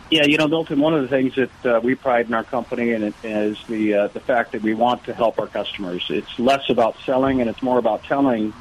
Yeah, 0.09 0.23
you 0.23 0.37
know, 0.37 0.47
Milton. 0.47 0.79
One 0.79 0.93
of 0.93 1.01
the 1.01 1.07
things 1.09 1.35
that 1.35 1.65
uh, 1.65 1.79
we 1.83 1.95
pride 1.95 2.27
in 2.27 2.33
our 2.33 2.43
company 2.43 2.93
and 2.93 3.03
it 3.03 3.13
is 3.23 3.57
the 3.67 3.93
uh, 3.93 4.07
the 4.07 4.21
fact 4.21 4.53
that 4.53 4.61
we 4.61 4.73
want 4.73 5.03
to 5.05 5.13
help 5.13 5.37
our 5.37 5.47
customers. 5.47 6.05
It's 6.09 6.39
less 6.39 6.69
about 6.69 6.95
selling 7.05 7.41
and 7.41 7.49
it's 7.49 7.61
more 7.61 7.77
about 7.77 8.03
telling 8.03 8.53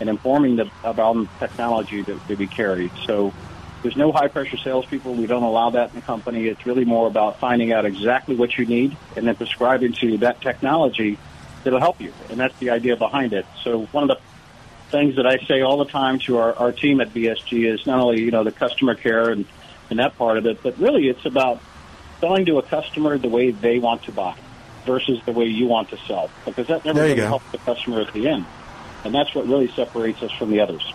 and 0.00 0.08
informing 0.08 0.56
them 0.56 0.70
about 0.84 1.14
the 1.14 1.28
technology 1.38 2.02
that, 2.02 2.28
that 2.28 2.38
we 2.38 2.46
carry. 2.46 2.90
So 3.06 3.32
there's 3.82 3.96
no 3.96 4.12
high 4.12 4.28
pressure 4.28 4.56
salespeople. 4.56 5.14
We 5.14 5.26
don't 5.26 5.42
allow 5.42 5.70
that 5.70 5.90
in 5.90 5.96
the 5.96 6.02
company. 6.02 6.48
It's 6.48 6.66
really 6.66 6.84
more 6.84 7.06
about 7.06 7.38
finding 7.38 7.72
out 7.72 7.84
exactly 7.84 8.34
what 8.34 8.56
you 8.58 8.66
need 8.66 8.96
and 9.16 9.26
then 9.26 9.36
prescribing 9.36 9.92
to 9.94 10.06
you 10.06 10.18
that 10.18 10.40
technology 10.40 11.18
that'll 11.64 11.80
help 11.80 12.00
you. 12.00 12.12
And 12.30 12.38
that's 12.38 12.56
the 12.58 12.70
idea 12.70 12.96
behind 12.96 13.32
it. 13.32 13.46
So 13.62 13.86
one 13.86 14.10
of 14.10 14.16
the 14.16 14.20
things 14.90 15.16
that 15.16 15.26
I 15.26 15.38
say 15.46 15.60
all 15.60 15.78
the 15.78 15.90
time 15.90 16.18
to 16.20 16.38
our, 16.38 16.54
our 16.54 16.72
team 16.72 17.00
at 17.00 17.12
BSG 17.12 17.72
is 17.72 17.86
not 17.86 18.00
only, 18.00 18.22
you 18.22 18.30
know, 18.30 18.44
the 18.44 18.52
customer 18.52 18.94
care 18.94 19.30
and, 19.30 19.44
and 19.90 19.98
that 19.98 20.16
part 20.16 20.38
of 20.38 20.46
it, 20.46 20.62
but 20.62 20.78
really 20.78 21.08
it's 21.08 21.24
about 21.24 21.60
selling 22.20 22.46
to 22.46 22.58
a 22.58 22.62
customer 22.62 23.18
the 23.18 23.28
way 23.28 23.50
they 23.50 23.78
want 23.78 24.02
to 24.04 24.12
buy 24.12 24.36
versus 24.86 25.20
the 25.24 25.32
way 25.32 25.44
you 25.44 25.66
want 25.66 25.90
to 25.90 25.98
sell. 25.98 26.30
Because 26.44 26.66
that 26.68 26.84
never 26.84 27.02
really 27.02 27.20
helps 27.20 27.50
the 27.52 27.58
customer 27.58 28.00
at 28.00 28.12
the 28.12 28.28
end. 28.28 28.46
And 29.08 29.14
that's 29.14 29.34
what 29.34 29.46
really 29.46 29.68
separates 29.68 30.22
us 30.22 30.30
from 30.32 30.50
the 30.50 30.60
others. 30.60 30.92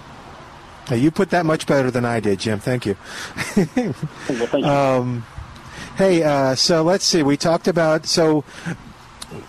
Hey, 0.88 0.98
you 0.98 1.10
put 1.10 1.32
that 1.32 1.48
much 1.48 1.66
better 1.66 1.90
than 1.90 2.06
I 2.06 2.20
did, 2.20 2.40
Jim. 2.40 2.60
Thank 2.60 2.86
you. 2.86 2.96
Well, 3.56 3.66
thank 3.66 4.64
you. 4.64 4.72
Um, 4.72 5.26
hey, 5.98 6.22
uh, 6.22 6.54
so 6.54 6.84
let's 6.84 7.04
see. 7.04 7.24
We 7.24 7.38
talked 7.38 7.68
about 7.68 8.06
so 8.06 8.44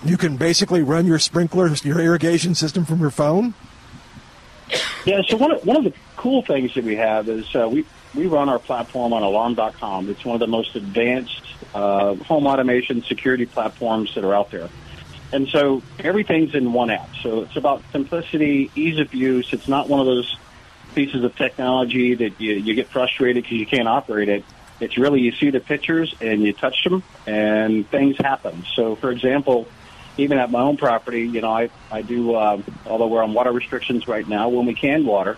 you 0.02 0.16
can 0.16 0.38
basically 0.38 0.82
run 0.82 1.04
your 1.04 1.18
sprinklers, 1.18 1.84
your 1.84 2.00
irrigation 2.00 2.54
system 2.54 2.86
from 2.86 3.00
your 3.00 3.10
phone. 3.10 3.52
Yeah, 5.04 5.20
so 5.28 5.36
one 5.36 5.52
of, 5.52 5.66
one 5.66 5.76
of 5.76 5.84
the 5.84 5.92
cool 6.16 6.40
things 6.40 6.72
that 6.72 6.84
we 6.84 6.96
have 6.96 7.28
is 7.28 7.54
uh, 7.54 7.68
we, 7.70 7.84
we 8.14 8.28
run 8.28 8.48
our 8.48 8.58
platform 8.58 9.12
on 9.12 9.22
alarm.com. 9.22 10.08
It's 10.08 10.24
one 10.24 10.36
of 10.36 10.40
the 10.40 10.46
most 10.46 10.74
advanced 10.74 11.42
uh, 11.74 12.14
home 12.14 12.46
automation 12.46 13.02
security 13.02 13.44
platforms 13.44 14.14
that 14.14 14.24
are 14.24 14.34
out 14.34 14.50
there. 14.50 14.70
And 15.34 15.48
so 15.48 15.82
everything's 15.98 16.54
in 16.54 16.72
one 16.72 16.90
app. 16.90 17.10
So 17.20 17.42
it's 17.42 17.56
about 17.56 17.82
simplicity, 17.90 18.70
ease 18.76 19.00
of 19.00 19.12
use. 19.12 19.52
It's 19.52 19.66
not 19.66 19.88
one 19.88 19.98
of 19.98 20.06
those 20.06 20.38
pieces 20.94 21.24
of 21.24 21.34
technology 21.34 22.14
that 22.14 22.40
you, 22.40 22.52
you 22.52 22.74
get 22.74 22.86
frustrated 22.86 23.42
because 23.42 23.58
you 23.58 23.66
can't 23.66 23.88
operate 23.88 24.28
it. 24.28 24.44
It's 24.78 24.96
really 24.96 25.20
you 25.22 25.32
see 25.32 25.50
the 25.50 25.58
pictures 25.58 26.14
and 26.20 26.40
you 26.42 26.52
touch 26.52 26.84
them 26.84 27.02
and 27.26 27.88
things 27.90 28.16
happen. 28.16 28.64
So, 28.76 28.94
for 28.94 29.10
example, 29.10 29.66
even 30.18 30.38
at 30.38 30.52
my 30.52 30.60
own 30.60 30.76
property, 30.76 31.22
you 31.22 31.40
know, 31.40 31.50
I, 31.50 31.68
I 31.90 32.02
do, 32.02 32.36
um, 32.36 32.62
although 32.86 33.08
we're 33.08 33.22
on 33.22 33.34
water 33.34 33.50
restrictions 33.50 34.06
right 34.06 34.28
now, 34.28 34.50
when 34.50 34.66
we 34.66 34.74
can 34.74 35.04
water, 35.04 35.36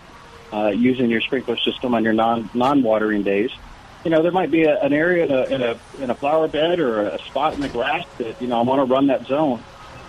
uh, 0.53 0.67
using 0.67 1.09
your 1.09 1.21
sprinkler 1.21 1.57
system 1.57 1.95
on 1.95 2.03
your 2.03 2.13
non, 2.13 2.51
non-watering 2.53 3.23
days, 3.23 3.49
you 4.03 4.11
know, 4.11 4.21
there 4.21 4.31
might 4.31 4.51
be 4.51 4.63
a, 4.63 4.79
an 4.79 4.93
area 4.93 5.25
in 5.25 5.31
a, 5.31 5.43
in 5.43 5.61
a 5.61 6.03
in 6.03 6.09
a 6.09 6.15
flower 6.15 6.47
bed 6.47 6.79
or 6.79 7.07
a 7.07 7.19
spot 7.19 7.55
in 7.55 7.61
the 7.61 7.67
grass 7.67 8.05
that 8.19 8.41
you 8.41 8.47
know 8.47 8.59
I 8.59 8.61
want 8.61 8.87
to 8.87 8.93
run 8.93 9.07
that 9.07 9.25
zone, 9.25 9.63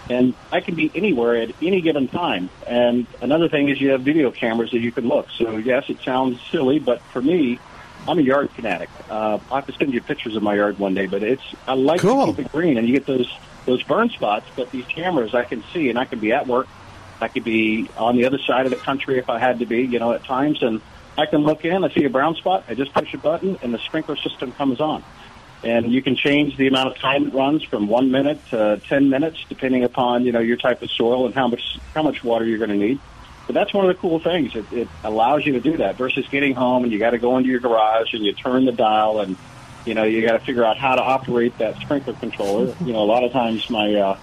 and 0.09 0.34
I 0.50 0.61
can 0.61 0.74
be 0.74 0.90
anywhere 0.94 1.36
at 1.36 1.50
any 1.62 1.80
given 1.80 2.09
time. 2.09 2.50
And 2.66 3.06
another 3.20 3.48
thing 3.48 3.68
is 3.68 3.80
you 3.80 3.90
have 3.90 4.02
video 4.02 4.30
cameras 4.30 4.70
that 4.70 4.80
you 4.80 4.92
can 4.92 5.06
look. 5.09 5.28
So 5.30 5.56
yes, 5.56 5.88
it 5.88 6.00
sounds 6.02 6.40
silly, 6.50 6.78
but 6.78 7.00
for 7.02 7.20
me, 7.20 7.59
I'm 8.06 8.18
a 8.18 8.22
yard 8.22 8.50
fanatic. 8.50 8.88
Uh, 9.11 9.38
I 9.50 9.56
have 9.56 9.66
to 9.66 9.72
send 9.72 9.92
you 9.92 10.00
pictures 10.00 10.34
of 10.36 10.42
my 10.42 10.54
yard 10.54 10.78
one 10.78 10.94
day, 10.94 11.06
but 11.06 11.22
it's 11.22 11.42
I 11.66 11.74
like 11.74 12.00
Cool. 12.00 12.26
to 12.26 12.32
keep 12.32 12.46
it 12.46 12.52
green, 12.52 12.78
and 12.78 12.88
you 12.88 12.94
get 12.94 13.06
those 13.06 13.30
those 13.66 13.82
burn 13.82 14.09
spots. 14.11 14.46
But 14.56 14.70
these 14.70 14.86
cameras 14.86 15.34
I 15.34 15.44
can 15.44 15.62
see, 15.74 15.90
and 15.90 15.98
I 15.98 16.04
can 16.06 16.18
be 16.18 16.32
at 16.32 16.46
work. 16.46 16.68
I 17.20 17.28
could 17.28 17.44
be 17.44 17.88
on 17.96 18.16
the 18.16 18.24
other 18.24 18.38
side 18.38 18.64
of 18.64 18.70
the 18.70 18.78
country 18.78 19.18
if 19.18 19.28
I 19.28 19.38
had 19.38 19.59
to 19.59 19.66
be, 19.66 19.82
you 19.82 19.98
know, 19.98 20.12
at 20.12 20.24
times, 20.24 20.62
and 20.62 20.80
I 21.18 21.26
can 21.26 21.42
look 21.42 21.64
in. 21.64 21.84
I 21.84 21.92
see 21.92 22.04
a 22.04 22.11
brown 22.11 22.36
spot. 22.36 22.64
I 22.68 22.74
just 22.74 22.94
push 22.94 23.12
a 23.12 23.18
button, 23.18 23.59
and 23.61 23.74
the 23.74 23.78
sprinkler 23.78 24.16
system 24.16 24.52
comes 24.52 24.80
on. 24.80 25.02
And 25.64 25.92
you 25.92 26.02
can 26.02 26.14
change 26.14 26.56
the 26.56 26.68
amount 26.68 26.90
of 26.90 26.98
time 26.98 27.26
it 27.26 27.34
runs 27.34 27.64
from 27.64 27.88
one 27.88 28.11
minute 28.12 28.38
to 28.50 28.80
ten 28.88 29.11
minutes, 29.11 29.44
depending 29.48 29.82
upon 29.84 30.24
you 30.24 30.32
know 30.32 30.40
your 30.40 30.56
type 30.56 30.82
of 30.82 30.90
soil 30.90 31.26
and 31.26 31.34
how 31.34 31.48
much 31.48 31.78
how 31.94 32.02
much 32.02 32.22
water 32.22 32.44
you're 32.44 32.59
going 32.59 32.70
to 32.70 32.76
need. 32.76 33.00
But 33.46 33.54
that's 33.54 33.72
one 33.72 33.88
of 33.88 33.96
the 33.96 34.00
cool 34.00 34.20
things. 34.20 34.54
It, 34.54 34.70
it 34.72 34.88
allows 35.02 35.46
you 35.46 35.54
to 35.54 35.61
do 35.61 35.78
that 35.78 35.96
versus 35.96 36.28
getting 36.28 36.54
home 36.54 36.84
and 36.84 36.92
you 36.92 36.98
got 36.98 37.11
to 37.11 37.18
go 37.18 37.38
into 37.38 37.48
your 37.48 37.61
garage 37.61 38.12
and 38.12 38.22
you 38.22 38.34
turn 38.34 38.66
the 38.66 38.72
dial 38.72 39.20
and 39.20 39.36
you 39.86 39.94
know 39.94 40.04
you 40.04 40.24
got 40.24 40.38
to 40.38 40.44
figure 40.44 40.64
out 40.64 40.76
how 40.76 40.94
to 40.94 41.02
operate 41.02 41.56
that 41.59 41.76
sprinkler 41.80 42.12
controller. 42.12 42.74
You 42.84 42.92
know, 42.92 43.02
a 43.02 43.09
lot 43.09 43.24
of 43.24 43.32
times 43.32 43.68
my 43.68 43.94
uh, 43.94 44.18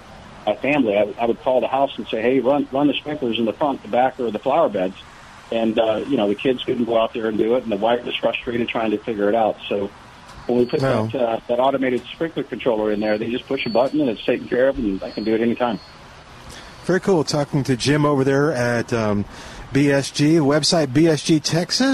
my 0.46 0.56
family, 0.56 0.96
I, 0.96 1.14
I 1.20 1.26
would 1.26 1.42
call 1.42 1.60
the 1.60 1.68
house 1.68 1.98
and 1.98 2.08
say, 2.08 2.22
"Hey, 2.22 2.40
run 2.40 2.68
run 2.72 2.88
the 2.88 2.94
sprinklers 2.94 3.40
in 3.40 3.46
the 3.46 3.54
front, 3.54 3.82
the 3.82 3.90
back, 3.90 4.20
or 4.20 4.32
the 4.32 4.40
flower 4.40 4.70
beds." 4.70 4.96
And 5.52 5.78
uh, 5.78 6.04
you 6.08 6.18
know, 6.18 6.28
the 6.28 6.36
kids 6.36 6.64
couldn't 6.64 6.86
go 6.86 6.98
out 6.98 7.14
there 7.14 7.28
and 7.28 7.38
do 7.38 7.56
it, 7.56 7.64
and 7.64 7.72
the 7.72 7.78
wife 7.78 8.06
was 8.06 8.16
frustrated 8.16 8.68
trying 8.70 8.92
to 8.92 8.98
figure 8.98 9.28
it 9.28 9.36
out. 9.36 9.58
So 9.68 9.90
when 10.48 10.58
we 10.60 10.66
put 10.66 10.82
No. 10.82 11.08
that 11.08 11.16
uh, 11.22 11.40
that 11.48 11.60
automated 11.60 12.02
sprinkler 12.14 12.44
controller 12.44 12.92
in 12.92 13.00
there, 13.00 13.18
they 13.18 13.30
just 13.32 13.46
push 13.48 13.66
a 13.66 13.70
button 13.70 14.02
and 14.02 14.10
it's 14.10 14.24
taken 14.26 14.48
care 14.48 14.68
of, 14.70 14.78
and 14.78 15.02
I 15.04 15.12
can 15.12 15.24
do 15.24 15.34
it 15.36 15.42
anytime. 15.42 15.80
Very 16.86 17.00
cool. 17.00 17.24
Talking 17.24 17.64
to 17.64 17.76
Jim 17.76 18.06
over 18.06 18.24
there 18.24 18.52
at 18.52 18.94
um, 18.94 19.26
BSG, 19.74 20.40
website 20.40 20.88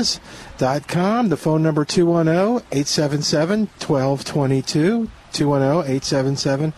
bsgtexas.com. 0.01 1.29
The 1.29 1.37
phone 1.37 1.63
number 1.63 1.85
210 1.85 2.65
877 2.71 3.59
1222. 3.79 5.09
210 5.33 5.95
877 5.95 6.73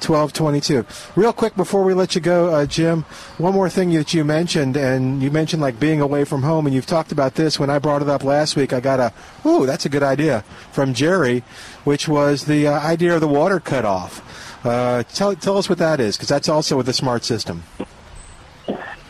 1222. 0.00 0.86
Real 1.20 1.32
quick 1.32 1.54
before 1.56 1.84
we 1.84 1.94
let 1.94 2.14
you 2.14 2.20
go, 2.20 2.54
uh, 2.54 2.66
Jim, 2.66 3.02
one 3.38 3.52
more 3.52 3.68
thing 3.68 3.92
that 3.92 4.14
you 4.14 4.24
mentioned, 4.24 4.76
and 4.76 5.22
you 5.22 5.30
mentioned 5.30 5.62
like 5.62 5.78
being 5.78 6.00
away 6.00 6.24
from 6.24 6.42
home, 6.42 6.66
and 6.66 6.74
you've 6.74 6.86
talked 6.86 7.12
about 7.12 7.34
this. 7.34 7.58
When 7.58 7.70
I 7.70 7.78
brought 7.78 8.02
it 8.02 8.08
up 8.08 8.24
last 8.24 8.56
week, 8.56 8.72
I 8.72 8.80
got 8.80 9.00
a, 9.00 9.12
ooh, 9.46 9.66
that's 9.66 9.84
a 9.84 9.88
good 9.88 10.02
idea 10.02 10.42
from 10.72 10.94
Jerry, 10.94 11.42
which 11.84 12.08
was 12.08 12.44
the 12.44 12.66
uh, 12.68 12.80
idea 12.80 13.14
of 13.14 13.20
the 13.20 13.28
water 13.28 13.60
cutoff. 13.60 14.64
Uh, 14.64 15.02
tell, 15.04 15.34
tell 15.36 15.56
us 15.56 15.68
what 15.68 15.78
that 15.78 16.00
is, 16.00 16.16
because 16.16 16.28
that's 16.28 16.48
also 16.48 16.76
with 16.76 16.86
the 16.86 16.92
smart 16.92 17.24
system. 17.24 17.62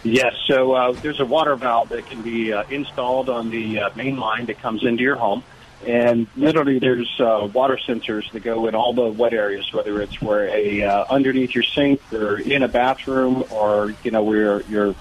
Yes, 0.04 0.34
so 0.46 0.72
uh, 0.72 0.92
there's 0.92 1.20
a 1.20 1.24
water 1.26 1.56
valve 1.56 1.88
that 1.88 2.06
can 2.06 2.22
be 2.22 2.52
uh, 2.52 2.64
installed 2.70 3.28
on 3.28 3.50
the 3.50 3.80
uh, 3.80 3.90
main 3.96 4.16
line 4.16 4.46
that 4.46 4.60
comes 4.60 4.84
into 4.84 5.02
your 5.02 5.16
home. 5.16 5.42
And 5.86 6.26
literally, 6.36 6.78
there's 6.78 7.08
uh, 7.20 7.48
water 7.52 7.78
sensors 7.86 8.30
that 8.32 8.40
go 8.40 8.66
in 8.66 8.74
all 8.74 8.92
the 8.92 9.06
wet 9.06 9.32
areas, 9.32 9.72
whether 9.72 10.00
it's 10.02 10.20
where 10.20 10.48
a 10.48 10.82
uh, 10.82 11.04
underneath 11.08 11.54
your 11.54 11.62
sink 11.62 12.00
or 12.12 12.38
in 12.38 12.62
a 12.62 12.68
bathroom 12.68 13.44
or 13.50 13.94
you 14.02 14.10
know 14.10 14.24
where 14.24 14.62
your 14.62 14.94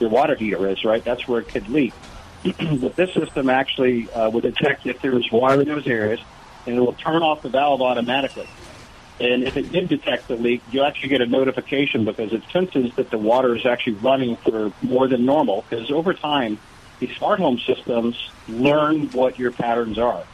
your 0.00 0.08
water 0.08 0.34
heater 0.34 0.66
is. 0.68 0.84
Right, 0.84 1.04
that's 1.04 1.28
where 1.28 1.40
it 1.40 1.48
could 1.48 1.68
leak. 1.68 1.92
but 2.44 2.96
this 2.96 3.12
system 3.12 3.50
actually 3.50 4.10
uh, 4.10 4.30
will 4.30 4.40
detect 4.40 4.86
if 4.86 5.00
there 5.02 5.16
is 5.16 5.30
water 5.30 5.60
in 5.60 5.68
those 5.68 5.86
areas, 5.86 6.20
and 6.66 6.76
it 6.76 6.80
will 6.80 6.94
turn 6.94 7.22
off 7.22 7.42
the 7.42 7.50
valve 7.50 7.82
automatically. 7.82 8.48
And 9.20 9.44
if 9.44 9.56
it 9.56 9.70
did 9.70 9.88
detect 9.88 10.28
the 10.28 10.36
leak, 10.36 10.62
you 10.72 10.82
actually 10.82 11.10
get 11.10 11.20
a 11.20 11.26
notification 11.26 12.04
because 12.04 12.32
it 12.32 12.42
senses 12.52 12.92
that 12.96 13.10
the 13.10 13.18
water 13.18 13.54
is 13.54 13.64
actually 13.66 13.94
running 13.94 14.36
for 14.36 14.72
more 14.82 15.06
than 15.06 15.24
normal. 15.24 15.64
Because 15.68 15.90
over 15.90 16.14
time, 16.14 16.58
these 17.02 17.16
smart 17.16 17.40
home 17.40 17.58
systems 17.58 18.30
learn 18.48 19.08
what 19.10 19.38
your 19.38 19.50
patterns 19.50 19.98
are. 19.98 20.24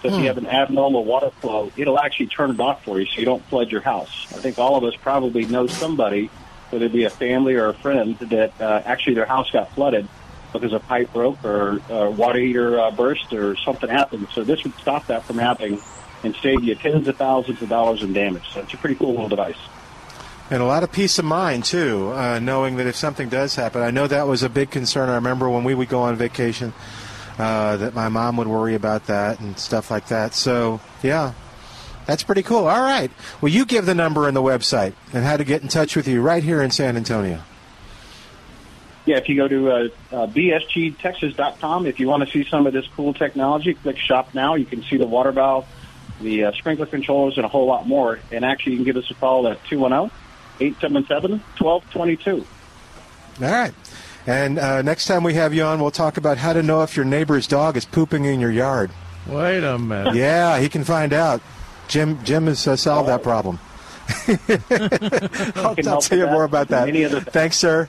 So 0.00 0.08
if 0.08 0.14
you 0.20 0.26
have 0.26 0.38
an 0.38 0.46
abnormal 0.46 1.04
water 1.04 1.30
flow, 1.30 1.70
it'll 1.76 1.98
actually 1.98 2.26
turn 2.26 2.50
it 2.50 2.60
off 2.60 2.84
for 2.84 2.98
you 2.98 3.06
so 3.06 3.18
you 3.20 3.24
don't 3.24 3.44
flood 3.46 3.70
your 3.70 3.80
house. 3.80 4.26
I 4.32 4.36
think 4.36 4.58
all 4.58 4.76
of 4.76 4.84
us 4.84 4.94
probably 4.96 5.46
know 5.46 5.66
somebody, 5.66 6.30
whether 6.70 6.86
it 6.86 6.92
be 6.92 7.04
a 7.04 7.10
family 7.10 7.54
or 7.54 7.68
a 7.68 7.74
friend, 7.74 8.18
that 8.18 8.58
uh, 8.60 8.82
actually 8.84 9.14
their 9.14 9.26
house 9.26 9.50
got 9.50 9.72
flooded 9.74 10.08
because 10.52 10.72
a 10.72 10.78
pipe 10.78 11.12
broke 11.12 11.44
or 11.44 11.80
a 11.88 12.10
water 12.10 12.38
heater 12.38 12.78
uh, 12.78 12.90
burst 12.90 13.32
or 13.32 13.56
something 13.56 13.88
happened. 13.88 14.28
So 14.32 14.44
this 14.44 14.62
would 14.64 14.74
stop 14.74 15.06
that 15.06 15.24
from 15.24 15.38
happening 15.38 15.80
and 16.22 16.34
save 16.42 16.64
you 16.64 16.74
tens 16.74 17.06
of 17.08 17.16
thousands 17.16 17.60
of 17.60 17.68
dollars 17.68 18.02
in 18.02 18.12
damage. 18.12 18.48
So 18.52 18.60
it's 18.60 18.72
a 18.72 18.78
pretty 18.78 18.94
cool 18.94 19.10
little 19.10 19.28
device. 19.28 19.58
And 20.50 20.62
a 20.62 20.66
lot 20.66 20.82
of 20.82 20.92
peace 20.92 21.18
of 21.18 21.24
mind, 21.24 21.64
too, 21.64 22.12
uh, 22.12 22.38
knowing 22.38 22.76
that 22.76 22.86
if 22.86 22.96
something 22.96 23.30
does 23.30 23.54
happen, 23.54 23.80
I 23.80 23.90
know 23.90 24.06
that 24.06 24.26
was 24.26 24.42
a 24.42 24.50
big 24.50 24.70
concern. 24.70 25.08
I 25.08 25.14
remember 25.14 25.48
when 25.48 25.64
we 25.64 25.74
would 25.74 25.88
go 25.88 26.02
on 26.02 26.16
vacation, 26.16 26.74
uh, 27.38 27.78
that 27.78 27.94
my 27.94 28.08
mom 28.08 28.36
would 28.36 28.46
worry 28.46 28.74
about 28.74 29.06
that 29.06 29.40
and 29.40 29.58
stuff 29.58 29.90
like 29.90 30.08
that. 30.08 30.34
So, 30.34 30.80
yeah, 31.02 31.32
that's 32.06 32.22
pretty 32.22 32.42
cool. 32.42 32.66
All 32.68 32.82
right. 32.82 33.10
Well, 33.40 33.50
you 33.50 33.64
give 33.64 33.86
the 33.86 33.94
number 33.94 34.28
and 34.28 34.36
the 34.36 34.42
website 34.42 34.92
and 35.12 35.24
how 35.24 35.36
to 35.36 35.44
get 35.44 35.62
in 35.62 35.68
touch 35.68 35.96
with 35.96 36.06
you 36.06 36.20
right 36.20 36.42
here 36.42 36.62
in 36.62 36.70
San 36.70 36.96
Antonio. 36.96 37.42
Yeah, 39.06 39.18
if 39.18 39.28
you 39.28 39.36
go 39.36 39.48
to 39.48 39.70
uh, 39.70 39.88
uh, 40.12 40.26
bsgtexas.com, 40.26 41.86
if 41.86 42.00
you 42.00 42.08
want 42.08 42.24
to 42.24 42.30
see 42.30 42.48
some 42.48 42.66
of 42.66 42.72
this 42.72 42.86
cool 42.96 43.12
technology, 43.12 43.74
click 43.74 43.98
Shop 43.98 44.34
Now. 44.34 44.54
You 44.54 44.64
can 44.64 44.82
see 44.82 44.96
the 44.96 45.06
water 45.06 45.30
valve, 45.30 45.66
the 46.20 46.44
uh, 46.44 46.52
sprinkler 46.52 46.86
controllers, 46.86 47.36
and 47.36 47.44
a 47.44 47.48
whole 47.48 47.66
lot 47.66 47.86
more. 47.86 48.18
And 48.32 48.44
actually, 48.44 48.72
you 48.72 48.78
can 48.78 48.84
give 48.84 48.96
us 48.96 49.10
a 49.10 49.14
call 49.14 49.48
at 49.48 49.62
210-877-1222. 50.60 52.44
All 53.42 53.50
right. 53.50 53.74
And 54.26 54.58
uh, 54.58 54.82
next 54.82 55.06
time 55.06 55.22
we 55.22 55.34
have 55.34 55.52
you 55.52 55.62
on, 55.64 55.80
we'll 55.80 55.90
talk 55.90 56.16
about 56.16 56.38
how 56.38 56.52
to 56.52 56.62
know 56.62 56.82
if 56.82 56.96
your 56.96 57.04
neighbor's 57.04 57.46
dog 57.46 57.76
is 57.76 57.84
pooping 57.84 58.24
in 58.24 58.40
your 58.40 58.50
yard. 58.50 58.90
Wait 59.26 59.62
a 59.64 59.78
minute. 59.78 60.14
Yeah, 60.14 60.58
he 60.58 60.68
can 60.68 60.84
find 60.84 61.12
out. 61.12 61.40
Jim 61.88 62.22
Jim 62.24 62.46
has 62.46 62.66
uh, 62.66 62.76
solved 62.76 63.08
that 63.08 63.22
problem. 63.22 63.58
I'll, 65.56 65.74
can 65.74 65.88
I'll 65.88 66.00
tell 66.00 66.18
you 66.18 66.24
that 66.24 66.32
more 66.32 66.44
about 66.44 66.68
that. 66.68 66.88
any 66.88 67.04
other. 67.04 67.20
Thanks, 67.20 67.56
sir. 67.58 67.88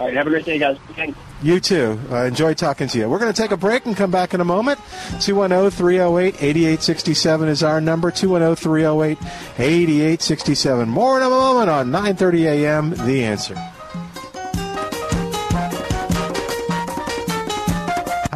All 0.00 0.06
right, 0.06 0.16
have 0.16 0.26
a 0.26 0.30
great 0.30 0.46
day, 0.46 0.58
guys. 0.58 0.78
Thanks. 0.96 1.18
You 1.42 1.60
too. 1.60 2.00
Uh, 2.10 2.24
enjoy 2.24 2.54
talking 2.54 2.88
to 2.88 2.98
you. 2.98 3.06
We're 3.06 3.18
going 3.18 3.32
to 3.32 3.40
take 3.42 3.50
a 3.50 3.56
break 3.58 3.84
and 3.84 3.94
come 3.94 4.10
back 4.10 4.32
in 4.32 4.40
a 4.40 4.46
moment. 4.46 4.80
210 5.20 5.70
308 5.70 6.36
8867 6.42 7.48
is 7.50 7.62
our 7.62 7.82
number. 7.82 8.10
210 8.10 8.56
308 8.56 9.18
8867. 9.58 10.88
More 10.88 11.18
in 11.18 11.22
a 11.22 11.28
moment 11.28 11.68
on 11.68 11.90
9:30 11.90 12.44
a.m. 12.44 12.90
The 13.06 13.24
Answer. 13.24 13.56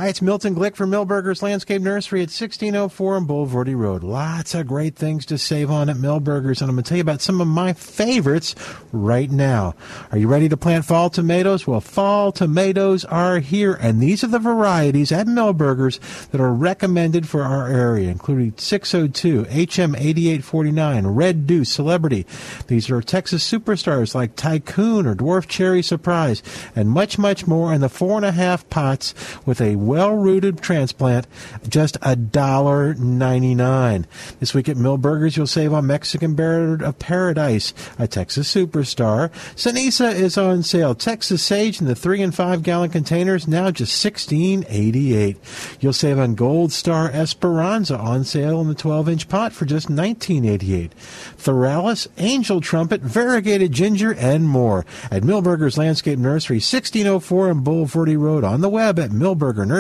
Hi, 0.05 0.11
it's 0.11 0.21
Milton 0.21 0.55
Glick 0.55 0.77
from 0.77 0.91
Milberger's 0.91 1.43
Landscape 1.43 1.81
Nursery 1.81 2.21
at 2.21 2.29
1604 2.29 3.17
on 3.17 3.27
Bulverde 3.27 3.75
Road. 3.75 4.05
Lots 4.05 4.55
of 4.55 4.67
great 4.67 4.97
things 4.97 5.25
to 5.25 5.39
save 5.39 5.71
on 5.71 5.89
at 5.89 5.97
Milberger's, 5.97 6.61
and 6.61 6.69
I'm 6.69 6.77
going 6.77 6.85
to 6.85 6.89
tell 6.91 6.99
you 6.99 7.01
about 7.01 7.23
some 7.23 7.41
of 7.41 7.47
my 7.47 7.73
favorites 7.73 8.55
right 8.93 9.31
now. 9.31 9.75
Are 10.13 10.19
you 10.19 10.29
ready 10.29 10.51
to 10.51 10.59
plant 10.59 10.85
fall 10.85 11.09
tomatoes? 11.09 11.67
Well, 11.67 11.81
fall 11.81 12.33
tomatoes 12.33 13.07
are 13.07 13.39
here, 13.39 13.73
and 13.81 13.99
these 13.99 14.23
are 14.23 14.27
the 14.27 14.39
varieties 14.39 15.11
at 15.11 15.27
Milberger's 15.27 15.99
that 16.33 16.41
are 16.43 16.53
recommended 16.53 17.27
for 17.27 17.43
our 17.43 17.67
area, 17.69 18.11
including 18.11 18.53
602, 18.59 19.45
HM8849, 19.45 21.17
Red 21.17 21.47
Deuce, 21.47 21.71
Celebrity. 21.71 22.27
These 22.67 22.91
are 22.91 23.01
Texas 23.01 23.51
superstars 23.51 24.15
like 24.15 24.37
Tycoon 24.37 25.07
or 25.07 25.15
Dwarf 25.15 25.49
Cherry 25.49 25.81
Surprise, 25.81 26.43
and 26.77 26.91
much, 26.91 27.17
much 27.17 27.47
more 27.47 27.73
in 27.73 27.81
the 27.81 27.89
four 27.89 28.17
and 28.19 28.27
a 28.27 28.33
half 28.33 28.69
pots 28.69 29.15
with 29.47 29.63
a 29.63 29.77
well-rooted 29.95 30.61
transplant, 30.61 31.25
just 31.69 31.97
a 32.03 32.17
dollar 32.17 32.95
ninety-nine. 32.95 34.09
This 34.41 34.53
week 34.53 34.69
at 34.69 34.77
Milberger's, 34.77 35.37
you'll 35.37 35.47
save 35.47 35.73
on 35.73 35.87
Mexican 35.87 36.35
Bird 36.35 36.83
of 36.83 36.99
Paradise, 36.99 37.73
a 37.97 38.09
Texas 38.09 38.53
superstar. 38.53 39.31
Cenizo 39.55 40.13
is 40.13 40.37
on 40.37 40.65
sale. 40.65 40.97
Texas 40.97 41.45
Sage 41.45 41.81
in 41.81 41.87
the 41.87 41.95
three 41.95 42.21
and 42.23 42.35
five 42.35 42.65
gallon 42.65 42.91
containers 42.91 43.47
now 43.47 43.71
just 43.71 43.95
sixteen 43.97 44.65
eighty-eight. 44.69 45.37
You'll 45.79 45.93
save 45.93 46.19
on 46.19 46.35
Gold 46.35 46.73
Star 46.73 47.09
Esperanza 47.13 47.97
on 47.97 48.25
sale 48.25 48.61
in 48.61 48.67
the 48.67 48.75
twelve-inch 48.75 49.29
pot 49.29 49.53
for 49.53 49.65
just 49.65 49.89
nineteen 49.89 50.45
eighty-eight. 50.45 50.93
Thryallis, 51.39 52.09
Angel 52.19 52.61
Trumpet, 52.61 53.03
Variegated 53.03 53.71
Ginger, 53.71 54.13
and 54.15 54.49
more 54.49 54.85
at 55.13 55.23
Milberger's 55.23 55.79
Landscape 55.79 56.19
Nursery, 56.19 56.57
1604 56.57 57.51
and 57.51 57.63
Bull 57.63 57.85
Bulverde 57.85 58.19
Road, 58.19 58.45
on 58.45 58.61
the 58.63 58.69
web 58.69 58.99
at 58.99 59.11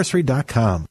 milbergernursery.com. 0.04 0.88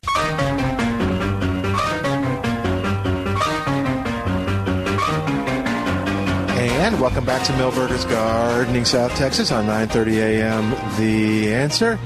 And 6.56 7.00
welcome 7.00 7.26
back 7.26 7.46
to 7.46 7.54
Milberger's 7.54 8.04
Gardening, 8.06 8.84
South 8.84 9.16
Texas 9.16 9.54
on 9.54 9.66
9:30 9.66 10.18
a.m. 10.18 10.72
The 10.98 11.54
Answer. 11.54 11.98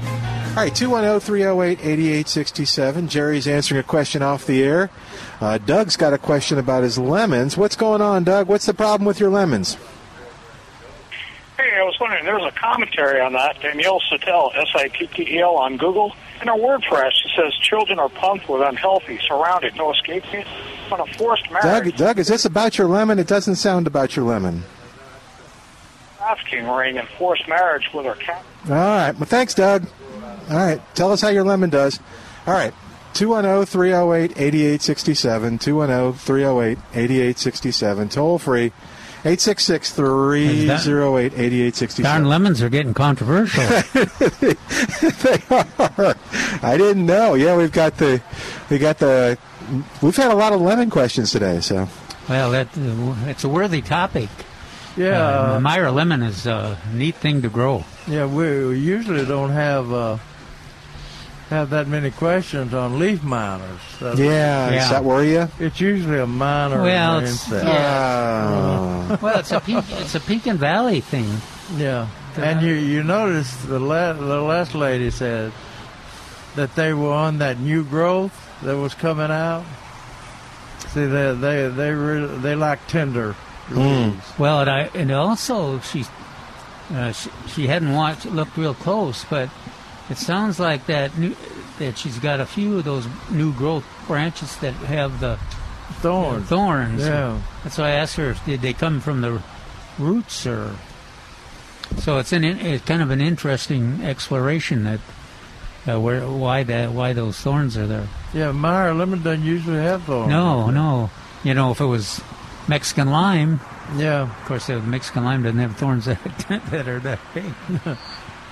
All 0.50 0.54
right, 0.64 0.72
210-308-8867. 0.72 3.08
Jerry's 3.08 3.46
answering 3.46 3.80
a 3.80 3.84
question 3.84 4.22
off 4.22 4.46
the 4.46 4.64
air. 4.64 4.88
Uh, 5.40 5.58
Doug's 5.58 5.96
got 5.96 6.12
a 6.14 6.18
question 6.18 6.58
about 6.58 6.82
his 6.82 6.98
lemons. 6.98 7.56
What's 7.56 7.76
going 7.76 8.00
on, 8.00 8.24
Doug? 8.24 8.48
What's 8.48 8.66
the 8.66 8.74
problem 8.74 9.06
with 9.06 9.20
your 9.20 9.30
lemons? 9.30 9.76
Hey, 11.56 11.76
I 11.76 11.84
was 11.84 11.96
wondering, 12.00 12.24
there 12.24 12.36
was 12.36 12.52
a 12.52 12.56
commentary 12.58 13.20
on 13.20 13.34
that, 13.34 13.60
Danielle 13.60 14.00
Sattel, 14.00 14.50
S-I-T-T-E-L, 14.56 15.54
on 15.54 15.76
Google. 15.76 16.12
In 16.40 16.48
her 16.48 16.54
WordPress, 16.54 17.08
it 17.24 17.30
says 17.34 17.52
children 17.60 17.98
are 17.98 18.08
pumped 18.08 18.48
with 18.48 18.62
unhealthy, 18.62 19.18
surrounded, 19.26 19.74
no 19.76 19.92
escaping 19.92 20.44
on 20.92 21.00
a 21.00 21.06
forced 21.14 21.50
marriage. 21.50 21.92
Doug, 21.92 21.96
Doug, 21.96 22.18
is 22.20 22.28
this 22.28 22.44
about 22.44 22.78
your 22.78 22.86
lemon? 22.86 23.18
It 23.18 23.26
doesn't 23.26 23.56
sound 23.56 23.86
about 23.86 24.14
your 24.14 24.24
lemon. 24.24 24.62
trafficking 26.16 26.68
ring 26.68 26.98
and 26.98 27.08
forced 27.18 27.48
marriage 27.48 27.88
with 27.92 28.06
her 28.06 28.14
cat. 28.14 28.44
All 28.66 28.74
right. 28.74 29.12
Well, 29.12 29.24
thanks, 29.26 29.54
Doug. 29.54 29.86
All 30.50 30.56
right. 30.56 30.80
Tell 30.94 31.12
us 31.12 31.20
how 31.20 31.28
your 31.28 31.44
lemon 31.44 31.70
does. 31.70 31.98
All 32.46 32.54
right. 32.54 32.74
210 33.14 33.66
308 33.66 34.30
8867. 34.38 35.58
210 35.58 36.12
308 36.18 36.78
8867. 36.94 38.08
Toll 38.10 38.38
free. 38.38 38.72
866 39.24 39.92
308 39.92 41.32
8867. 41.32 42.04
Darn 42.04 42.28
lemons 42.28 42.62
are 42.62 42.68
getting 42.68 42.94
controversial. 42.94 43.64
they 44.40 45.42
are. 45.50 46.16
I 46.62 46.76
didn't 46.78 47.04
know. 47.04 47.34
Yeah, 47.34 47.56
we've 47.56 47.72
got 47.72 47.96
the, 47.96 48.22
we 48.70 48.78
got 48.78 48.98
the, 48.98 49.36
we've 50.00 50.16
had 50.16 50.30
a 50.30 50.36
lot 50.36 50.52
of 50.52 50.60
lemon 50.60 50.88
questions 50.88 51.32
today. 51.32 51.60
So, 51.60 51.88
well, 52.28 52.52
that 52.52 52.68
uh, 52.78 53.14
it's 53.28 53.42
a 53.42 53.48
worthy 53.48 53.82
topic. 53.82 54.28
Yeah. 54.96 55.54
Uh, 55.54 55.60
Meyer 55.60 55.90
lemon 55.90 56.22
is 56.22 56.46
a 56.46 56.78
neat 56.92 57.16
thing 57.16 57.42
to 57.42 57.48
grow. 57.48 57.84
Yeah, 58.06 58.26
we 58.26 58.66
we 58.66 58.78
usually 58.78 59.24
don't 59.26 59.50
have 59.50 59.92
uh, 59.92 60.18
have 61.50 61.70
that 61.70 61.88
many 61.88 62.10
questions 62.10 62.74
on 62.74 62.98
leaf 62.98 63.22
miners. 63.22 63.80
That's- 64.00 64.18
yeah, 64.18 64.70
does 64.70 64.90
that 64.90 65.04
worry 65.04 65.32
you? 65.32 65.48
It's 65.58 65.80
usually 65.80 66.18
a 66.20 66.26
miner 66.26 66.82
Well, 66.82 67.18
it's- 67.18 67.32
insect. 67.50 67.64
Oh. 67.66 69.18
well, 69.22 69.38
it's 69.38 69.52
a 69.52 69.60
peak, 69.60 69.84
it's 69.90 70.14
a 70.14 70.20
Pekin 70.20 70.58
Valley 70.58 71.00
thing. 71.00 71.40
Yeah, 71.76 72.06
and 72.36 72.60
you 72.62 72.72
you 72.74 73.02
notice 73.02 73.54
the 73.64 73.78
la- 73.78 74.12
the 74.14 74.40
last 74.40 74.74
lady 74.74 75.10
said 75.10 75.52
that 76.56 76.74
they 76.76 76.92
were 76.92 77.12
on 77.12 77.38
that 77.38 77.58
new 77.60 77.84
growth 77.84 78.32
that 78.62 78.76
was 78.76 78.94
coming 78.94 79.30
out. 79.30 79.64
See, 80.88 81.04
they 81.06 81.34
they 81.34 81.68
they 81.68 81.90
re- 81.92 82.26
they 82.26 82.54
like 82.54 82.86
tender. 82.88 83.34
leaves. 83.70 84.24
Well, 84.38 84.60
and 84.60 84.70
I 84.70 84.90
and 84.94 85.10
also 85.12 85.80
she 85.80 86.04
uh, 86.94 87.12
she, 87.12 87.28
she 87.48 87.66
hadn't 87.66 87.92
watched 87.94 88.24
looked 88.24 88.56
real 88.56 88.72
close, 88.74 89.24
but 89.28 89.50
it 90.10 90.16
sounds 90.18 90.58
like 90.58 90.86
that 90.86 91.16
new, 91.18 91.34
that 91.78 91.98
she's 91.98 92.18
got 92.18 92.40
a 92.40 92.46
few 92.46 92.78
of 92.78 92.84
those 92.84 93.06
new 93.30 93.52
growth 93.54 93.84
branches 94.06 94.56
that 94.58 94.72
have 94.74 95.20
the 95.20 95.38
Thorns. 96.00 96.48
thorns. 96.48 97.00
Yeah. 97.02 97.40
That's 97.64 97.78
why 97.78 97.88
I 97.88 97.90
asked 97.92 98.16
her 98.16 98.30
if 98.30 98.44
did 98.44 98.60
they 98.62 98.72
come 98.74 99.00
from 99.00 99.20
the 99.22 99.42
roots 99.98 100.46
or. 100.46 100.76
So 101.98 102.18
it's 102.18 102.32
an 102.32 102.44
it's 102.44 102.84
kind 102.84 103.00
of 103.00 103.10
an 103.10 103.20
interesting 103.22 104.02
exploration 104.04 104.84
that 104.84 105.00
uh, 105.88 105.98
where 105.98 106.20
why 106.28 106.62
that 106.64 106.92
why 106.92 107.14
those 107.14 107.38
thorns 107.40 107.76
are 107.78 107.86
there. 107.86 108.06
Yeah, 108.34 108.52
Meyer 108.52 108.92
lemon 108.92 109.22
doesn't 109.22 109.44
usually 109.44 109.78
have 109.80 110.02
thorns. 110.04 110.28
No, 110.28 110.70
no. 110.70 111.10
You 111.42 111.54
know, 111.54 111.70
if 111.70 111.80
it 111.80 111.86
was 111.86 112.20
Mexican 112.68 113.10
lime, 113.10 113.60
Yeah. 113.96 114.22
of 114.22 114.44
course, 114.44 114.66
the 114.66 114.80
Mexican 114.80 115.24
lime 115.24 115.42
doesn't 115.44 115.58
have 115.58 115.76
thorns 115.76 116.04
that, 116.04 116.18
that 116.70 116.86
are 116.86 117.00
that 117.00 117.18
big. 117.34 117.52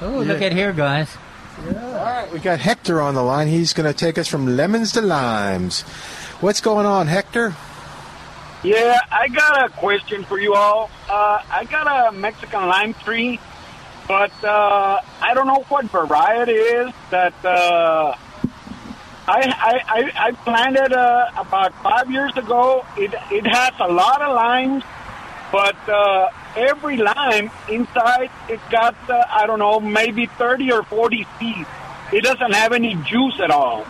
oh, 0.01 0.23
look 0.27 0.41
at 0.41 0.53
here, 0.53 0.73
guys. 0.73 1.15
All 1.59 1.73
right, 1.73 2.31
we 2.33 2.39
got 2.39 2.61
Hector 2.61 3.01
on 3.01 3.15
the 3.15 3.23
line. 3.23 3.49
He's 3.49 3.73
going 3.73 3.91
to 3.91 3.99
take 3.99 4.19
us 4.19 4.29
from 4.29 4.57
lemons 4.57 4.93
to 4.93 5.01
limes. 5.01 5.83
What's 6.41 6.61
going 6.61 6.85
on, 6.85 7.07
Hector? 7.07 7.55
Yeah, 8.63 8.99
I 9.11 9.29
got 9.29 9.65
a 9.65 9.73
question 9.73 10.25
for 10.25 10.39
you 10.39 10.55
all. 10.55 10.91
Uh, 11.09 11.43
I 11.51 11.65
got 11.65 11.87
a 11.87 12.13
Mexican 12.13 12.67
lime 12.67 12.93
tree, 12.95 13.41
but 14.07 14.33
uh, 14.45 15.01
I 15.23 15.33
don't 15.33 15.47
know 15.47 15.65
what 15.69 15.87
variety 15.87 16.53
it 16.53 16.89
is 16.89 16.95
that 17.11 17.33
uh, 17.43 18.15
I, 19.27 19.41
I, 19.41 19.83
I, 19.89 20.13
I 20.29 20.33
planted 20.33 20.93
uh, 20.93 21.31
about 21.39 21.73
five 21.83 22.11
years 22.11 22.37
ago. 22.37 22.85
It, 22.99 23.15
it 23.31 23.47
has 23.47 23.73
a 23.81 23.89
lot 23.89 24.21
of 24.21 24.35
limes, 24.35 24.85
but 25.51 25.77
uh, 25.89 26.29
every 26.57 26.97
lime 26.97 27.51
inside 27.69 28.31
it 28.49 28.61
got, 28.71 28.95
uh, 29.09 29.25
I 29.29 29.47
don't 29.47 29.59
know, 29.59 29.79
maybe 29.81 30.27
30 30.27 30.73
or 30.73 30.83
40 30.83 31.27
seeds. 31.39 31.69
It 32.13 32.23
doesn't 32.25 32.53
have 32.55 32.73
any 32.73 32.95
juice 32.95 33.39
at 33.41 33.51
all. 33.51 33.85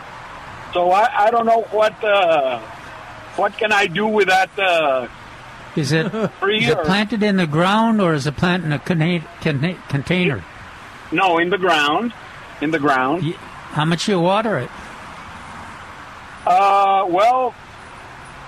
So 0.73 0.91
I, 0.91 1.27
I 1.27 1.31
don't 1.31 1.45
know 1.45 1.61
what 1.71 2.03
uh, 2.03 2.59
what 3.37 3.57
can 3.57 3.71
I 3.71 3.87
do 3.87 4.07
with 4.07 4.27
that 4.27 4.49
uh, 4.59 5.07
Is 5.75 5.91
it, 5.91 6.07
is 6.07 6.69
it 6.69 6.83
planted 6.83 7.23
in 7.23 7.37
the 7.37 7.47
ground 7.47 8.01
or 8.01 8.13
is 8.13 8.27
it 8.27 8.35
planted 8.35 8.65
in 8.65 8.73
a 8.73 8.79
conna- 8.79 9.25
conna- 9.41 9.77
container? 9.87 10.43
No, 11.11 11.37
in 11.37 11.49
the 11.49 11.57
ground. 11.57 12.13
In 12.61 12.71
the 12.71 12.79
ground. 12.79 13.23
How 13.71 13.85
much 13.85 14.07
you 14.07 14.19
water 14.19 14.57
it? 14.57 14.69
Uh, 16.45 17.05
well, 17.07 17.53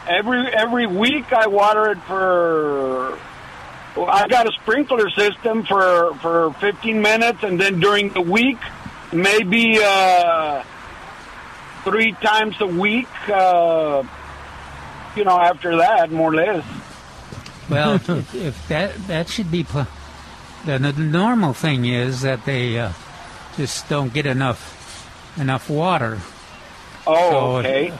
every 0.08 0.48
every 0.48 0.88
week 0.88 1.32
I 1.32 1.48
water 1.48 1.92
it 1.92 2.00
for. 2.04 3.18
I 4.06 4.28
got 4.28 4.48
a 4.48 4.52
sprinkler 4.62 5.10
system 5.10 5.64
for 5.64 6.14
for 6.16 6.54
15 6.54 7.02
minutes, 7.02 7.44
and 7.44 7.60
then 7.60 7.80
during 7.80 8.10
the 8.10 8.22
week, 8.22 8.58
maybe 9.12 9.80
uh, 9.84 10.64
three 11.84 12.14
times 12.14 12.60
a 12.62 12.68
week. 12.68 13.08
Uh, 13.30 14.04
you 15.16 15.24
know, 15.26 15.40
after 15.40 15.78
that, 15.78 16.12
more 16.12 16.32
or 16.32 16.36
less. 16.36 16.66
Well, 17.70 17.96
if, 17.96 18.36
if 18.36 18.68
that 18.68 18.96
that 19.08 19.30
should 19.30 19.52
be 19.52 19.64
pl- 19.64 19.88
the, 20.66 20.78
the 20.78 20.94
normal 20.94 21.54
thing 21.54 21.86
is 21.86 22.22
that 22.22 22.46
they 22.46 22.78
uh, 22.80 22.94
just 23.58 23.90
don't 23.90 24.14
get 24.14 24.26
enough 24.26 24.78
enough 25.38 25.70
water. 25.70 26.20
Oh, 27.08 27.30
So, 27.32 27.58
okay. 27.58 27.94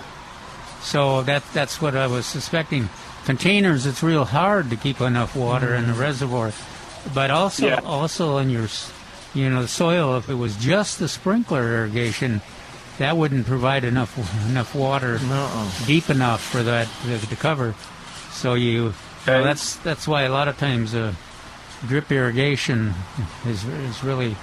So 0.82 1.22
that 1.24 1.44
that's 1.54 1.82
what 1.82 1.96
I 1.96 2.08
was 2.08 2.26
suspecting. 2.26 2.90
Containers, 3.30 3.86
it's 3.86 4.02
real 4.02 4.26
hard 4.26 4.72
to 4.72 4.76
keep 4.76 5.00
enough 5.00 5.36
water 5.36 5.76
in 5.76 5.86
the 5.86 5.94
reservoir, 5.94 6.52
but 7.14 7.30
also 7.30 7.68
Yeah. 7.68 7.80
also 7.86 8.40
in 8.40 8.50
your 8.50 8.68
you 9.36 9.52
know 9.52 9.68
soil. 9.68 10.18
If 10.18 10.30
it 10.30 10.34
was 10.34 10.56
just 10.56 10.98
the 10.98 11.08
sprinkler 11.08 11.62
irrigation, 11.62 12.42
that 12.98 13.18
wouldn't 13.18 13.46
provide 13.46 13.84
enough 13.84 14.18
enough 14.50 14.74
water 14.74 15.20
deep 15.86 16.10
enough 16.10 16.42
for 16.42 16.64
that 16.64 16.88
to, 17.06 17.36
cover. 17.36 17.76
So 18.32 18.56
you 18.56 18.96
well, 19.28 19.44
that's 19.44 19.76
that's 19.76 20.08
why 20.08 20.24
a 20.24 20.32
lot 20.32 20.48
of 20.48 20.58
times 20.58 20.96
uh, 20.96 21.14
drip 21.88 22.12
irrigation 22.12 22.96
is 23.46 23.64
is 23.64 24.04
really 24.04 24.38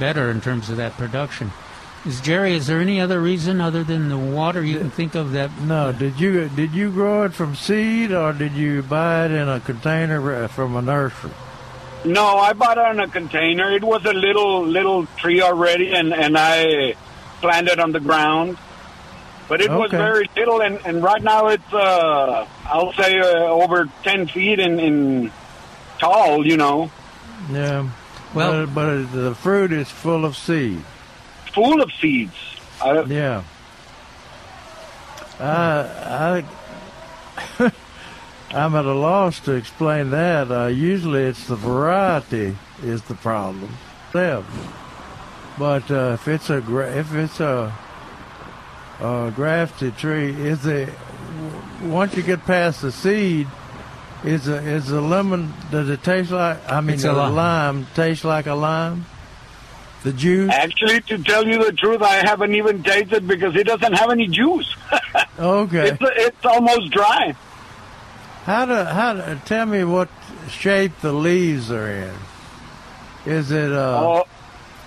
better 0.00 0.32
in 0.32 0.40
terms 0.40 0.68
of 0.68 0.78
that 0.78 0.94
production. 0.96 1.52
Is 2.04 2.20
Jerry? 2.20 2.54
Is 2.54 2.66
there 2.66 2.80
any 2.80 3.00
other 3.00 3.20
reason 3.20 3.60
other 3.60 3.84
than 3.84 4.08
the 4.08 4.18
water 4.18 4.62
you 4.62 4.78
can 4.78 4.90
think 4.90 5.14
of 5.14 5.32
that? 5.32 5.56
No, 5.60 5.92
did 5.92 6.18
you 6.18 6.48
did 6.48 6.72
you 6.72 6.90
grow 6.90 7.22
it 7.24 7.32
from 7.32 7.54
seed 7.54 8.10
or 8.10 8.32
did 8.32 8.52
you 8.52 8.82
buy 8.82 9.26
it 9.26 9.30
in 9.30 9.48
a 9.48 9.60
container 9.60 10.44
uh, 10.44 10.48
from 10.48 10.74
a 10.74 10.82
nursery? 10.82 11.30
No, 12.04 12.38
I 12.38 12.54
bought 12.54 12.76
it 12.78 12.90
in 12.90 12.98
a 12.98 13.06
container. 13.06 13.70
It 13.70 13.84
was 13.84 14.04
a 14.04 14.12
little 14.12 14.66
little 14.66 15.06
tree 15.16 15.40
already, 15.42 15.92
and 15.94 16.12
and 16.12 16.36
I 16.36 16.94
planted 17.40 17.78
on 17.78 17.92
the 17.92 18.00
ground. 18.00 18.58
But 19.48 19.60
it 19.60 19.70
was 19.70 19.90
very 19.90 20.28
little, 20.36 20.60
and, 20.62 20.80
and 20.84 21.02
right 21.04 21.22
now 21.22 21.48
it's 21.48 21.72
uh, 21.72 22.46
I'll 22.64 22.92
say 22.94 23.18
uh, 23.20 23.44
over 23.46 23.88
ten 24.02 24.26
feet 24.26 24.58
in, 24.58 24.80
in 24.80 25.32
tall. 26.00 26.44
You 26.44 26.56
know, 26.56 26.90
Yeah. 27.50 27.88
Well- 28.34 28.66
but, 28.66 28.74
but 28.74 29.12
the 29.12 29.34
fruit 29.36 29.70
is 29.72 29.88
full 29.88 30.24
of 30.24 30.36
seed. 30.36 30.82
Full 31.54 31.80
of 31.82 31.90
seeds. 31.92 32.34
I, 32.82 33.02
Yeah. 33.02 33.42
I, 35.40 36.44
I, 37.58 37.72
I'm 38.54 38.74
at 38.74 38.84
a 38.84 38.92
loss 38.94 39.40
to 39.40 39.52
explain 39.52 40.10
that. 40.10 40.50
Uh, 40.50 40.66
usually, 40.66 41.22
it's 41.22 41.46
the 41.46 41.56
variety 41.56 42.56
is 42.82 43.02
the 43.02 43.14
problem. 43.14 43.74
Yeah. 44.14 44.42
But 45.58 45.90
uh, 45.90 46.12
if 46.20 46.28
it's 46.28 46.50
a 46.50 46.60
gra- 46.60 46.94
if 46.96 47.14
it's 47.14 47.40
a, 47.40 47.72
a 49.00 49.32
grafted 49.34 49.96
tree, 49.96 50.30
is 50.32 50.64
it 50.66 50.88
once 51.82 52.16
you 52.16 52.22
get 52.22 52.44
past 52.44 52.82
the 52.82 52.92
seed, 52.92 53.48
is 54.24 54.48
a 54.48 54.56
is 54.56 54.86
the 54.86 55.00
lemon? 55.00 55.52
Does 55.70 55.88
it 55.88 56.02
taste 56.02 56.30
like? 56.30 56.58
I 56.70 56.80
mean, 56.80 56.94
It's 56.94 57.02
the 57.02 57.12
a 57.12 57.14
lime. 57.14 57.34
lime 57.34 57.86
taste 57.94 58.24
like 58.24 58.46
a 58.46 58.54
lime? 58.54 59.06
The 60.02 60.12
juice? 60.12 60.52
actually, 60.52 61.00
to 61.02 61.18
tell 61.22 61.46
you 61.46 61.64
the 61.64 61.72
truth, 61.72 62.02
I 62.02 62.16
haven't 62.26 62.54
even 62.54 62.82
tasted 62.82 63.26
because 63.28 63.54
it 63.54 63.64
doesn't 63.66 63.92
have 63.92 64.10
any 64.10 64.28
juice. 64.28 64.74
Okay. 65.38 65.88
it's 65.90 65.98
it's 66.00 66.44
almost 66.44 66.90
dry. 66.92 67.34
How 68.44 68.64
do 68.66 68.74
how 68.84 69.14
do, 69.14 69.40
tell 69.44 69.66
me 69.66 69.82
what 69.82 70.08
shape 70.48 70.92
the 71.00 71.12
leaves 71.12 71.70
are 71.70 71.88
in? 71.88 72.14
Is 73.26 73.50
it 73.50 73.72
uh, 73.72 74.00
Oh, 74.00 74.24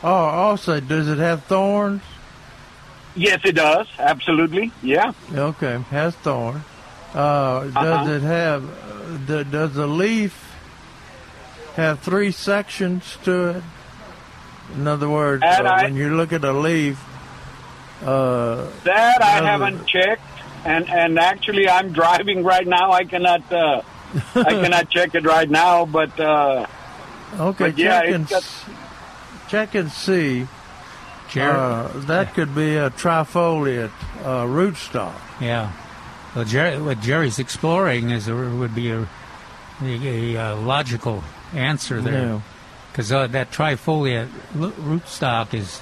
Oh, 0.04 0.08
also, 0.14 0.80
does 0.80 1.08
it 1.08 1.18
have 1.18 1.44
thorns? 1.46 2.02
Yes, 3.16 3.40
it 3.44 3.54
does. 3.56 3.88
Absolutely. 3.98 4.72
Yeah. 4.84 5.14
Okay, 5.34 5.80
has 5.90 6.16
thorns. 6.16 6.64
Uh, 7.14 7.64
does 7.66 7.76
Uh-huh. 7.76 8.12
it 8.12 8.22
have? 8.22 8.64
Uh, 8.64 9.18
d- 9.44 9.50
does 9.50 9.74
the 9.74 9.88
leaf 9.88 10.54
have 11.76 12.00
three 12.02 12.32
sections 12.32 13.18
to 13.24 13.50
it? 13.58 13.64
In 14.74 14.88
other 14.88 15.08
words, 15.10 15.44
uh, 15.44 15.64
I- 15.64 15.84
when 15.84 15.96
you 15.96 16.16
look 16.16 16.34
at 16.34 16.44
a 16.44 16.52
leaf, 16.54 16.98
uh, 18.04 18.68
That 18.84 19.22
I 19.24 19.42
haven't 19.46 19.86
checked, 19.88 20.22
and 20.66 20.90
and 20.90 21.20
actually 21.20 21.70
I'm 21.70 21.92
driving 21.94 22.44
right 22.44 22.68
now. 22.68 22.92
I 22.92 23.04
cannot 23.06 23.42
uh, 23.52 23.82
I 24.36 24.44
cannot 24.62 24.90
check 24.90 25.16
it 25.16 25.26
right 25.26 25.50
now, 25.50 25.86
but 25.86 26.18
uh, 26.20 26.66
okay, 27.40 27.70
But 27.72 27.78
yeah, 27.78 28.02
check 28.02 28.14
and 28.16 28.28
got- 28.30 28.66
check 29.48 29.76
and 29.76 29.92
see. 29.92 30.48
Jer- 31.30 31.52
Uh, 31.52 31.90
that 32.06 32.34
could 32.34 32.54
be 32.56 32.78
a 32.78 32.90
trifoliate 32.92 33.92
uh, 34.24 34.46
rootstock. 34.46 35.14
Yeah. 35.42 35.72
Well, 36.36 36.46
Jerry, 36.46 36.78
what 36.82 37.00
Jerry's 37.02 37.40
exploring 37.40 38.10
is 38.12 38.28
a, 38.28 38.36
would 38.36 38.76
be 38.76 38.92
a, 38.92 39.08
a, 39.82 40.36
a 40.36 40.56
logical 40.56 41.24
answer 41.54 42.00
Yeah. 42.00 42.42
There, 42.96 43.04
because 43.04 43.12
uh, 43.12 43.28
that 43.28 43.52
trifoliate 43.52 44.30
rootstock 44.56 45.54
is 45.54 45.82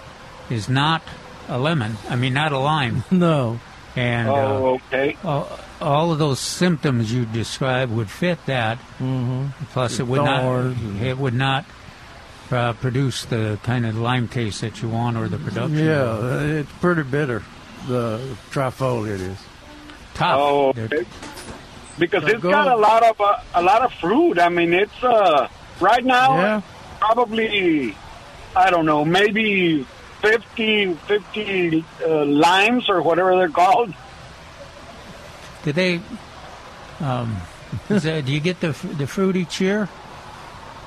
is 0.49 0.69
not 0.69 1.01
a 1.49 1.57
lemon. 1.57 1.97
I 2.09 2.15
mean, 2.15 2.33
not 2.33 2.51
a 2.51 2.59
lime. 2.59 3.03
No. 3.11 3.59
And 3.95 4.27
uh, 4.27 4.33
oh, 4.33 4.79
okay. 4.91 5.15
all, 5.23 5.47
all 5.79 6.11
of 6.11 6.17
those 6.17 6.39
symptoms 6.39 7.13
you 7.13 7.25
described 7.27 7.91
would 7.91 8.09
fit 8.09 8.43
that. 8.47 8.79
Mm-hmm. 8.97 9.65
Plus, 9.71 9.99
it 9.99 10.07
would 10.07 10.21
Thorns 10.25 10.75
not. 10.81 10.83
and- 10.95 11.01
It 11.05 11.15
would 11.15 11.35
not 11.35 11.65
uh, 12.49 12.73
produce 12.73 13.25
the 13.25 13.59
kind 13.61 13.85
of 13.85 13.95
lime 13.95 14.27
taste 14.27 14.61
that 14.61 14.81
you 14.81 14.89
want 14.89 15.15
or 15.15 15.27
the 15.29 15.37
production. 15.37 15.77
Yeah, 15.77 16.41
it's 16.41 16.71
pretty 16.81 17.03
bitter. 17.03 17.43
The 17.87 18.35
trifoliate 18.49 19.19
is. 19.21 19.37
Tough. 20.15 20.39
Oh, 20.39 20.69
okay. 20.75 21.05
Because 21.99 22.23
So 22.23 22.29
it's 22.29 22.41
go- 22.41 22.49
got 22.49 22.67
a 22.69 22.75
lot 22.75 23.03
of 23.03 23.21
uh, 23.21 23.37
a 23.53 23.61
lot 23.61 23.83
of 23.83 23.93
fruit. 24.01 24.39
I 24.39 24.49
mean, 24.49 24.73
it's 24.73 25.03
uh 25.03 25.47
right 25.79 26.03
now 26.03 26.35
Yeah. 26.35 26.61
Probably 27.03 27.95
I 28.55 28.69
don't 28.69 28.85
know 28.85 29.03
maybe 29.03 29.85
50, 30.21 30.93
50 30.93 31.85
uh, 32.05 32.25
limes 32.25 32.89
or 32.89 33.01
whatever 33.01 33.35
they're 33.35 33.49
called. 33.49 33.93
Do 35.63 35.73
they? 35.73 35.99
Um, 37.01 37.37
that, 37.89 38.25
do 38.25 38.31
you 38.31 38.39
get 38.39 38.61
the 38.61 38.71
the 38.97 39.07
fruit 39.07 39.35
each 39.35 39.59
year? 39.59 39.89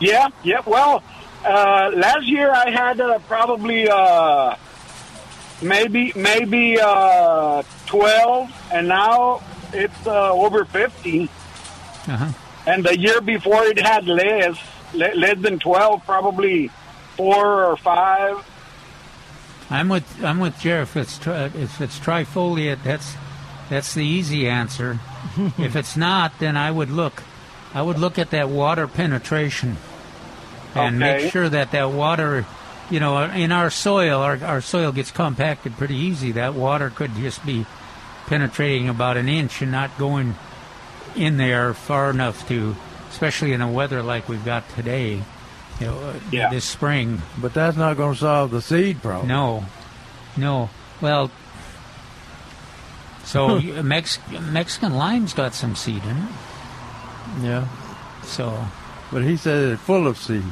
Yeah, 0.01 0.29
yeah. 0.43 0.61
Well, 0.65 1.03
uh, 1.45 1.91
last 1.95 2.27
year 2.27 2.51
I 2.51 2.71
had 2.71 3.01
uh, 3.01 3.19
probably 3.27 3.89
uh, 3.89 4.57
maybe 5.61 6.13
maybe 6.15 6.79
uh, 6.81 7.63
twelve, 7.87 8.49
and 8.73 8.89
now 8.89 9.43
it's 9.73 10.07
uh, 10.07 10.33
over 10.33 10.65
fifty. 10.65 11.29
Uh-huh. 12.09 12.33
And 12.67 12.85
the 12.85 12.99
year 12.99 13.21
before 13.21 13.65
it 13.65 13.79
had 13.79 14.07
less, 14.07 14.57
le- 14.57 14.76
less 14.95 15.39
than 15.39 15.59
twelve, 15.59 16.05
probably 16.05 16.71
four 17.17 17.65
or 17.65 17.77
five. 17.77 18.45
I'm 19.71 19.89
with 19.89 20.23
I'm 20.25 20.39
with 20.39 20.59
Jer. 20.61 20.83
If 20.83 20.97
it's 20.97 21.19
tri- 21.19 21.47
if 21.55 21.81
it's 21.81 21.99
trifoliate, 21.99 22.83
that's 22.85 23.15
that's 23.69 23.95
the 23.95 24.05
easy 24.05 24.49
answer. 24.49 24.99
if 25.59 25.75
it's 25.77 25.97
not, 25.97 26.39
then 26.39 26.57
I 26.57 26.71
would 26.71 26.91
look. 26.91 27.23
I 27.75 27.83
would 27.83 27.99
look 27.99 28.19
at 28.19 28.31
that 28.31 28.49
water 28.49 28.87
penetration 28.87 29.77
and 30.75 31.03
Okay. 31.03 31.23
make 31.23 31.33
sure 31.33 31.49
that 31.49 31.73
that 31.73 31.91
water, 31.91 32.47
you 32.91 33.01
know, 33.01 33.25
in 33.25 33.51
our 33.53 33.71
soil, 33.71 34.21
our 34.21 34.43
our 34.45 34.61
soil 34.61 34.93
gets 34.93 35.11
compacted 35.11 35.77
pretty 35.77 35.97
easy. 35.97 36.33
That 36.33 36.55
water 36.55 36.91
could 36.91 37.15
just 37.17 37.45
be 37.45 37.67
penetrating 38.27 38.89
about 38.89 39.17
an 39.17 39.29
inch 39.29 39.63
and 39.63 39.71
not 39.73 39.97
going 39.99 40.37
in 41.17 41.37
there 41.39 41.73
far 41.75 42.11
enough 42.11 42.47
to, 42.49 42.77
especially 43.17 43.55
in 43.55 43.63
a 43.63 43.71
weather 43.73 44.03
like 44.03 44.29
we've 44.29 44.45
got 44.45 44.69
today. 44.77 45.23
You 45.81 45.87
know, 45.87 45.99
uh, 45.99 46.13
Yeah. 46.31 46.51
this 46.51 46.67
spring. 46.67 47.23
But 47.39 47.55
that's 47.55 47.75
not 47.77 47.97
going 47.97 48.13
to 48.13 48.21
solve 48.21 48.51
the 48.51 48.61
seed 48.61 49.01
problem. 49.03 49.29
No, 49.29 49.65
no. 50.37 50.69
Well, 51.01 51.31
so 53.25 53.57
you- 53.67 53.83
Mex- 53.83 54.19
Mexican 54.53 54.95
lime's 54.95 55.33
got 55.33 55.55
some 55.55 55.75
seed 55.75 56.03
in 56.05 56.17
it. 56.17 56.29
Yeah. 57.43 57.67
So 58.23 58.67
But 59.11 59.23
he 59.23 59.37
said 59.39 59.73
it's 59.73 59.83
full 59.83 60.07
of 60.07 60.19
seed. 60.19 60.43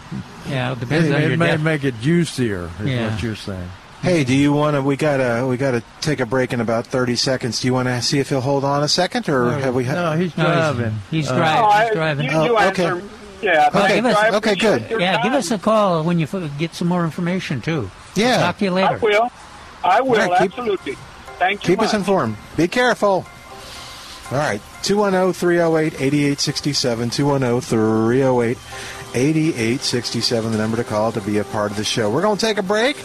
yeah, 0.48 0.70
it 0.70 0.72
It, 0.72 0.80
depends 0.80 1.10
on 1.10 1.20
it 1.22 1.28
your 1.28 1.36
may 1.36 1.50
def- 1.52 1.60
make 1.60 1.84
it 1.84 2.00
juicier, 2.00 2.70
is 2.80 2.86
Yeah. 2.86 3.10
what 3.12 3.22
you're 3.22 3.36
saying. 3.36 3.70
Hey, 4.04 4.22
do 4.22 4.34
you 4.36 4.52
want 4.52 4.76
to? 4.76 4.82
We 4.82 4.96
gotta 4.96 5.46
we 5.46 5.56
gotta 5.56 5.82
take 6.02 6.20
a 6.20 6.26
break 6.26 6.52
in 6.52 6.60
about 6.60 6.86
thirty 6.86 7.16
seconds. 7.16 7.60
Do 7.60 7.68
you 7.68 7.72
want 7.72 7.88
to 7.88 8.02
see 8.02 8.18
if 8.18 8.28
he'll 8.28 8.42
hold 8.42 8.62
on 8.62 8.82
a 8.82 8.88
second, 8.88 9.28
or 9.30 9.50
have 9.52 9.74
we? 9.74 9.84
No, 9.84 10.12
he's 10.12 10.36
No, 10.36 10.44
he's- 10.44 10.54
driving. 10.74 10.94
he's 11.10 11.30
Uh, 11.30 11.36
driving. 11.36 11.62
Oh, 11.62 11.66
I- 11.68 11.90
driving. 11.94 12.26
You, 12.26 12.30
you 12.44 12.56
Oh, 12.58 12.68
okay. 12.68 12.84
answer. 12.84 13.02
Yeah. 13.40 13.68
Well, 13.72 13.84
Okay, 13.84 14.00
us- 14.00 14.16
I 14.16 14.30
okay, 14.36 14.54
good. 14.56 14.90
your 14.90 15.00
yeah, 15.00 15.22
give 15.22 15.32
us 15.32 15.50
a 15.50 15.58
call 15.58 16.02
when 16.04 16.18
you 16.18 16.26
f- 16.30 16.50
get 16.58 16.74
some 16.74 16.88
more 16.88 17.04
information 17.04 17.62
too. 17.62 17.90
Yeah. 18.14 18.38
Talk 18.40 18.58
to 18.58 18.64
you 18.66 18.70
I 18.72 18.74
later. 18.74 18.98
will. 19.00 19.30
I 19.82 20.00
will 20.02 20.20
All 20.20 20.28
right, 20.28 20.38
keep- 20.42 20.50
absolutely. 20.58 20.96
Thank 21.38 21.62
you. 21.66 21.74
Keep 21.76 21.82
us 21.82 21.94
informed. 21.94 22.36
Be 22.58 22.68
careful. 22.68 23.26
All 24.30 24.38
right. 24.38 24.60
oh, 24.62 24.78
210 24.82 25.32
308 25.32 25.94
8867. 26.00 27.10
210 27.10 27.60
308 27.62 28.58
8867, 29.14 30.52
the 30.52 30.58
number 30.58 30.76
to 30.76 30.84
call 30.84 31.12
to 31.12 31.20
be 31.20 31.38
a 31.38 31.44
part 31.44 31.70
of 31.70 31.76
the 31.76 31.84
show. 31.84 32.10
We're 32.10 32.22
going 32.22 32.36
to 32.38 32.44
take 32.46 32.58
a 32.58 32.62
break, 32.62 32.96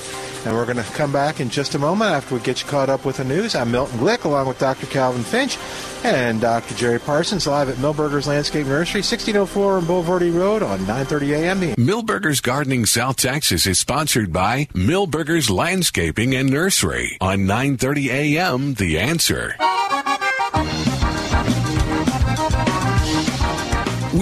and 0.46 0.56
we're 0.56 0.66
going 0.66 0.78
to 0.78 0.84
come 0.94 1.12
back 1.12 1.40
in 1.40 1.50
just 1.50 1.76
a 1.76 1.80
moment 1.80 2.12
after 2.12 2.36
we 2.36 2.42
get 2.42 2.62
you 2.62 2.68
caught 2.68 2.90
up 2.90 3.06
with 3.06 3.18
the 3.18 3.24
news. 3.24 3.56
I'm 3.56 3.72
Milton 3.72 4.00
Glick, 4.00 4.24
along 4.24 4.48
with 4.48 4.60
Dr. 4.60 4.88
Calvin 4.88 5.24
Finch 5.24 5.58
and 6.04 6.40
Dr. 6.40 6.76
Jerry 6.76 7.00
Parsons, 7.00 7.46
live 7.48 7.70
at 7.70 7.76
Milberger's 7.76 8.28
Landscape 8.28 8.68
Nursery, 8.68 9.00
1604 9.00 9.78
on 9.78 9.84
Bulverde 9.84 10.34
Road 10.34 10.64
on 10.64 10.80
930 10.80 11.34
a.m. 11.34 11.60
The 11.60 11.76
Milberger's 11.76 12.42
Gardening 12.42 12.86
South 12.86 13.18
Texas 13.18 13.66
is 13.68 13.80
sponsored 13.80 14.32
by 14.32 14.68
Milberger's 14.74 15.50
Landscaping 15.50 16.36
and 16.36 16.50
Nursery 16.50 17.18
on 17.20 17.40
9:30 17.40 18.08
a.m. 18.08 18.74
The 18.76 19.00
Answer. 19.00 19.56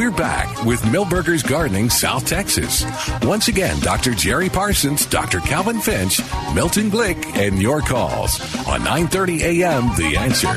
We're 0.08 0.16
back 0.16 0.64
with 0.64 0.80
Milberger's 0.84 1.44
Gardening 1.44 1.90
South 1.90 2.26
Texas. 2.26 2.86
Once 3.24 3.50
again, 3.50 3.78
Dr. 3.82 4.14
Jerry 4.14 4.48
Parsons, 4.48 5.06
Dr. 5.06 5.42
Calvin 5.42 5.82
Finch, 5.82 6.22
Milton 6.56 6.90
Glick, 6.90 7.36
and 7.36 7.62
your 7.62 7.82
calls 7.82 8.40
on 8.66 8.84
9:30 8.84 9.42
a.m. 9.42 9.94
The 9.98 10.16
Answer. 10.16 10.56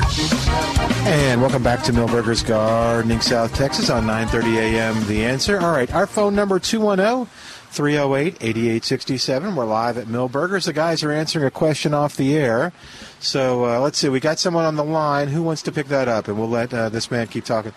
And 1.09 1.41
welcome 1.41 1.65
back 1.65 1.83
to 1.83 1.93
Milberger's 1.93 2.45
Gardening 2.45 3.21
South 3.21 3.53
Texas 3.53 3.91
on 3.91 4.05
9:30 4.05 4.57
a.m. 4.57 5.05
The 5.09 5.25
Answer. 5.25 5.61
All 5.61 5.73
right, 5.73 5.93
our 5.93 6.07
phone 6.07 6.37
number 6.37 6.61
210-308-8867. 6.61 9.57
We're 9.57 9.65
live 9.65 9.99
at 9.99 10.07
Milberger's. 10.07 10.67
The 10.67 10.73
guys 10.73 11.03
are 11.03 11.11
answering 11.11 11.45
a 11.45 11.51
question 11.51 11.93
off 11.93 12.17
the 12.17 12.37
air. 12.37 12.73
So 13.19 13.65
uh, 13.65 13.81
let's 13.81 13.99
see. 13.99 14.09
We 14.09 14.21
got 14.21 14.39
someone 14.39 14.65
on 14.65 14.77
the 14.77 14.85
line. 14.85 15.27
Who 15.27 15.43
wants 15.43 15.63
to 15.63 15.73
pick 15.73 15.89
that 15.89 16.07
up? 16.07 16.29
And 16.29 16.39
we'll 16.39 16.49
let 16.49 16.73
uh, 16.73 16.89
this 16.89 17.11
man 17.11 17.27
keep 17.27 17.45
talking. 17.45 17.73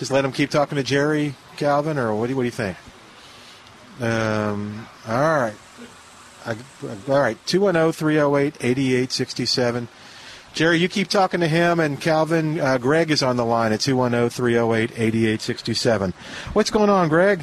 Just 0.00 0.10
let 0.10 0.24
him 0.24 0.32
keep 0.32 0.48
talking 0.48 0.76
to 0.76 0.82
Jerry 0.82 1.34
Calvin, 1.58 1.98
or 1.98 2.14
what 2.14 2.28
do 2.28 2.32
you, 2.32 2.36
what 2.36 2.44
do 2.44 2.46
you 2.46 2.52
think? 2.52 2.78
Um, 4.00 4.88
all 5.06 5.20
right. 5.20 5.52
I, 6.46 6.56
all 7.06 7.20
right. 7.20 7.36
210-308-8867. 7.44 9.88
Jerry, 10.54 10.78
you 10.78 10.88
keep 10.88 11.08
talking 11.08 11.40
to 11.40 11.48
him, 11.48 11.80
and 11.80 12.00
Calvin, 12.00 12.58
uh, 12.58 12.78
Greg 12.78 13.10
is 13.10 13.22
on 13.22 13.36
the 13.36 13.44
line 13.44 13.74
at 13.74 13.80
210 13.80 14.30
308 14.30 14.92
8867. 14.92 16.14
What's 16.54 16.70
going 16.70 16.88
on, 16.88 17.10
Greg? 17.10 17.42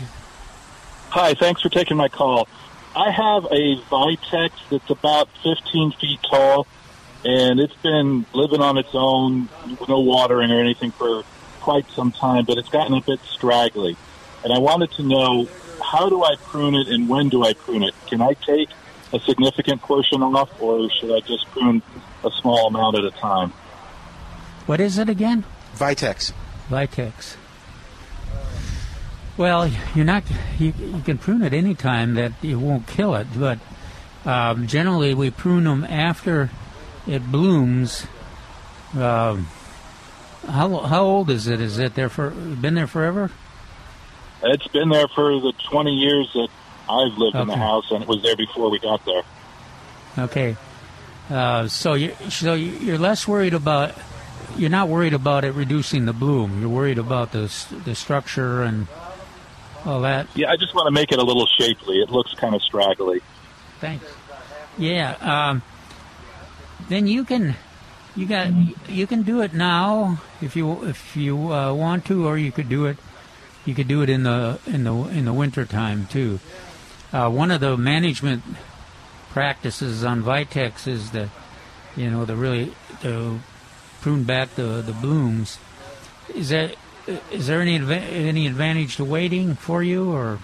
Hi, 1.10 1.36
thanks 1.36 1.62
for 1.62 1.70
taking 1.70 1.95
my 1.95 2.10
call. 2.10 2.47
I 2.95 3.12
have 3.12 3.45
a 3.45 3.76
Vitex 3.82 4.49
that's 4.72 4.89
about 4.89 5.30
15 5.43 5.91
feet 5.91 6.22
tall, 6.28 6.66
and 7.24 7.60
it's 7.60 7.76
been 7.84 8.26
living 8.34 8.62
on 8.62 8.80
its 8.80 8.95
own, 8.95 9.47
no 9.88 9.99
watering 9.99 10.51
or 10.51 10.60
anything 10.60 10.89
for 10.89 11.24
quite 11.68 11.91
some 11.91 12.13
time, 12.13 12.45
but 12.45 12.57
it's 12.57 12.70
gotten 12.70 12.93
a 12.93 13.01
bit 13.01 13.20
straggly. 13.26 13.97
And 14.41 14.53
I 14.53 14.57
wanted 14.57 14.89
to 14.91 15.03
know 15.03 15.49
how 15.84 16.07
do 16.07 16.24
I 16.24 16.38
prune 16.38 16.76
it 16.76 16.88
and 16.88 17.09
when 17.09 17.28
do 17.28 17.43
I 17.43 17.51
prune 17.51 17.84
it? 17.84 17.93
Can 18.07 18.22
I 18.22 18.36
take 18.36 18.70
a 19.11 19.20
significant 19.20 19.82
portion 19.82 20.24
off, 20.24 20.49
or 20.61 20.89
should 20.89 21.11
I 21.13 21.20
just 21.20 21.45
prune 21.47 21.82
a 22.24 22.32
small 22.39 22.68
amount 22.68 22.95
at 22.99 23.03
a 23.03 23.11
time? 23.11 23.51
What 24.65 24.80
is 24.80 24.97
it 24.97 25.09
again? 25.09 25.43
Vitex. 25.76 26.32
Vitex. 26.70 27.36
Well, 29.36 29.70
you're 29.93 30.05
not. 30.05 30.24
You, 30.57 30.74
you 30.80 31.01
can 31.03 31.18
prune 31.18 31.41
it 31.41 31.53
any 31.53 31.76
time 31.76 32.13
that 32.13 32.32
you 32.41 32.59
won't 32.59 32.88
kill 32.88 33.13
it, 33.15 33.28
but 33.36 33.59
um, 34.24 34.68
generally 34.68 35.13
we 35.13 35.32
prune 35.32 35.65
them 35.65 35.84
after 35.84 36.49
it 37.05 37.30
blooms. 37.30 38.07
Um, 38.95 39.49
how 40.48 40.78
how 40.80 41.04
old 41.04 41.30
is 41.30 41.48
it? 41.48 41.60
Is 41.62 41.78
it 41.80 41.95
there 41.95 42.10
for 42.10 42.30
been 42.32 42.74
there 42.76 42.88
forever? 42.88 43.30
It's 44.43 44.68
been 44.68 44.89
there 44.89 45.08
for 45.08 45.39
the 45.39 45.52
20 45.72 45.91
years 45.93 46.30
that 46.34 46.48
I've 46.89 47.18
lived 47.18 47.36
in 47.36 47.48
the 47.48 47.58
house, 47.58 47.89
and 47.91 48.04
it 48.04 48.08
was 48.08 48.22
there 48.22 48.36
before 48.36 48.70
we 48.70 48.80
got 48.80 49.04
there. 49.06 49.24
Okay. 50.20 50.56
Uh, 51.30 51.68
so 51.68 51.93
you 51.95 52.14
so 52.30 52.54
you- 52.54 52.78
you're 52.82 52.98
less 52.98 53.28
worried 53.28 53.54
about 53.54 53.93
you're 54.58 54.70
not 54.70 54.88
worried 54.88 55.14
about 55.14 55.43
it 55.43 55.52
reducing 55.54 56.06
the 56.06 56.14
bloom. 56.14 56.60
You're 56.62 56.70
worried 56.70 56.98
about 56.98 57.32
the 57.32 57.52
the 57.84 57.95
structure 57.95 58.64
and 58.64 58.88
all 59.86 60.02
that. 60.02 60.28
Yeah, 60.36 60.50
I 60.52 60.56
just 60.58 60.74
want 60.74 60.88
to 60.88 60.91
make 60.91 61.12
it 61.12 61.20
a 61.20 61.24
little 61.24 61.48
shapely. 61.60 62.00
It 62.02 62.10
looks 62.10 62.34
kind 62.36 62.56
of 62.56 62.62
straggly. 62.62 63.22
Thanks. 63.80 64.06
Yeah. 64.78 65.16
Um, 65.22 65.62
then 66.89 67.08
you 67.08 67.24
can 67.26 67.56
you 68.18 68.26
got 68.26 68.51
you 68.89 69.07
can 69.07 69.22
do 69.22 69.41
it 69.41 69.53
now 69.53 70.20
if 70.41 70.55
you 70.55 70.84
if 70.86 71.15
you 71.15 71.53
uh, 71.53 71.74
want 71.74 72.05
to, 72.05 72.28
or 72.28 72.38
you 72.38 72.51
could 72.51 72.68
do 72.68 72.86
it 72.86 72.97
you 73.68 73.76
could 73.76 73.88
do 73.89 74.01
it 74.01 74.09
in 74.09 74.24
the 74.24 74.59
in 74.65 74.86
the 74.86 74.93
in 75.09 75.26
the 75.26 75.34
winter 75.34 75.65
time 75.65 76.07
too. 76.07 76.39
Uh, 77.11 77.30
one 77.30 77.51
of 77.51 77.59
the 77.59 77.76
management 77.76 78.41
practices 79.30 80.05
on 80.05 80.24
Vitex 80.24 80.88
is 80.88 81.11
the 81.11 81.30
you 81.95 82.09
know 82.09 82.24
the 82.24 82.36
really 82.36 82.74
to 83.01 83.39
prune 83.99 84.24
back 84.24 84.55
the 84.55 84.82
the 84.82 84.93
blooms. 84.93 85.59
Is 86.34 86.49
that 86.49 86.76
is 87.30 87.47
there 87.47 87.61
any 87.61 87.76
any 87.76 88.47
advantage 88.47 88.95
to 88.95 89.03
waiting 89.03 89.55
for 89.55 89.84
you 89.84 90.11
or? 90.11 90.39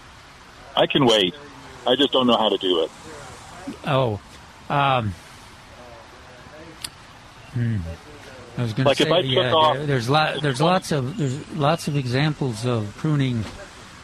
I 0.76 0.86
can 0.86 1.06
wait. 1.06 1.34
I 1.88 1.96
just 1.96 2.12
don't 2.12 2.28
know 2.28 2.38
how 2.38 2.50
to 2.50 2.58
do 2.58 2.84
it. 2.84 2.92
Oh, 3.86 4.20
um, 4.70 5.14
hmm. 7.54 7.78
I 8.58 8.62
was 8.62 8.74
going 8.74 8.86
Like 8.86 8.98
to 8.98 9.04
say, 9.06 9.22
yeah, 9.22 9.52
off- 9.54 9.78
there, 9.78 9.86
there's 9.88 10.10
lot, 10.10 10.42
there's 10.42 10.62
lots 10.62 10.92
of 10.92 11.18
there's 11.18 11.50
lots 11.56 11.88
of 11.88 11.96
examples 11.96 12.66
of 12.66 12.94
pruning 12.98 13.46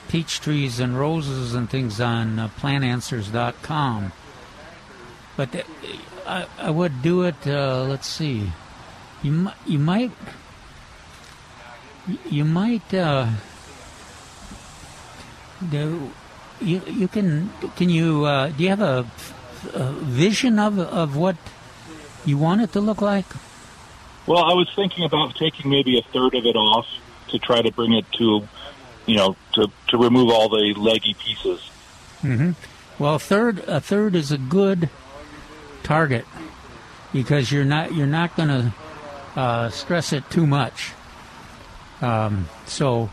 peach 0.07 0.39
trees 0.41 0.79
and 0.79 0.97
roses 0.97 1.53
and 1.53 1.69
things 1.69 2.01
on 2.01 2.39
uh, 2.39 2.47
plantanswers.com. 2.59 4.11
But 5.37 5.51
the, 5.51 5.63
I, 6.25 6.47
I 6.57 6.71
would 6.71 7.01
do 7.03 7.23
it. 7.23 7.45
Uh, 7.45 7.83
let's 7.83 8.07
see, 8.07 8.51
you 9.21 9.31
mi- 9.31 9.53
you 9.67 9.77
might 9.77 10.11
you 12.29 12.43
might 12.43 12.91
uh, 12.93 13.27
do 15.69 16.11
you 16.61 16.81
you 16.87 17.07
can 17.07 17.51
can 17.75 17.89
you 17.89 18.25
uh, 18.25 18.47
do 18.49 18.63
you 18.63 18.69
have 18.69 18.81
a, 18.81 19.05
a 19.73 19.91
vision 19.93 20.57
of 20.59 20.79
of 20.79 21.15
what 21.15 21.35
you 22.25 22.37
want 22.37 22.61
it 22.61 22.73
to 22.73 22.79
look 22.81 23.01
like? 23.01 23.25
Well, 24.27 24.43
I 24.43 24.53
was 24.53 24.69
thinking 24.75 25.05
about 25.05 25.35
taking 25.35 25.71
maybe 25.71 25.97
a 25.97 26.01
third 26.01 26.35
of 26.35 26.45
it 26.45 26.55
off 26.55 26.87
to 27.29 27.39
try 27.39 27.61
to 27.61 27.71
bring 27.71 27.93
it 27.93 28.05
to, 28.13 28.47
you 29.05 29.15
know, 29.17 29.35
to, 29.53 29.71
to 29.87 29.97
remove 29.97 30.29
all 30.29 30.49
the 30.49 30.73
leggy 30.75 31.13
pieces. 31.15 31.61
hmm 32.21 32.51
Well, 32.99 33.15
a 33.15 33.19
third 33.19 33.59
a 33.67 33.79
third 33.81 34.15
is 34.15 34.31
a 34.31 34.37
good 34.37 34.89
target 35.83 36.25
because 37.13 37.51
you're 37.51 37.65
not 37.65 37.93
you're 37.93 38.07
not 38.07 38.35
going 38.35 38.49
to 38.49 38.73
uh, 39.35 39.69
stress 39.69 40.13
it 40.13 40.29
too 40.29 40.45
much. 40.45 40.91
Um, 42.01 42.47
so 42.65 43.09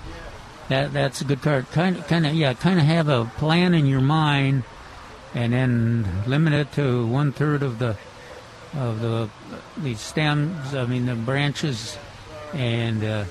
that 0.68 0.92
that's 0.92 1.20
a 1.20 1.24
good 1.24 1.42
card. 1.42 1.70
Kind 1.70 1.96
of, 1.96 2.07
kind 2.09 2.26
of 2.26 2.34
yeah, 2.34 2.54
kind 2.54 2.78
of 2.78 2.84
have 2.84 3.09
a 3.09 3.24
plan 3.36 3.74
in 3.74 3.86
your 3.86 4.00
mind, 4.00 4.64
and 5.34 5.52
then 5.52 6.24
limit 6.26 6.52
it 6.52 6.72
to 6.72 7.07
one 7.07 7.32
third 7.32 7.62
of 7.62 7.78
the 7.78 7.96
of 8.77 9.01
the 9.01 9.31
the 9.79 9.95
stems. 9.95 10.74
I 10.74 10.87
mean 10.87 11.07
the 11.07 11.14
branches, 11.14 11.97
and 12.53 13.03
uh, 13.03 13.24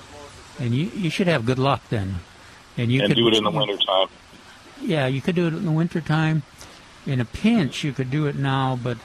and 0.59 0.73
you 0.73 0.87
you 0.95 1.09
should 1.09 1.27
have 1.27 1.45
good 1.45 1.59
luck 1.59 1.81
then. 1.89 2.15
And 2.77 2.91
you 2.91 3.01
and 3.01 3.09
could 3.09 3.17
do 3.17 3.27
it 3.27 3.33
in 3.35 3.43
the 3.43 3.51
wintertime. 3.51 4.07
yeah, 4.81 5.07
you 5.07 5.21
could 5.21 5.35
do 5.35 5.47
it 5.47 5.53
in 5.53 5.65
the 5.65 5.71
wintertime. 5.71 6.43
In 7.05 7.21
a 7.21 7.25
pinch, 7.25 7.83
you 7.83 7.93
could 7.93 8.09
do 8.09 8.25
it 8.25 8.35
now, 8.35 8.77
but 8.81 8.97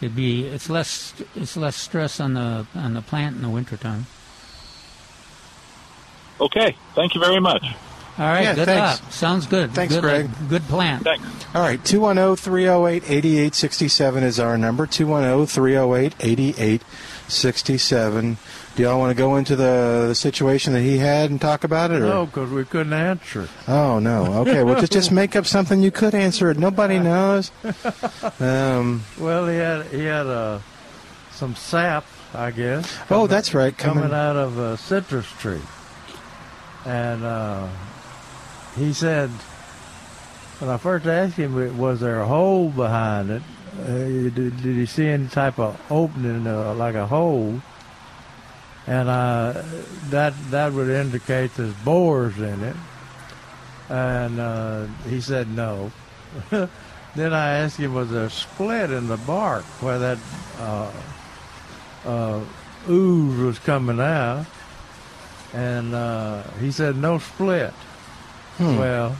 it'd 0.00 0.14
be 0.14 0.46
it's 0.46 0.70
less 0.70 1.14
it's 1.34 1.56
less 1.56 1.76
stress 1.76 2.20
on 2.20 2.34
the 2.34 2.66
on 2.74 2.94
the 2.94 3.02
plant 3.02 3.36
in 3.36 3.42
the 3.42 3.48
wintertime. 3.48 4.06
Okay. 6.40 6.76
Thank 6.94 7.14
you 7.14 7.20
very 7.20 7.40
much. 7.40 7.64
All 8.20 8.26
right, 8.26 8.42
Yeah, 8.42 8.54
good 8.54 8.66
thanks. 8.66 9.02
luck. 9.02 9.12
Sounds 9.12 9.46
good. 9.46 9.72
Thanks, 9.72 9.94
good, 9.94 10.02
Greg. 10.02 10.28
Good 10.48 10.62
plan. 10.64 11.00
Thanks. 11.00 11.24
All 11.54 11.62
right, 11.62 11.82
210 11.84 12.36
308 12.36 13.02
8867 13.10 14.22
is 14.22 14.38
our 14.38 14.56
number. 14.58 14.86
210 14.86 15.46
308 15.46 16.14
8867. 16.20 18.36
Do 18.76 18.82
y'all 18.84 18.98
want 19.00 19.10
to 19.10 19.20
go 19.20 19.34
into 19.36 19.56
the, 19.56 20.04
the 20.08 20.14
situation 20.14 20.74
that 20.74 20.82
he 20.82 20.98
had 20.98 21.30
and 21.30 21.40
talk 21.40 21.64
about 21.64 21.90
it? 21.90 21.96
Or? 22.02 22.08
No, 22.08 22.26
because 22.26 22.50
we 22.50 22.64
couldn't 22.64 22.92
answer 22.92 23.42
it. 23.42 23.50
Oh, 23.66 23.98
no. 23.98 24.34
Okay, 24.42 24.62
well, 24.62 24.78
just, 24.80 24.92
just 24.92 25.10
make 25.22 25.34
up 25.34 25.44
something 25.46 25.82
you 25.82 25.90
could 25.90 26.14
answer 26.14 26.50
it. 26.50 26.58
Nobody 26.58 26.98
knows. 26.98 27.50
Um, 28.38 29.02
Well, 29.18 29.48
he 29.48 29.56
had 29.56 29.86
he 29.86 30.04
had 30.04 30.26
uh, 30.26 30.58
some 31.32 31.54
sap, 31.56 32.04
I 32.34 32.50
guess. 32.50 32.98
oh, 33.10 33.26
that's 33.26 33.54
right. 33.54 33.76
coming, 33.76 34.04
Coming. 34.04 34.16
out 34.16 34.36
of 34.36 34.58
a 34.58 34.76
citrus 34.76 35.26
tree, 35.38 35.60
and 36.86 37.24
uh, 37.24 37.66
he 38.76 38.92
said, 38.92 39.30
when 40.60 40.70
I 40.70 40.76
first 40.76 41.06
asked 41.06 41.36
him, 41.36 41.78
was 41.78 42.00
there 42.00 42.20
a 42.20 42.26
hole 42.26 42.68
behind 42.68 43.30
it? 43.30 43.42
Uh, 43.78 43.86
did, 43.86 44.34
did 44.34 44.76
he 44.76 44.84
see 44.84 45.06
any 45.06 45.28
type 45.28 45.58
of 45.58 45.80
opening, 45.90 46.46
uh, 46.46 46.74
like 46.74 46.94
a 46.94 47.06
hole? 47.06 47.62
And 48.86 49.08
uh, 49.08 49.62
that 50.10 50.34
that 50.50 50.72
would 50.72 50.90
indicate 50.90 51.54
there's 51.54 51.72
borers 51.74 52.38
in 52.38 52.62
it. 52.62 52.76
And 53.88 54.38
uh, 54.38 54.86
he 55.08 55.20
said 55.20 55.48
no. 55.48 55.92
then 56.50 57.32
I 57.32 57.58
asked 57.58 57.78
him, 57.78 57.94
was 57.94 58.10
there 58.10 58.24
a 58.24 58.30
split 58.30 58.90
in 58.90 59.08
the 59.08 59.16
bark 59.16 59.64
where 59.80 59.98
that 59.98 60.18
uh, 60.58 60.92
uh, 62.04 62.40
ooze 62.88 63.40
was 63.40 63.58
coming 63.60 64.00
out? 64.00 64.46
And 65.54 66.44
he 66.60 66.70
said 66.70 66.96
no 66.96 67.18
split. 67.18 67.74
Hmm. 68.60 68.76
Well, 68.76 69.16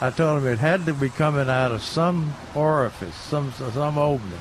I 0.00 0.10
told 0.10 0.40
him 0.42 0.46
it 0.52 0.60
had 0.60 0.86
to 0.86 0.94
be 0.94 1.08
coming 1.08 1.48
out 1.50 1.72
of 1.72 1.82
some 1.82 2.32
orifice, 2.54 3.14
some 3.16 3.52
some 3.52 3.98
opening. 3.98 4.38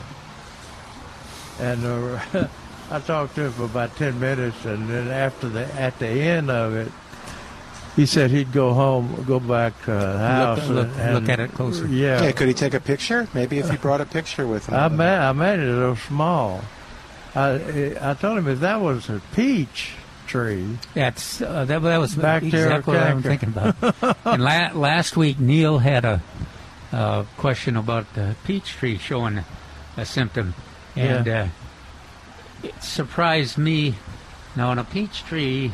And 1.59 1.83
uh, 1.83 2.19
I 2.91 2.99
talked 2.99 3.33
to 3.35 3.45
him 3.45 3.51
for 3.53 3.63
about 3.65 3.95
ten 3.95 4.19
minutes, 4.19 4.63
and 4.65 4.87
then 4.87 5.07
after 5.07 5.49
the 5.49 5.65
at 5.73 5.97
the 5.97 6.07
end 6.07 6.51
of 6.51 6.75
it, 6.75 6.91
he 7.95 8.05
said 8.05 8.29
he'd 8.29 8.51
go 8.51 8.73
home, 8.73 9.23
go 9.27 9.39
back 9.39 9.73
to 9.85 9.91
the 9.91 10.17
house, 10.19 10.67
look- 10.67 10.87
and, 10.99 11.15
look 11.15 11.29
at 11.29 11.39
it 11.39 11.51
closer. 11.53 11.87
Yeah, 11.87 12.21
Yeah, 12.21 12.31
could 12.31 12.47
he 12.47 12.53
take 12.53 12.75
a 12.75 12.79
picture? 12.79 13.27
Maybe 13.33 13.57
if 13.57 13.69
he 13.71 13.77
brought 13.87 14.01
a 14.01 14.05
picture 14.05 14.45
with 14.45 14.67
him. 14.67 14.75
I 14.75 14.87
made 14.87 15.17
I 15.17 15.31
made 15.31 15.59
it 15.59 15.73
so 15.73 15.95
small. 15.95 16.61
I 17.33 17.97
I 17.99 18.13
told 18.13 18.37
him 18.37 18.47
if 18.47 18.59
that 18.59 18.79
was 18.81 19.09
a 19.09 19.19
peach 19.33 19.93
tree, 20.27 20.77
That's 20.93 21.41
uh, 21.41 21.65
that, 21.65 21.81
that 21.81 21.97
was 21.97 22.15
Bacterial 22.15 22.67
exactly 22.77 22.93
what 22.95 23.03
I'm 23.03 23.21
thinking 23.23 23.49
about. 23.49 23.75
and 24.25 24.43
la- 24.43 24.71
last 24.73 25.17
week, 25.17 25.39
Neil 25.39 25.79
had 25.79 26.05
a 26.05 26.21
uh, 26.91 27.23
question 27.37 27.75
about 27.77 28.13
the 28.13 28.35
peach 28.45 28.69
tree 28.71 28.97
showing 28.97 29.43
a 29.97 30.05
symptom, 30.05 30.53
and 30.95 31.25
Yeah. 31.25 31.49
uh, 32.63 32.67
it 32.67 32.83
surprised 32.83 33.57
me. 33.57 33.95
Now, 34.55 34.69
on 34.69 34.79
a 34.79 34.83
peach 34.83 35.23
tree 35.23 35.71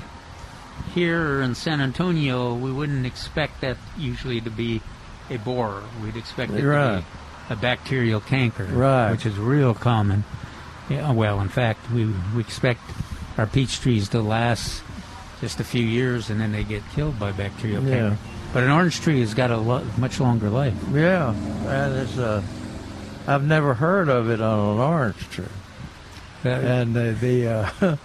here 0.93 1.41
in 1.41 1.55
San 1.55 1.79
Antonio, 1.81 2.53
we 2.53 2.71
wouldn't 2.71 3.05
expect 3.05 3.61
that 3.61 3.77
usually 3.97 4.41
to 4.41 4.49
be 4.49 4.81
a 5.29 5.37
borer. 5.37 5.83
We'd 6.03 6.17
expect 6.17 6.51
it 6.51 6.65
Right. 6.65 6.95
to 6.97 7.01
be 7.01 7.53
a 7.53 7.55
bacterial 7.55 8.19
canker, 8.19 8.65
Right. 8.65 9.11
which 9.11 9.25
is 9.25 9.37
real 9.37 9.73
common. 9.73 10.23
Yeah, 10.89 11.11
well, 11.11 11.39
in 11.39 11.47
fact, 11.49 11.89
we 11.91 12.05
we 12.35 12.41
expect 12.41 12.81
our 13.37 13.45
peach 13.47 13.79
trees 13.79 14.09
to 14.09 14.21
last 14.21 14.83
just 15.41 15.59
a 15.59 15.63
few 15.63 15.83
years 15.83 16.29
and 16.29 16.39
then 16.39 16.51
they 16.51 16.63
get 16.63 16.83
killed 16.95 17.19
by 17.19 17.31
bacterial 17.31 17.83
Yeah. 17.83 17.95
canker. 18.09 18.17
But 18.53 18.63
an 18.63 18.69
orange 18.69 19.01
tree 19.01 19.19
has 19.21 19.33
got 19.33 19.49
a 19.51 19.57
lo- 19.57 19.85
much 19.97 20.19
longer 20.19 20.49
life. 20.49 20.75
yeah, 20.93 21.33
and 21.33 21.95
it's 21.95 22.17
uh, 22.17 22.41
I've 23.27 23.43
never 23.43 23.73
heard 23.73 24.09
of 24.09 24.29
it 24.29 24.39
on 24.41 24.59
an 24.75 24.79
orange 24.79 25.29
tree. 25.31 25.45
Uh, 26.45 26.49
and 26.49 26.93
the 26.93 27.15
the 27.19 27.47
uh, 27.47 27.95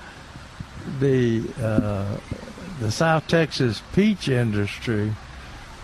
the 1.01 1.43
uh, 1.63 2.17
the 2.81 2.91
South 2.91 3.27
Texas 3.27 3.83
peach 3.93 4.29
industry 4.29 5.13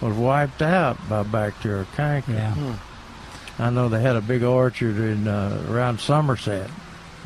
was 0.01 0.15
wiped 0.17 0.63
out 0.63 0.97
by 1.09 1.23
bacterial 1.23 1.87
canker. 1.97 2.33
yeah. 2.33 2.77
I 3.59 3.71
know 3.71 3.89
they 3.89 4.01
had 4.03 4.17
a 4.17 4.21
big 4.21 4.43
orchard 4.43 4.97
in 4.97 5.29
uh, 5.29 5.65
around 5.71 6.01
Somerset, 6.01 6.69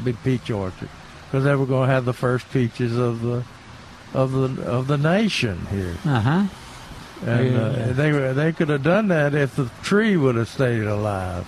big 0.04 0.16
peach 0.24 0.50
orchard, 0.50 0.88
because 1.30 1.44
they 1.44 1.54
were 1.54 1.66
going 1.66 1.88
to 1.88 1.94
have 1.94 2.04
the 2.04 2.12
first 2.14 2.50
peaches 2.50 2.96
of 2.96 3.20
the 3.22 3.44
of 4.14 4.32
the 4.32 4.62
of 4.64 4.86
the 4.86 4.96
nation 4.96 5.66
here, 5.70 5.94
Uh 6.06 6.20
huh. 6.20 6.42
and 7.26 7.52
Yeah. 7.52 7.60
uh, 7.60 7.92
they 7.92 8.12
were- 8.12 8.32
they 8.32 8.52
could 8.52 8.68
have 8.70 8.82
done 8.82 9.08
that 9.08 9.34
if 9.34 9.54
the 9.56 9.68
tree 9.82 10.16
would 10.16 10.36
have 10.36 10.48
stayed 10.48 10.84
alive, 10.84 11.44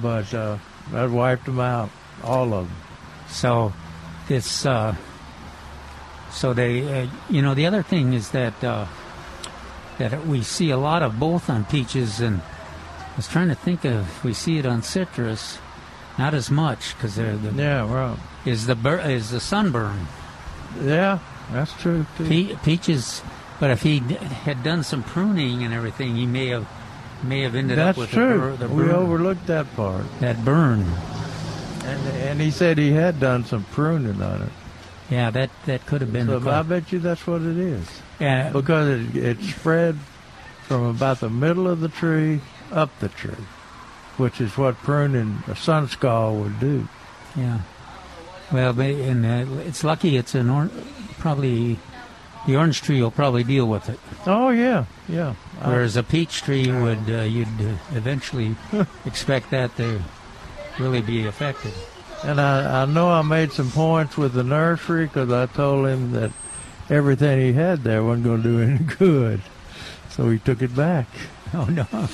but 0.00 0.32
uh, 0.32 0.56
that 0.92 1.10
wiped 1.10 1.44
them 1.46 1.60
out, 1.60 1.90
all 2.24 2.54
of 2.54 2.66
them. 2.68 2.76
So 3.28 3.72
this, 4.28 4.64
uh, 4.64 4.94
so 6.30 6.52
they, 6.54 7.02
uh, 7.02 7.06
you 7.28 7.42
know, 7.42 7.54
the 7.54 7.66
other 7.66 7.82
thing 7.82 8.12
is 8.14 8.30
that 8.30 8.62
uh, 8.64 8.86
that 9.98 10.26
we 10.26 10.42
see 10.42 10.70
a 10.70 10.76
lot 10.78 11.02
of 11.02 11.18
both 11.18 11.48
on 11.50 11.64
peaches, 11.66 12.20
and 12.20 12.40
I 12.40 13.16
was 13.16 13.28
trying 13.28 13.48
to 13.48 13.54
think 13.54 13.84
of 13.84 14.24
we 14.24 14.32
see 14.32 14.58
it 14.58 14.64
on 14.66 14.82
citrus, 14.82 15.58
not 16.18 16.32
as 16.34 16.50
much 16.50 16.94
because 16.96 17.16
they're 17.16 17.36
the 17.36 17.50
Yeah, 17.52 17.90
right. 17.92 18.16
Is 18.46 18.66
the 18.66 18.74
bur- 18.74 19.00
is 19.00 19.30
the 19.30 19.40
sunburn. 19.40 20.06
Yeah, 20.82 21.18
that's 21.52 21.72
true 21.80 22.06
too. 22.16 22.28
Pe- 22.28 22.56
peaches, 22.64 23.22
but 23.60 23.70
if 23.70 23.82
he 23.82 24.00
d- 24.00 24.14
had 24.14 24.62
done 24.62 24.82
some 24.82 25.02
pruning 25.02 25.62
and 25.64 25.74
everything, 25.74 26.16
he 26.16 26.26
may 26.26 26.48
have 26.48 26.66
may 27.22 27.42
have 27.42 27.54
ended 27.54 27.78
That's 27.78 27.96
up 27.96 28.00
with 28.02 28.10
true. 28.10 28.56
The 28.58 28.68
bur- 28.68 28.68
the 28.68 28.74
we 28.74 28.90
overlooked 28.90 29.46
that 29.46 29.74
part. 29.76 30.04
that 30.20 30.44
burn. 30.44 30.84
And 31.84 32.06
and 32.16 32.40
he 32.40 32.50
said 32.50 32.78
he 32.78 32.92
had 32.92 33.20
done 33.20 33.44
some 33.44 33.64
pruning 33.64 34.20
on 34.22 34.42
it. 34.42 34.52
Yeah, 35.10 35.30
that 35.30 35.50
that 35.66 35.86
could 35.86 36.00
have 36.00 36.12
been 36.12 36.26
So 36.26 36.50
I 36.50 36.62
bet 36.62 36.90
you 36.92 36.98
that's 36.98 37.26
what 37.26 37.42
it 37.42 37.56
is. 37.56 37.86
Yeah, 38.18 38.50
Because 38.50 38.88
it, 38.88 39.16
it 39.16 39.40
spread 39.40 39.96
from 40.66 40.84
about 40.86 41.20
the 41.20 41.30
middle 41.30 41.68
of 41.68 41.80
the 41.80 41.88
tree 41.88 42.40
up 42.72 42.90
the 42.98 43.08
tree, 43.08 43.44
which 44.16 44.40
is 44.40 44.56
what 44.58 44.74
pruning 44.78 45.44
a 45.46 45.54
sun 45.54 45.86
scald 45.88 46.42
would 46.42 46.58
do. 46.58 46.88
Yeah. 47.36 47.60
Well, 48.52 48.78
and 48.80 49.26
uh, 49.26 49.60
it's 49.62 49.82
lucky 49.82 50.16
it's 50.16 50.34
an 50.34 50.48
or- 50.50 50.70
probably 51.18 51.78
the 52.46 52.56
orange 52.56 52.80
tree 52.82 53.02
will 53.02 53.10
probably 53.10 53.42
deal 53.42 53.66
with 53.66 53.88
it, 53.88 53.98
Oh 54.26 54.50
yeah, 54.50 54.84
yeah. 55.08 55.34
Whereas 55.62 55.96
a 55.96 56.02
peach 56.02 56.42
tree 56.42 56.70
would 56.70 57.08
uh, 57.10 57.22
you'd 57.22 57.48
uh, 57.60 57.74
eventually 57.92 58.54
expect 59.04 59.50
that 59.50 59.76
to 59.78 60.00
really 60.78 61.00
be 61.00 61.26
affected. 61.26 61.72
And 62.24 62.40
I, 62.40 62.82
I 62.82 62.84
know 62.86 63.10
I 63.10 63.22
made 63.22 63.52
some 63.52 63.70
points 63.70 64.16
with 64.16 64.32
the 64.32 64.44
nursery 64.44 65.06
because 65.06 65.30
I 65.32 65.46
told 65.46 65.86
him 65.88 66.12
that 66.12 66.30
everything 66.88 67.40
he 67.40 67.52
had 67.52 67.82
there 67.82 68.02
wasn't 68.04 68.24
going 68.24 68.42
to 68.42 68.48
do 68.48 68.60
any 68.62 68.78
good. 68.98 69.42
So 70.10 70.30
he 70.30 70.38
took 70.38 70.62
it 70.62 70.74
back. 70.74 71.06
Oh 71.52 71.64
no. 71.64 71.86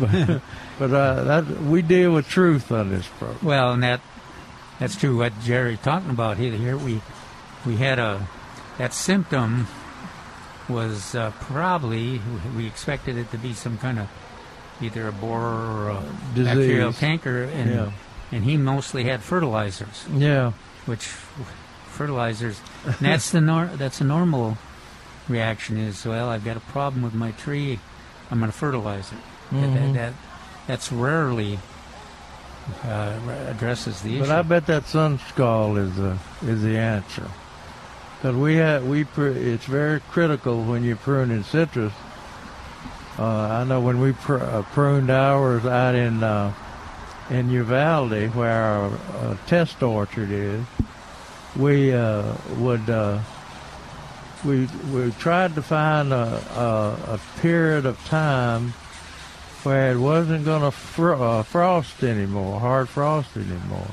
But, 0.00 0.40
but 0.78 0.92
uh, 0.92 1.24
that, 1.24 1.46
we 1.62 1.82
deal 1.82 2.12
with 2.14 2.26
truth 2.28 2.72
on 2.72 2.90
this 2.90 3.06
program. 3.18 3.38
Well, 3.44 3.72
and 3.72 3.82
that 3.82 4.00
that's 4.84 4.96
true. 5.00 5.16
What 5.16 5.32
Jerry 5.40 5.78
talking 5.82 6.10
about 6.10 6.36
here, 6.36 6.52
here 6.52 6.76
we 6.76 7.00
we 7.66 7.76
had 7.76 7.98
a 7.98 8.26
that 8.78 8.92
symptom 8.92 9.66
was 10.68 11.14
uh, 11.14 11.30
probably 11.40 12.20
we 12.56 12.66
expected 12.66 13.16
it 13.16 13.30
to 13.30 13.38
be 13.38 13.52
some 13.54 13.78
kind 13.78 13.98
of 13.98 14.08
either 14.80 15.08
a 15.08 15.12
borer 15.12 15.42
or 15.42 15.88
a 15.90 16.02
Disease. 16.34 16.44
bacterial 16.46 16.92
canker, 16.92 17.44
and 17.44 17.70
Yeah. 17.70 17.90
and 18.32 18.44
he 18.44 18.56
mostly 18.56 19.04
had 19.04 19.22
fertilizers, 19.22 20.04
Yeah. 20.12 20.52
which 20.86 21.04
fertilizers. 21.86 22.60
and 22.84 22.96
that's 23.00 23.30
the 23.30 23.40
nor- 23.40 23.70
that's 23.76 24.00
a 24.00 24.04
normal 24.04 24.58
reaction. 25.28 25.78
Is 25.78 26.04
well, 26.04 26.28
I've 26.28 26.44
got 26.44 26.56
a 26.56 26.60
problem 26.60 27.02
with 27.02 27.14
my 27.14 27.30
tree, 27.32 27.78
I'm 28.30 28.38
going 28.40 28.50
to 28.50 28.56
fertilize 28.56 29.10
it. 29.12 29.54
Mhm. 29.54 29.74
That, 29.74 29.94
that 29.94 30.12
that's 30.66 30.90
rarely 30.92 31.58
uh, 32.84 33.18
addresses 33.48 34.00
the 34.02 34.16
issue. 34.16 34.26
But 34.26 34.30
I 34.30 34.42
bet 34.42 34.66
that 34.66 34.86
sun 34.86 35.18
scald 35.28 35.78
is 35.78 35.94
the 35.96 36.18
is 36.46 36.62
the 36.62 36.78
answer. 36.78 37.28
Because 38.16 38.36
we 38.36 38.56
have 38.56 38.86
we 38.86 39.04
pr- 39.04 39.26
it's 39.26 39.66
very 39.66 40.00
critical 40.00 40.62
when 40.64 40.84
you're 40.84 40.96
pruning 40.96 41.42
citrus. 41.42 41.92
Uh, 43.18 43.24
I 43.24 43.64
know 43.64 43.80
when 43.80 44.00
we 44.00 44.12
pr- 44.12 44.38
uh, 44.38 44.62
pruned 44.72 45.10
ours 45.10 45.64
out 45.66 45.94
in 45.94 46.22
uh, 46.22 46.52
in 47.30 47.50
Uvalde, 47.50 48.34
where 48.34 48.62
our 48.62 48.90
uh, 48.90 49.36
test 49.46 49.82
orchard 49.82 50.30
is, 50.30 50.64
we 51.56 51.92
uh, 51.92 52.34
would 52.58 52.88
uh, 52.90 53.20
we 54.44 54.66
we 54.92 55.10
tried 55.12 55.54
to 55.54 55.62
find 55.62 56.12
a, 56.12 56.42
a, 56.56 57.14
a 57.14 57.20
period 57.40 57.86
of 57.86 58.02
time 58.06 58.74
where 59.64 59.92
it 59.92 59.98
wasn't 59.98 60.44
going 60.44 60.62
to 60.62 60.70
fr- 60.70 61.14
uh, 61.14 61.42
frost 61.42 62.02
anymore, 62.02 62.60
hard 62.60 62.88
frost 62.88 63.36
anymore. 63.36 63.88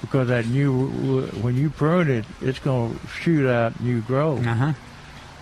Because 0.00 0.28
that 0.28 0.46
new, 0.46 1.26
when 1.42 1.56
you 1.56 1.70
prune 1.70 2.10
it, 2.10 2.24
it's 2.40 2.58
going 2.60 2.98
to 2.98 3.06
shoot 3.08 3.48
out 3.48 3.80
new 3.80 4.00
growth. 4.02 4.46
Uh-huh. 4.46 4.72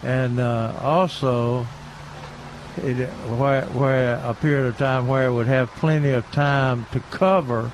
And 0.02 0.40
uh, 0.40 0.72
also, 0.80 1.66
it, 2.78 3.08
where, 3.08 3.64
where 3.66 4.14
a 4.24 4.34
period 4.34 4.66
of 4.66 4.78
time 4.78 5.08
where 5.08 5.26
it 5.26 5.32
would 5.32 5.46
have 5.46 5.70
plenty 5.72 6.10
of 6.10 6.30
time 6.32 6.86
to 6.92 7.00
cover 7.10 7.70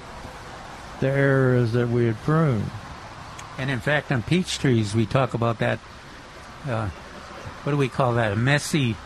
the 1.00 1.08
areas 1.08 1.72
that 1.72 1.88
we 1.88 2.06
had 2.06 2.16
pruned. 2.18 2.70
And 3.58 3.70
in 3.70 3.80
fact, 3.80 4.10
on 4.10 4.22
peach 4.22 4.58
trees, 4.58 4.94
we 4.94 5.06
talk 5.06 5.34
about 5.34 5.58
that. 5.58 5.78
Uh, 6.66 6.88
what 7.62 7.72
do 7.72 7.76
we 7.76 7.88
call 7.88 8.14
that? 8.14 8.32
A 8.32 8.36
messy 8.36 8.96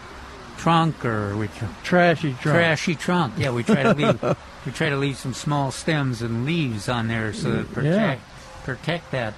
trunk, 0.56 1.04
or 1.04 1.36
we 1.36 1.48
tr- 1.48 1.64
Trashy 1.84 2.32
trunk. 2.34 2.56
trashy 2.56 2.94
trunk? 2.94 3.34
Yeah, 3.36 3.50
we 3.50 3.62
try 3.62 3.82
to 3.82 3.94
leave. 3.94 4.22
we 4.66 4.72
try 4.72 4.88
to 4.88 4.96
leave 4.96 5.16
some 5.16 5.34
small 5.34 5.70
stems 5.70 6.22
and 6.22 6.44
leaves 6.44 6.88
on 6.88 7.08
there 7.08 7.32
so 7.32 7.50
that 7.52 7.72
protect 7.72 8.22
protect 8.64 9.10
that 9.12 9.34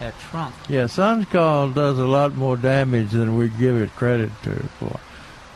that 0.00 0.18
trunk. 0.18 0.54
Yeah, 0.68 0.86
sun 0.86 1.26
scald 1.26 1.74
does 1.74 1.98
a 1.98 2.06
lot 2.06 2.34
more 2.34 2.56
damage 2.56 3.10
than 3.10 3.36
we 3.36 3.48
give 3.48 3.76
it 3.76 3.90
credit 3.96 4.30
to 4.44 4.50
for. 4.78 4.98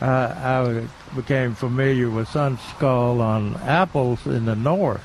I, 0.01 0.07
I 0.07 0.87
became 1.15 1.55
familiar 1.55 2.09
with 2.09 2.29
sun 2.29 2.57
scald 2.75 3.19
on 3.19 3.55
apples 3.57 4.25
in 4.25 4.45
the 4.45 4.55
north, 4.55 5.03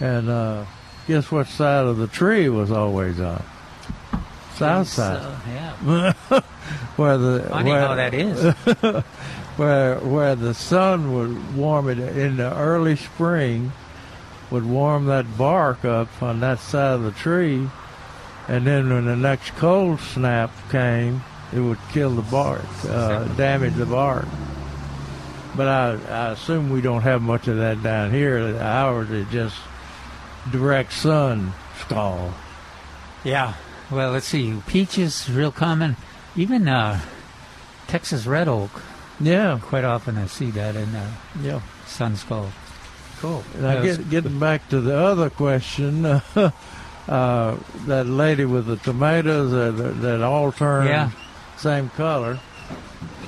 and 0.00 0.30
uh, 0.30 0.64
guess 1.06 1.30
what 1.30 1.48
side 1.48 1.84
of 1.84 1.98
the 1.98 2.06
tree 2.06 2.48
was 2.48 2.70
always 2.70 3.20
on? 3.20 3.44
South 4.54 4.88
side, 4.88 5.20
uh, 5.20 5.36
yeah. 5.48 6.12
where 6.96 7.18
the 7.18 7.46
Funny 7.48 7.70
where, 7.70 7.80
how 7.80 7.94
that 7.94 8.14
is. 8.14 8.54
where 9.56 9.98
where 9.98 10.34
the 10.36 10.54
sun 10.54 11.12
would 11.14 11.56
warm 11.56 11.88
it 11.88 11.98
in 11.98 12.36
the 12.36 12.54
early 12.56 12.96
spring, 12.96 13.72
would 14.50 14.64
warm 14.64 15.06
that 15.06 15.36
bark 15.36 15.84
up 15.84 16.22
on 16.22 16.40
that 16.40 16.60
side 16.60 16.94
of 16.94 17.02
the 17.02 17.10
tree, 17.10 17.68
and 18.48 18.66
then 18.66 18.92
when 18.92 19.06
the 19.06 19.16
next 19.16 19.50
cold 19.56 20.00
snap 20.00 20.50
came, 20.70 21.22
it 21.52 21.60
would 21.60 21.78
kill 21.92 22.10
the 22.10 22.22
bark, 22.22 22.64
uh, 22.88 23.24
damage 23.36 23.74
the 23.74 23.86
bark. 23.86 24.26
But 25.56 25.68
I, 25.68 25.90
I 26.08 26.30
assume 26.32 26.70
we 26.70 26.80
don't 26.80 27.02
have 27.02 27.22
much 27.22 27.46
of 27.48 27.58
that 27.58 27.82
down 27.82 28.10
here. 28.10 28.56
Ours 28.58 29.10
is 29.10 29.28
just 29.30 29.56
direct 30.50 30.92
sun 30.92 31.52
scald. 31.78 32.32
Yeah. 33.22 33.54
Well, 33.94 34.10
let's 34.12 34.26
see. 34.26 34.60
Peaches, 34.66 35.30
real 35.30 35.52
common. 35.52 35.96
Even 36.36 36.66
uh, 36.66 37.00
Texas 37.86 38.26
red 38.26 38.48
oak. 38.48 38.82
Yeah. 39.20 39.60
Quite 39.62 39.84
often 39.84 40.18
I 40.18 40.26
see 40.26 40.50
that 40.50 40.74
in 40.74 40.94
uh, 40.94 41.10
Yeah. 41.40 41.60
sun 41.86 42.16
scald. 42.16 42.50
Cool. 43.20 43.44
Now, 43.60 43.80
get, 43.82 44.10
getting 44.10 44.38
back 44.40 44.68
to 44.70 44.80
the 44.80 44.98
other 44.98 45.30
question, 45.30 46.04
uh, 46.04 46.20
uh, 47.08 47.56
that 47.86 48.06
lady 48.06 48.44
with 48.44 48.66
the 48.66 48.76
tomatoes 48.78 49.52
that, 49.52 50.00
that 50.02 50.22
all 50.22 50.50
turn 50.50 50.88
Yeah. 50.88 51.10
same 51.56 51.88
color, 51.90 52.40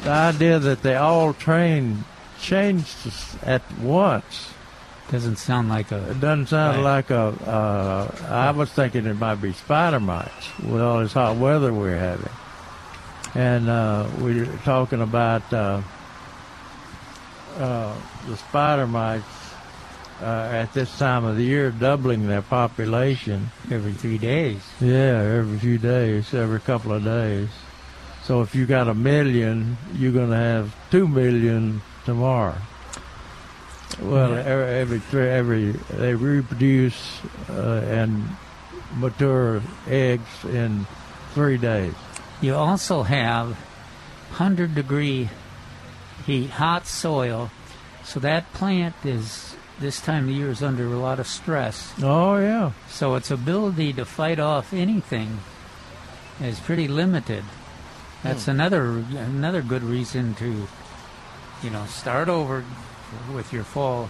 the 0.03 0.11
idea 0.11 0.59
that 0.59 0.83
they 0.83 0.97
all 0.97 1.33
train 1.33 2.05
changed 2.41 2.97
at 3.43 3.63
once. 3.79 4.51
Doesn't 5.11 5.37
sound 5.37 5.69
like 5.69 5.93
a. 5.93 6.11
It 6.11 6.21
doesn't 6.21 6.49
sound 6.49 6.83
like 6.83 7.11
a. 7.11 7.29
Uh, 7.47 8.27
I 8.29 8.51
was 8.51 8.71
thinking 8.73 9.07
it 9.07 9.15
might 9.15 9.37
be 9.37 9.53
spider 9.53 10.01
mites 10.01 10.59
with 10.59 10.83
all 10.83 11.01
this 11.01 11.13
hot 11.13 11.37
weather 11.37 11.73
we're 11.73 11.97
having, 11.97 12.33
and 13.35 13.69
uh, 13.69 14.09
we're 14.21 14.47
talking 14.65 15.01
about 15.01 15.53
uh, 15.53 15.81
uh, 17.59 17.95
the 18.27 18.37
spider 18.37 18.89
mites 18.89 19.25
uh, 20.21 20.25
at 20.25 20.73
this 20.75 20.99
time 20.99 21.25
of 21.25 21.37
the 21.37 21.45
year 21.45 21.71
doubling 21.71 22.27
their 22.27 22.43
population 22.43 23.51
every 23.71 23.93
three 23.93 24.19
days. 24.19 24.61
Yeah, 24.81 25.23
every 25.23 25.59
few 25.59 25.79
days, 25.79 26.35
every 26.35 26.61
couple 26.61 26.93
of 26.93 27.05
days. 27.05 27.49
So 28.25 28.43
if 28.43 28.55
you 28.57 28.67
got 28.67 28.89
a 28.89 28.95
million, 28.95 29.77
you're 29.95 30.13
going 30.13 30.31
to 30.31 30.37
have 30.37 30.75
two 30.91 31.07
million 31.07 31.81
tomorrow. 32.05 32.57
Well, 34.01 34.35
every, 34.35 35.01
every 35.01 35.31
every 35.31 35.73
they 35.97 36.15
reproduce 36.15 37.21
uh, 37.49 37.83
and 37.87 38.29
mature 38.97 39.63
eggs 39.87 40.45
in 40.45 40.87
three 41.33 41.57
days. 41.57 41.95
You 42.41 42.55
also 42.55 43.03
have 43.03 43.49
100 44.37 44.75
degree 44.75 45.31
heat, 46.27 46.51
hot 46.51 46.87
soil. 46.87 47.51
So 48.05 48.21
that 48.21 48.53
plant 48.53 48.95
is, 49.05 49.57
this 49.81 50.01
time 50.01 50.29
of 50.29 50.35
year, 50.35 50.51
is 50.51 50.63
under 50.63 50.87
a 50.87 50.99
lot 50.99 51.19
of 51.19 51.27
stress. 51.27 51.93
Oh 52.03 52.37
yeah, 52.37 52.73
So 52.89 53.15
its 53.15 53.31
ability 53.31 53.93
to 53.95 54.05
fight 54.05 54.39
off 54.39 54.73
anything 54.73 55.41
is 56.41 56.61
pretty 56.61 56.89
limited. 56.89 57.45
That's 58.23 58.49
another 58.49 59.05
another 59.15 59.63
good 59.63 59.83
reason 59.83 60.35
to, 60.35 60.67
you 61.63 61.71
know, 61.71 61.87
start 61.87 62.29
over 62.29 62.65
with 63.35 63.53
your 63.53 63.65
fall 63.65 64.09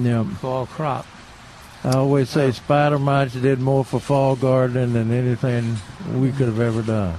yeah. 0.00 0.24
fall 0.36 0.66
crop. 0.66 1.06
I 1.84 1.92
always 1.92 2.28
say 2.30 2.50
spider 2.50 2.98
mites 2.98 3.34
did 3.34 3.60
more 3.60 3.84
for 3.84 4.00
fall 4.00 4.34
gardening 4.36 4.92
than 4.94 5.12
anything 5.12 5.76
we 6.14 6.32
could 6.32 6.46
have 6.48 6.60
ever 6.60 6.82
done. 6.82 7.16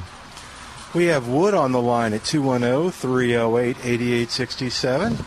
We 0.94 1.06
have 1.06 1.28
Wood 1.28 1.54
on 1.54 1.72
the 1.72 1.82
line 1.82 2.14
at 2.14 2.24
210 2.26 2.92
308 2.92 3.78
8867. 3.86 5.18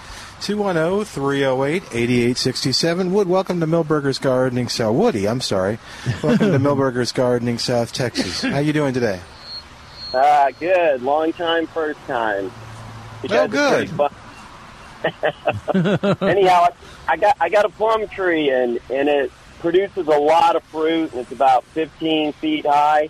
210 0.41 1.05
308 1.05 1.83
8867. 1.95 3.13
Wood, 3.13 3.29
welcome 3.29 3.61
to 3.61 3.67
Milberger's 3.67 4.19
Gardening 4.19 4.69
South. 4.69 4.95
Woody, 4.97 5.29
I'm 5.29 5.41
sorry. 5.41 5.79
Welcome 6.23 6.51
to 6.53 6.59
Milberger's 6.61 7.13
Gardening 7.13 7.59
South 7.59 7.93
Texas. 7.93 8.43
How 8.43 8.59
you 8.59 8.73
doing 8.73 8.93
today? 8.93 9.21
Ah, 10.13 10.49
good. 10.59 11.01
Long 11.03 11.33
time, 11.33 11.67
first 11.69 12.01
time. 12.07 12.47
You 13.23 13.29
Oh, 13.31 13.49
guys 13.49 13.55
are 13.55 13.77
pretty 13.77 13.93
fun. 13.93 14.11
Anyhow, 16.23 16.67
I 16.67 16.73
I 17.09 17.17
got 17.17 17.37
I 17.41 17.49
got 17.49 17.65
a 17.65 17.69
plum 17.69 18.09
tree 18.09 18.51
and 18.51 18.79
and 18.91 19.09
it 19.09 19.33
produces 19.61 20.07
a 20.07 20.19
lot 20.19 20.57
of 20.57 20.63
fruit 20.65 21.13
and 21.13 21.21
it's 21.21 21.33
about 21.33 21.65
15 21.67 22.33
feet 22.35 22.67
high. 22.67 23.09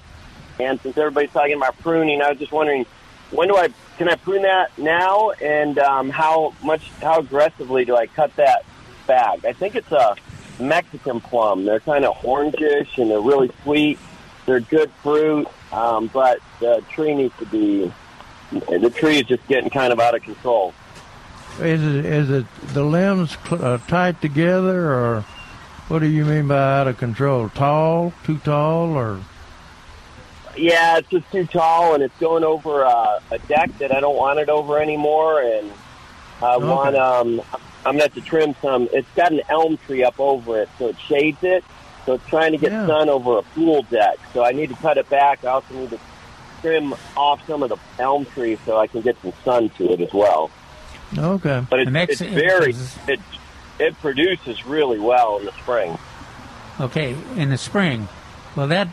And 0.61 0.80
since 0.80 0.97
everybody's 0.97 1.32
talking 1.32 1.55
about 1.55 1.78
pruning, 1.78 2.20
I 2.20 2.30
was 2.30 2.38
just 2.38 2.53
wondering 2.53 2.86
when 3.30 3.49
do 3.49 3.57
I 3.57 3.68
can 3.99 4.09
I 4.09 4.16
prune 4.16 4.43
that 4.43 4.76
now 4.78 5.30
and 5.30 5.78
um, 5.78 6.11
how 6.11 6.55
much 6.62 6.90
how 7.01 7.20
aggressively 7.20 7.84
do 7.84 7.97
I 7.97 8.07
cut 8.07 8.34
that 8.36 8.64
back? 9.07 9.45
I 9.45 9.53
think 9.53 9.74
it's 9.74 9.93
a 9.93 10.16
Mexican 10.61 11.20
plum. 11.20 11.64
They're 11.64 11.80
kind 11.80 12.05
of 12.05 12.16
orangish 12.18 12.99
and 12.99 13.11
they're 13.11 13.20
really 13.20 13.51
sweet. 13.62 13.99
They're 14.45 14.61
good 14.61 14.90
fruit, 15.03 15.47
um, 15.72 16.09
but 16.09 16.40
the 16.61 16.82
tree 16.90 17.14
needs 17.14 17.36
to 17.38 17.47
be 17.47 17.93
the 18.51 18.90
tree 18.90 19.18
is 19.18 19.24
just 19.24 19.47
getting 19.47 19.70
kind 19.70 19.93
of 19.93 20.01
out 20.01 20.14
of 20.14 20.22
control. 20.22 20.74
Is 21.61 21.82
it 21.82 22.05
is 22.07 22.30
it 22.30 22.46
the 22.72 22.82
limbs 22.82 23.36
cl- 23.46 23.64
uh, 23.64 23.78
tight 23.86 24.20
together, 24.20 24.90
or 24.92 25.20
what 25.88 25.98
do 26.00 26.07
you 26.07 26.24
mean 26.24 26.48
by 26.48 26.80
out 26.80 26.88
of 26.88 26.98
control? 26.98 27.48
Tall, 27.50 28.12
too 28.24 28.38
tall, 28.38 28.96
or 28.96 29.20
Yeah, 30.57 30.98
it's 30.98 31.09
just 31.09 31.30
too 31.30 31.46
tall, 31.46 31.94
and 31.94 32.03
it's 32.03 32.18
going 32.18 32.42
over 32.44 32.84
uh, 32.84 33.20
a 33.30 33.38
deck 33.40 33.76
that 33.78 33.94
I 33.94 34.00
don't 34.00 34.16
want 34.16 34.38
it 34.38 34.48
over 34.48 34.80
anymore, 34.80 35.40
and 35.42 35.70
I 36.42 36.57
Okay. 36.57 36.64
want 36.66 36.96
um, 36.96 37.42
I'm 37.84 37.98
have 37.98 38.14
to 38.14 38.20
trim 38.22 38.55
some. 38.62 38.88
It's 38.92 39.09
got 39.14 39.30
an 39.32 39.42
elm 39.48 39.76
tree 39.76 40.03
up 40.05 40.18
over 40.18 40.62
it, 40.62 40.70
so 40.78 40.88
it 40.88 40.96
shades 40.98 41.38
it. 41.42 41.64
So 42.07 42.14
it's 42.14 42.26
trying 42.26 42.53
to 42.53 42.59
get 42.59 42.72
Yeah. 42.72 42.86
sun 42.86 43.09
over 43.09 43.38
a 43.38 43.42
pool 43.42 43.82
deck. 43.82 44.18
So 44.32 44.44
I 44.44 44.53
need 44.53 44.70
to 44.70 44.74
cut 44.76 44.96
it 44.98 45.09
back. 45.09 45.44
I 45.44 45.48
also 45.48 45.74
need 45.74 45.90
to 45.90 45.98
trim 46.61 46.94
off 47.16 47.46
some 47.46 47.62
of 47.62 47.68
the 47.68 47.76
elm 47.98 48.24
tree 48.24 48.59
so 48.64 48.76
I 48.78 48.86
can 48.88 49.03
get 49.03 49.16
some 49.22 49.32
sun 49.44 49.68
to 49.70 49.92
it 49.92 50.00
as 50.00 50.12
well. 50.12 50.50
Okay? 51.17 51.65
But 51.69 51.81
it, 51.81 51.89
it's 51.95 52.21
Mexi- 52.21 52.31
very 52.35 52.75
it 53.13 53.21
it 53.79 53.99
produces 54.01 54.65
really 54.67 54.99
well 54.99 55.39
in 55.39 55.47
the 55.47 55.53
spring. 55.53 55.99
Okay, 56.81 57.17
in 57.37 57.51
the 57.51 57.59
spring. 57.59 58.09
Well, 58.57 58.69
that 58.69 58.89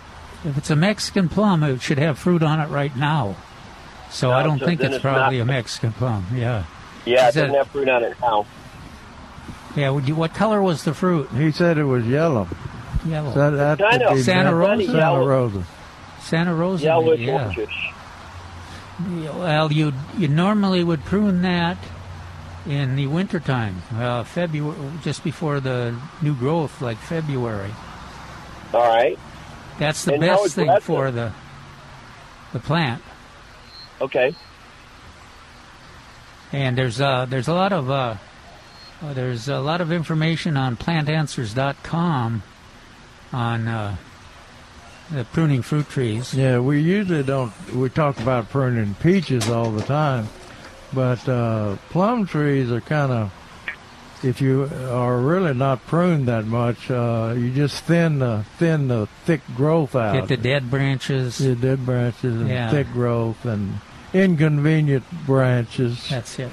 if 0.45 0.57
it's 0.57 0.69
a 0.69 0.75
Mexican 0.75 1.29
plum, 1.29 1.63
it 1.63 1.81
should 1.81 1.97
have 1.97 2.17
fruit 2.17 2.43
on 2.43 2.59
it 2.59 2.67
right 2.69 2.95
now. 2.95 3.35
So 4.09 4.31
I 4.31 4.41
don't 4.43 4.59
so 4.59 4.65
think 4.65 4.81
it's, 4.81 4.95
it's 4.95 5.01
probably 5.01 5.37
not- 5.37 5.43
a 5.43 5.45
Mexican 5.45 5.91
plum. 5.93 6.25
Yeah. 6.33 6.63
Yeah, 7.05 7.25
it 7.25 7.29
Is 7.29 7.35
that- 7.35 7.41
doesn't 7.41 7.55
have 7.55 7.67
fruit 7.69 7.89
on 7.89 8.03
it 8.03 8.17
now. 8.21 8.45
Yeah. 9.75 9.91
Would 9.91 10.07
you, 10.07 10.15
what 10.15 10.33
color 10.33 10.61
was 10.61 10.83
the 10.83 10.93
fruit? 10.93 11.29
He 11.31 11.51
said 11.51 11.77
it 11.77 11.83
was 11.83 12.05
yellow. 12.05 12.47
Yellow. 13.05 13.33
So 13.33 13.51
that, 13.51 13.77
that 13.77 13.91
Kind 13.91 14.03
of. 14.03 14.09
Santa 14.19 14.23
Santa 14.23 14.55
Rosa? 14.55 14.85
Santa 14.91 15.25
Rosa. 15.25 15.65
Santa 16.21 16.53
Rosa. 16.55 16.83
Yellowish 16.85 17.19
yeah. 17.19 17.53
Yeah, 19.09 19.37
Well, 19.37 19.71
you 19.71 19.93
you 20.17 20.27
normally 20.27 20.83
would 20.83 21.05
prune 21.05 21.41
that 21.43 21.77
in 22.67 22.95
the 22.95 23.07
wintertime, 23.07 23.81
uh, 23.95 24.23
February, 24.23 24.75
just 25.03 25.23
before 25.23 25.59
the 25.59 25.95
new 26.21 26.35
growth, 26.35 26.81
like 26.81 26.97
February. 26.97 27.71
All 28.73 28.87
right. 28.87 29.17
That's 29.79 30.03
the 30.05 30.13
And 30.13 30.21
best 30.21 30.55
thing 30.55 30.65
aggressive? 30.69 30.83
for 30.83 31.11
the 31.11 31.31
the 32.53 32.59
plant. 32.59 33.01
Okay. 34.01 34.33
And 36.51 36.77
there's 36.77 36.99
uh, 36.99 37.25
there's 37.29 37.47
a 37.47 37.53
lot 37.53 37.71
of 37.73 37.89
uh, 37.89 38.15
uh, 39.01 39.13
there's 39.13 39.47
a 39.47 39.59
lot 39.59 39.81
of 39.81 39.91
information 39.91 40.57
on 40.57 40.75
plantanswers.com 40.77 42.43
on 43.31 43.67
uh, 43.67 43.95
the 45.11 45.23
pruning 45.25 45.61
fruit 45.61 45.87
trees. 45.89 46.33
Yeah, 46.33 46.59
we 46.59 46.81
usually 46.81 47.23
don't. 47.23 47.53
We 47.73 47.89
talk 47.89 48.19
about 48.19 48.49
pruning 48.49 48.95
peaches 48.95 49.49
all 49.49 49.71
the 49.71 49.83
time, 49.83 50.27
but 50.93 51.27
uh, 51.29 51.75
plum 51.89 52.25
trees 52.27 52.71
are 52.71 52.81
kind 52.81 53.11
of. 53.11 53.33
If 54.21 54.41
you 54.41 54.69
are 54.89 55.17
really 55.17 55.53
not 55.53 55.85
pruned 55.87 56.27
that 56.27 56.45
much, 56.45 56.91
uh, 56.91 57.33
you 57.37 57.51
just 57.53 57.85
thin 57.85 58.19
the 58.19 58.43
thin 58.57 58.89
the 58.89 59.07
thick 59.23 59.39
growth 59.55 59.95
out. 59.95 60.13
Get 60.13 60.27
the 60.27 60.35
dead 60.35 60.69
branches. 60.69 61.37
The 61.37 61.55
dead 61.55 61.85
branches 61.85 62.35
and 62.35 62.49
Yeah. 62.49 62.69
thick 62.69 62.91
growth 62.91 63.45
and 63.45 63.79
inconvenient 64.13 65.05
branches. 65.25 66.09
That's 66.09 66.37
it. 66.37 66.51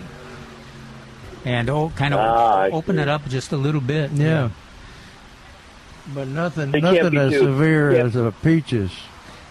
And 1.44 1.68
oh, 1.68 1.90
kind 1.96 2.14
of 2.14 2.20
Ah, 2.20 2.68
open 2.70 2.96
see. 2.96 3.02
it 3.02 3.08
up 3.08 3.26
just 3.28 3.50
a 3.50 3.56
little 3.56 3.80
bit. 3.80 4.12
Yeah. 4.12 4.50
But 6.14 6.28
nothing, 6.28 6.70
They 6.70 6.80
can't 6.80 7.02
nothing 7.02 7.18
as 7.18 7.32
too- 7.32 7.38
severe 7.40 7.92
yeah. 7.96 8.04
as 8.04 8.14
a 8.14 8.32
peaches. 8.44 8.92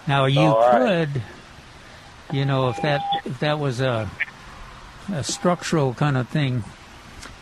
Now 0.08 0.26
you 0.26 0.40
All 0.40 0.62
right. 0.72 1.10
could, 1.12 1.22
you 2.32 2.46
know, 2.46 2.70
if 2.70 2.82
that 2.82 3.02
if 3.26 3.40
that 3.42 3.60
was 3.60 3.82
a 3.82 4.10
a 5.12 5.24
structural 5.24 5.94
kind 5.94 6.18
of 6.18 6.28
thing, 6.30 6.64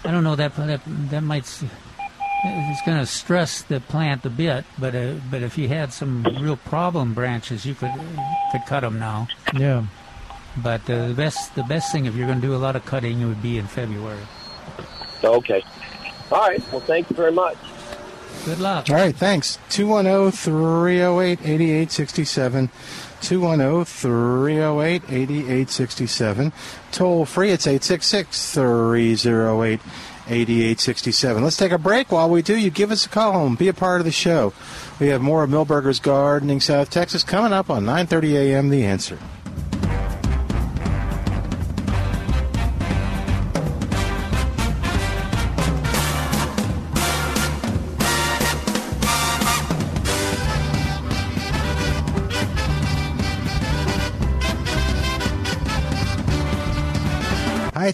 I 0.04 0.12
don't 0.12 0.24
know 0.24 0.36
that 0.36 0.56
that 0.56 0.82
that 0.86 1.24
might 1.24 1.46
it's 2.46 2.82
going 2.82 3.00
to 3.00 3.06
stress 3.06 3.62
the 3.62 3.80
plant 3.80 4.26
a 4.26 4.30
bit. 4.30 4.66
But 4.78 4.96
uh, 4.96 5.14
but 5.32 5.44
if 5.44 5.58
you 5.58 5.68
had 5.68 5.94
some 5.94 6.24
real 6.24 6.58
problem 6.58 7.14
branches, 7.14 7.66
you 7.66 7.76
could 7.76 7.94
could 8.52 8.66
cut 8.68 8.82
them 8.82 9.00
now. 9.00 9.28
Yeah. 9.54 9.86
But 10.58 10.88
uh, 10.90 11.08
the 11.08 11.14
best 11.14 11.56
the 11.56 11.64
best 11.64 11.92
thing 11.92 12.06
if 12.06 12.16
you're 12.16 12.28
going 12.28 12.42
to 12.42 12.48
do 12.48 12.56
a 12.56 12.58
lot 12.58 12.76
of 12.76 12.86
cutting, 12.86 13.22
it 13.22 13.26
would 13.26 13.42
be 13.42 13.58
in 13.58 13.68
February. 13.68 14.20
Okay. 15.24 15.64
All 16.32 16.42
right. 16.42 16.62
Well, 16.72 16.82
thank 16.82 17.10
you 17.10 17.16
very 17.16 17.32
much. 17.32 17.58
Good 18.46 18.60
luck. 18.60 18.90
All 18.90 18.98
right, 18.98 19.16
thanks. 19.16 19.58
oh, 19.58 19.68
210 19.70 20.32
308 20.32 21.40
8867. 21.42 22.70
210 23.22 23.86
308 23.86 25.04
8867. 25.08 26.52
Toll 26.94 27.26
free, 27.26 27.50
it's 27.50 27.66
866 27.66 28.54
308 28.54 29.80
8867. 30.28 31.44
Let's 31.44 31.58
take 31.58 31.72
a 31.72 31.78
break. 31.78 32.12
While 32.12 32.30
we 32.30 32.42
do, 32.42 32.56
you 32.56 32.70
give 32.70 32.92
us 32.92 33.06
a 33.06 33.10
call 33.10 33.34
home. 33.34 33.56
Be 33.56 33.68
a 33.68 33.74
part 33.74 34.00
of 34.00 34.06
the 34.06 34.12
show. 34.12 34.54
We 35.00 35.08
have 35.08 35.22
more 35.22 35.44
of 35.44 35.50
Milberger's 35.50 36.00
Gardening 36.00 36.62
South 36.62 36.90
Texas 36.92 37.24
coming 37.24 37.52
up 37.52 37.70
on 37.70 37.84
9.30 37.84 38.34
a.m. 38.34 38.70
The 38.70 38.86
Answer. 38.86 39.18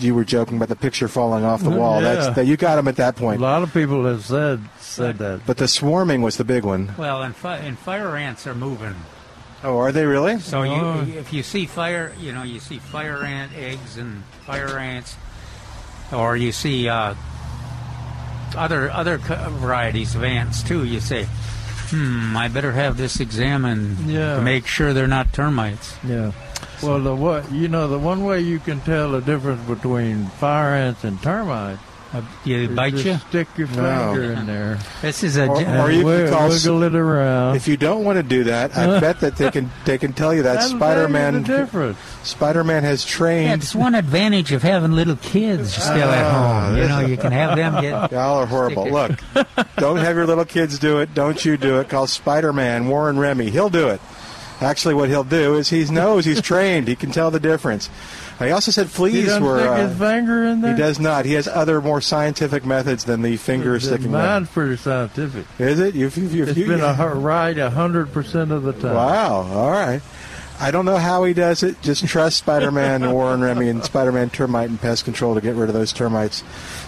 you 0.00 0.14
were 0.14 0.24
joking 0.24 0.56
about 0.56 0.68
the 0.68 0.76
picture 0.76 1.08
falling 1.08 1.44
off 1.44 1.62
the 1.62 1.70
wall. 1.78 2.02
Yeah. 2.02 2.14
That's 2.14 2.36
that 2.36 2.46
you 2.46 2.56
got 2.56 2.76
them 2.76 2.88
at 2.88 2.96
that 2.96 3.16
point. 3.16 3.40
A 3.40 3.44
lot 3.44 3.62
of 3.62 3.72
people 3.72 4.04
have 4.06 4.24
said 4.24 4.60
said 4.78 5.18
that. 5.18 5.42
But 5.46 5.56
the 5.58 5.68
swarming 5.68 6.22
was 6.22 6.36
the 6.36 6.44
big 6.44 6.64
one. 6.64 6.94
Well, 6.98 7.22
and, 7.22 7.34
fi- 7.36 7.58
and 7.58 7.78
fire 7.78 8.16
ants 8.16 8.46
are 8.46 8.54
moving. 8.54 8.94
Oh, 9.64 9.78
are 9.78 9.90
they 9.92 10.04
really? 10.04 10.38
So 10.40 10.62
you, 10.62 10.70
Oh. 10.72 11.04
if 11.16 11.32
you 11.32 11.42
see 11.42 11.66
fire, 11.66 12.12
you 12.20 12.32
know, 12.32 12.42
you 12.44 12.60
see 12.60 12.78
fire 12.78 13.22
ant 13.24 13.52
eggs 13.56 13.96
and 13.96 14.22
fire 14.46 14.78
ants, 14.78 15.16
or 16.12 16.36
you 16.36 16.52
see 16.52 16.88
uh, 16.88 17.14
other 18.56 18.90
other 18.90 19.18
varieties 19.18 20.14
of 20.14 20.22
ants 20.24 20.62
too. 20.62 20.84
You 20.84 21.00
say, 21.00 21.26
"Hmm, 21.90 22.36
I 22.36 22.48
better 22.48 22.72
have 22.72 22.96
this 22.96 23.20
examined 23.20 24.08
Yeah. 24.08 24.36
to 24.36 24.42
make 24.42 24.66
sure 24.66 24.92
they're 24.92 25.06
not 25.08 25.32
termites." 25.32 25.94
Yeah. 26.06 26.32
Well, 26.82 27.00
the 27.00 27.14
what 27.14 27.50
you 27.50 27.66
know, 27.68 27.88
the 27.88 27.98
one 27.98 28.24
way 28.24 28.40
you 28.40 28.60
can 28.60 28.80
tell 28.80 29.10
the 29.12 29.20
difference 29.20 29.62
between 29.68 30.26
fire 30.38 30.74
ants 30.74 31.02
and 31.04 31.20
termites. 31.20 31.80
Uh, 32.10 32.22
you 32.44 32.56
is 32.56 32.68
bite 32.74 32.94
you? 32.94 33.18
Stick 33.28 33.48
your 33.58 33.68
No. 33.68 34.12
finger 34.14 34.32
in 34.32 34.46
there. 34.46 34.78
This 35.02 35.22
is 35.22 35.36
a 35.36 35.46
Or, 35.46 35.56
or 35.56 35.90
you 35.90 36.02
Wi- 36.02 36.24
can 36.24 36.32
call, 36.32 36.48
wiggle 36.48 36.82
it 36.84 36.94
around. 36.94 37.56
If 37.56 37.68
you 37.68 37.76
don't 37.76 38.02
want 38.02 38.16
to 38.16 38.22
do 38.22 38.44
that, 38.44 38.74
I 38.78 38.98
bet 39.00 39.20
that 39.20 39.36
they 39.36 39.50
can 39.50 39.70
they 39.84 39.98
can 39.98 40.14
tell 40.14 40.32
you 40.34 40.42
that 40.44 40.54
That'll 40.60 40.70
Spider-Man 40.78 41.42
the 41.42 41.58
difference. 41.58 41.98
Spider-Man 42.22 42.82
has 42.84 43.04
trained. 43.04 43.60
That's 43.60 43.74
one 43.74 43.94
advantage 43.94 44.52
of 44.52 44.62
having 44.62 44.92
little 44.92 45.16
kids 45.16 45.74
still 45.74 45.88
at 46.10 46.24
Ah, 46.32 46.66
home. 46.68 46.76
You 46.78 46.88
know, 46.88 47.00
you 47.00 47.16
can 47.18 47.32
have 47.32 47.56
them 47.56 47.74
get. 47.82 47.90
Y'all 48.12 48.38
are 48.38 48.46
horrible. 48.46 48.84
Stick 48.84 48.92
Look, 49.34 49.66
don't 49.76 49.98
have 49.98 50.16
your 50.16 50.26
little 50.26 50.46
kids 50.46 50.78
do 50.78 51.00
it. 51.00 51.12
Don't 51.14 51.44
you 51.44 51.58
do 51.58 51.78
it. 51.78 51.90
Call 51.90 52.06
Spider-Man 52.06 52.88
Warren 52.88 53.18
Remy. 53.18 53.50
He'll 53.50 53.68
do 53.70 53.88
it. 53.88 54.00
Actually, 54.60 54.94
what 54.94 55.08
he'll 55.08 55.22
do 55.24 55.54
is 55.56 55.68
he 55.68 55.84
knows 55.84 56.24
he's 56.24 56.40
trained. 56.40 56.88
He 56.88 56.96
can 56.96 57.12
tell 57.12 57.30
the 57.30 57.38
difference. 57.38 57.88
He 58.38 58.50
also 58.52 58.70
said 58.70 58.86
He 58.86 58.92
fleas 58.92 59.26
doesn't 59.26 59.42
were. 59.42 59.58
stick 59.58 59.68
uh, 59.70 59.88
his 59.88 59.98
finger 59.98 60.44
in 60.44 60.60
there. 60.60 60.72
he 60.74 60.78
does 60.80 61.00
not. 61.00 61.24
He 61.24 61.32
has 61.34 61.48
other 61.48 61.80
more 61.80 62.00
scientific 62.00 62.64
methods 62.64 63.04
than 63.04 63.22
the 63.22 63.36
finger 63.36 63.78
Th- 63.78 63.82
sticking. 63.90 64.12
Mine's 64.12 64.48
pretty 64.48 64.76
scientific. 64.76 65.44
Is 65.58 65.80
it? 65.80 65.94
You've, 65.96 66.16
you've, 66.16 66.34
you've, 66.34 66.48
It's 66.50 66.58
you- 66.58 66.66
been 66.68 66.80
a 66.80 66.94
right 67.14 67.58
a 67.58 67.70
hundred 67.70 68.12
percent 68.12 68.52
of 68.52 68.62
the 68.62 68.72
time. 68.74 68.94
Wow. 68.94 69.32
All 69.42 69.70
right. 69.70 70.00
I 70.60 70.72
don't 70.72 70.84
know 70.84 70.96
how 70.96 71.22
he 71.24 71.34
does 71.34 71.62
it. 71.62 71.80
Just 71.82 72.04
trust 72.06 72.38
Spider-Man, 72.38 73.04
and 73.04 73.12
Warren 73.12 73.40
Remy, 73.40 73.68
and 73.68 73.84
Spider-Man 73.84 74.30
Termite 74.30 74.68
and 74.68 74.80
Pest 74.80 75.04
Control 75.04 75.36
to 75.36 75.40
get 75.40 75.54
rid 75.54 75.68
of 75.68 75.74
those 75.74 75.92
termites. 75.92 76.42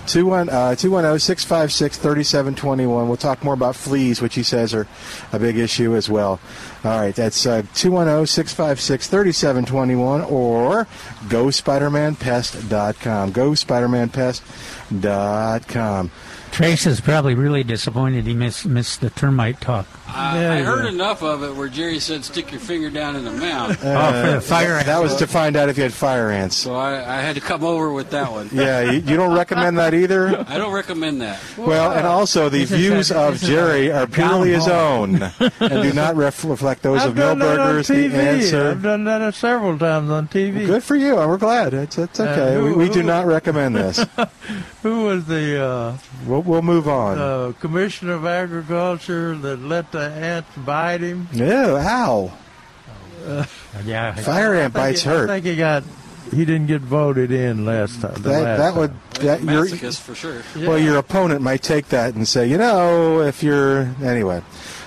uh, 0.04 0.74
210-656-3721. 0.74 3.06
We'll 3.06 3.16
talk 3.16 3.44
more 3.44 3.54
about 3.54 3.76
fleas, 3.76 4.20
which 4.20 4.34
he 4.34 4.42
says 4.42 4.74
are 4.74 4.88
a 5.32 5.38
big 5.38 5.56
issue 5.56 5.94
as 5.94 6.10
well. 6.10 6.40
All 6.84 7.00
right. 7.00 7.14
That's 7.14 7.46
uh, 7.46 7.62
210-656-3721 7.74 10.28
or 10.30 10.86
go 11.28 11.46
spidermanpest.com. 11.46 13.30
Go 13.32 13.50
spidermanpest.com. 13.52 16.10
Trace 16.50 16.86
is 16.86 17.00
probably 17.00 17.34
really 17.36 17.62
disappointed 17.62 18.26
he 18.26 18.34
missed 18.34 18.66
missed 18.66 19.00
the 19.00 19.10
termite 19.10 19.60
talk. 19.60 19.86
I, 20.14 20.40
Yeah, 20.42 20.52
I 20.52 20.62
heard 20.62 20.84
yeah. 20.84 20.90
enough 20.90 21.22
of 21.22 21.42
it 21.42 21.54
where 21.54 21.68
Jerry 21.68 21.98
said, 22.00 22.24
"Stick 22.24 22.50
your 22.52 22.60
finger 22.60 22.90
down 22.90 23.16
in 23.16 23.24
the 23.24 23.30
mouth." 23.32 23.70
oh, 23.84 24.24
for 24.24 24.30
the 24.32 24.40
fire 24.40 24.74
That, 24.74 24.86
that 24.86 25.02
was 25.02 25.16
to 25.16 25.26
find 25.26 25.56
out 25.56 25.68
if 25.68 25.76
you 25.76 25.82
had 25.84 25.92
fire 25.92 26.30
ants. 26.30 26.56
So 26.56 26.74
I, 26.74 27.18
I 27.18 27.20
had 27.20 27.34
to 27.36 27.40
come 27.40 27.62
over 27.64 27.92
with 27.92 28.10
that 28.10 28.30
one. 28.30 28.48
Yeah, 28.52 28.82
you, 28.90 29.00
you 29.00 29.16
don't 29.16 29.34
recommend 29.34 29.78
that 29.78 29.94
either? 29.94 30.44
I 30.48 30.58
don't 30.58 30.72
recommend 30.72 31.20
that. 31.22 31.40
Well, 31.56 31.92
and 31.92 32.06
also 32.06 32.48
the 32.48 32.60
This 32.60 32.70
is 32.72 32.76
views 32.78 33.10
a- 33.10 33.18
of 33.18 33.32
this 33.34 33.42
is 33.42 33.48
Jerry 33.48 33.92
are 33.92 34.06
purely 34.06 34.50
his 34.52 34.68
own 34.68 35.22
and 35.40 35.82
do 35.82 35.92
not 35.92 36.16
ref- 36.16 36.44
reflect 36.44 36.82
those 36.82 37.00
I've 37.02 37.10
of 37.10 37.16
done 37.16 37.38
that 37.40 37.58
on 37.58 37.74
Milberger's, 37.76 37.88
TV. 37.88 38.10
the 38.10 38.22
answer. 38.22 38.70
I've 38.70 38.82
done 38.82 39.04
that 39.04 39.34
several 39.34 39.78
times 39.78 40.10
on 40.10 40.28
TV. 40.28 40.66
Good 40.66 40.82
for 40.82 40.96
you. 40.96 41.14
We're 41.16 41.36
glad. 41.38 41.74
It's, 41.74 41.98
it's 41.98 42.18
okay. 42.20 42.56
Uh, 42.56 42.60
who- 42.60 42.64
we, 42.66 42.72
we 42.72 42.88
do 42.88 43.00
who- 43.00 43.06
not 43.06 43.26
recommend 43.26 43.76
this. 43.76 44.04
Who 44.82 45.04
was 45.04 45.26
the 45.26 45.62
uh, 45.62 45.98
We'll, 46.26 46.40
we'll 46.40 46.62
move 46.62 46.88
on. 46.88 47.18
uh, 47.18 47.52
commissioner 47.60 48.14
of 48.14 48.24
agriculture 48.24 49.36
that 49.36 49.60
let 49.60 49.92
the 49.92 49.99
ants 50.00 50.48
bite 50.56 51.00
him? 51.00 51.28
Ew, 51.32 51.46
ow. 51.76 52.32
Yeah, 53.84 54.14
Fire 54.16 54.54
ant 54.54 54.74
bites 54.74 55.02
he- 55.02 55.10
I 55.10 55.26
think 55.26 55.44
he 55.44 55.56
got. 55.56 55.84
He 56.30 56.44
didn't 56.44 56.66
get 56.68 56.80
voted 56.82 57.32
in 57.32 57.64
last 57.64 58.00
time. 58.02 58.14
That, 58.22 58.42
last 58.42 58.58
that 58.58 58.74
would. 58.76 58.90
time. 59.14 59.26
That, 59.26 59.42
your, 59.42 59.64
Masochist 59.66 60.00
for 60.00 60.14
sure. 60.14 60.42
well, 60.56 60.78
your 60.78 60.96
opponent 60.98 61.40
might 61.42 61.62
take 61.62 61.88
that 61.88 62.14
and 62.14 62.28
say, 62.28 62.46
you 62.46 62.56
know, 62.56 63.20
if 63.22 63.42
you're. 63.42 63.94
Anyway. 64.02 64.42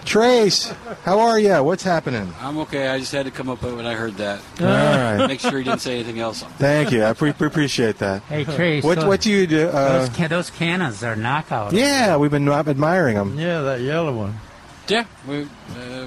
Trace, 0.06 0.73
how 1.03 1.19
are 1.19 1.40
you? 1.40 1.64
What's 1.64 1.84
happening? 1.84 2.34
I'm 2.41 2.57
okay. 2.60 2.90
I 2.90 2.99
just 2.99 3.11
had 3.14 3.26
to 3.26 3.31
come 3.31 3.49
up 3.49 3.61
with 3.64 3.76
when 3.76 3.85
I 3.85 3.94
heard 3.94 4.15
that. 4.15 4.41
All 4.60 4.65
right. 4.68 5.27
Make 5.27 5.40
sure 5.40 5.57
he 5.57 5.64
didn't 5.64 5.80
say 5.80 5.95
anything 5.95 6.19
else. 6.19 6.44
Thank 6.57 6.91
you. 6.91 7.03
I 7.06 7.14
pre- 7.14 7.30
appreciate 7.30 7.99
that. 7.99 8.22
Hey 8.23 8.44
Trace, 8.44 8.84
What, 8.84 8.95
those, 8.95 9.06
what 9.06 9.22
do 9.22 9.31
you 9.31 9.48
do? 9.48 9.69
Uh, 9.69 9.99
those, 9.99 10.10
ca- 10.10 10.27
those 10.27 10.49
cannas 10.52 11.03
are 11.03 11.15
knockout. 11.15 11.72
yeah, 11.72 12.18
we've 12.18 12.31
been 12.31 12.48
admiring 12.49 13.15
them. 13.15 13.40
Yeah, 13.40 13.61
that 13.61 13.80
yellow 13.81 14.14
one. 14.14 14.40
Yeah, 14.88 15.05
we, 15.27 15.43
uh, 15.77 16.05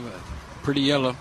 pretty 0.62 0.82
yellow. 0.82 1.16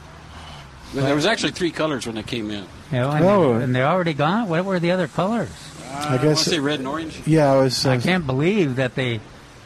There 0.94 1.16
was 1.16 1.26
actually 1.26 1.52
three 1.52 1.72
colors 1.72 2.06
when 2.06 2.16
they 2.16 2.24
came 2.24 2.50
in. 2.52 2.66
You 2.92 3.00
know, 3.00 3.12
and, 3.12 3.26
Oh. 3.26 3.54
and 3.54 3.76
they're 3.76 3.88
already 3.88 4.14
gone. 4.14 4.48
What 4.48 4.66
were 4.66 4.80
the 4.80 4.92
other 4.92 5.08
colors? 5.08 5.50
Uh, 5.84 5.94
I 5.94 5.98
I, 6.06 6.10
want 6.12 6.22
guess- 6.22 6.44
to 6.44 6.50
say 6.52 6.60
red 6.60 6.80
and 6.80 6.88
orange. 6.88 7.22
Yeah, 7.26 7.52
I 7.52 7.58
was. 7.58 7.86
I 7.86 7.96
Uh, 7.98 8.02
can't 8.02 8.26
believe 8.26 8.76
that 8.76 8.96
they 8.96 9.20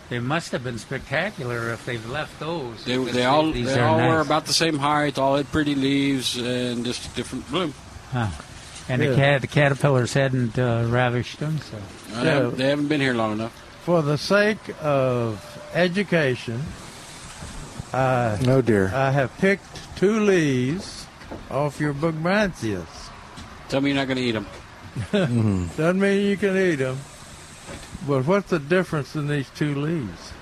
they 0.09 0.19
must 0.19 0.51
have 0.53 0.63
been 0.63 0.79
spectacular 0.79 1.71
if 1.71 1.85
they've 1.85 2.09
left 2.09 2.39
those. 2.39 2.83
They, 2.83 2.97
they 2.97 3.25
all 3.25 3.51
these 3.51 3.67
they 3.67 3.79
all 3.79 3.97
nice. 3.97 4.09
were 4.09 4.21
about 4.21 4.45
the 4.45 4.53
same 4.53 4.79
height. 4.79 5.19
All 5.19 5.35
had 5.37 5.51
pretty 5.51 5.75
leaves 5.75 6.35
and 6.37 6.83
just 6.85 7.13
different 7.15 7.47
bloom. 7.51 7.73
Huh. 8.11 8.27
And 8.87 9.03
Yeah. 9.03 9.09
the 9.09 9.15
cat 9.15 9.41
the 9.41 9.47
caterpillars 9.47 10.13
hadn't 10.13 10.57
uh, 10.57 10.85
ravished 10.87 11.39
them. 11.39 11.59
So 11.59 11.77
Uh, 12.15 12.23
they, 12.23 12.29
haven't, 12.31 12.57
they 12.57 12.69
haven't 12.69 12.87
been 12.87 13.01
here 13.01 13.13
long 13.13 13.33
enough. 13.33 13.51
For 13.85 14.01
the 14.01 14.17
sake 14.17 14.57
of 14.81 15.39
education, 15.75 16.63
I 17.93 18.37
oh, 18.47 18.61
dear. 18.61 18.91
I 18.93 19.11
have 19.11 19.35
picked 19.37 19.65
two 19.97 20.19
leaves 20.19 21.05
off 21.49 21.79
your 21.79 21.93
Brugmansias. 21.93 22.85
Tell 23.69 23.81
me 23.81 23.89
you're 23.91 23.97
not 23.97 24.07
going 24.07 24.17
to 24.17 24.23
eat 24.23 24.31
them. 24.31 24.47
Doesn't 25.77 25.99
mean 25.99 26.25
you 26.25 26.37
can 26.37 26.55
eat 26.57 26.75
them. 26.75 26.97
But 28.07 28.25
what's 28.25 28.49
the 28.49 28.59
difference 28.59 29.15
in 29.15 29.27
these 29.27 29.49
two 29.55 29.75
leaves? 29.75 30.33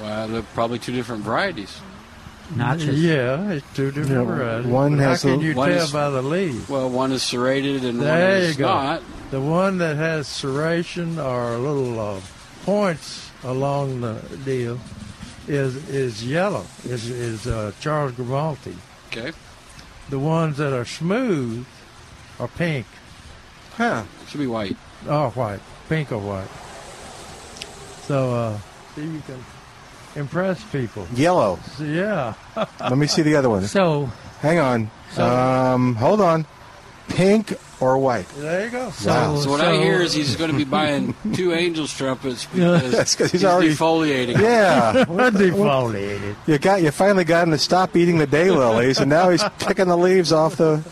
Well, 0.00 0.28
they're 0.28 0.42
probably 0.54 0.78
two 0.78 0.92
different 0.92 1.22
varieties. 1.24 1.80
notches. 2.54 3.02
Yeah, 3.02 3.50
it's 3.50 3.66
two 3.74 3.90
different 3.90 4.10
Yeah, 4.10 4.22
varieties. 4.36 4.70
one 4.70 4.96
But 4.96 5.02
has 5.04 5.22
How 5.22 5.30
can 5.30 5.40
a- 5.40 5.42
you 5.44 5.54
tell 5.54 5.64
is- 5.68 5.92
by 5.92 6.08
the 6.10 6.22
leaves? 6.22 6.68
Well, 6.68 6.88
one 6.88 7.12
is 7.12 7.22
serrated 7.22 7.84
and 7.84 8.00
There 8.00 8.30
one 8.34 8.42
you 8.42 8.48
is 8.48 8.56
go. 8.56 8.66
not. 8.66 9.02
The 9.30 9.40
one 9.40 9.78
that 9.78 9.96
has 9.96 10.26
serration 10.28 11.22
or 11.22 11.58
little 11.58 12.00
uh, 12.00 12.20
points 12.64 13.30
along 13.44 14.00
the 14.00 14.14
deal 14.44 14.78
is 15.48 15.76
is 15.88 16.24
yellow. 16.24 16.64
Is 16.84 17.08
is 17.08 17.46
uh, 17.46 17.72
Charles 17.80 18.12
Grimaldi. 18.12 18.76
Okay. 19.08 19.32
The 20.10 20.18
ones 20.18 20.56
that 20.58 20.72
are 20.72 20.84
smooth 20.84 21.66
are 22.40 22.48
pink 22.48 22.86
Huh. 23.76 24.04
Should 24.28 24.40
be 24.40 24.46
white. 24.46 24.76
Oh, 25.06 25.30
white, 25.30 25.60
pink 25.88 26.10
or 26.12 26.18
white. 26.18 26.48
So 28.06 28.34
uh, 28.34 28.58
see, 28.94 29.02
you 29.02 29.22
can 29.26 29.44
impress 30.16 30.62
people. 30.72 31.06
Yellow. 31.14 31.58
So, 31.76 31.84
yeah. 31.84 32.34
Let 32.80 32.98
me 32.98 33.06
see 33.06 33.22
the 33.22 33.36
other 33.36 33.48
one. 33.48 33.62
So 33.68 34.06
Hang 34.40 34.58
on. 34.58 34.90
So- 35.12 35.24
Um, 35.26 35.94
hold 35.96 36.20
on. 36.20 36.46
Pink 37.08 37.54
or 37.80 37.96
white? 37.98 38.28
There 38.36 38.64
you 38.64 38.70
go. 38.70 38.90
so, 38.90 39.08
Wow. 39.10 39.36
So 39.36 39.50
what 39.50 39.60
I 39.60 39.76
hear 39.76 40.00
is 40.00 40.12
he's 40.12 40.36
going 40.36 40.50
to 40.50 40.56
be 40.56 40.64
buying 40.64 41.14
two 41.34 41.52
angels 41.52 41.96
trumpets 41.96 42.44
because 42.52 42.90
That's 42.92 43.14
'cause 43.14 43.30
he's 43.30 43.40
he's 43.42 43.44
already- 43.44 43.70
defoliating. 43.74 44.38
Yeah. 44.40 45.04
what 45.08 45.34
defoliated. 45.34 46.34
You 46.46 46.58
got 46.58 46.82
you 46.82 46.90
finally 46.90 47.24
got 47.24 47.44
him 47.44 47.52
to 47.52 47.58
stop 47.58 47.96
eating 47.96 48.18
the 48.18 48.26
daylilies, 48.26 48.98
eh? 48.98 49.02
and 49.02 49.10
now 49.10 49.30
he's 49.30 49.44
picking 49.60 49.88
the 49.88 49.96
leaves 49.96 50.32
off 50.32 50.56
the 50.56 50.82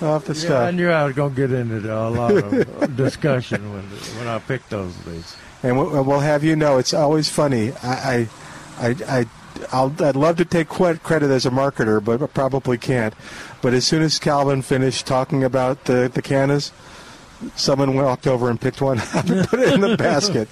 off 0.00 0.24
the 0.24 0.34
Yeah, 0.34 0.40
stuff. 0.40 0.62
I 0.68 0.70
knew 0.72 0.90
I 0.90 1.04
was 1.04 1.14
going 1.14 1.34
to 1.34 1.40
get 1.48 1.52
into 1.52 1.94
a 1.94 2.08
lot 2.10 2.32
of 2.32 2.96
discussion 2.96 3.72
when 3.72 3.82
when 4.18 4.26
I 4.28 4.38
picked 4.40 4.70
those 4.70 4.94
leaves. 5.06 5.36
And 5.62 5.78
we'll 5.78 6.02
we'll 6.02 6.20
have 6.20 6.42
you 6.42 6.56
know, 6.56 6.78
it's 6.78 6.92
always 6.94 7.28
funny. 7.28 7.72
I, 7.84 8.28
I, 8.80 8.88
I, 8.88 8.96
I 9.20 9.26
I'll, 9.72 9.94
I'd 10.00 10.16
love 10.16 10.36
to 10.38 10.44
take 10.44 10.68
credit 10.68 11.30
as 11.30 11.46
a 11.46 11.50
marketer, 11.50 12.02
but 12.04 12.22
I 12.22 12.26
probably 12.26 12.78
can't. 12.78 13.14
But 13.60 13.74
as 13.74 13.86
soon 13.86 14.02
as 14.02 14.18
Calvin 14.18 14.62
finished 14.62 15.06
talking 15.06 15.44
about 15.44 15.84
the 15.84 16.10
the 16.12 16.22
cannas, 16.22 16.72
someone 17.56 17.94
walked 17.94 18.26
over 18.26 18.50
and 18.50 18.60
picked 18.60 18.80
one 18.80 18.98
up 19.14 19.28
and 19.28 19.46
put 19.48 19.60
it 19.60 19.74
in 19.74 19.80
the 19.80 19.96
basket. 19.98 20.48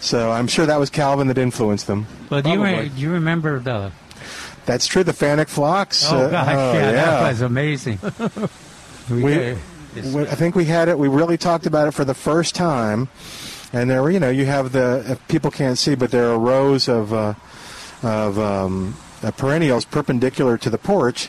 So 0.00 0.30
I'm 0.30 0.46
sure 0.46 0.66
that 0.66 0.78
was 0.78 0.90
Calvin 0.90 1.28
that 1.28 1.38
influenced 1.38 1.86
them. 1.86 2.06
Well, 2.30 2.42
do 2.42 2.50
you, 2.50 2.62
re- 2.62 2.88
do 2.88 3.00
you 3.00 3.10
remember 3.12 3.58
the? 3.58 3.90
That's 4.66 4.86
true. 4.86 5.04
The 5.04 5.12
Fanick's 5.12 5.54
Phlox. 5.54 6.10
Oh 6.10 6.16
uh, 6.16 6.30
gosh, 6.30 6.48
oh, 6.48 6.72
yeah, 6.74 6.90
yeah. 6.90 6.92
that 6.92 7.28
was 7.28 7.40
amazing. 7.42 7.98
we, 9.10 9.22
we, 9.22 9.56
we- 10.14 10.22
I 10.22 10.34
think 10.34 10.54
we 10.54 10.64
had 10.64 10.88
it. 10.88 10.98
We 10.98 11.08
really 11.08 11.36
talked 11.36 11.66
about 11.66 11.88
it 11.88 11.92
for 11.92 12.04
the 12.04 12.14
first 12.14 12.54
time, 12.54 13.08
and 13.72 13.90
there 13.90 14.02
were, 14.02 14.10
you 14.10 14.20
know, 14.20 14.30
you 14.30 14.46
have 14.46 14.72
the 14.72 15.18
people 15.28 15.50
can't 15.50 15.78
see, 15.78 15.94
but 15.94 16.10
there 16.10 16.30
are 16.30 16.38
rows 16.38 16.88
of 16.88 17.12
uh, 17.12 17.34
of 18.02 18.38
um, 18.38 18.96
uh, 19.22 19.30
perennials 19.32 19.84
perpendicular 19.84 20.58
to 20.58 20.70
the 20.70 20.78
porch, 20.78 21.28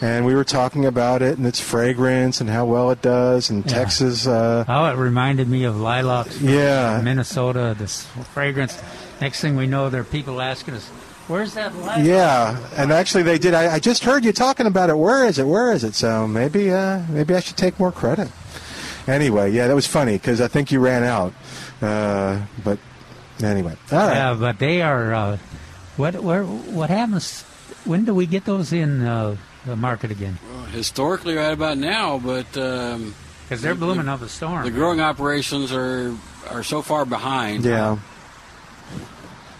and 0.00 0.24
we 0.26 0.34
were 0.34 0.44
talking 0.44 0.84
about 0.84 1.22
it 1.22 1.38
and 1.38 1.46
its 1.46 1.60
fragrance 1.60 2.40
and 2.40 2.50
how 2.50 2.64
well 2.64 2.90
it 2.90 3.00
does, 3.02 3.50
and 3.50 3.64
Yeah. 3.64 3.72
Texas. 3.78 4.26
Uh, 4.26 4.64
Oh, 4.68 4.84
it 4.86 4.96
reminded 4.96 5.48
me 5.48 5.64
of 5.64 5.80
lilacs. 5.80 6.40
Yeah. 6.40 7.00
Minnesota. 7.02 7.74
This 7.78 8.06
fragrance. 8.32 8.76
Next 9.20 9.40
thing 9.40 9.56
we 9.56 9.66
know, 9.66 9.90
there 9.90 10.00
are 10.00 10.04
people 10.04 10.40
asking 10.42 10.74
us, 10.74 10.86
"Where's 11.28 11.54
that 11.54 11.74
lilac?" 11.76 12.04
yeah, 12.04 12.56
and 12.76 12.92
actually 12.92 13.22
they 13.22 13.38
did. 13.38 13.54
I, 13.54 13.74
I 13.74 13.78
just 13.78 14.02
heard 14.04 14.24
you 14.24 14.32
talking 14.32 14.66
about 14.66 14.90
it. 14.90 14.98
Where 14.98 15.24
is 15.24 15.38
it? 15.38 15.46
Where 15.46 15.72
is 15.72 15.84
it? 15.84 15.94
So 15.94 16.26
maybe 16.26 16.70
uh, 16.72 17.00
maybe 17.08 17.34
I 17.34 17.40
should 17.40 17.56
take 17.56 17.78
more 17.78 17.92
credit. 17.92 18.28
Anyway, 19.06 19.52
yeah, 19.52 19.68
that 19.68 19.74
was 19.74 19.86
funny 19.86 20.14
because 20.14 20.40
I 20.40 20.48
think 20.48 20.72
you 20.72 20.80
ran 20.80 21.04
out. 21.04 21.32
Uh, 21.82 22.40
but 22.64 22.78
anyway, 23.42 23.76
all 23.92 23.98
right. 23.98 24.14
Yeah, 24.14 24.34
but 24.34 24.58
they 24.58 24.82
are. 24.82 25.14
Uh, 25.14 25.38
what? 25.96 26.14
Where? 26.22 26.44
What 26.44 26.90
happens? 26.90 27.42
When 27.84 28.04
do 28.04 28.14
we 28.14 28.26
get 28.26 28.44
those 28.44 28.72
in 28.72 29.02
uh, 29.02 29.36
the 29.66 29.76
market 29.76 30.10
again? 30.10 30.38
Historically, 30.72 31.34
right 31.36 31.52
about 31.52 31.78
now, 31.78 32.18
but 32.18 32.56
um, 32.56 33.14
Because 33.44 33.62
they're 33.62 33.74
blooming 33.74 34.08
up 34.08 34.22
a 34.22 34.28
storm. 34.28 34.64
the 34.64 34.70
growing 34.70 35.00
operations 35.00 35.72
are 35.72 36.14
are 36.50 36.62
so 36.62 36.82
far 36.82 37.04
behind. 37.04 37.64
Yeah. 37.64 37.98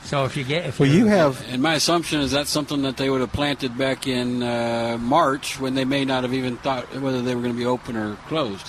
So 0.05 0.27
if 0.27 0.37
you 0.37 0.45
get, 0.45 0.67
if 0.67 0.79
Well, 0.81 0.89
you 0.89 1.07
have 1.07 1.43
And 1.49 1.63
my 1.63 1.75
assumption 1.75 2.21
is 2.21 2.31
that's 2.31 2.51
something 2.51 2.83
that 2.83 2.99
they 2.99 3.09
would 3.09 3.23
have 3.23 3.33
planted 3.33 3.79
back 3.79 4.07
in 4.07 4.43
uh, 4.43 4.99
March 5.01 5.59
when 5.59 5.75
they 5.75 5.87
may 5.87 6.05
not 6.05 6.25
have 6.25 6.35
even 6.35 6.59
thought 6.59 6.95
whether 7.01 7.23
they 7.23 7.35
were 7.35 7.41
going 7.41 7.55
to 7.55 7.59
be 7.59 7.65
open 7.65 7.97
or 7.97 8.17
closed. 8.29 8.67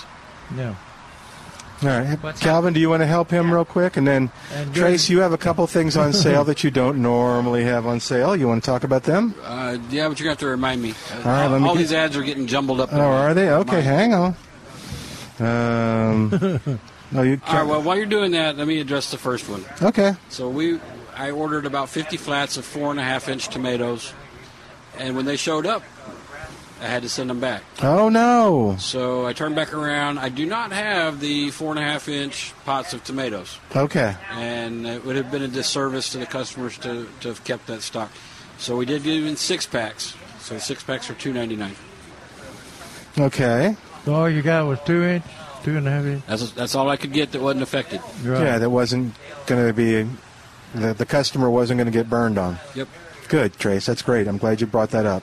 Yeah. 0.56 0.76
All 1.82 1.88
right, 1.90 2.18
Calvin, 2.40 2.72
do 2.72 2.80
you 2.80 2.88
want 2.88 3.02
to 3.02 3.06
help 3.06 3.30
him 3.30 3.52
real 3.52 3.64
quick? 3.66 3.98
And 3.98 4.06
then, 4.08 4.30
And 4.54 4.74
Trace, 4.74 5.10
you 5.10 5.20
have 5.20 5.32
a 5.32 5.38
couple 5.38 5.66
things 5.66 5.94
on 5.96 6.12
sale 6.14 6.42
that 6.44 6.64
you 6.64 6.70
don't 6.70 7.02
normally 7.02 7.64
have 7.64 7.86
on 7.86 8.00
sale. 8.00 8.34
You 8.34 8.48
want 8.48 8.64
to 8.64 8.70
talk 8.70 8.82
about 8.82 9.02
them? 9.02 9.34
Uh, 9.44 9.76
yeah, 9.90 10.08
but 10.08 10.18
you're 10.18 10.24
going 10.24 10.24
to 10.24 10.28
have 10.28 10.38
to 10.38 10.46
remind 10.46 10.80
me. 10.80 10.90
Uh, 11.12 11.16
All 11.18 11.22
right, 11.24 11.44
all 11.44 11.50
let 11.50 11.60
me 11.60 11.68
all 11.68 11.74
get- 11.74 11.78
these 11.80 11.92
ads 11.92 12.16
are 12.16 12.22
getting 12.22 12.46
jumbled 12.46 12.80
up. 12.80 12.92
in 12.92 12.98
Oh, 12.98 13.02
are 13.02 13.34
they? 13.34 13.50
Okay, 13.50 13.72
mind. 13.72 13.84
hang 13.84 14.14
on. 14.14 14.36
Um, 15.38 16.30
no, 17.12 17.22
you. 17.22 17.40
All 17.46 17.54
right. 17.54 17.66
Well, 17.66 17.82
while 17.82 17.96
you're 17.96 18.06
doing 18.06 18.30
that, 18.32 18.56
let 18.56 18.66
me 18.66 18.80
address 18.80 19.10
the 19.10 19.18
first 19.18 19.48
one. 19.48 19.64
Okay. 19.82 20.14
So 20.30 20.48
we, 20.48 20.80
I 21.14 21.30
ordered 21.30 21.66
about 21.66 21.90
50 21.90 22.16
flats 22.16 22.56
of 22.56 22.64
four 22.64 22.90
and 22.90 22.98
a 22.98 23.02
half 23.02 23.28
inch 23.28 23.48
tomatoes, 23.48 24.14
and 24.98 25.14
when 25.14 25.26
they 25.26 25.36
showed 25.36 25.66
up, 25.66 25.82
I 26.80 26.86
had 26.86 27.02
to 27.02 27.08
send 27.08 27.30
them 27.30 27.40
back. 27.40 27.62
Oh 27.82 28.08
no. 28.10 28.76
So 28.78 29.26
I 29.26 29.32
turned 29.32 29.56
back 29.56 29.72
around. 29.72 30.18
I 30.18 30.28
do 30.28 30.44
not 30.44 30.72
have 30.72 31.20
the 31.20 31.50
four 31.50 31.70
and 31.70 31.78
a 31.78 31.82
half 31.82 32.06
inch 32.08 32.52
pots 32.66 32.92
of 32.92 33.02
tomatoes, 33.02 33.58
Okay. 33.74 34.14
and 34.32 34.86
it 34.86 35.04
would 35.04 35.16
have 35.16 35.30
been 35.30 35.42
a 35.42 35.48
disservice 35.48 36.10
to 36.10 36.18
the 36.18 36.26
customers 36.26 36.76
to, 36.78 37.06
to 37.20 37.28
have 37.28 37.42
kept 37.44 37.66
that 37.68 37.80
stock. 37.82 38.10
So 38.58 38.76
we 38.76 38.84
did 38.86 39.02
give 39.04 39.24
them 39.24 39.36
six 39.36 39.66
packs. 39.66 40.14
So 40.40 40.58
six 40.58 40.82
packs 40.82 41.08
are 41.10 41.14
two 41.14 41.32
ninety 41.32 41.56
nine. 41.56 41.74
Okay. 43.18 43.76
So 44.04 44.14
all 44.14 44.28
you 44.30 44.42
got 44.42 44.66
was 44.66 44.78
two 44.84 45.02
inch, 45.02 45.24
two 45.64 45.76
and 45.78 45.88
a 45.88 45.90
half 45.90 46.04
inch. 46.04 46.22
That's 46.26 46.50
that's 46.52 46.74
all 46.74 46.88
I 46.90 46.96
could 46.96 47.12
get 47.12 47.32
that 47.32 47.40
wasn't 47.40 47.62
affected. 47.62 48.00
Yeah, 48.22 48.58
that 48.58 48.70
wasn't 48.70 49.14
going 49.46 49.66
to 49.66 49.72
be. 49.72 50.06
The, 50.74 50.92
the 50.92 51.06
customer 51.06 51.48
wasn't 51.48 51.78
going 51.78 51.86
to 51.86 51.92
get 51.92 52.10
burned 52.10 52.38
on. 52.38 52.58
Yep. 52.74 52.88
Good, 53.28 53.58
Trace. 53.58 53.86
That's 53.86 54.02
great. 54.02 54.28
I'm 54.28 54.36
glad 54.36 54.60
you 54.60 54.66
brought 54.66 54.90
that 54.90 55.06
up. 55.06 55.22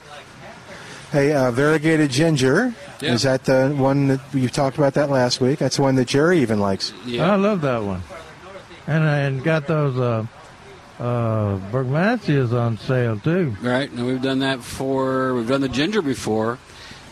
Hey, 1.13 1.31
uh, 1.31 1.51
variegated 1.51 2.09
ginger. 2.09 2.73
Yeah. 2.99 3.13
Is 3.13 3.21
that 3.21 3.43
the 3.43 3.69
one 3.69 4.07
that 4.07 4.19
you 4.33 4.49
talked 4.49 4.79
about 4.79 4.95
that 4.95 5.11
last 5.11 5.39
week? 5.39 5.59
That's 5.59 5.75
the 5.75 5.83
one 5.83 5.93
that 5.97 6.07
Jerry 6.07 6.39
even 6.39 6.59
likes. 6.59 6.91
I 7.05 7.35
love 7.35 7.61
that 7.61 7.83
one. 7.83 8.01
And 8.87 9.03
and 9.03 9.43
got 9.43 9.67
those 9.67 9.95
uh, 9.95 10.25
uh, 10.99 11.59
Brugmansias 11.71 12.51
on 12.51 12.79
sale 12.79 13.19
too. 13.19 13.55
Right, 13.61 13.91
and 13.91 14.07
we've 14.07 14.23
done 14.23 14.39
that 14.39 14.57
before. 14.57 15.35
We've 15.35 15.47
done 15.47 15.61
the 15.61 15.69
ginger 15.69 16.01
before, 16.01 16.57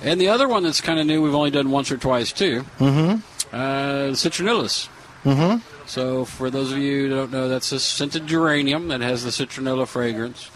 and 0.01 0.19
the 0.19 0.29
other 0.29 0.47
one 0.47 0.63
that's 0.63 0.81
kind 0.81 0.99
of 0.99 1.05
new. 1.05 1.21
We've 1.21 1.35
only 1.35 1.51
done 1.51 1.69
once 1.69 1.91
or 1.91 1.97
twice 1.97 2.31
too. 2.31 2.65
Mm-hmm. 2.79 3.55
Uh, 3.55 4.15
citronellus. 4.15 4.89
Mm-hmm. 5.23 5.59
So 5.85 6.25
for 6.25 6.49
those 6.49 6.71
of 6.71 6.79
you 6.79 7.03
who 7.03 7.09
don't 7.09 7.31
know, 7.31 7.47
that's 7.47 7.71
a 7.71 7.79
scented 7.79 8.25
geranium 8.25 8.87
that 8.87 9.01
has 9.01 9.23
the 9.23 9.29
citronella 9.29 9.87
fragrance. 9.87 10.49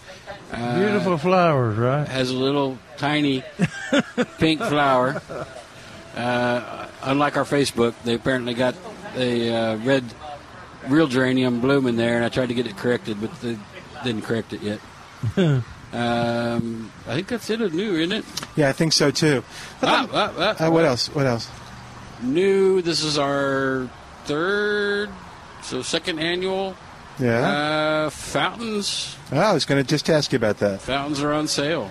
Uh, 0.52 0.78
Beautiful 0.78 1.18
flowers, 1.18 1.76
right? 1.76 2.06
Has 2.06 2.30
a 2.30 2.36
little 2.36 2.78
tiny 2.96 3.42
pink 4.38 4.60
flower. 4.60 5.20
Uh, 6.14 6.88
unlike 7.02 7.36
our 7.36 7.44
Facebook, 7.44 7.94
they 8.04 8.14
apparently 8.14 8.54
got 8.54 8.74
a 9.16 9.52
uh, 9.54 9.76
red 9.78 10.04
real 10.88 11.06
geranium 11.06 11.60
bloom 11.60 11.86
in 11.86 11.96
there, 11.96 12.16
and 12.16 12.24
I 12.24 12.28
tried 12.28 12.48
to 12.48 12.54
get 12.54 12.66
it 12.66 12.76
corrected, 12.76 13.20
but 13.20 13.38
they 13.40 13.58
didn't 14.04 14.22
correct 14.22 14.52
it 14.52 14.62
yet. 14.62 14.80
Um, 15.92 16.90
I 17.06 17.14
think 17.14 17.28
that's 17.28 17.48
it. 17.48 17.60
New, 17.72 17.94
isn't 17.94 18.12
it? 18.12 18.24
Yeah, 18.56 18.68
I 18.68 18.72
think 18.72 18.92
so 18.92 19.10
too. 19.10 19.42
Ah, 19.82 20.08
ah, 20.12 20.32
ah. 20.36 20.66
Uh, 20.66 20.70
what 20.70 20.84
else? 20.84 21.06
What 21.14 21.26
else? 21.26 21.48
New. 22.22 22.82
This 22.82 23.02
is 23.02 23.18
our 23.18 23.88
third, 24.24 25.10
so 25.62 25.82
second 25.82 26.18
annual. 26.18 26.76
Yeah. 27.18 28.06
Uh, 28.06 28.10
fountains. 28.10 29.16
Oh, 29.32 29.38
I 29.38 29.52
was 29.52 29.64
going 29.64 29.82
to 29.82 29.88
just 29.88 30.08
ask 30.10 30.32
you 30.32 30.36
about 30.36 30.58
that. 30.58 30.82
Fountains 30.82 31.22
are 31.22 31.32
on 31.32 31.48
sale. 31.48 31.90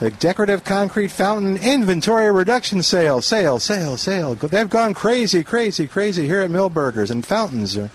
The 0.00 0.10
decorative 0.10 0.64
concrete 0.64 1.12
fountain 1.12 1.56
inventory 1.56 2.30
reduction 2.32 2.82
sale, 2.82 3.22
sale, 3.22 3.60
sale, 3.60 3.96
sale. 3.96 4.34
They've 4.34 4.68
gone 4.68 4.94
crazy, 4.94 5.44
crazy, 5.44 5.86
crazy 5.86 6.26
here 6.26 6.40
at 6.40 6.50
Milberger's 6.50 7.10
and 7.10 7.24
fountains. 7.24 7.76
Are, 7.76 7.88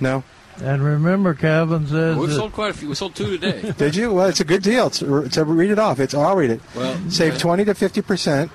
no, 0.00 0.24
And 0.62 0.82
remember, 0.82 1.34
Calvin 1.34 1.86
says 1.86 2.16
We've 2.16 2.32
sold 2.32 2.52
quite 2.52 2.70
a 2.70 2.72
few. 2.74 2.88
We 2.88 2.94
sold 2.94 3.14
two 3.14 3.36
today. 3.38 3.72
did 3.78 3.94
you? 3.94 4.14
Well, 4.14 4.28
it's 4.28 4.40
a 4.40 4.44
good 4.44 4.62
deal. 4.62 4.88
To, 4.90 5.18
it's 5.18 5.36
read 5.36 5.70
it 5.70 5.78
off. 5.78 6.00
It's 6.00 6.14
I'll 6.14 6.36
read 6.36 6.50
it. 6.50 6.60
Well, 6.74 6.98
Save 7.10 7.32
okay. 7.32 7.40
twenty 7.40 7.64
to 7.66 7.74
fifty 7.74 8.00
percent 8.00 8.50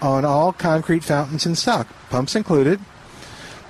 on 0.00 0.24
all 0.24 0.52
concrete 0.52 1.04
fountains 1.04 1.44
in 1.44 1.54
stock, 1.54 1.86
pumps 2.08 2.34
included. 2.34 2.80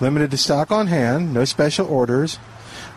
Limited 0.00 0.30
to 0.30 0.36
stock 0.36 0.70
on 0.70 0.86
hand. 0.86 1.34
No 1.34 1.44
special 1.44 1.88
orders. 1.88 2.38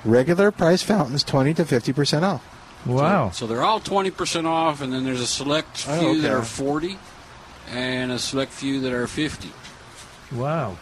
Regular 0.03 0.51
price 0.51 0.81
fountains 0.81 1.23
twenty 1.23 1.53
to 1.53 1.65
fifty 1.65 1.93
percent 1.93 2.25
off. 2.25 2.45
Wow. 2.85 3.29
So, 3.29 3.45
so 3.45 3.47
they're 3.53 3.63
all 3.63 3.79
20% 3.79 4.45
off, 4.45 4.81
and 4.81 4.91
then 4.91 5.03
there's 5.03 5.21
a 5.21 5.27
select 5.27 5.77
few 5.77 5.93
Oh, 5.93 6.17
that 6.21 6.31
are 6.31 6.41
40 6.41 6.97
and 7.69 8.11
a 8.11 8.17
select 8.17 8.51
few 8.51 8.79
that 8.81 8.91
are 8.91 9.05
50. 9.05 9.51
Wow. 10.33 10.77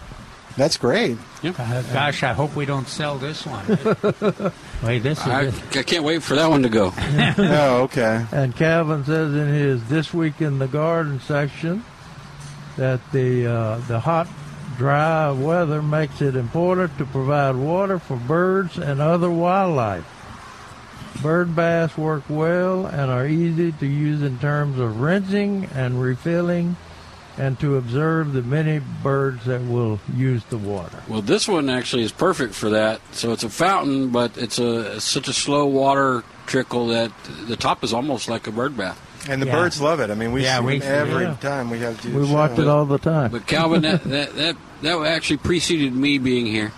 That's 0.56 0.78
great. 0.78 1.18
Uh, 1.44 1.82
gosh, 1.94 2.24
I 2.24 2.34
hope 2.34 2.56
we 2.56 2.66
don't 2.66 2.88
sell 2.88 3.18
this 3.18 3.46
one. 3.46 3.66
Wait, 4.84 5.00
this 5.00 5.20
is 5.20 5.28
I, 5.28 5.44
it. 5.44 5.78
I 5.78 5.84
can't 5.84 6.04
wait 6.04 6.24
for 6.24 6.36
that 6.36 6.50
one 6.50 6.64
to 6.64 6.70
go. 6.70 6.92
oh, 6.98 7.84
okay. 7.84 8.26
And 8.32 8.56
Calvin 8.56 9.06
says 9.06 9.34
in 9.34 9.48
his 9.48 9.84
This 9.88 10.14
Week 10.14 10.42
in 10.42 10.60
the 10.60 10.68
Garden 10.68 11.20
section 11.22 11.84
that 12.78 13.00
the 13.12 13.46
uh, 13.46 13.78
the 13.88 14.00
hot, 14.00 14.28
dry 14.80 15.30
weather 15.30 15.82
makes 15.82 16.22
it 16.22 16.38
important 16.38 16.98
to 16.98 17.06
provide 17.06 17.54
water 17.54 18.00
for 18.00 18.16
birds 18.16 18.78
and 18.78 19.02
other 19.02 19.30
wildlife. 19.30 20.06
Bird 21.22 21.54
baths 21.54 21.98
work 21.98 22.24
well 22.30 22.86
and 22.86 23.12
are 23.12 23.28
easy 23.28 23.74
to 23.74 23.86
use 23.86 24.22
in 24.22 24.40
terms 24.40 24.80
of 24.80 25.02
rinsing 25.02 25.66
and 25.76 26.02
refilling 26.02 26.78
and 27.38 27.60
to 27.60 27.76
observe 27.76 28.32
the 28.32 28.42
many 28.42 28.80
birds 29.04 29.44
that 29.46 29.62
will 29.62 30.00
use 30.16 30.46
the 30.46 30.58
water. 30.58 31.04
Well, 31.10 31.22
this 31.22 31.46
one 31.46 31.70
actually 31.70 32.04
is 32.04 32.14
perfect 32.14 32.54
for 32.54 32.70
that. 32.70 33.02
So 33.12 33.34
it's 33.34 33.44
a 33.44 33.50
fountain, 33.50 34.12
but 34.12 34.38
it's 34.38 34.60
a 34.60 35.02
such 35.02 35.28
a 35.28 35.34
slow 35.34 35.66
water 35.66 36.24
trickle 36.48 36.88
that 36.88 37.12
the 37.48 37.58
top 37.58 37.84
is 37.84 37.94
almost 37.94 38.30
like 38.30 38.48
a 38.48 38.52
bird 38.52 38.78
bath. 38.78 39.09
And 39.28 39.42
the 39.42 39.48
Yeah. 39.48 39.56
birds 39.56 39.82
love 39.82 40.00
it. 40.00 40.10
I 40.10 40.16
mean, 40.16 40.32
we 40.32 40.44
Yeah, 40.44 40.60
see 40.60 40.66
we- 40.66 40.80
them 40.80 41.08
every 41.10 41.24
yeah. 41.26 41.36
time 41.42 41.70
we 41.70 41.80
have 41.80 42.00
to. 42.02 42.10
We 42.10 42.26
watch 42.32 42.58
it 42.58 42.68
all 42.68 42.86
the 42.86 42.98
time. 43.00 43.32
But 43.32 43.46
Calvin, 43.48 43.82
that, 43.82 44.04
that 44.06 44.36
that 44.36 44.56
that 44.82 45.06
actually 45.06 45.38
preceded 45.38 45.94
me 45.94 46.18
being 46.20 46.46
here, 46.46 46.72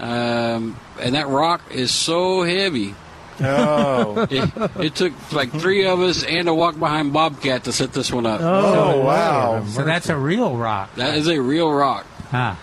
um, 0.00 0.76
and 1.00 1.14
that 1.14 1.28
rock 1.28 1.62
is 1.70 1.90
so 1.90 2.42
heavy 2.42 2.94
Oh. 3.40 4.28
it, 4.30 4.50
it 4.80 4.94
took 4.94 5.12
like 5.32 5.50
three 5.50 5.84
of 5.86 6.00
us 6.00 6.22
and 6.22 6.48
a 6.48 6.54
walk 6.54 6.78
behind 6.78 7.12
Bobcat 7.12 7.64
to 7.64 7.72
set 7.72 7.92
this 7.92 8.12
one 8.12 8.26
up. 8.26 8.40
Oh, 8.40 9.00
wow. 9.00 9.64
So 9.66 9.82
that's 9.84 10.08
a 10.08 10.16
real 10.16 10.56
rock. 10.56 10.94
That 10.94 11.16
is 11.16 11.26
a 11.26 11.40
real 11.40 11.72
rock. 11.72 12.06
Huh. 12.30 12.54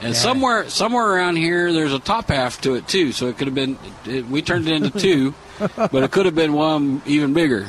And 0.00 0.08
Yeah. 0.14 0.20
somewhere, 0.20 0.68
somewhere 0.68 1.06
around 1.06 1.36
here, 1.36 1.72
there's 1.72 1.92
a 1.92 2.00
top 2.00 2.28
half 2.28 2.60
to 2.62 2.74
it 2.74 2.88
too. 2.88 3.12
So 3.12 3.28
it 3.28 3.38
could 3.38 3.46
have 3.46 3.54
been. 3.54 3.78
It, 4.04 4.26
we 4.26 4.42
turned 4.42 4.66
it 4.68 4.74
into 4.74 4.90
two, 4.98 5.34
but 5.76 5.94
it 6.02 6.10
could 6.10 6.26
have 6.26 6.34
been 6.34 6.52
one 6.54 7.02
even 7.06 7.32
bigger. 7.32 7.66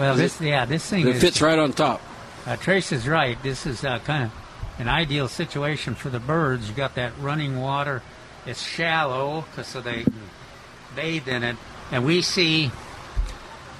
Well, 0.00 0.14
this 0.16 0.40
yeah, 0.40 0.64
this 0.64 0.88
thing 0.88 1.06
It 1.06 1.16
is, 1.16 1.20
fits 1.20 1.42
right 1.42 1.58
on 1.58 1.72
top. 1.74 2.00
Uh, 2.46 2.56
Trace 2.56 2.90
is 2.90 3.06
right. 3.06 3.40
This 3.42 3.66
is 3.66 3.84
uh, 3.84 3.98
kind 4.00 4.24
of 4.24 4.32
an 4.78 4.88
ideal 4.88 5.28
situation 5.28 5.94
for 5.94 6.08
the 6.08 6.18
birds. 6.18 6.70
You 6.70 6.74
got 6.74 6.94
that 6.94 7.12
running 7.20 7.60
water. 7.60 8.02
It's 8.46 8.62
shallow, 8.62 9.44
so 9.62 9.82
they 9.82 10.04
can 10.04 10.14
bathe 10.96 11.28
in 11.28 11.42
it. 11.44 11.56
And 11.92 12.06
we 12.06 12.22
see 12.22 12.70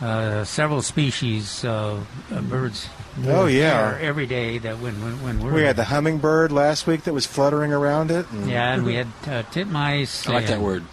uh, 0.03 0.45
several 0.45 0.83
species 0.83 1.65
of 1.65 2.07
uh, 2.31 2.43
birds. 2.43 2.89
Oh, 3.27 3.47
yeah. 3.47 3.97
here 3.99 4.09
every 4.09 4.27
day 4.27 4.59
that 4.59 4.79
when 4.79 5.03
when, 5.03 5.23
when 5.23 5.41
we're 5.43 5.55
We 5.55 5.63
had 5.63 5.77
the 5.77 5.85
hummingbird 5.85 6.53
last 6.53 6.87
week 6.87 7.05
that 7.05 7.15
was 7.15 7.25
fluttering 7.25 7.73
around 7.73 8.11
it. 8.11 8.31
and- 8.31 8.49
yeah, 8.51 8.75
and 8.75 8.85
we 8.85 8.95
had 8.95 9.07
uh, 9.25 9.43
titmice. 9.51 10.29
I 10.29 10.35
like 10.35 10.47
that 10.49 10.61
word. 10.61 10.85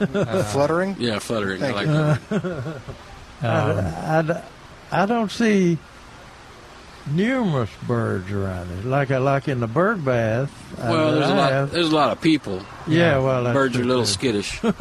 uh, 0.00 0.42
Fluttering? 0.44 0.96
Yeah, 0.98 1.18
fluttering. 1.18 1.62
I 1.62 1.70
like 1.72 1.86
you. 1.86 2.38
that. 2.38 2.80
I, 3.42 3.46
I- 4.30 4.42
I 4.92 5.06
don't 5.06 5.30
see 5.30 5.78
numerous 7.10 7.70
birds 7.86 8.30
around 8.30 8.70
it, 8.78 8.84
like 8.84 9.10
I 9.10 9.18
like 9.18 9.48
in 9.48 9.60
the 9.60 9.66
bird 9.66 10.04
bath. 10.04 10.50
Well, 10.78 11.12
there's 11.12 11.28
a 11.28 11.32
I 11.32 11.36
lot. 11.36 11.52
have. 11.52 11.70
There's 11.72 11.90
a 11.90 11.94
lot 11.94 12.10
of 12.12 12.20
people. 12.20 12.62
Yeah, 12.86 13.18
well, 13.18 13.44
that's 13.44 13.54
birds 13.54 13.76
are 13.76 13.82
a 13.82 13.84
little 13.84 14.06
skittish. 14.06 14.60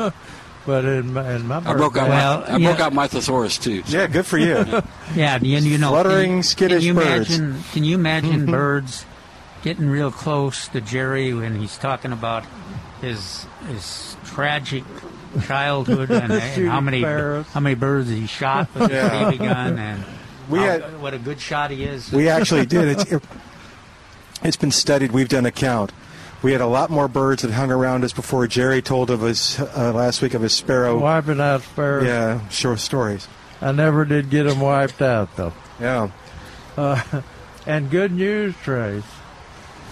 But 0.63 0.85
in 0.85 1.13
my, 1.13 1.33
in 1.38 1.47
my 1.47 1.57
I 1.57 1.59
bird 1.61 1.77
broke 1.77 1.97
out. 1.97 2.07
bath, 2.07 2.47
my, 2.49 2.53
I 2.55 2.59
broke 2.59 2.79
out 2.79 2.93
my 2.93 3.07
thesaurus 3.07 3.57
too. 3.57 3.81
Yeah, 3.88 4.05
good 4.05 4.27
for 4.27 4.38
you. 4.38 4.63
Yeah, 5.15 5.39
you, 5.41 5.57
you 5.57 5.79
know, 5.79 5.89
Fluttering, 5.89 6.27
can, 6.29 6.38
you- 6.38 6.43
skittish 6.43 6.77
can 6.83 6.88
you 6.88 6.93
birds. 6.93 7.35
Imagine, 7.39 7.63
can 7.73 7.83
you 7.83 7.95
imagine 7.95 8.45
birds 8.51 9.03
getting 9.63 9.89
real 9.89 10.11
close 10.11 10.67
to 10.67 10.79
Jerry 10.79 11.33
when 11.33 11.59
he's 11.59 11.79
talking 11.79 12.11
about 12.11 12.45
his 13.01 13.47
his 13.67 14.15
tragic 14.23 14.83
childhood 15.47 16.09
and, 16.11 16.31
and 16.33 16.67
how 16.67 16.81
many 16.81 17.01
sparrows. 17.01 17.45
how 17.47 17.59
many 17.59 17.75
birds 17.75 18.09
he 18.09 18.27
shot 18.27 18.67
with 18.75 18.91
Yeah. 18.91 19.09
his 19.09 19.31
baby 19.31 19.37
gun 19.45 19.77
and 19.79 20.03
We 20.49 20.59
how- 20.59 20.65
had- 20.65 21.01
what 21.01 21.13
a 21.13 21.19
good 21.19 21.39
shot 21.39 21.71
he 21.71 21.83
is. 21.83 22.11
We 22.11 22.27
actually 22.37 22.65
did. 22.65 22.87
It's, 22.99 23.11
it, 23.11 23.23
it's 24.43 24.57
been 24.57 24.71
studied. 24.71 25.11
We've 25.11 25.29
done 25.29 25.45
a 25.45 25.51
count. 25.51 25.91
We 26.41 26.51
had 26.53 26.61
a 26.61 26.65
lot 26.67 26.89
more 26.89 27.07
birds 27.07 27.43
that 27.43 27.51
hung 27.51 27.71
around 27.71 28.03
us 28.03 28.13
before 28.13 28.47
Jerry 28.47 28.81
told 28.81 29.11
of 29.11 29.21
his 29.21 29.59
uh, 29.59 29.91
last 29.93 30.23
week 30.23 30.33
of 30.33 30.41
his 30.41 30.53
sparrow. 30.53 30.97
wiping 30.97 31.39
out 31.39 31.61
sparrows. 31.61 32.05
Yeah, 32.07 32.47
short 32.49 32.79
stories. 32.79 33.27
I 33.61 33.71
never 33.71 34.05
did 34.05 34.31
get 34.31 34.43
them 34.43 34.59
wiped 34.59 35.03
out 35.03 35.35
though. 35.35 35.53
Yeah. 35.79 36.09
Uh, 36.75 36.99
and 37.67 37.91
good 37.91 38.11
news, 38.11 38.55
Trace. 38.63 39.03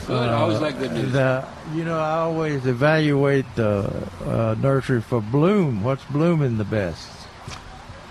Good. 0.08 0.30
I 0.30 0.34
always 0.34 0.60
like 0.60 0.80
good 0.80 0.92
news. 0.94 1.12
The, 1.14 1.46
you 1.76 1.84
know, 1.84 2.00
I 2.00 2.18
always 2.20 2.66
evaluate 2.66 3.46
the 3.56 4.08
uh, 4.26 4.56
nursery 4.60 5.02
for 5.02 5.22
bloom. 5.22 5.84
What's 5.84 6.04
blooming 6.06 6.58
the 6.58 6.64
best? 6.64 7.08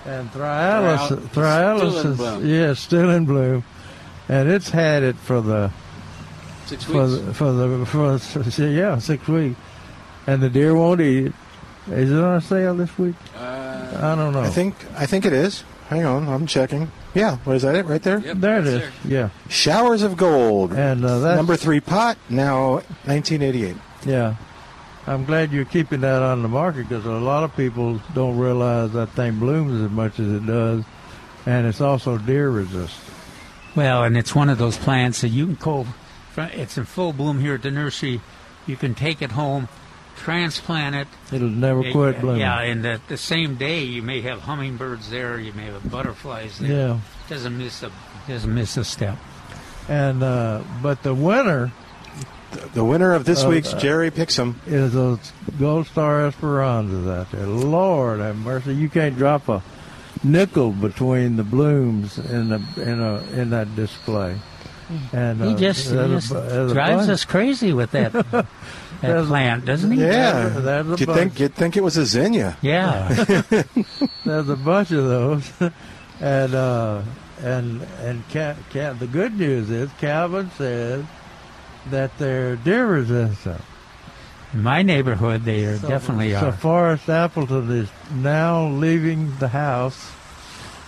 And 0.06 0.31
Thryallis, 0.32 1.09
Thrial- 1.09 1.28
Thryallis 1.28 1.90
still 1.90 2.01
in 2.06 2.12
is 2.12 2.16
bloom. 2.16 2.47
yeah, 2.47 2.73
still 2.74 3.10
in 3.10 3.24
bloom, 3.27 3.65
and 4.28 4.48
it's 4.48 4.70
had 4.70 5.02
it 5.02 5.16
for 5.16 5.40
the 5.40 5.70
Six 6.66 6.85
for 6.85 7.05
weeks. 7.06 7.23
the, 7.24 7.35
for 7.35 7.52
the 7.52 7.86
for 7.86 8.62
yeah 8.62 8.98
six 8.98 9.27
weeks, 9.28 9.59
and 10.27 10.43
the 10.43 10.48
deer 10.51 10.74
won't 10.74 11.01
eat 11.01 11.27
it. 11.27 11.32
Is 11.90 12.10
it 12.10 12.19
on 12.23 12.40
sale 12.43 12.74
this 12.74 12.97
week? 12.98 13.16
Uh, 13.36 13.90
I 13.97 14.15
don't 14.15 14.32
know. 14.32 14.40
I 14.43 14.48
think 14.51 14.77
I 14.97 15.06
think 15.06 15.24
it 15.27 15.32
is. 15.32 15.65
Hang 15.89 16.05
on, 16.05 16.28
I'm 16.28 16.47
checking. 16.47 16.90
Yeah, 17.19 17.36
what 17.39 17.57
is 17.57 17.62
that? 17.62 17.74
It 17.74 17.86
right 17.86 18.01
there. 18.03 18.20
Yep, 18.20 18.36
there 18.36 18.59
it 18.61 18.62
that's 18.62 18.85
is. 18.86 18.93
Yeah, 19.05 19.31
Showers 19.49 20.03
of 20.03 20.16
gold. 20.16 20.73
and 20.73 21.05
uh, 21.05 21.19
that's 21.19 21.36
Number 21.36 21.57
three 21.57 21.81
pot. 21.81 22.16
Now 22.28 22.74
1988. 23.07 23.77
Yeah. 24.07 24.36
I'm 25.07 25.24
glad 25.24 25.51
you're 25.53 25.65
keeping 25.65 26.03
that 26.03 26.23
on 26.23 26.43
the 26.43 26.49
market 26.49 26.89
because 26.89 27.07
a 27.07 27.11
lot 27.11 27.43
of 27.43 27.57
people 27.57 28.01
don't 28.15 28.39
realize 28.39 28.93
that 28.93 29.09
thing 29.11 29.39
blooms 29.39 29.82
as 29.82 29.90
much 29.90 30.20
as 30.20 30.31
it 30.31 30.47
does, 30.47 30.85
and 31.47 31.66
it's 31.66 31.81
also 31.81 32.19
deer 32.19 32.51
resistant. 32.51 33.16
Well, 33.74 34.05
and 34.05 34.16
it's 34.16 34.35
one 34.35 34.49
of 34.51 34.59
those 34.59 34.77
plants 34.77 35.23
that 35.23 35.28
you 35.28 35.47
can 35.47 35.55
go. 35.57 35.86
It's 36.36 36.78
in 36.78 36.85
full 36.85 37.12
bloom 37.12 37.40
here 37.40 37.55
at 37.55 37.62
the 37.62 37.70
nursery. 37.70 38.20
You 38.66 38.77
can 38.77 38.95
take 38.95 39.23
it 39.23 39.32
home, 39.32 39.69
transplant 40.19 40.95
it. 40.97 41.09
It'll 41.32 41.49
never 41.49 41.90
quit 41.93 42.20
blooming. 42.20 42.40
Yeah, 42.40 42.61
and 42.61 42.85
the, 42.85 43.01
the 43.09 43.16
same 43.16 43.57
day 43.57 43.85
you 43.85 44.03
may 44.03 44.20
have 44.23 44.40
hummingbirds 44.40 45.11
there. 45.11 45.39
You 45.39 45.53
may 45.53 45.66
have 45.66 45.90
butterflies 45.90 46.59
there. 46.59 46.70
Yeah. 46.70 46.99
Doesn't 47.28 47.57
miss 47.57 47.82
a 47.82 47.90
doesn't 48.27 48.55
miss 48.55 48.77
a 48.77 48.85
step. 48.85 49.16
And 49.89 50.23
uh, 50.23 50.62
but 50.82 51.03
the 51.03 51.15
winner 51.15 51.73
The 52.74 52.85
winner 52.85 53.12
of 53.15 53.24
this 53.24 53.45
Uh, 53.45 53.49
week's 53.49 53.73
uh, 53.74 53.78
Jerry 53.78 54.11
Pixum. 54.11 54.55
is 54.66 54.93
those 54.95 55.32
gold 55.59 55.86
star 55.86 56.31
esperanzas 56.31 57.09
out 57.11 57.31
there. 57.31 57.47
Lord 57.47 58.20
have 58.20 58.36
mercy, 58.36 58.74
you 58.74 58.89
can't 58.89 59.16
drop 59.16 59.49
a 59.49 59.62
nickel 60.24 60.73
between 60.73 61.36
the 61.36 61.45
blooms 61.45 62.19
in 62.19 62.49
the 62.49 62.61
in 62.77 63.01
a 63.01 63.23
in 63.40 63.51
that 63.51 63.74
display. 63.77 64.36
And 65.12 65.40
He 65.43 65.53
uh, 65.53 65.59
just, 65.59 65.90
he 65.90 65.97
just 65.97 66.31
a 66.32 66.70
drives 66.73 67.09
us 67.11 67.24
crazy 67.27 67.74
with 67.74 67.90
that 67.90 68.12
that 69.01 69.09
There's- 69.09 69.27
plant, 69.29 69.65
doesn't 69.65 69.91
he? 69.93 70.01
Yeah. 70.01 70.33
There's- 70.49 70.65
there's 70.65 70.87
a 70.87 70.97
You'd 70.99 71.07
bunch. 71.07 71.19
think 71.19 71.41
you'd 71.41 71.55
think 71.55 71.77
it 71.77 71.83
was 71.85 71.97
a 71.97 72.05
zinnia. 72.07 72.57
Yeah. 72.62 73.09
There's 74.25 74.49
a 74.49 74.57
bunch 74.57 74.91
of 74.91 75.05
those, 75.05 75.51
and 76.20 76.55
uh, 76.55 77.03
and 77.41 77.83
and 78.03 78.23
Ca- 78.31 78.57
Ca- 78.73 78.95
the 78.95 79.07
good 79.07 79.39
news 79.39 79.70
is 79.70 79.91
Calvin 79.99 80.51
says 80.59 81.05
that 81.91 82.16
they're 82.19 82.57
deer 82.57 82.87
resistant. 82.87 83.61
In 84.53 84.62
my 84.62 84.83
neighborhood, 84.83 85.45
they 85.45 85.65
are, 85.66 85.77
So- 85.79 85.89
definitely 85.89 86.33
So 86.33 86.49
are. 86.49 86.53
Forrest 86.53 87.09
Appleton 87.09 87.70
is 87.70 87.89
now 88.15 88.66
leaving 88.69 89.37
the 89.39 89.49
house 89.49 90.11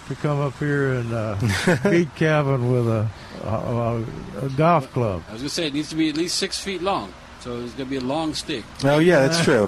to 0.09 0.15
come 0.17 0.41
up 0.41 0.59
here 0.59 0.95
and 0.95 1.13
uh, 1.13 1.37
beat 1.91 2.13
Calvin 2.17 2.73
with 2.73 2.89
a, 2.89 3.09
a, 3.45 3.49
a, 3.49 4.47
a 4.47 4.49
golf 4.57 4.93
club. 4.93 5.23
I 5.29 5.33
was 5.35 5.43
gonna 5.43 5.49
say 5.51 5.67
it 5.69 5.75
needs 5.75 5.91
to 5.91 5.95
be 5.97 6.09
at 6.09 6.17
least 6.17 6.37
six 6.39 6.59
feet 6.59 6.83
long, 6.83 7.13
so 7.41 7.61
it's 7.61 7.73
gonna 7.75 7.89
be 7.91 7.97
a 7.97 8.01
long 8.01 8.35
stick. 8.35 8.65
Oh 8.85 8.99
yeah, 8.99 9.27
that's 9.27 9.43
true. 9.45 9.67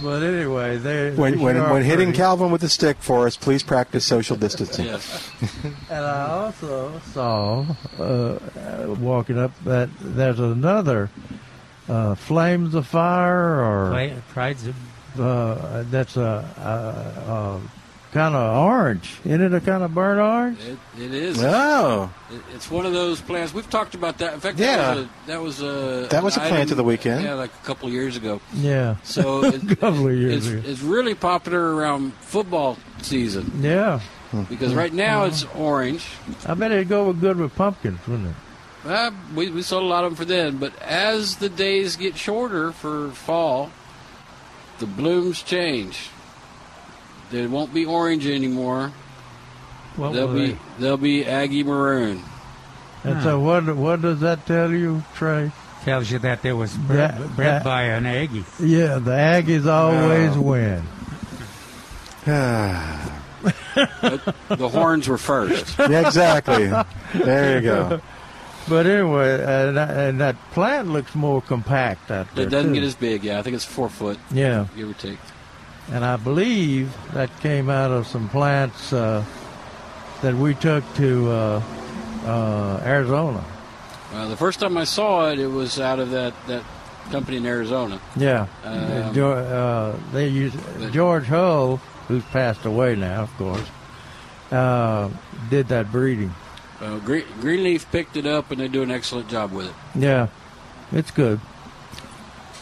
But 0.00 0.22
anyway, 0.22 0.76
they 0.78 1.10
when 1.10 1.38
they 1.38 1.42
when, 1.44 1.56
sure 1.56 1.64
are 1.64 1.72
when 1.72 1.82
hitting. 1.82 2.12
Calvin 2.12 2.52
with 2.52 2.60
the 2.60 2.68
stick 2.68 2.98
for 3.00 3.26
us, 3.26 3.36
please 3.36 3.64
practice 3.64 4.04
social 4.04 4.36
distancing. 4.36 4.86
Yes. 4.86 5.28
And 5.90 6.04
I 6.04 6.26
also 6.28 7.00
saw 7.12 7.66
uh, 7.98 8.02
uh, 8.04 8.94
walking 9.00 9.38
up 9.38 9.52
that 9.64 9.88
there's 10.00 10.38
another 10.38 11.10
uh, 11.88 12.14
flames 12.14 12.74
of 12.74 12.86
fire 12.86 13.60
or 13.60 13.90
Pri- 13.90 14.22
Prides 14.32 14.66
of 14.68 14.76
uh, 15.18 15.82
that's 15.90 16.16
a, 16.16 16.20
a, 16.58 17.32
a 17.32 17.60
kind 18.12 18.34
of 18.34 18.56
orange. 18.64 19.16
Isn't 19.24 19.42
it 19.42 19.54
a 19.54 19.60
kind 19.60 19.82
of 19.82 19.94
burnt 19.94 20.20
orange? 20.20 20.58
It, 20.64 20.78
it 21.02 21.14
is. 21.14 21.42
Oh, 21.42 22.10
It, 22.30 22.40
it's 22.54 22.70
one 22.70 22.86
of 22.86 22.92
those 22.92 23.20
plants. 23.20 23.52
We've 23.52 23.68
talked 23.68 23.94
about 23.94 24.18
that. 24.18 24.34
In 24.34 24.40
fact, 24.40 24.58
Yeah. 24.58 25.04
that 25.26 25.40
was 25.40 25.60
a, 25.62 25.64
that 25.66 25.72
was 26.02 26.06
a 26.06 26.08
That 26.10 26.22
was 26.24 26.36
an 26.36 26.42
a 26.42 26.46
plant 26.48 26.60
item- 26.62 26.70
of 26.72 26.76
the 26.78 26.84
weekend. 26.84 27.24
Yeah, 27.24 27.34
like 27.34 27.50
a 27.62 27.66
couple 27.66 27.88
of 27.88 27.92
years 27.94 28.16
ago. 28.16 28.40
Yeah. 28.54 28.96
So 29.02 29.44
it, 29.44 29.70
a 29.70 29.76
couple 29.76 30.06
of 30.08 30.14
years 30.16 30.46
it's, 30.46 30.46
ago. 30.46 30.62
it's 30.70 30.80
really 30.80 31.14
popular 31.14 31.74
around 31.76 32.12
football 32.14 32.78
season 33.02 33.52
Yeah. 33.60 34.00
because 34.48 34.74
right 34.74 34.92
now 34.92 35.24
it's 35.24 35.44
orange. 35.56 36.04
I 36.46 36.54
bet 36.54 36.72
it'd 36.72 36.88
go 36.88 37.12
good 37.12 37.36
with 37.36 37.54
pumpkins, 37.54 38.00
wouldn't 38.06 38.28
it? 38.28 38.34
Uh, 38.86 39.10
we, 39.34 39.50
we 39.50 39.60
sold 39.60 39.82
a 39.82 39.86
lot 39.86 40.04
of 40.04 40.12
them 40.12 40.16
for 40.16 40.24
then, 40.24 40.56
but 40.56 40.72
as 40.80 41.36
the 41.36 41.48
days 41.48 41.96
get 41.96 42.16
shorter 42.16 42.72
for 42.72 43.10
fall, 43.10 43.70
the 44.78 44.86
blooms 44.86 45.42
change. 45.42 46.08
They 47.30 47.46
won't 47.46 47.72
be 47.74 47.84
orange 47.86 48.26
anymore. 48.26 48.92
what 49.96 50.12
they'll 50.12 50.32
be 50.32 50.52
they- 50.52 50.58
they'll 50.78 50.96
be 50.96 51.24
Aggie 51.26 51.64
maroon. 51.64 52.22
And 53.04 53.14
Huh. 53.16 53.22
so 53.24 53.40
what 53.40 53.74
what 53.76 54.00
does 54.02 54.20
that 54.20 54.46
tell 54.46 54.70
you, 54.70 55.02
Trey? 55.16 55.50
tells 55.84 56.10
you 56.10 56.18
that 56.18 56.42
there 56.42 56.56
was 56.56 56.74
bred, 56.74 57.16
That- 57.18 57.36
bred 57.36 57.48
that- 57.56 57.64
by 57.64 57.82
an 57.84 58.04
Aggie. 58.06 58.44
Yeah, 58.60 58.98
the 58.98 59.12
Aggies 59.12 59.66
always 59.66 60.36
Oh. 60.36 60.40
win. 60.40 60.82
The 64.48 64.68
horns 64.68 65.06
were 65.08 65.18
first. 65.18 65.78
yeah, 65.78 66.06
exactly. 66.06 66.70
There 67.14 67.54
you 67.56 67.60
go. 67.62 68.00
But 68.68 68.86
anyway, 68.86 69.34
and, 69.44 69.76
that- 69.76 69.90
and 69.96 70.20
that 70.20 70.36
plant 70.52 70.88
looks 70.88 71.14
more 71.14 71.40
compact 71.40 72.10
out 72.10 72.26
there. 72.34 72.46
It 72.46 72.50
doesn't 72.50 72.70
too. 72.74 72.80
get 72.80 72.84
as 72.86 72.94
big. 72.96 73.24
Yeah, 73.24 73.38
I 73.38 73.42
think 73.42 73.54
it's 73.56 73.64
four 73.64 73.88
foot, 73.88 74.18
yeah, 74.32 74.66
give 74.76 74.90
or 74.90 74.94
take. 74.94 75.18
And 75.90 76.04
I 76.04 76.16
believe 76.16 76.94
that 77.12 77.30
came 77.40 77.70
out 77.70 77.90
of 77.90 78.06
some 78.06 78.28
plants 78.28 78.92
uh, 78.92 79.24
that 80.22 80.34
we 80.34 80.54
took 80.54 80.84
to 80.94 81.30
uh, 81.30 81.62
uh, 82.24 82.82
Arizona. 82.84 83.44
Uh, 84.12 84.28
the 84.28 84.36
first 84.36 84.60
time 84.60 84.76
I 84.76 84.84
saw 84.84 85.30
it, 85.30 85.38
it 85.38 85.46
was 85.48 85.78
out 85.78 85.98
of 85.98 86.10
that 86.10 86.34
that 86.46 86.62
company 87.10 87.38
in 87.38 87.46
Arizona. 87.46 88.00
Yeah. 88.16 88.46
Um, 88.64 89.14
Jo- 89.14 89.32
uh, 89.32 89.96
they 90.12 90.28
use 90.28 90.52
George 90.92 91.26
Hull, 91.26 91.76
who's 92.06 92.24
passed 92.24 92.64
away 92.66 92.96
now, 92.96 93.22
of 93.22 93.36
course, 93.36 93.66
uh, 94.50 95.08
did 95.48 95.68
that 95.68 95.90
breeding. 95.90 96.34
Green, 97.04 97.24
Greenleaf 97.40 97.90
picked 97.90 98.16
it 98.16 98.24
up, 98.24 98.50
and 98.52 98.60
they 98.60 98.68
do 98.68 98.82
an 98.82 98.90
excellent 98.90 99.28
job 99.28 99.52
with 99.52 99.66
it. 99.66 99.74
Yeah, 99.96 100.28
it's 100.92 101.10
good. 101.10 101.40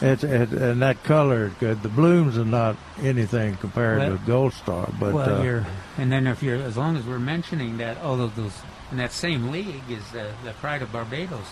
It's 0.00 0.22
it, 0.24 0.50
and 0.52 0.82
that 0.82 1.02
color 1.04 1.46
is 1.46 1.52
good. 1.54 1.82
The 1.82 1.88
blooms 1.88 2.36
are 2.36 2.44
not 2.44 2.76
anything 3.02 3.56
compared 3.56 3.98
Well- 4.00 4.10
to 4.18 4.18
Gold 4.26 4.52
Star, 4.52 4.88
but 5.00 5.14
well, 5.14 5.40
uh, 5.40 5.42
you're, 5.42 5.66
and 5.96 6.12
then 6.12 6.26
if 6.26 6.42
you're, 6.42 6.56
as 6.56 6.76
long 6.76 6.96
as 6.96 7.04
we're 7.04 7.18
mentioning 7.18 7.78
that, 7.78 7.98
all 8.02 8.20
of 8.20 8.36
those 8.36 8.52
in 8.90 8.98
that 8.98 9.12
same 9.12 9.50
league 9.50 9.82
is 9.88 10.06
the, 10.12 10.30
the 10.44 10.52
Pride 10.52 10.82
of 10.82 10.92
Barbados. 10.92 11.46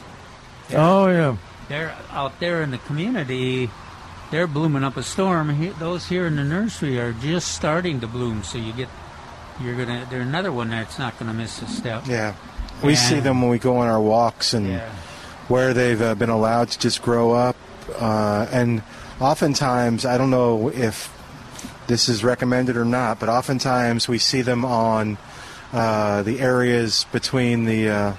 oh 0.74 1.08
yeah, 1.08 1.36
They're 1.68 1.96
out 2.10 2.38
there 2.38 2.60
in 2.62 2.70
the 2.70 2.78
community. 2.78 3.70
They're 4.30 4.46
blooming 4.46 4.84
up 4.84 4.96
a 4.96 5.02
storm. 5.02 5.48
He- 5.56 5.68
Those 5.68 6.06
here 6.06 6.26
in 6.26 6.36
the 6.36 6.44
nursery 6.44 6.98
are 7.00 7.12
just 7.12 7.52
starting 7.54 8.00
to 8.00 8.06
bloom. 8.06 8.42
So 8.42 8.58
you 8.58 8.72
get, 8.74 8.88
you're 9.62 9.74
gonna. 9.76 10.06
They're 10.10 10.20
another 10.22 10.52
one 10.52 10.70
that's 10.70 10.98
not 10.98 11.18
gonna 11.18 11.34
miss 11.34 11.62
a 11.62 11.66
step. 11.66 12.06
Yeah. 12.06 12.34
We 12.82 12.90
And- 12.90 12.98
see 12.98 13.20
them 13.20 13.40
when 13.40 13.50
we 13.50 13.58
go 13.58 13.78
on 13.78 13.88
our 13.88 14.00
walks 14.00 14.52
and 14.52 14.66
Yeah. 14.68 14.88
where 15.48 15.72
they've 15.72 16.00
uh, 16.00 16.14
been 16.14 16.30
allowed 16.30 16.70
to 16.70 16.78
just 16.78 17.00
grow 17.02 17.32
up. 17.32 17.56
Uh, 17.98 18.46
and 18.52 18.82
oftentimes, 19.20 20.04
I 20.04 20.18
don't 20.18 20.30
know 20.30 20.68
if 20.70 21.10
this 21.86 22.08
is 22.08 22.24
recommended 22.24 22.76
or 22.76 22.84
not, 22.84 23.20
but 23.20 23.28
oftentimes 23.28 24.08
we 24.08 24.18
see 24.18 24.42
them 24.42 24.64
on 24.64 25.18
uh, 25.72 26.22
the 26.22 26.40
areas 26.40 27.04
between 27.12 27.64
the 27.64 27.88
uh, 27.90 28.12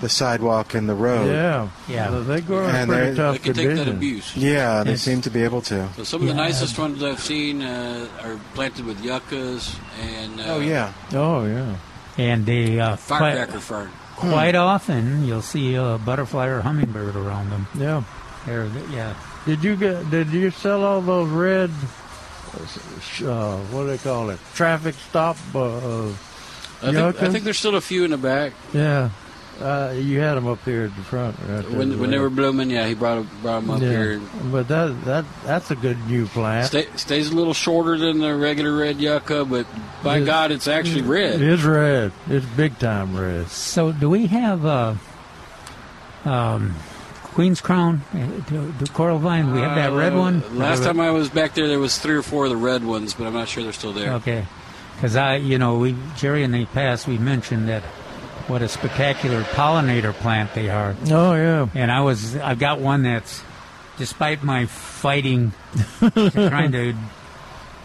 the 0.00 0.08
sidewalk 0.08 0.74
and 0.74 0.88
the 0.88 0.94
road. 0.94 1.28
yeah, 1.30 1.68
Yeah. 1.88 2.08
So 2.10 2.24
they 2.24 2.40
grow 2.40 2.66
in 2.68 2.74
And 2.74 2.90
pretty 2.90 3.10
they- 3.10 3.16
tough 3.16 3.32
They 3.34 3.38
can 3.38 3.54
take 3.54 3.66
that 3.68 3.74
conditions. 3.76 3.96
abuse. 3.96 4.36
Yeah, 4.36 4.82
they 4.82 4.90
Yes. 4.92 5.02
seem 5.02 5.20
to 5.22 5.30
be 5.30 5.44
able 5.44 5.60
to. 5.62 5.88
So 5.96 6.02
some 6.02 6.22
of 6.22 6.26
the 6.28 6.34
Yeah. 6.34 6.40
nicest 6.48 6.76
ones 6.76 7.02
I've 7.04 7.20
seen 7.20 7.62
uh, 7.62 8.06
are 8.24 8.36
planted 8.54 8.84
with 8.84 9.00
yuccas 9.04 9.76
and 10.00 10.40
uh, 10.40 10.44
Oh 10.48 10.60
yeah, 10.60 10.90
Oh 11.14 11.44
yeah, 11.46 11.76
And 12.18 12.44
the 12.46 12.80
uh, 12.80 12.96
firecracker 12.96 13.60
fern. 13.60 13.90
quite 14.16 14.56
often 14.56 15.24
you'll 15.24 15.40
see 15.40 15.76
a 15.76 15.98
butterfly 16.04 16.46
or 16.48 16.62
hummingbird 16.62 17.14
around 17.14 17.50
them. 17.50 17.68
yeah. 17.78 18.02
They're, 18.46 18.66
yeah. 18.90 19.14
Did 19.46 19.62
you 19.64 19.76
get? 19.76 20.10
Did 20.10 20.28
you 20.30 20.50
sell 20.50 20.82
all 20.84 21.00
those 21.00 21.28
red? 21.30 21.70
Uh, 23.24 23.56
what 23.70 23.82
do 23.82 23.86
they 23.88 23.98
call 23.98 24.30
it? 24.30 24.38
Traffic 24.54 24.94
stop. 24.94 25.36
Uh, 25.54 26.08
I 26.08 26.92
think, 26.92 27.22
I 27.22 27.28
think 27.30 27.44
there's 27.44 27.58
still 27.58 27.76
a 27.76 27.80
few 27.80 28.04
in 28.04 28.10
the 28.10 28.18
back. 28.18 28.52
yeah, 28.74 29.10
uh, 29.60 29.94
you 29.96 30.18
had 30.20 30.34
them 30.34 30.46
up 30.48 30.62
here 30.64 30.84
at 30.84 30.96
the 30.96 31.02
front. 31.02 31.36
Right 31.46 31.62
there. 31.66 31.78
When, 31.78 31.98
when 32.00 32.10
they 32.10 32.18
were 32.18 32.28
blooming, 32.30 32.70
yeah, 32.70 32.86
he 32.86 32.94
brought 32.94 33.18
'em- 33.18 33.30
brought 33.40 33.60
them 33.60 33.70
up 33.70 33.80
yeah. 33.80 33.88
here. 33.88 34.20
But 34.50 34.68
that 34.68 35.04
that 35.04 35.24
that's 35.44 35.70
a 35.70 35.76
good 35.76 35.96
new 36.08 36.26
plant. 36.26 36.66
Stay, 36.66 36.86
stays 36.96 37.30
a 37.30 37.34
little 37.36 37.54
shorter 37.54 37.96
than 37.96 38.18
the 38.18 38.34
regular 38.34 38.76
red 38.76 39.00
yucca, 39.00 39.44
but 39.44 39.66
by 40.02 40.18
It- 40.18 40.26
God, 40.26 40.50
it's 40.50 40.66
actually 40.68 41.02
red. 41.02 41.40
It's 41.40 41.62
red. 41.62 42.12
It's 42.28 42.44
big 42.46 42.78
time 42.78 43.16
red. 43.16 43.48
So 43.48 43.92
do 43.92 44.10
we 44.10 44.26
have 44.26 44.66
uh, 44.66 44.94
um, 46.24 46.74
Queen's 47.34 47.60
Crown, 47.60 48.02
uh, 48.12 48.18
the, 48.50 48.58
the 48.84 48.90
coral 48.92 49.18
vine? 49.18 49.52
We 49.52 49.60
have 49.60 49.74
that 49.76 49.92
red 49.92 50.12
Uh, 50.12 50.18
one. 50.18 50.58
Last 50.58 50.82
time 50.84 51.00
I 51.00 51.10
was 51.10 51.30
back 51.30 51.54
there, 51.54 51.66
there 51.66 51.78
was 51.78 51.98
three 51.98 52.14
or 52.14 52.22
four 52.22 52.44
of 52.44 52.50
the 52.50 52.56
red 52.56 52.84
ones, 52.84 53.14
but 53.14 53.26
I'm 53.26 53.32
not 53.32 53.48
sure 53.48 53.62
they're 53.62 53.72
still 53.72 53.92
there. 53.92 54.12
Okay, 54.14 54.44
because 54.96 55.16
I, 55.16 55.36
you 55.36 55.56
know, 55.58 55.78
we 55.78 55.96
Jerry 56.16 56.42
in 56.42 56.52
the 56.52 56.66
past 56.66 57.08
we 57.08 57.16
mentioned 57.18 57.68
that 57.68 57.82
what 58.48 58.60
a 58.60 58.68
spectacular 58.68 59.42
pollinator 59.44 60.12
plant 60.12 60.52
they 60.54 60.68
are, 60.68 60.94
Oh 61.10 61.34
yeah. 61.34 61.68
and 61.74 61.90
I 61.90 62.00
was 62.02 62.36
I've 62.36 62.58
got 62.58 62.80
one 62.80 63.02
that's, 63.04 63.40
despite 63.96 64.42
my 64.42 64.66
fighting, 64.66 65.52
trying 66.00 66.72
to 66.72 66.94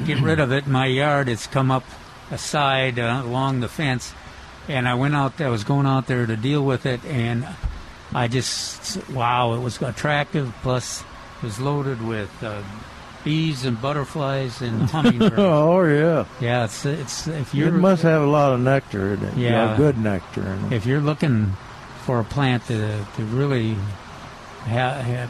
get 0.05 0.19
rid 0.19 0.39
of 0.39 0.51
it 0.51 0.65
in 0.65 0.71
my 0.71 0.87
yard, 0.87 1.29
it's 1.29 1.47
come 1.47 1.71
up 1.71 1.83
aside 2.31 2.99
uh, 2.99 3.21
along 3.23 3.61
the 3.61 3.69
fence, 3.69 4.13
and 4.67 4.87
I 4.89 4.95
went 4.95 5.15
out. 5.15 5.39
I 5.39 5.47
was 5.49 5.63
going 5.63 5.85
out 5.85 6.07
there 6.07 6.25
to 6.25 6.35
deal 6.35 6.63
with 6.65 6.85
it, 6.85 7.05
and 7.05 7.47
I 8.18 8.27
just 8.27 8.98
wow, 9.11 9.53
it 9.53 9.60
was 9.61 9.81
attractive. 9.81 10.53
Plus, 10.64 11.02
it 11.02 11.44
was 11.44 11.60
loaded 11.60 12.02
with. 12.02 12.31
Uh, 12.44 12.61
Bees 13.23 13.65
and 13.65 13.81
butterflies 13.81 14.61
and 14.61 14.89
hummingbirds. 14.94 15.34
oh 15.38 15.84
yeah. 15.84 16.23
Yeah, 16.39 16.64
it's 16.64 16.85
it's 16.85 17.27
if 17.27 17.53
It 17.53 17.57
you're 17.57 17.72
must 17.73 18.03
have 18.03 18.22
a 18.22 18.26
lot 18.26 18.53
of 18.53 18.61
nectar 18.61 19.14
in 19.15 19.23
it. 19.26 19.35
Yeah. 19.35 19.76
good 19.76 19.98
nectar 19.98 20.41
in 20.48 20.65
it. 20.65 20.72
if 20.72 20.85
you're 20.85 21.02
looking 21.02 21.52
for 22.06 22.22
a 22.22 22.23
plant 22.23 22.65
to 22.68 22.77
to 23.18 23.23
really 23.26 23.73
ha- 24.64 25.02
ha- 25.02 25.27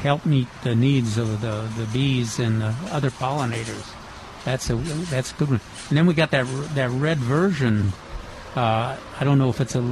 help 0.00 0.24
meet 0.24 0.48
the 0.62 0.74
needs 0.74 1.18
of 1.18 1.42
the, 1.42 1.68
the 1.76 1.84
bees 1.92 2.38
and 2.38 2.62
the 2.62 2.72
other 2.90 3.10
pollinators, 3.10 3.84
that's 4.46 4.70
a 4.70 4.76
that's 5.10 5.32
a 5.32 5.34
good 5.34 5.50
one. 5.50 5.60
And 5.90 5.98
then 5.98 6.06
we 6.06 6.14
got 6.14 6.30
that 6.30 6.46
that 6.76 6.88
red 6.92 7.18
version. 7.18 7.92
Uh, 8.56 8.96
I 9.20 9.24
don't 9.24 9.36
know 9.38 9.50
if 9.50 9.60
it's 9.60 9.74
a 9.74 9.82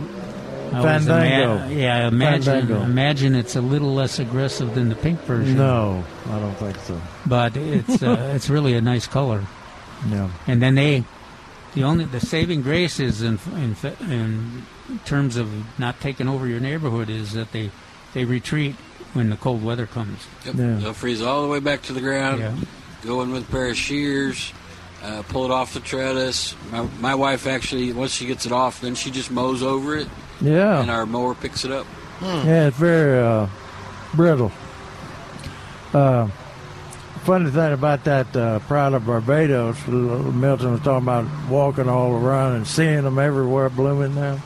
I 0.72 0.78
always 0.78 1.06
Fandango. 1.06 1.68
yeah, 1.68 2.08
imagine 2.08 2.42
Fandango. 2.42 2.82
imagine 2.82 3.34
it's 3.34 3.56
a 3.56 3.60
little 3.60 3.94
less 3.94 4.18
aggressive 4.18 4.74
than 4.74 4.88
the 4.88 4.94
pink 4.96 5.20
version. 5.22 5.56
No, 5.56 6.04
I 6.26 6.38
don't 6.38 6.54
think 6.54 6.76
so. 6.78 7.00
but 7.26 7.56
it's 7.56 8.02
uh, 8.02 8.32
it's 8.34 8.48
really 8.50 8.74
a 8.74 8.80
nice 8.80 9.06
color. 9.06 9.44
Yeah. 10.10 10.28
And 10.46 10.60
then 10.60 10.74
they, 10.74 11.04
the 11.74 11.84
only 11.84 12.04
the 12.04 12.20
saving 12.20 12.62
grace 12.62 13.00
is 13.00 13.22
in 13.22 13.38
in 13.52 13.76
in 14.00 14.64
terms 15.04 15.36
of 15.36 15.48
not 15.78 16.00
taking 16.00 16.28
over 16.28 16.46
your 16.46 16.60
neighborhood 16.60 17.08
is 17.10 17.32
that 17.32 17.52
they 17.52 17.70
they 18.14 18.24
retreat 18.24 18.74
when 19.14 19.30
the 19.30 19.36
cold 19.36 19.64
weather 19.64 19.86
comes. 19.86 20.26
Yep. 20.44 20.54
Yeah. 20.54 20.74
They'll 20.76 20.92
freeze 20.92 21.22
all 21.22 21.42
the 21.42 21.48
way 21.48 21.60
back 21.60 21.82
to 21.82 21.92
the 21.92 22.00
ground. 22.00 22.40
Yeah. 22.40 22.54
Go 23.02 23.22
in 23.22 23.30
with 23.30 23.48
a 23.48 23.52
pair 23.52 23.68
of 23.68 23.76
shears, 23.76 24.52
uh, 25.02 25.22
pull 25.28 25.44
it 25.44 25.50
off 25.50 25.74
the 25.74 25.80
trellis. 25.80 26.54
My, 26.70 26.82
my 27.00 27.14
wife 27.14 27.46
actually, 27.46 27.92
once 27.92 28.12
she 28.12 28.26
gets 28.26 28.46
it 28.46 28.52
off, 28.52 28.80
then 28.80 28.94
she 28.94 29.10
just 29.10 29.30
mows 29.30 29.62
over 29.62 29.96
it, 29.96 30.08
Yeah. 30.40 30.80
and 30.82 30.90
our 30.90 31.06
mower 31.06 31.34
picks 31.34 31.64
it 31.64 31.72
up. 31.72 31.86
Yeah, 32.20 32.68
it's 32.68 32.76
very 32.76 33.18
uh, 33.18 33.46
brittle. 34.14 34.52
Uh, 35.92 36.28
funny 37.24 37.50
thing 37.50 37.72
about 37.72 38.04
that 38.04 38.34
uh, 38.36 38.58
Pride 38.60 38.92
of 38.94 39.06
Barbados, 39.06 39.86
Milton 39.86 40.72
was 40.72 40.80
talking 40.80 41.04
about 41.04 41.26
walking 41.50 41.88
all 41.88 42.12
around 42.12 42.56
and 42.56 42.66
seeing 42.66 43.02
them 43.02 43.18
everywhere 43.18 43.68
blooming 43.68 44.14
now. 44.14 44.38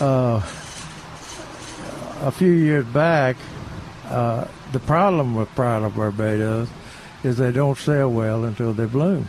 Uh, 0.00 0.36
a 2.22 2.30
few 2.30 2.52
years 2.52 2.84
back, 2.86 3.36
uh, 4.08 4.46
the 4.72 4.80
problem 4.80 5.34
with 5.34 5.48
Pride 5.54 5.82
of 5.82 5.96
Barbados 5.96 6.68
is 7.24 7.36
they 7.36 7.52
don't 7.52 7.76
sell 7.78 8.10
well 8.10 8.44
until 8.44 8.72
they 8.72 8.86
bloom. 8.86 9.28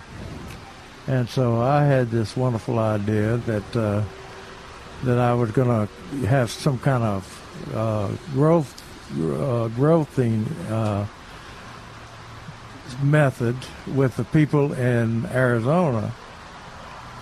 And 1.07 1.27
so 1.27 1.61
I 1.61 1.83
had 1.85 2.11
this 2.11 2.37
wonderful 2.37 2.79
idea 2.79 3.37
that 3.37 3.75
uh, 3.75 4.03
that 5.03 5.17
I 5.17 5.33
was 5.33 5.51
going 5.51 5.87
to 5.87 6.27
have 6.27 6.51
some 6.51 6.77
kind 6.79 7.03
of 7.03 7.73
uh, 7.75 8.09
growth 8.33 8.77
uh, 9.13 9.67
growthing 9.69 10.45
uh, 10.69 11.05
method 13.03 13.55
with 13.87 14.15
the 14.17 14.23
people 14.25 14.73
in 14.73 15.25
Arizona 15.27 16.13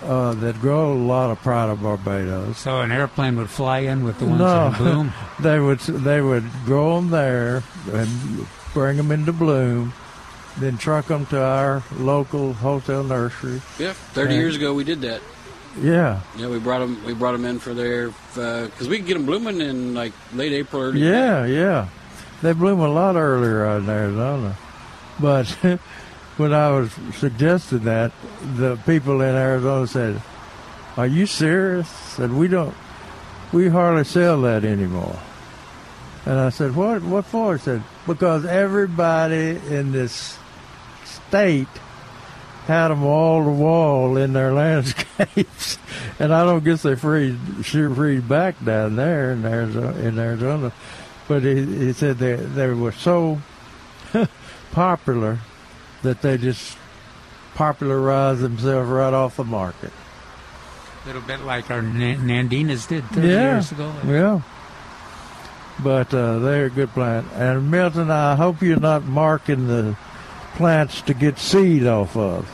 uh, 0.02 0.32
that 0.34 0.60
grow 0.60 0.92
a 0.92 0.94
lot 0.94 1.30
of 1.30 1.38
Pride 1.42 1.68
of 1.70 1.82
Barbados. 1.82 2.58
So 2.58 2.80
an 2.80 2.92
airplane 2.92 3.36
would 3.36 3.50
fly 3.50 3.80
in 3.80 4.04
with 4.04 4.18
the 4.18 4.26
ones 4.26 4.38
No, 4.40 4.66
in 4.68 4.72
bloom. 4.74 5.12
they 5.40 5.58
would 5.60 5.80
they 5.80 6.20
would 6.20 6.44
grow 6.64 6.96
them 6.96 7.10
there 7.10 7.62
and 7.92 8.46
bring 8.72 8.96
them 8.96 9.10
into 9.12 9.32
bloom, 9.32 9.92
then 10.58 10.78
truck 10.78 11.06
them 11.06 11.26
to 11.26 11.42
our 11.42 11.82
local 11.98 12.52
hotel 12.54 13.02
nursery. 13.04 13.60
Yep. 13.78 13.96
Thirty 14.14 14.34
Yeah. 14.34 14.40
years 14.40 14.56
ago, 14.56 14.74
we 14.74 14.84
did 14.84 15.00
that. 15.02 15.20
Yeah, 15.78 16.20
Yeah, 16.36 16.48
we 16.48 16.58
brought 16.58 16.80
them. 16.80 17.04
We 17.04 17.14
brought 17.14 17.32
them 17.32 17.44
in 17.44 17.58
for 17.60 17.74
their 17.74 18.08
uh, 18.36 18.64
because 18.66 18.88
we 18.88 18.96
can 18.98 19.06
get 19.06 19.14
them 19.14 19.26
blooming 19.26 19.60
in 19.60 19.94
like 19.94 20.12
late 20.34 20.52
April, 20.52 20.82
early 20.82 21.00
May. 21.00 21.08
yeah, 21.08 21.46
yeah. 21.46 21.88
They 22.42 22.52
bloom 22.52 22.80
a 22.80 22.88
lot 22.88 23.16
earlier 23.16 23.64
out 23.64 23.82
in 23.82 23.88
Arizona, 23.88 24.56
but 25.20 25.46
when 26.38 26.52
I 26.52 26.70
was 26.70 26.90
suggesting 27.14 27.84
that, 27.84 28.12
the 28.56 28.76
people 28.84 29.20
in 29.20 29.34
Arizona 29.36 29.86
said, 29.86 30.22
"Are 30.96 31.06
you 31.06 31.26
serious?" 31.26 31.88
Said 31.88 32.32
we 32.32 32.48
don't, 32.48 32.74
we 33.52 33.68
hardly 33.68 34.04
sell 34.04 34.40
that 34.42 34.64
anymore. 34.64 35.18
And 36.26 36.38
I 36.38 36.50
said, 36.50 36.74
"What? 36.74 37.02
What 37.02 37.26
for?" 37.26 37.56
He 37.56 37.62
said, 37.62 37.82
"Because 38.06 38.44
everybody 38.44 39.60
in 39.68 39.92
this 39.92 40.36
state 41.04 41.68
had 42.70 42.88
them 42.88 43.02
wall 43.02 43.44
to 43.44 43.50
wall 43.50 44.16
in 44.16 44.32
their 44.32 44.52
landscapes, 44.52 45.76
and 46.18 46.32
I 46.32 46.44
don't 46.44 46.64
guess 46.64 46.82
they 46.82 46.94
freeze 46.94 47.36
sure 47.62 47.94
freeze 47.94 48.22
back 48.22 48.64
down 48.64 48.96
there 48.96 49.32
in 49.32 49.44
Arizona. 49.44 49.96
In 49.98 50.18
Arizona. 50.18 50.72
But 51.28 51.42
he, 51.42 51.64
he 51.64 51.92
said 51.92 52.18
they 52.18 52.36
they 52.36 52.68
were 52.68 52.92
so 52.92 53.40
popular 54.72 55.38
that 56.02 56.22
they 56.22 56.38
just 56.38 56.76
popularized 57.54 58.40
themselves 58.40 58.88
right 58.88 59.12
off 59.12 59.36
the 59.36 59.44
market. 59.44 59.92
A 61.04 61.06
little 61.06 61.22
bit 61.22 61.40
like 61.40 61.70
our 61.70 61.82
Na- 61.82 62.16
Nandinas 62.16 62.88
did 62.88 63.04
30 63.10 63.28
yeah, 63.28 63.54
years 63.54 63.72
ago. 63.72 63.92
yeah. 64.06 64.40
but 65.82 66.12
uh, 66.12 66.38
they're 66.40 66.66
a 66.66 66.70
good 66.70 66.90
plant. 66.90 67.26
And 67.34 67.70
Milton, 67.70 68.10
I 68.10 68.34
hope 68.36 68.60
you're 68.62 68.78
not 68.80 69.04
marking 69.04 69.66
the 69.66 69.96
plants 70.56 71.00
to 71.02 71.14
get 71.14 71.38
seed 71.38 71.86
off 71.86 72.16
of. 72.16 72.48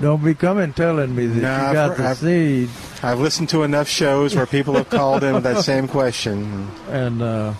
Don't 0.00 0.24
be 0.24 0.34
coming 0.34 0.72
telling 0.72 1.14
me 1.14 1.26
that 1.26 1.40
Nah, 1.42 1.68
you 1.68 1.72
got 1.74 1.90
I've- 1.92 2.02
the 2.02 2.08
I've- 2.08 2.20
seed. 2.20 2.68
I've 3.02 3.20
listened 3.20 3.48
to 3.50 3.62
enough 3.62 3.88
shows 3.88 4.34
where 4.34 4.46
people 4.46 4.74
have 4.74 4.88
called 4.90 5.22
in 5.22 5.34
with 5.34 5.44
that 5.44 5.62
same 5.64 5.86
question. 5.88 6.68
and 6.90 7.22
uh, 7.22 7.52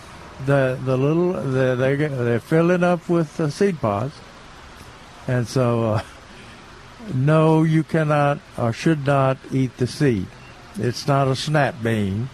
the 0.46 0.78
the 0.84 0.96
little 0.96 1.32
the, 1.34 1.74
they 1.76 1.94
they're 1.96 2.40
filling 2.40 2.82
up 2.82 3.08
with 3.08 3.38
uh, 3.40 3.48
seed 3.50 3.80
pods, 3.80 4.14
and 5.28 5.46
so 5.46 5.94
uh, 5.94 6.02
no, 7.14 7.62
you 7.62 7.82
cannot 7.84 8.40
or 8.58 8.72
should 8.72 9.06
not 9.06 9.38
eat 9.52 9.76
the 9.76 9.86
seed. 9.86 10.26
It's 10.76 11.06
not 11.06 11.28
a 11.28 11.36
snap 11.36 11.82
bean. 11.82 12.30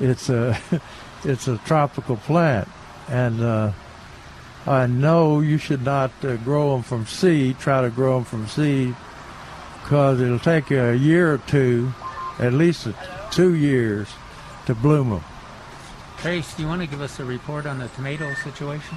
It's 0.00 0.28
a 0.28 0.58
it's 1.24 1.48
a 1.48 1.56
tropical 1.58 2.16
plant, 2.16 2.68
and 3.08 3.40
uh, 3.40 3.72
I 4.66 4.86
know 4.86 5.40
you 5.40 5.56
should 5.56 5.82
not 5.84 6.10
uh, 6.22 6.36
grow 6.36 6.72
them 6.74 6.82
from 6.82 7.06
seed. 7.06 7.58
Try 7.58 7.80
to 7.80 7.90
grow 7.90 8.16
them 8.16 8.24
from 8.24 8.48
seed 8.48 8.94
because 9.84 10.18
it'll 10.20 10.38
take 10.38 10.70
you 10.70 10.80
a 10.82 10.94
year 10.94 11.34
or 11.34 11.38
two, 11.38 11.92
at 12.38 12.54
least 12.54 12.88
two 13.30 13.54
years, 13.54 14.08
to 14.64 14.74
bloom 14.74 15.10
them. 15.10 15.24
Trace, 16.18 16.54
do 16.54 16.62
you 16.62 16.68
want 16.68 16.80
to 16.80 16.86
give 16.86 17.02
us 17.02 17.20
a 17.20 17.24
report 17.24 17.66
on 17.66 17.78
the 17.78 17.88
tomato 17.88 18.32
situation? 18.42 18.96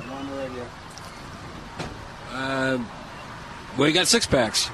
Uh, 2.31 2.77
we 3.77 3.91
got 3.91 4.07
six 4.07 4.26
packs. 4.26 4.69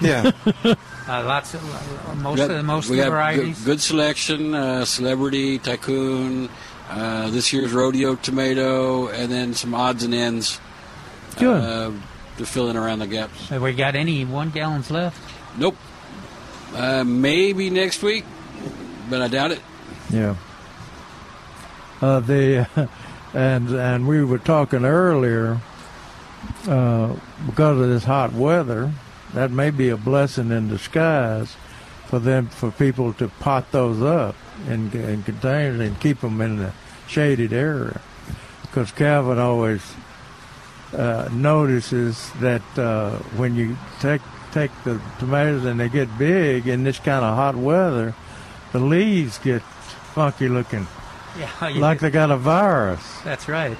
Yeah. 0.00 0.32
Uh, 1.08 1.24
lots 1.24 1.52
of 1.52 2.08
uh, 2.08 2.14
most 2.14 2.36
Got- 2.38 2.50
of 2.52 2.56
the 2.58 2.62
most 2.62 2.88
we 2.88 2.94
of 2.96 2.98
the 2.98 3.10
got 3.10 3.16
varieties. 3.16 3.58
Good, 3.58 3.64
good 3.64 3.80
selection. 3.80 4.54
Uh, 4.54 4.84
celebrity, 4.84 5.58
tycoon, 5.58 6.48
uh, 6.90 7.28
this 7.30 7.52
year's 7.52 7.72
rodeo 7.72 8.14
tomato, 8.14 9.08
and 9.08 9.30
then 9.30 9.52
some 9.52 9.74
odds 9.74 10.04
and 10.04 10.14
ends. 10.14 10.60
Good. 11.36 11.60
Uh, 11.60 11.90
to 12.38 12.46
fill 12.46 12.70
in 12.70 12.76
around 12.76 13.00
the 13.00 13.08
gaps. 13.08 13.48
Have 13.48 13.62
we 13.62 13.72
got 13.72 13.96
any 13.96 14.24
one 14.24 14.50
gallons 14.50 14.92
left? 14.92 15.18
Nope. 15.56 15.76
Uh, 16.74 17.04
maybe 17.04 17.70
next 17.70 18.02
week, 18.02 18.24
but 19.10 19.20
I 19.20 19.28
doubt 19.28 19.52
it. 19.52 19.60
Yeah. 20.10 20.36
Uh, 22.00 22.20
the 22.20 22.66
and 23.34 23.68
and 23.70 24.08
we 24.08 24.24
were 24.24 24.38
talking 24.38 24.84
earlier 24.84 25.60
uh, 26.66 27.14
because 27.46 27.80
of 27.80 27.88
this 27.88 28.04
hot 28.04 28.32
weather. 28.32 28.92
That 29.34 29.50
may 29.50 29.70
be 29.70 29.88
a 29.88 29.96
blessing 29.96 30.50
in 30.50 30.68
disguise 30.68 31.56
for 32.06 32.18
them 32.18 32.48
for 32.48 32.70
people 32.70 33.14
to 33.14 33.28
pot 33.28 33.72
those 33.72 34.02
up 34.02 34.34
in, 34.68 34.92
in 34.92 35.22
containers 35.22 35.80
and 35.80 35.98
keep 36.00 36.20
them 36.20 36.40
in 36.42 36.56
the 36.56 36.72
shaded 37.08 37.52
area. 37.52 38.00
Because 38.62 38.92
Calvin 38.92 39.38
always 39.38 39.82
uh, 40.92 41.30
notices 41.32 42.30
that 42.40 42.62
uh, 42.78 43.16
when 43.36 43.54
you 43.54 43.76
take 44.00 44.20
take 44.52 44.70
the 44.84 45.00
tomatoes 45.18 45.64
and 45.64 45.78
they 45.80 45.88
get 45.88 46.16
big 46.18 46.66
in 46.68 46.84
this 46.84 46.98
kind 46.98 47.24
of 47.24 47.34
hot 47.36 47.56
weather, 47.56 48.14
the 48.72 48.78
leaves 48.78 49.38
get 49.38 49.62
funky 50.14 50.48
looking, 50.48 50.86
Yeah, 51.38 51.50
like 51.78 51.98
did- 52.00 52.06
they 52.06 52.10
got 52.10 52.30
a 52.30 52.36
virus. 52.36 53.02
That's 53.24 53.48
right. 53.48 53.76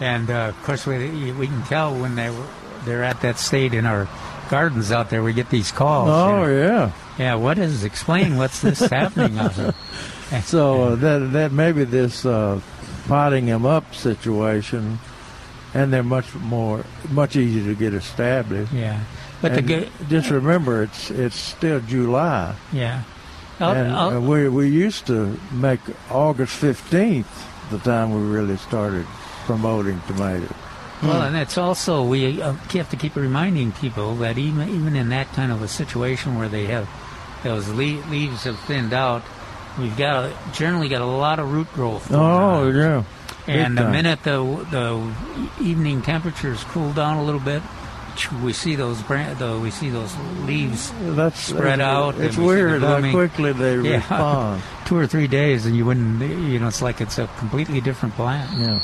And 0.00 0.30
uh, 0.30 0.52
of 0.56 0.62
course, 0.64 0.86
we 0.86 1.32
we 1.32 1.46
can 1.46 1.62
tell 1.64 1.94
when 1.98 2.14
they 2.16 2.34
they're 2.84 3.04
at 3.04 3.20
that 3.22 3.38
state 3.38 3.74
in 3.74 3.86
our 3.86 4.08
gardens 4.50 4.90
out 4.92 5.10
there. 5.10 5.22
We 5.22 5.32
get 5.32 5.50
these 5.50 5.70
calls. 5.72 6.08
Oh 6.10 6.44
you 6.46 6.54
know. 6.56 6.66
yeah. 6.66 6.92
Yeah, 7.18 7.34
what 7.34 7.58
is 7.58 7.84
explain 7.84 8.36
what's 8.36 8.60
this 8.60 8.78
happening 8.90 9.38
out 9.38 9.54
there? 9.54 9.74
So 10.42 10.82
uh, 10.82 10.94
that 10.96 11.32
that 11.32 11.52
maybe 11.52 11.84
this 11.84 12.24
uh, 12.26 12.60
potting 13.06 13.46
them 13.46 13.64
up 13.66 13.94
situation, 13.94 14.98
and 15.74 15.92
they're 15.92 16.02
much 16.02 16.32
more 16.34 16.84
much 17.10 17.34
easier 17.36 17.64
to 17.72 17.74
get 17.78 17.94
established. 17.94 18.72
Yeah, 18.72 19.00
but 19.42 19.54
the 19.54 19.62
good- 19.62 19.88
just 20.08 20.30
remember 20.30 20.82
it's 20.82 21.10
it's 21.10 21.36
still 21.36 21.80
July. 21.80 22.54
Yeah. 22.72 23.02
I'll- 23.60 23.72
and 23.74 23.92
I'll- 23.92 24.16
uh, 24.16 24.20
we 24.20 24.48
we 24.48 24.68
used 24.68 25.06
to 25.06 25.38
make 25.52 25.80
August 26.10 26.52
fifteenth 26.54 27.28
the 27.70 27.78
time 27.78 28.10
we 28.14 28.22
really 28.36 28.56
started 28.56 29.04
promoting 29.46 30.00
tomatoes. 30.06 30.48
Well, 31.02 31.22
and 31.22 31.36
it's 31.36 31.56
also 31.58 32.02
we 32.02 32.42
uh, 32.42 32.54
have 32.72 32.90
to 32.90 32.96
keep 32.96 33.14
reminding 33.16 33.72
people 33.72 34.16
that 34.16 34.36
even 34.38 34.68
even 34.68 34.96
in 34.96 35.08
that 35.10 35.32
kind 35.34 35.52
of 35.52 35.62
a 35.62 35.68
situation 35.68 36.36
where 36.38 36.48
they 36.48 36.66
have 36.66 36.88
those 37.44 37.68
le- 37.68 38.02
leaves 38.10 38.42
have 38.44 38.58
thinned 38.60 38.92
out, 38.92 39.22
we've 39.78 39.96
got 39.96 40.24
a, 40.24 40.32
generally 40.52 40.88
got 40.88 41.00
a 41.02 41.06
lot 41.06 41.38
of 41.38 41.52
root 41.52 41.72
growth. 41.74 42.10
Oh 42.12 42.66
on. 42.66 42.74
yeah. 42.76 43.02
Big 43.46 43.56
And 43.56 43.78
the 43.78 43.82
time. 43.82 43.92
minute 43.92 44.22
the 44.24 44.38
the 44.70 45.64
evening 45.64 46.02
temperatures 46.02 46.64
cool 46.72 46.92
down 46.92 47.16
a 47.18 47.22
little 47.24 47.40
bit, 47.40 47.62
we 48.42 48.52
see 48.52 48.74
those 48.76 49.00
bran- 49.02 49.36
the, 49.38 49.58
we 49.58 49.70
see 49.70 49.90
those 49.90 50.14
leaves 50.44 50.92
That's 51.00 51.38
spread 51.38 51.80
it's- 51.80 51.80
out. 51.80 52.18
It's 52.20 52.36
we 52.36 52.46
weird 52.46 52.82
how 52.82 53.00
quickly 53.10 53.52
they 53.52 53.76
Yeah. 53.82 53.96
respond. 53.96 54.62
Two 54.86 54.96
or 54.96 55.06
three 55.06 55.26
days, 55.26 55.66
and 55.66 55.76
you 55.76 55.84
wouldn't. 55.84 56.20
You 56.22 56.58
know, 56.58 56.68
it's 56.68 56.80
like 56.82 57.00
it's 57.00 57.18
a 57.18 57.26
completely 57.38 57.80
different 57.80 58.14
plant. 58.14 58.50
Yeah. 58.58 58.80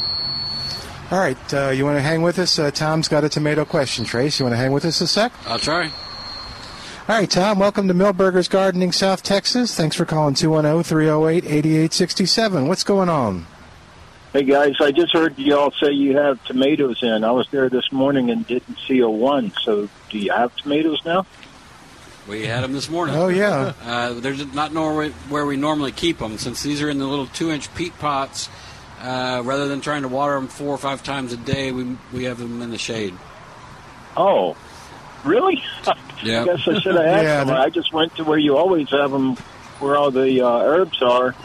All 1.11 1.19
right, 1.19 1.55
uh, 1.55 1.69
you 1.71 1.85
want 1.85 1.97
to 1.99 2.03
hang 2.03 2.23
with 2.23 2.39
us? 2.39 2.59
Uh, 2.59 2.71
Tom's 2.71 3.09
got 3.09 3.25
a 3.25 3.29
tomato 3.29 3.65
question. 3.65 4.05
Trace, 4.05 4.39
you 4.41 4.45
want 4.45 4.55
to 4.55 4.57
hang 4.59 4.73
with 4.73 4.85
us 4.85 5.01
a 5.01 5.07
sec? 5.07 5.33
I'll 5.47 5.59
try. 5.59 5.85
All 7.07 7.17
right, 7.19 7.31
Tom, 7.31 7.59
welcome 7.59 7.87
to 7.89 7.95
Milberger's 7.95 8.49
Gardening, 8.49 8.91
South 8.91 9.23
Texas. 9.23 9.75
Thanks 9.77 9.95
for 9.97 10.07
calling 10.07 10.35
210 10.35 10.83
308 10.83 11.45
8867. 11.45 12.67
What's 12.67 12.85
going 12.85 13.11
on? 13.11 13.47
Hey 14.35 14.43
guys, 14.43 14.75
I 14.81 14.91
just 14.91 15.13
heard 15.13 15.39
y'all 15.39 15.71
say 15.81 15.93
you 15.93 16.17
have 16.17 16.45
tomatoes 16.45 17.05
in. 17.05 17.23
I 17.23 17.31
was 17.31 17.47
there 17.53 17.69
this 17.69 17.93
morning 17.93 18.31
and 18.33 18.45
didn't 18.45 18.79
see 18.89 18.99
a 18.99 19.09
one. 19.09 19.53
So, 19.63 19.89
do 20.11 20.19
you 20.19 20.33
have 20.33 20.53
tomatoes 20.57 21.01
now? 21.05 21.25
We 22.27 22.45
had 22.45 22.65
them 22.65 22.73
this 22.73 22.91
morning. 22.91 23.15
Oh, 23.15 23.29
yeah. 23.29 23.75
Uh, 23.85 24.15
they're 24.15 24.35
not 24.47 24.73
nor- 24.75 25.07
where 25.29 25.47
we 25.47 25.57
normally 25.57 25.93
keep 25.93 26.19
them, 26.19 26.37
since 26.39 26.65
these 26.65 26.83
are 26.83 26.91
in 26.91 26.99
the 26.99 27.07
little 27.07 27.29
two-inch 27.29 27.73
peat 27.77 27.97
pots. 28.01 28.49
Uh, 29.01 29.41
rather 29.45 29.69
than 29.69 29.81
trying 29.81 30.03
to 30.03 30.09
water 30.09 30.35
them 30.35 30.49
four 30.49 30.71
or 30.71 30.79
five 30.79 31.05
times 31.05 31.33
a 31.33 31.37
day, 31.37 31.71
we 31.71 31.97
we 32.13 32.25
have 32.25 32.39
them 32.39 32.61
in 32.61 32.71
the 32.71 32.79
shade. 32.79 33.15
Oh, 34.17 34.57
really? 35.25 35.63
Yeah. 36.25 36.43
I 36.43 36.45
guess 36.47 36.67
I 36.67 36.81
should 36.81 36.95
have 36.97 37.05
asked 37.05 37.23
Yeah, 37.23 37.45
them. 37.45 37.55
I 37.55 37.69
just 37.71 37.93
went 37.93 38.17
to 38.17 38.25
where 38.25 38.39
you 38.39 38.57
always 38.57 38.89
have 38.91 39.13
them, 39.13 39.37
where 39.79 39.95
all 39.97 40.11
the 40.11 40.41
uh, 40.41 40.59
herbs 40.59 41.01
are. 41.03 41.37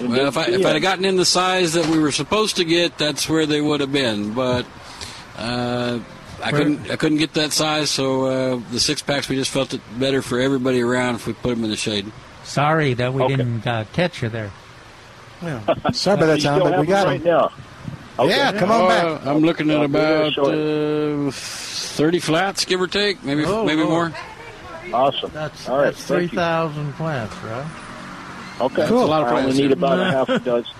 And 0.00 0.10
Well, 0.10 0.26
if 0.28 0.36
I 0.36 0.44
didn't 0.46 0.60
if 0.60 0.66
I'd 0.66 0.70
'em. 0.70 0.74
have 0.74 0.82
gotten 0.82 1.04
in 1.04 1.16
the 1.16 1.24
size 1.24 1.72
that 1.74 1.86
we 1.86 1.98
were 1.98 2.12
supposed 2.12 2.56
to 2.56 2.64
get, 2.64 2.98
that's 2.98 3.28
where 3.28 3.46
they 3.46 3.60
would 3.60 3.80
have 3.80 3.92
been. 3.92 4.32
But 4.32 4.66
uh, 5.38 5.98
I 6.42 6.50
couldn't 6.52 6.90
I 6.90 6.96
couldn't 6.96 7.18
get 7.18 7.34
that 7.34 7.52
size, 7.52 7.90
so 7.90 8.24
uh, 8.26 8.60
the 8.70 8.80
six 8.80 9.02
packs 9.02 9.28
we 9.28 9.36
just 9.36 9.50
felt 9.50 9.74
it 9.74 9.80
better 9.98 10.22
for 10.22 10.38
everybody 10.40 10.80
around 10.82 11.16
if 11.16 11.26
we 11.26 11.32
put 11.32 11.50
them 11.54 11.64
in 11.64 11.70
the 11.70 11.76
shade. 11.76 12.10
Sorry 12.44 12.94
that 12.94 13.12
we 13.12 13.26
didn't 13.28 13.66
uh, 13.66 13.84
catch 13.92 14.22
you 14.22 14.28
there. 14.28 14.50
Sorry 15.40 16.16
about 16.16 16.26
that, 16.26 16.38
You 16.38 16.42
Tom, 16.44 16.60
but 16.60 16.80
we 16.80 16.86
got 16.86 17.04
them 17.06 17.20
him. 17.20 17.24
right 17.24 17.24
now. 17.24 17.52
Yeah, 18.24 18.52
come 18.58 18.70
on 18.72 18.88
back. 18.88 19.04
Uh, 19.26 19.30
I'm 19.30 19.42
looking 19.42 19.70
at 19.70 19.76
I'll 19.80 19.86
be 19.86 19.92
there 19.92 20.26
about 20.26 21.28
uh, 21.28 21.30
30 21.30 22.18
flats, 22.18 22.64
give 22.64 22.80
or 22.80 22.88
take, 22.88 23.22
maybe 23.22 23.44
Oh, 23.44 23.64
maybe 23.64 23.82
Lord. 23.84 24.12
more. 24.12 24.20
Awesome. 25.00 25.30
That's, 25.32 25.68
All 25.68 25.76
right, 25.78 25.84
that's 25.84 26.02
thank 26.04 26.30
3,000 26.30 26.94
plants, 26.94 27.36
right? 27.44 27.66
Okay, 28.60 28.74
That's 28.76 28.90
a 28.90 28.94
lot 28.94 29.22
of 29.22 29.28
I 29.28 29.30
only 29.30 29.42
plants. 29.42 29.58
need 29.58 29.72
about 29.72 29.98
a 30.00 30.04
half 30.10 30.28
a 30.28 30.38
dozen. 30.40 30.74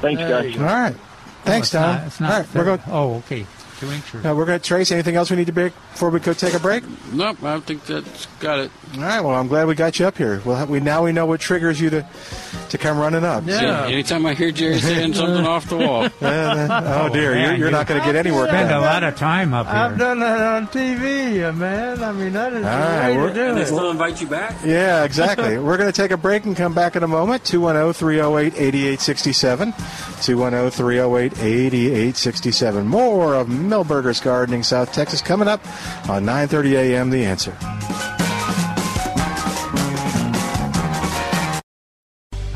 Thanks, 0.00 0.22
guys. 0.22 0.56
All 0.56 0.62
right. 0.64 0.94
Thanks, 1.44 1.74
Oh, 1.74 1.78
it's 1.78 1.82
Tom. 1.82 1.82
not- 1.96 2.06
it's 2.06 2.20
not 2.20 2.30
All 2.30 2.36
right, 2.38 2.46
we're 2.46 2.52
fair. 2.52 2.64
going. 2.64 2.80
Oh, 2.88 3.14
okay. 3.16 3.46
Two 3.84 3.90
inches. 3.92 4.24
Uh, 4.26 4.34
we're 4.34 4.44
going 4.46 4.58
to 4.58 4.64
trace. 4.66 4.90
Anything 4.92 5.16
else 5.16 5.30
we 5.30 5.36
need 5.36 5.46
to 5.46 5.52
break 5.52 5.72
before 5.92 6.10
we 6.10 6.20
go 6.20 6.32
take 6.32 6.54
a 6.54 6.58
break? 6.58 6.84
Nope, 7.12 7.42
I 7.42 7.52
don't 7.52 7.64
think 7.64 7.84
that's 7.86 8.26
got 8.40 8.58
it. 8.58 8.70
All 8.96 9.00
right. 9.02 9.20
Well, 9.20 9.34
I'm 9.34 9.48
glad 9.48 9.66
we 9.66 9.74
got 9.74 9.98
you 9.98 10.06
up 10.06 10.16
here. 10.16 10.40
Well, 10.44 10.66
we 10.66 10.80
now 10.80 11.04
we 11.04 11.12
know 11.12 11.26
what 11.26 11.40
triggers 11.40 11.80
you 11.80 11.90
to 11.90 12.06
to 12.70 12.78
come 12.78 12.98
running 12.98 13.24
up. 13.24 13.44
Yeah. 13.46 13.86
Anytime 13.86 14.24
I 14.26 14.34
hear 14.34 14.50
Jerry 14.50 14.78
saying 14.80 15.14
something 15.14 15.44
off 15.46 15.68
the 15.68 15.76
wall. 15.76 16.08
oh 16.22 17.08
dear, 17.12 17.34
man, 17.34 17.50
you're, 17.50 17.58
you're 17.58 17.70
not 17.70 17.86
going 17.86 18.00
to 18.00 18.06
get 18.06 18.16
anywhere. 18.16 18.42
work 18.42 18.50
Spend 18.50 18.70
a 18.70 18.80
lot 18.80 19.02
of 19.04 19.16
time 19.16 19.54
up 19.54 19.66
here. 19.66 19.74
I've 19.76 19.98
done 19.98 20.20
that 20.20 20.40
on 20.40 20.66
TV, 20.68 21.54
man. 21.56 22.02
I 22.02 22.12
mean, 22.12 22.32
that 22.32 22.52
is 22.52 22.60
the 22.62 22.66
right, 22.68 23.08
way 23.10 23.16
we're- 23.16 23.28
to 23.28 23.34
do 23.34 23.40
And 23.48 23.56
they 23.58 23.62
it. 23.62 23.66
still 23.66 23.90
invite 23.90 24.20
you 24.20 24.26
back? 24.26 24.54
Yeah, 24.64 25.04
exactly. 25.04 25.58
We're 25.64 25.76
going 25.76 25.90
to 25.90 25.96
take 25.96 26.10
a 26.10 26.16
break 26.16 26.44
and 26.44 26.56
come 26.56 26.74
back 26.74 26.96
in 26.96 27.02
a 27.02 27.08
moment. 27.08 27.42
oh, 27.46 27.50
210 27.50 27.92
308 27.94 28.54
8867. 28.54 29.72
210 30.22 30.70
308 30.70 31.32
8867. 31.38 32.86
More 32.86 33.34
of 33.34 33.48
Milberger's 33.74 34.20
Gardening, 34.20 34.62
South 34.62 34.92
Texas, 34.92 35.20
coming 35.20 35.48
up 35.48 35.60
on 36.08 36.24
9.30 36.24 36.74
a.m. 36.74 37.10
The 37.10 37.24
Answer. 37.24 38.13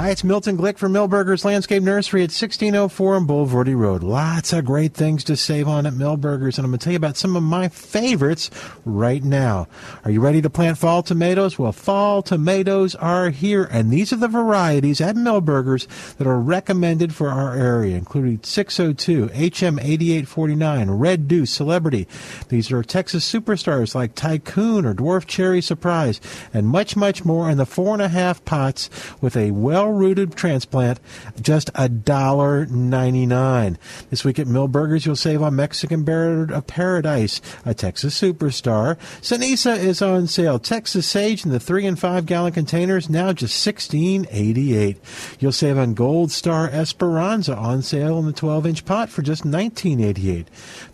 Hi, 0.00 0.10
it's 0.10 0.22
Milton 0.22 0.56
Glick 0.56 0.78
from 0.78 0.92
Milberger's 0.92 1.44
Landscape 1.44 1.82
Nursery 1.82 2.20
at 2.20 2.30
1604 2.30 3.16
on 3.16 3.26
Bulverde 3.26 3.76
Road. 3.76 4.04
Lots 4.04 4.52
of 4.52 4.64
great 4.64 4.94
things 4.94 5.24
to 5.24 5.36
save 5.36 5.66
on 5.66 5.86
at 5.86 5.92
Milberger's, 5.92 6.56
and 6.56 6.64
I'm 6.64 6.70
going 6.70 6.78
to 6.78 6.84
tell 6.84 6.92
you 6.92 6.98
about 6.98 7.16
some 7.16 7.34
of 7.34 7.42
my 7.42 7.66
favorites 7.66 8.48
right 8.84 9.24
now. 9.24 9.66
Are 10.04 10.12
you 10.12 10.20
ready 10.20 10.40
to 10.40 10.48
plant 10.48 10.78
fall 10.78 11.02
tomatoes? 11.02 11.58
Well, 11.58 11.72
fall 11.72 12.22
tomatoes 12.22 12.94
are 12.94 13.30
here, 13.30 13.64
and 13.64 13.90
these 13.90 14.12
are 14.12 14.16
the 14.16 14.28
varieties 14.28 15.00
at 15.00 15.16
Milberger's 15.16 15.88
that 16.18 16.28
are 16.28 16.38
recommended 16.38 17.12
for 17.12 17.30
our 17.30 17.56
area, 17.56 17.96
including 17.96 18.38
602, 18.44 19.24
HM 19.34 19.80
8849, 19.80 20.90
Red 20.92 21.26
Deuce, 21.26 21.50
Celebrity. 21.50 22.06
These 22.50 22.70
are 22.70 22.84
Texas 22.84 23.28
superstars 23.28 23.96
like 23.96 24.14
Tycoon 24.14 24.86
or 24.86 24.94
Dwarf 24.94 25.26
Cherry 25.26 25.60
Surprise, 25.60 26.20
and 26.54 26.68
much, 26.68 26.94
much 26.94 27.24
more 27.24 27.50
in 27.50 27.58
the 27.58 27.66
four 27.66 27.94
and 27.94 28.02
a 28.02 28.06
half 28.06 28.44
pots 28.44 28.88
with 29.20 29.36
a 29.36 29.50
well 29.50 29.87
rooted 29.92 30.34
transplant, 30.34 31.00
just 31.40 31.70
a 31.74 31.88
dollar 31.88 32.66
ninety 32.66 33.26
nine. 33.26 33.78
This 34.10 34.24
week 34.24 34.38
at 34.38 34.46
Milberger's, 34.46 35.06
you'll 35.06 35.16
save 35.16 35.42
on 35.42 35.56
Mexican 35.56 36.04
Bird 36.04 36.50
of 36.50 36.56
uh, 36.56 36.60
Paradise, 36.62 37.40
a 37.64 37.74
Texas 37.74 38.18
superstar. 38.20 38.96
Cenizo 39.20 39.76
is 39.76 40.02
on 40.02 40.26
sale. 40.26 40.58
Texas 40.58 41.06
Sage 41.06 41.44
in 41.44 41.50
the 41.50 41.60
three 41.60 41.86
and 41.86 41.98
five 41.98 42.26
gallon 42.26 42.52
containers, 42.52 43.08
now 43.08 43.32
just 43.32 43.58
sixteen 43.58 44.26
eighty 44.30 44.76
eight. 44.76 44.98
You'll 45.38 45.52
save 45.52 45.78
on 45.78 45.94
Gold 45.94 46.30
Star 46.30 46.68
Esperanza 46.68 47.56
on 47.56 47.82
sale 47.82 48.18
in 48.18 48.26
the 48.26 48.32
twelve 48.32 48.66
inch 48.66 48.84
pot 48.84 49.08
for 49.08 49.22
just 49.22 49.44
nineteen 49.44 50.00
eighty 50.00 50.30
eight. 50.30 50.48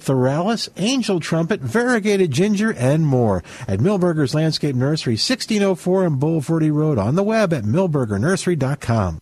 Thryallis, 0.05 0.69
Angel 0.77 1.19
Trumpet, 1.19 1.61
Variegated 1.61 2.31
Ginger, 2.31 2.73
and 2.75 3.07
more 3.07 3.43
at 3.67 3.81
Milberger's 3.81 4.35
Landscape 4.35 4.77
Nursery, 4.77 5.15
1604 5.15 6.05
on 6.05 6.21
Bulverde 6.21 6.73
Road, 6.73 6.99
on 6.99 7.15
the 7.15 7.23
web 7.23 7.53
at 7.53 7.65
milbergernursery.com. 7.65 9.19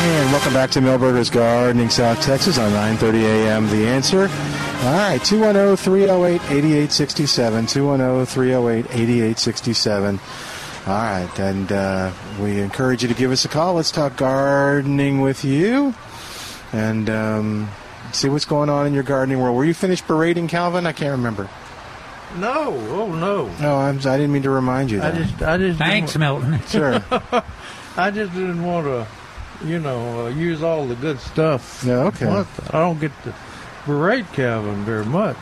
And 0.00 0.32
welcome 0.32 0.52
back 0.52 0.70
to 0.70 0.80
Milberger's 0.80 1.30
Gardening, 1.30 1.90
South 1.90 2.20
Texas 2.20 2.58
on 2.58 2.70
9:30 2.72 3.22
a.m. 3.24 3.68
The 3.68 3.86
Answer. 3.86 4.28
All 4.78 4.84
right, 4.94 5.20
210-308-8867, 5.22 7.66
210-308-8867. 8.86 10.20
All 10.86 10.94
right, 10.94 11.40
and 11.40 11.72
uh, 11.72 12.12
we 12.40 12.60
encourage 12.60 13.02
you 13.02 13.08
to 13.08 13.14
give 13.14 13.32
us 13.32 13.44
a 13.44 13.48
call. 13.48 13.74
Let's 13.74 13.90
talk 13.90 14.16
gardening 14.16 15.20
with 15.20 15.44
you, 15.44 15.92
and 16.72 17.10
um, 17.10 17.68
see 18.12 18.28
what's 18.28 18.44
going 18.44 18.70
on 18.70 18.86
in 18.86 18.94
your 18.94 19.02
gardening 19.02 19.40
world. 19.40 19.56
Were 19.56 19.64
you 19.64 19.74
finished 19.74 20.06
berating 20.06 20.46
Calvin? 20.46 20.86
I 20.86 20.92
can't 20.92 21.10
remember. 21.10 21.50
No, 22.36 22.72
oh 22.72 23.12
no. 23.12 23.48
No, 23.60 23.78
I'm, 23.78 23.96
I 23.98 24.16
didn't 24.16 24.30
mean 24.32 24.44
to 24.44 24.50
remind 24.50 24.92
you. 24.92 25.02
I 25.02 25.10
just, 25.10 25.42
I 25.42 25.58
just. 25.58 25.80
Thanks, 25.80 26.12
didn't 26.12 26.20
Milton. 26.20 26.60
Sure. 26.68 27.02
I 27.96 28.12
just 28.12 28.32
didn't 28.32 28.62
want 28.62 28.86
to, 28.86 29.08
you 29.66 29.80
know, 29.80 30.26
uh, 30.26 30.28
use 30.28 30.62
all 30.62 30.86
the 30.86 30.94
good 30.94 31.18
stuff. 31.18 31.82
Yeah, 31.84 32.04
okay. 32.04 32.28
I 32.28 32.44
don't 32.70 33.00
get 33.00 33.10
to 33.24 33.34
berate 33.88 34.30
Calvin 34.34 34.84
very 34.84 35.06
much. 35.06 35.38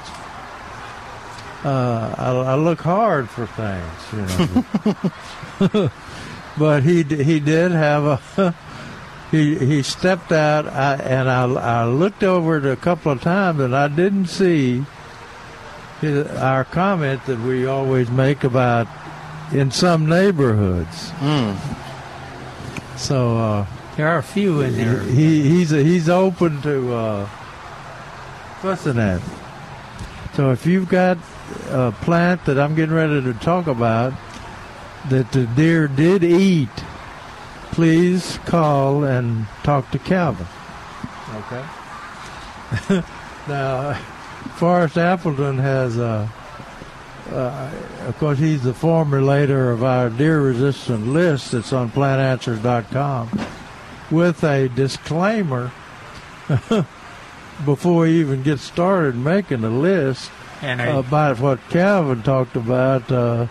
Uh, 1.64 2.14
I, 2.16 2.31
I 2.31 2.55
look 2.55 2.81
hard 2.81 3.28
for 3.28 3.47
things, 3.47 4.01
you 4.12 5.68
know. 5.68 5.90
but 6.59 6.85
he 6.85 7.02
he 7.02 7.40
did 7.40 7.73
have 7.73 8.05
a. 8.39 8.55
He 9.32 9.59
he 9.59 9.82
stepped 9.82 10.31
out, 10.31 10.68
I, 10.68 10.94
and 10.94 11.28
I 11.28 11.43
I 11.47 11.85
looked 11.86 12.23
over 12.23 12.59
it 12.59 12.64
a 12.64 12.77
couple 12.77 13.10
of 13.10 13.20
times, 13.20 13.59
and 13.59 13.74
I 13.74 13.89
didn't 13.89 14.27
see 14.27 14.85
his, 16.01 16.28
our 16.28 16.62
comment 16.62 17.27
that 17.27 17.40
we 17.40 17.66
always 17.66 18.09
make 18.09 18.44
about 18.44 18.86
in 19.52 19.73
some 19.73 20.06
neighborhoods. 20.06 21.10
So 22.97 23.36
uh, 23.36 23.66
there 23.97 24.06
are 24.06 24.18
a 24.18 24.23
few 24.23 24.60
in 24.60 24.77
there. 24.77 25.01
He 25.01 25.43
he's 25.43 25.70
he's 25.70 26.09
open 26.09 26.62
to 26.62 26.94
uh, 26.94 27.28
fussing 28.66 28.98
at. 28.98 29.22
So 30.34 30.51
if 30.51 30.66
you've 30.66 30.88
got 30.88 31.18
a 31.68 31.93
plant 31.93 32.44
that 32.47 32.59
I'm 32.59 32.74
getting 32.74 32.97
ready 32.97 33.22
to 33.22 33.32
talk 33.34 33.68
about 33.68 34.12
that 35.09 35.30
the 35.30 35.47
deer 35.47 35.86
did 35.86 36.24
eat, 36.24 36.68
please 37.70 38.40
call 38.44 39.05
and 39.05 39.47
talk 39.62 39.88
to 39.93 40.01
Calvin. 40.01 40.48
Okay. 41.36 41.64
now, 43.48 43.94
Forrest 44.56 44.98
Appleton 44.98 45.59
has 45.59 45.97
uh, 45.97 46.28
uh, 47.30 47.70
of 48.06 48.18
course, 48.18 48.40
he's 48.40 48.64
the 48.64 48.72
formulator 48.72 49.72
of 49.72 49.84
our 49.84 50.10
deer-resistant 50.10 51.06
list 51.06 51.52
that's 51.52 51.72
on 51.72 51.90
plantanswers.com 51.90 53.30
with 54.10 54.43
a 54.43 54.68
disclaimer 54.70 55.70
before 57.64 58.06
he 58.06 58.20
even 58.20 58.42
gets 58.42 58.62
started 58.62 59.16
making 59.16 59.64
a 59.64 59.70
list 59.70 60.30
And 60.62 60.80
a- 60.80 60.98
about 60.98 61.40
what 61.40 61.58
Calvin 61.70 62.22
talked 62.22 62.56
about, 62.56 63.10
uh, 63.10 63.46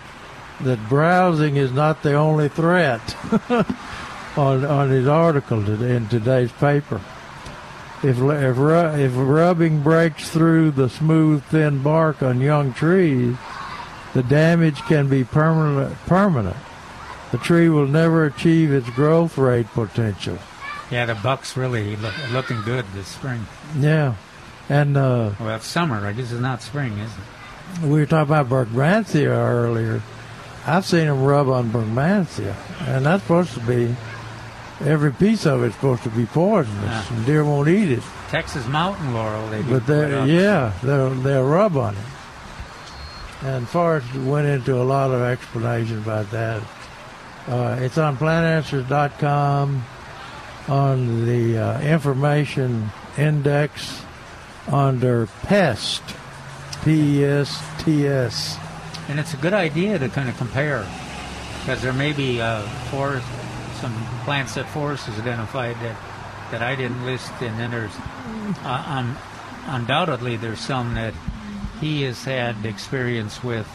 that 0.61 0.87
browsing 0.89 1.57
is 1.57 1.71
not 1.71 2.01
the 2.03 2.13
only 2.13 2.47
threat 2.49 3.01
on, 4.37 4.63
on 4.65 4.89
his 4.89 5.07
article 5.07 5.63
today, 5.65 5.95
in 5.95 6.07
today's 6.07 6.51
paper. 6.53 7.01
If, 8.03 8.17
if, 8.17 8.57
ru- 8.57 8.93
if 8.95 9.11
rubbing 9.15 9.81
breaks 9.81 10.29
through 10.29 10.71
the 10.71 10.89
smooth, 10.89 11.43
thin 11.45 11.81
bark 11.81 12.21
on 12.21 12.39
young 12.39 12.73
trees, 12.73 13.35
the 14.13 14.23
damage 14.23 14.81
can 14.83 15.09
be 15.09 15.23
permanent. 15.23 15.95
permanent. 16.05 16.55
The 17.31 17.37
tree 17.39 17.67
will 17.67 17.87
never 17.87 18.25
achieve 18.25 18.71
its 18.71 18.89
growth 18.91 19.37
rate 19.37 19.67
potential. 19.73 20.37
Yeah, 20.91 21.05
the 21.05 21.15
buck's 21.15 21.57
really 21.57 21.95
look, 21.95 22.13
looking 22.31 22.61
good 22.61 22.85
this 22.93 23.07
spring. 23.07 23.45
Yeah. 23.79 24.15
And 24.69 24.97
uh, 24.97 25.31
Well, 25.39 25.55
it's 25.55 25.67
summer, 25.67 26.01
right? 26.01 26.15
This 26.15 26.31
is 26.31 26.39
not 26.39 26.61
spring, 26.61 26.97
is 26.97 27.11
it? 27.11 27.17
we 27.81 27.99
were 27.99 28.05
talking 28.05 28.33
about 28.33 28.49
Brugmansia 28.49 29.27
earlier. 29.27 30.01
I've 30.65 30.85
seen 30.85 31.07
them 31.07 31.23
rub 31.23 31.49
on 31.49 31.69
Brugmansia, 31.71 32.55
and 32.87 33.05
that's 33.05 33.23
supposed 33.23 33.53
to 33.53 33.59
be 33.61 33.95
every 34.81 35.11
piece 35.11 35.45
of 35.45 35.63
it's 35.63 35.75
supposed 35.75 36.03
to 36.03 36.09
be 36.09 36.25
poisonous. 36.25 36.83
Yeah. 36.83 37.13
And 37.13 37.25
deer 37.25 37.43
won't 37.43 37.67
eat 37.67 37.91
it, 37.91 38.03
Texas 38.29 38.65
mountain 38.67 39.13
laurel. 39.13 39.47
They 39.49 39.61
but 39.61 39.85
they 39.85 40.25
yeah, 40.25 40.73
they'll 40.83 41.11
they'll 41.11 41.47
rub 41.47 41.77
on 41.77 41.95
it. 41.95 42.01
And 43.43 43.67
Forrest 43.67 44.11
went 44.15 44.47
into 44.47 44.75
a 44.75 44.83
lot 44.83 45.11
of 45.11 45.21
explanation 45.21 45.99
about 45.99 46.31
that. 46.31 46.63
Uh, 47.47 47.77
it's 47.79 47.97
on 47.99 48.17
plantanswers.com 48.17 49.83
on 50.67 51.25
the 51.25 51.57
uh, 51.57 51.81
information 51.81 52.89
index 53.17 54.03
under 54.67 55.27
pest, 55.43 56.01
P 56.83 57.19
E 57.19 57.25
S 57.25 57.61
T 57.79 58.07
S. 58.07 58.57
And 59.07 59.19
it's 59.19 59.33
a 59.33 59.37
good 59.37 59.53
idea 59.53 59.99
to 59.99 60.09
kind 60.09 60.27
of 60.29 60.37
compare, 60.37 60.87
because 61.59 61.81
there 61.81 61.93
may 61.93 62.11
be 62.13 62.41
uh, 62.41 62.61
forest, 62.89 63.27
some 63.79 63.93
plants 64.23 64.55
that 64.55 64.67
Forrest 64.69 65.05
has 65.05 65.19
identified 65.19 65.75
that, 65.81 65.95
that 66.51 66.61
I 66.63 66.75
didn't 66.75 67.05
list, 67.05 67.31
and 67.41 67.59
then 67.59 67.69
there's 67.71 67.95
uh, 68.63 68.83
un, 68.87 69.15
undoubtedly 69.67 70.37
there's 70.37 70.59
some 70.59 70.95
that 70.95 71.13
he 71.79 72.03
has 72.03 72.23
had 72.23 72.65
experience 72.65 73.43
with, 73.43 73.67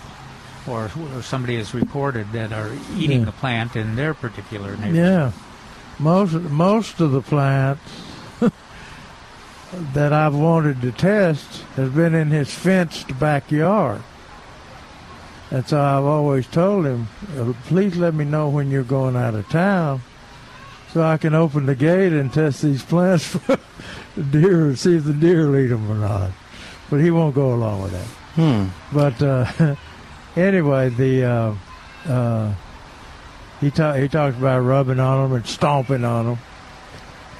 or, 0.66 0.90
or 1.14 1.22
somebody 1.22 1.56
has 1.56 1.74
reported 1.74 2.32
that 2.32 2.52
are 2.52 2.70
eating 2.96 3.20
Yeah. 3.20 3.26
the 3.26 3.32
plant 3.32 3.76
in 3.76 3.94
their 3.94 4.14
particular 4.14 4.72
neighborhood. 4.72 4.94
Yeah, 4.96 5.32
most 6.00 6.32
most 6.32 7.00
of 7.00 7.12
the 7.12 7.20
plants 7.20 7.82
that 9.92 10.12
I've 10.12 10.34
wanted 10.34 10.80
to 10.80 10.92
test 10.92 11.62
has 11.76 11.90
been 11.90 12.14
in 12.14 12.30
his 12.30 12.52
fenced 12.52 13.18
backyard, 13.18 14.02
and 15.50 15.66
so 15.66 15.80
I've 15.80 16.04
always 16.04 16.46
told 16.46 16.86
him, 16.86 17.08
"Uh, 17.38 17.52
"Please 17.66 17.96
let 17.96 18.14
me 18.14 18.24
know 18.24 18.48
when 18.48 18.70
you're 18.70 18.82
going 18.82 19.14
out 19.14 19.34
of 19.34 19.48
town, 19.50 20.00
so 20.92 21.02
I 21.02 21.18
can 21.18 21.34
open 21.34 21.66
the 21.66 21.74
gate 21.74 22.12
and 22.12 22.32
test 22.32 22.62
these 22.62 22.82
plants 22.82 23.26
for 23.36 23.58
the 24.16 24.22
deer 24.22 24.66
and 24.68 24.78
see 24.78 24.96
if 24.96 25.04
the 25.04 25.12
deer 25.12 25.54
eat 25.60 25.68
them 25.68 25.90
or 25.90 25.96
not." 25.96 26.30
But 26.88 27.00
he 27.00 27.10
won't 27.10 27.34
go 27.34 27.54
along 27.54 27.82
with 27.82 27.92
that. 27.92 28.08
Hmm. 28.34 28.66
But 28.92 29.22
uh, 29.22 29.76
anyway, 30.36 30.88
the 30.88 31.24
uh, 31.24 31.54
uh, 32.06 32.54
he 33.60 33.70
ta- 33.70 33.94
he 33.94 34.08
talks 34.08 34.36
about 34.36 34.60
rubbing 34.60 35.00
on 35.00 35.22
them 35.30 35.36
and 35.36 35.46
stomping 35.46 36.04
on 36.04 36.26
them. 36.26 36.38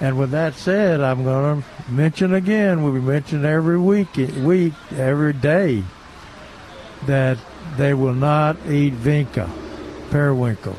And 0.00 0.18
with 0.18 0.30
that 0.30 0.54
said, 0.54 1.00
I'm 1.00 1.24
going 1.24 1.62
to 1.62 1.90
mention 1.92 2.32
again. 2.32 2.82
We 2.82 3.00
mention 3.00 3.44
every 3.44 3.78
week, 3.78 4.16
week, 4.16 4.72
every 4.96 5.34
day 5.34 5.84
that 7.06 7.36
they 7.76 7.92
will 7.94 8.14
not 8.14 8.56
eat 8.66 8.94
vinca, 8.94 9.50
periwinkle. 10.10 10.76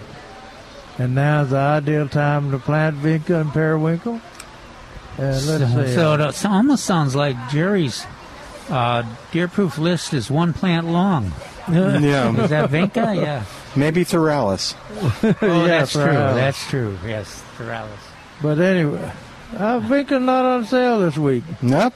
And 0.97 1.13
now's 1.15 1.51
the 1.51 1.57
ideal 1.57 2.07
time 2.09 2.51
to 2.51 2.57
plant 2.59 2.97
vinca 2.97 3.41
and 3.41 3.51
periwinkle. 3.53 4.19
Let's 5.17 5.45
so, 5.45 5.57
see. 5.59 5.93
so 5.93 6.13
it 6.15 6.45
almost 6.45 6.83
sounds 6.85 7.15
like 7.15 7.35
Jerry's 7.49 8.05
Uh, 8.69 9.03
deer-proof 9.31 9.77
list 9.77 10.13
is 10.13 10.31
one 10.31 10.53
plant 10.53 10.87
long. 10.87 11.33
Yeah. 11.69 12.35
Is 12.43 12.49
that 12.49 12.69
Vinca? 12.71 13.15
Yeah. 13.15 13.43
Maybe 13.75 14.03
Thryallis. 14.03 14.75
Oh, 15.41 15.65
Yeah, 15.65 15.67
that's 15.67 15.91
true. 15.93 16.03
That's 16.03 16.69
true. 16.69 16.97
Yes, 17.05 17.43
Thryallis. 17.57 17.89
But 18.41 18.59
anyway, 18.59 19.11
I 19.57 19.79
think 19.87 20.11
it's 20.11 20.21
not 20.23 20.45
on 20.45 20.65
sale 20.65 20.99
this 20.99 21.17
week. 21.17 21.43
Nope. 21.61 21.93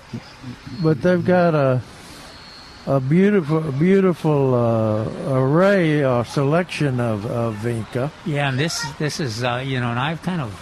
But 0.81 1.01
they've 1.01 1.23
got 1.23 1.55
a 1.55 1.81
a 2.87 2.99
beautiful, 2.99 3.61
beautiful 3.71 4.53
uh, 4.53 5.33
array 5.33 6.03
or 6.05 6.23
selection 6.23 6.99
of, 6.99 7.25
of 7.25 7.55
Vinca. 7.55 8.11
Yeah, 8.25 8.49
and 8.49 8.59
this 8.59 8.85
this 8.99 9.19
is 9.19 9.43
uh, 9.43 9.63
you 9.65 9.79
know, 9.79 9.89
and 9.89 9.99
I've 9.99 10.21
kind 10.21 10.41
of 10.41 10.53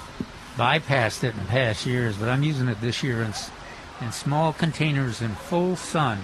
bypassed 0.55 1.23
it 1.25 1.35
in 1.35 1.45
past 1.47 1.85
years, 1.85 2.15
but 2.17 2.29
I'm 2.29 2.43
using 2.43 2.67
it 2.69 2.79
this 2.79 3.03
year 3.03 3.21
in 3.23 3.33
in 4.01 4.11
small 4.11 4.53
containers 4.53 5.21
in 5.21 5.31
full 5.35 5.75
sun, 5.75 6.19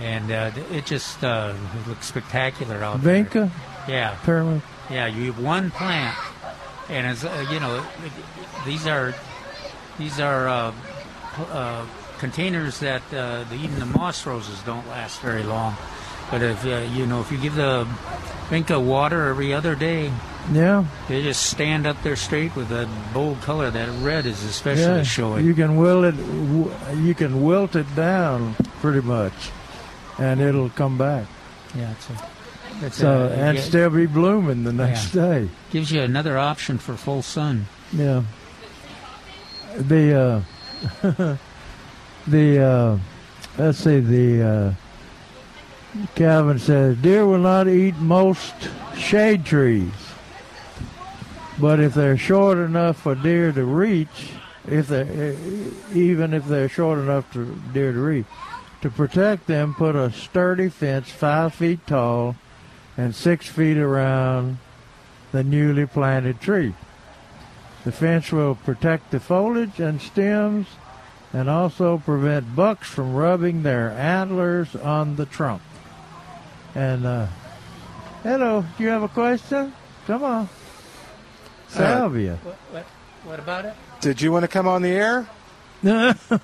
and 0.00 0.30
uh, 0.32 0.50
it 0.72 0.84
just 0.86 1.22
uh, 1.22 1.54
looks 1.86 2.06
spectacular 2.06 2.82
out 2.82 3.00
there. 3.02 3.24
Vinca, 3.24 3.50
Yeah, 3.88 4.14
apparently. 4.14 4.62
yeah. 4.90 5.06
You 5.06 5.32
have 5.32 5.42
one 5.42 5.70
plant, 5.70 6.16
and 6.88 7.06
it's 7.06 7.24
uh, 7.24 7.46
you 7.50 7.60
know, 7.60 7.84
these 8.64 8.86
are 8.86 9.14
these 9.98 10.18
are 10.20 10.48
uh, 10.48 10.72
uh, 11.50 11.86
containers 12.18 12.80
that 12.80 13.02
uh, 13.12 13.44
the, 13.44 13.56
even 13.56 13.78
the 13.78 13.86
moss 13.86 14.24
roses 14.26 14.60
don't 14.62 14.86
last 14.88 15.20
very 15.20 15.42
long. 15.42 15.76
But 16.30 16.42
if 16.42 16.64
uh, 16.64 16.86
you 16.94 17.06
know, 17.06 17.20
if 17.20 17.30
you 17.30 17.38
give 17.38 17.54
the 17.54 17.86
Vinca 18.48 18.82
water 18.82 19.28
every 19.28 19.52
other 19.52 19.74
day, 19.74 20.10
Yeah, 20.52 20.84
they 21.08 21.22
just 21.22 21.44
stand 21.46 21.86
up 21.86 22.02
there 22.02 22.16
straight 22.16 22.56
with 22.56 22.68
that 22.70 22.88
bold 23.12 23.40
color. 23.42 23.70
That 23.70 23.88
red 24.02 24.24
is 24.26 24.42
especially 24.44 24.82
yeah. 24.84 25.02
showing. 25.02 25.44
You 25.44 25.54
can 25.54 25.76
wilt 25.76 26.04
it, 26.06 26.14
you 26.96 27.14
can 27.14 27.42
wilt 27.42 27.76
it 27.76 27.94
down 27.94 28.54
pretty 28.80 29.00
much, 29.02 29.34
and 30.18 30.40
it'll 30.40 30.70
come 30.70 30.96
back. 30.96 31.26
yeah, 31.76 31.90
it's 31.92 32.08
a, 32.10 32.30
it's 32.82 32.96
So 32.96 33.24
a- 33.26 33.30
and 33.30 33.58
it 33.58 33.62
still 33.62 33.90
be 33.90 34.06
blooming 34.06 34.64
the 34.64 34.72
next 34.72 35.10
day. 35.12 35.48
gives 35.70 35.90
you 35.92 36.00
another 36.02 36.38
option 36.38 36.78
for 36.78 36.94
full 36.96 37.22
sun. 37.22 37.66
Yeah. 37.92 38.22
The 39.76 40.44
uh, 41.02 41.36
the 42.26 42.60
uh, 42.62 42.98
let's 43.58 43.78
see 43.78 44.00
the 44.00 44.42
uh, 44.42 44.72
Calvin 46.14 46.58
says 46.58 46.96
deer 46.98 47.26
will 47.26 47.38
not 47.38 47.68
eat 47.68 47.96
most 47.96 48.54
shade 48.96 49.44
trees, 49.44 49.90
but 51.58 51.80
if 51.80 51.94
they're 51.94 52.16
short 52.16 52.58
enough 52.58 52.98
for 53.02 53.14
deer 53.14 53.52
to 53.52 53.64
reach, 53.64 54.30
if 54.68 54.88
they 54.88 55.36
even 55.92 56.34
if 56.34 56.46
they're 56.46 56.68
short 56.68 56.98
enough 56.98 57.30
to 57.32 57.58
deer 57.72 57.92
to 57.92 57.98
reach, 58.00 58.26
to 58.82 58.90
protect 58.90 59.46
them, 59.46 59.74
put 59.74 59.96
a 59.96 60.12
sturdy 60.12 60.68
fence 60.68 61.10
five 61.10 61.52
feet 61.54 61.84
tall 61.86 62.36
and 62.96 63.14
six 63.14 63.48
feet 63.48 63.76
around 63.76 64.58
the 65.32 65.42
newly 65.42 65.86
planted 65.86 66.40
tree. 66.40 66.74
The 67.84 67.92
fence 67.92 68.32
will 68.32 68.54
protect 68.54 69.10
the 69.10 69.20
foliage 69.20 69.78
and 69.78 70.00
stems 70.00 70.66
and 71.32 71.50
also 71.50 71.98
prevent 71.98 72.54
bucks 72.54 72.88
from 72.88 73.14
rubbing 73.14 73.62
their 73.62 73.90
antlers 73.90 74.74
on 74.76 75.16
the 75.16 75.26
trunk. 75.26 75.60
And, 76.74 77.04
uh, 77.04 77.26
hello, 78.22 78.64
do 78.78 78.84
you 78.84 78.90
have 78.90 79.02
a 79.02 79.08
question? 79.08 79.72
Come 80.06 80.22
on. 80.22 80.48
Salvia. 81.68 82.38
What, 82.42 82.54
what, 82.70 82.84
what 83.24 83.38
about 83.38 83.64
it? 83.64 83.74
Did 84.00 84.22
you 84.22 84.30
want 84.30 84.44
to 84.44 84.48
come 84.48 84.68
on 84.68 84.82
the 84.82 84.90
air? 84.90 85.28
No. 85.82 86.14
All 86.30 86.38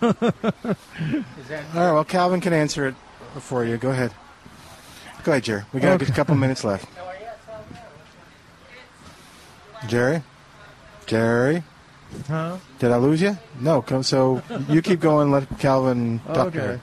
right. 1.74 1.92
Well, 1.92 2.04
Calvin 2.04 2.42
can 2.42 2.52
answer 2.52 2.86
it 2.88 2.94
for 3.38 3.64
you. 3.64 3.78
Go 3.78 3.90
ahead. 3.90 4.12
Go 5.24 5.32
ahead, 5.32 5.44
Jerry. 5.44 5.62
We 5.72 5.80
got 5.80 6.00
Okay. 6.00 6.10
a 6.10 6.14
couple 6.14 6.34
minutes 6.34 6.64
left. 6.64 6.86
Jerry. 9.88 10.22
Jerry. 11.06 11.62
Huh? 12.26 12.56
Did 12.78 12.90
I 12.90 12.96
lose 12.96 13.20
you? 13.22 13.38
No. 13.60 13.82
Come, 13.82 14.02
so 14.02 14.42
you 14.68 14.82
keep 14.82 15.00
going. 15.00 15.30
Let 15.30 15.58
Calvin 15.58 16.20
talk 16.26 16.52
to 16.52 16.58
Okay. 16.60 16.80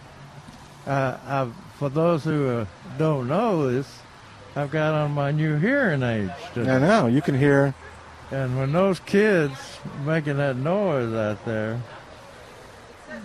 her. 0.85 0.91
Uh, 0.91 1.17
I've, 1.27 1.53
for 1.79 1.89
those 1.89 2.23
who 2.23 2.47
uh, 2.49 2.65
don't 2.97 3.27
know 3.27 3.71
this, 3.71 3.87
I've 4.55 4.71
got 4.71 4.93
on 4.93 5.11
my 5.11 5.31
new 5.31 5.57
hearing 5.57 6.01
aids. 6.01 6.31
today. 6.53 6.71
I 6.75 6.79
know. 6.79 7.07
You 7.07 7.21
can 7.21 7.37
hear. 7.37 7.73
And 8.31 8.57
when 8.57 8.71
those 8.71 8.99
kids 9.01 9.55
making 10.05 10.37
that 10.37 10.55
noise 10.57 11.13
out 11.13 11.43
there 11.45 11.79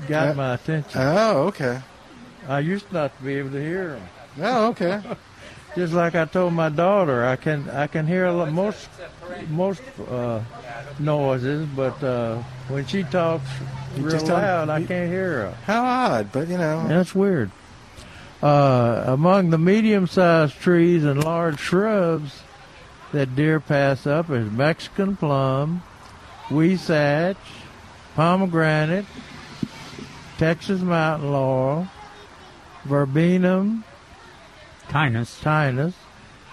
got 0.08 0.28
Uh, 0.30 0.34
my 0.34 0.54
attention. 0.54 1.00
Oh, 1.00 1.42
okay. 1.48 1.80
I 2.48 2.58
used 2.60 2.90
not 2.92 3.16
to 3.16 3.22
be 3.22 3.34
able 3.34 3.50
to 3.50 3.60
hear 3.62 3.90
them. 3.90 4.02
Oh, 4.40 4.68
okay. 4.68 5.00
Just 5.74 5.92
like 5.94 6.14
I 6.14 6.24
told 6.26 6.52
my 6.52 6.68
daughter, 6.68 7.24
I 7.24 7.36
can 7.36 7.68
I 7.70 7.86
can 7.86 8.06
hear 8.06 8.26
a 8.26 8.32
lot, 8.32 8.52
most 8.52 8.88
most 9.48 9.82
uh, 10.10 10.40
noises, 10.98 11.66
but 11.74 12.02
uh, 12.04 12.36
when 12.68 12.84
she 12.86 13.02
talks 13.04 13.48
You 13.96 14.02
real 14.02 14.12
just 14.12 14.26
don't- 14.26 14.40
loud, 14.42 14.68
I 14.68 14.78
you- 14.78 14.86
can't 14.86 15.10
hear 15.10 15.32
her. 15.46 15.54
How 15.64 15.84
odd, 15.84 16.32
but 16.32 16.48
you 16.48 16.58
know. 16.58 16.86
That's 16.88 17.14
weird. 17.14 17.50
Uh, 18.42 19.04
among 19.06 19.50
the 19.50 19.58
medium-sized 19.58 20.58
trees 20.60 21.04
and 21.04 21.22
large 21.22 21.58
shrubs 21.60 22.42
that 23.12 23.36
deer 23.36 23.60
pass 23.60 24.06
up 24.06 24.28
is 24.30 24.50
Mexican 24.50 25.14
plum, 25.16 25.82
huisache, 26.48 27.36
pomegranate, 28.16 29.06
Texas 30.38 30.80
mountain 30.82 31.30
laurel, 31.32 31.86
verbena, 32.84 33.82
Tinus. 34.92 35.40
tinus, 35.42 35.94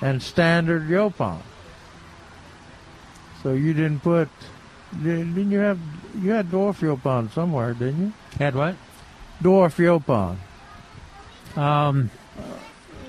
and 0.01 0.21
standard 0.23 0.87
yaupon. 0.87 1.39
So 3.43 3.53
you 3.53 3.73
didn't 3.73 3.99
put, 4.01 4.29
didn't 5.03 5.51
you 5.51 5.59
have, 5.59 5.79
you 6.19 6.31
had 6.31 6.49
dwarf 6.49 6.79
yaupon 6.79 7.31
somewhere, 7.31 7.73
didn't 7.73 7.99
you? 8.07 8.13
Had 8.37 8.55
what? 8.55 8.75
Dwarf 9.41 9.75
yaupon. 9.77 10.37
Um, 11.61 12.09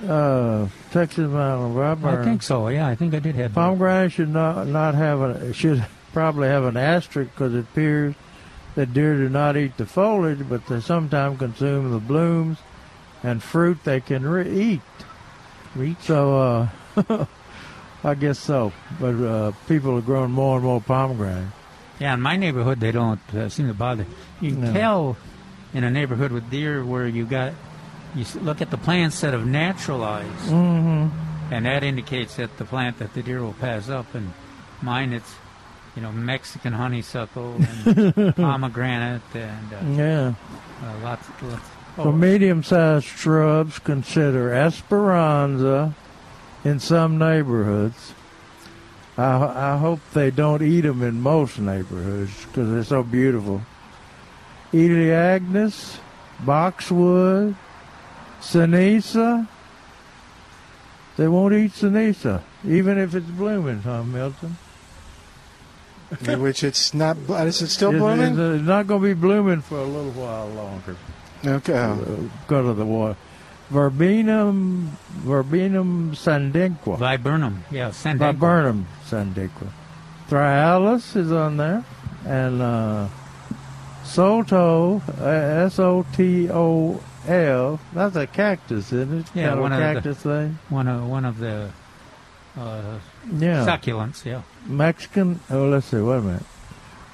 Uh, 0.08 0.66
Texas 0.92 1.28
mountain 1.28 1.74
rubber. 1.74 2.08
I 2.08 2.24
think 2.24 2.42
so. 2.42 2.68
Yeah, 2.68 2.86
I 2.88 2.94
think 2.94 3.12
I 3.12 3.18
did 3.18 3.34
have. 3.34 3.52
Pomegranate 3.52 4.12
should 4.12 4.30
not 4.30 4.66
not 4.66 4.94
have 4.94 5.20
a 5.20 5.52
should 5.52 5.84
probably 6.14 6.48
have 6.48 6.64
an 6.64 6.78
asterisk 6.78 7.30
because 7.32 7.54
it 7.54 7.58
appears 7.70 8.14
that 8.76 8.94
deer 8.94 9.14
do 9.18 9.28
not 9.28 9.58
eat 9.58 9.76
the 9.76 9.84
foliage, 9.84 10.48
but 10.48 10.66
they 10.68 10.80
sometimes 10.80 11.38
consume 11.38 11.90
the 11.90 11.98
blooms 11.98 12.56
and 13.22 13.42
fruit 13.42 13.84
they 13.84 14.00
can 14.00 14.24
re- 14.24 14.48
eat. 14.50 14.80
Reach. 15.74 15.98
So 16.00 16.68
uh, 16.96 17.26
I 18.04 18.14
guess 18.14 18.38
so. 18.38 18.72
But 19.00 19.14
uh, 19.14 19.52
people 19.68 19.96
are 19.98 20.00
growing 20.02 20.30
more 20.30 20.56
and 20.56 20.64
more 20.64 20.80
pomegranate. 20.80 21.48
Yeah, 21.98 22.14
in 22.14 22.20
my 22.20 22.36
neighborhood, 22.36 22.80
they 22.80 22.92
don't 22.92 23.20
uh, 23.34 23.48
seem 23.50 23.68
to 23.68 23.74
bother. 23.74 24.06
You 24.40 24.52
can 24.52 24.60
No. 24.62 24.72
tell 24.72 25.16
in 25.74 25.84
a 25.84 25.90
neighborhood 25.90 26.32
with 26.32 26.48
deer 26.50 26.82
where 26.84 27.06
you 27.06 27.26
got, 27.26 27.52
you 28.14 28.24
look 28.40 28.60
at 28.62 28.70
the 28.70 28.78
plants 28.78 29.20
that 29.20 29.32
have 29.34 29.46
naturalized, 29.46 30.48
Mm-hmm. 30.50 31.52
and 31.54 31.66
that 31.66 31.84
indicates 31.84 32.36
that 32.36 32.56
the 32.56 32.64
plant 32.64 32.98
that 32.98 33.12
the 33.14 33.22
deer 33.22 33.42
will 33.42 33.52
pass 33.52 33.88
up. 33.90 34.14
And 34.14 34.32
mine, 34.82 35.12
it's, 35.12 35.32
you 35.94 36.00
know, 36.02 36.10
Mexican 36.10 36.72
honeysuckle 36.72 37.56
and 37.84 38.34
pomegranate 38.36 39.22
and 39.34 39.72
uh, 39.72 40.02
Yeah. 40.02 40.34
uh, 40.82 40.94
lots, 41.04 41.28
lots. 41.42 41.68
For 41.96 42.08
oh. 42.08 42.12
medium-sized 42.12 43.04
shrubs, 43.04 43.78
consider 43.78 44.52
Esperanza 44.54 45.94
in 46.64 46.78
some 46.80 47.18
neighborhoods. 47.18 48.14
I, 49.18 49.74
I 49.74 49.76
hope 49.78 50.00
they 50.14 50.30
don't 50.30 50.62
eat 50.62 50.82
them 50.82 51.02
in 51.02 51.20
most 51.20 51.58
neighborhoods 51.58 52.44
because 52.46 52.70
they're 52.70 52.84
so 52.84 53.02
beautiful. 53.02 53.62
Elaeagnus, 54.72 55.98
boxwood, 56.40 57.56
Cenizo. 58.40 59.46
They 61.16 61.28
won't 61.28 61.52
eat 61.54 61.72
Cenizo, 61.72 62.42
even 62.64 62.98
if 62.98 63.14
it's 63.14 63.26
blooming, 63.26 63.82
Tom 63.82 64.12
Milton. 64.12 64.56
Which 66.38 66.64
it's 66.64 66.94
not. 66.94 67.24
bl- 67.26 67.34
Is 67.36 67.62
it 67.62 67.68
still 67.68 67.90
It's- 67.90 68.02
blooming? 68.02 68.32
It's, 68.32 68.60
it's 68.60 68.66
not 68.66 68.86
going 68.86 69.02
to 69.02 69.08
be 69.08 69.14
blooming 69.14 69.60
for 69.60 69.78
a 69.78 69.84
little 69.84 70.12
while 70.12 70.48
longer. 70.48 70.96
Okay. 71.44 71.96
Go 72.48 72.62
to 72.62 72.72
the 72.74 72.84
water. 72.84 73.16
Verbena, 73.70 74.52
Verbena 75.22 75.82
sandankwa. 76.14 76.98
Viburnum, 76.98 77.62
yeah, 77.70 77.90
sandankwa. 77.90 78.32
Viburnum 78.34 78.84
sandankwa. 79.08 79.68
Thryallis 80.28 81.14
is 81.16 81.30
on 81.32 81.56
there. 81.56 81.84
And 82.26 82.60
uh, 82.60 83.08
Soto, 84.04 85.00
uh, 85.20 85.66
S-O-T-O-L. 86.50 87.80
That's 87.94 88.16
a 88.16 88.26
cactus, 88.26 88.92
isn't 88.92 89.20
it? 89.20 89.26
Yeah, 89.34 89.48
Kind 89.48 89.54
of 89.58 89.62
one 89.62 89.72
a 89.72 89.74
of 89.76 89.80
the- 89.80 89.94
cactus 89.94 90.18
thing. 90.22 90.58
One 90.68 90.88
of 90.88 91.08
one 91.08 91.24
of 91.24 91.38
the 91.38 91.70
uh, 92.58 92.98
Yeah. 93.38 93.64
succulents. 93.66 94.24
Yeah. 94.24 94.42
Mexican. 94.66 95.40
Oh, 95.50 95.68
let's 95.68 95.86
see. 95.86 95.98
Wait 96.00 96.16
a 96.18 96.20
minute. 96.22 96.42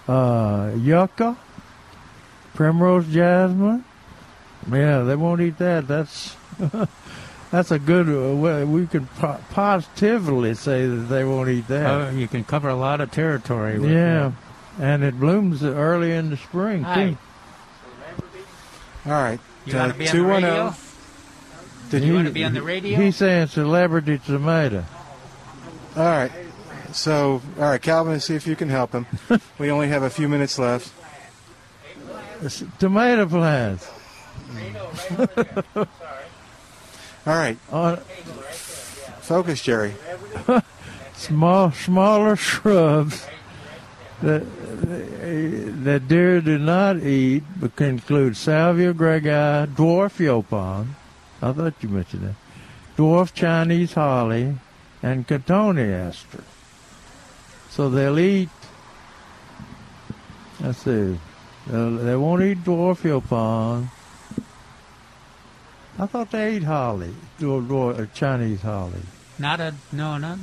Uh, 0.09 0.71
yucca, 0.77 1.37
primrose 2.55 3.07
jasmine, 3.09 3.85
Yeah, 4.71 5.03
they 5.03 5.17
won't 5.17 5.41
eat 5.41 5.59
that. 5.59 5.87
That's 5.87 6.37
that's 7.51 7.71
a 7.71 7.79
good. 7.79 8.09
Uh, 8.09 8.35
well, 8.37 8.67
we 8.67 8.87
can 8.87 9.07
po- 9.07 9.41
positively 9.51 10.55
say 10.55 10.87
that 10.87 11.09
they 11.09 11.25
won't 11.25 11.49
eat 11.49 11.69
that. 11.69 11.87
Uh, 11.87 12.11
you 12.11 12.29
can 12.29 12.45
cover 12.45 12.69
a 12.69 12.75
lot 12.75 13.01
of 13.01 13.11
territory. 13.11 13.79
With 13.79 13.93
yeah, 13.93 14.33
and 14.81 15.05
it 15.05 15.19
blooms 15.19 15.63
early 15.63 16.13
in 16.13 16.31
the 16.31 16.37
spring 16.37 16.83
Hi. 16.83 17.11
too. 17.11 17.19
All 19.07 19.13
right. 19.13 19.41
You 19.67 19.77
wanna 19.77 19.95
be 19.95 20.09
on 20.09 20.17
the 20.17 20.23
210. 20.23 20.43
radio? 20.43 20.75
Did 21.91 22.03
You 22.03 22.15
wanna 22.15 22.31
be 22.31 22.45
on 22.45 22.55
the 22.55 22.63
radio? 22.63 22.99
He's 22.99 23.17
saying 23.17 23.49
celebrity 23.49 24.19
tomato. 24.19 24.85
All 25.97 26.05
right. 26.05 26.33
So, 26.93 27.43
all 27.57 27.63
right, 27.63 27.83
Calvin, 27.83 28.21
see 28.21 28.35
if 28.35 28.47
you 28.47 28.57
can 28.57 28.69
help 28.69 28.93
him. 28.93 29.07
we 29.59 29.71
only 29.71 29.89
have 29.89 30.03
a 30.03 30.11
few 30.11 30.29
minutes 30.29 30.59
left. 30.59 30.93
It's 32.43 32.65
tomato 32.79 33.27
plants. 33.27 33.89
All 37.27 37.35
right. 37.35 37.59
On 37.71 37.95
uh, 37.95 37.97
Focus, 39.21 39.61
Jerry. 39.63 39.95
small, 41.15 41.73
smaller 41.73 42.37
shrubs 42.37 43.27
that 44.23 44.45
that 45.85 46.09
deer 46.09 46.41
do 46.41 46.59
not 46.59 46.99
eat, 46.99 47.43
but 47.59 47.75
can 47.77 47.89
include 47.89 48.37
Salvia 48.37 48.95
greggii, 48.95 49.67
dwarf 49.75 50.19
yaupon. 50.19 50.89
I 51.43 51.53
thought 51.53 51.75
you 51.81 51.89
mentioned 51.89 52.23
that. 52.23 52.35
Dwarf 52.97 53.35
Chinese 53.35 53.95
holly, 53.95 54.57
and 55.03 55.27
cotoneaster. 55.27 56.45
So 57.69 57.91
they'll 57.91 58.19
eat. 58.19 58.49
Let's 60.61 60.79
see. 60.79 61.19
They'll, 61.67 61.97
they 61.97 62.17
won't 62.17 62.43
eat 62.43 62.65
dwarf 62.65 63.03
yaupon. 63.03 63.89
I 65.99 66.07
thought 66.07 66.31
they 66.31 66.57
ate 66.57 66.63
holly, 66.65 67.15
dwarf, 67.39 67.67
dwarf, 67.67 68.01
uh, 68.01 68.07
Chinese 68.15 68.63
holly. 68.63 69.01
Not 69.39 69.61
a 69.61 69.75
no, 69.93 70.17
not 70.19 70.39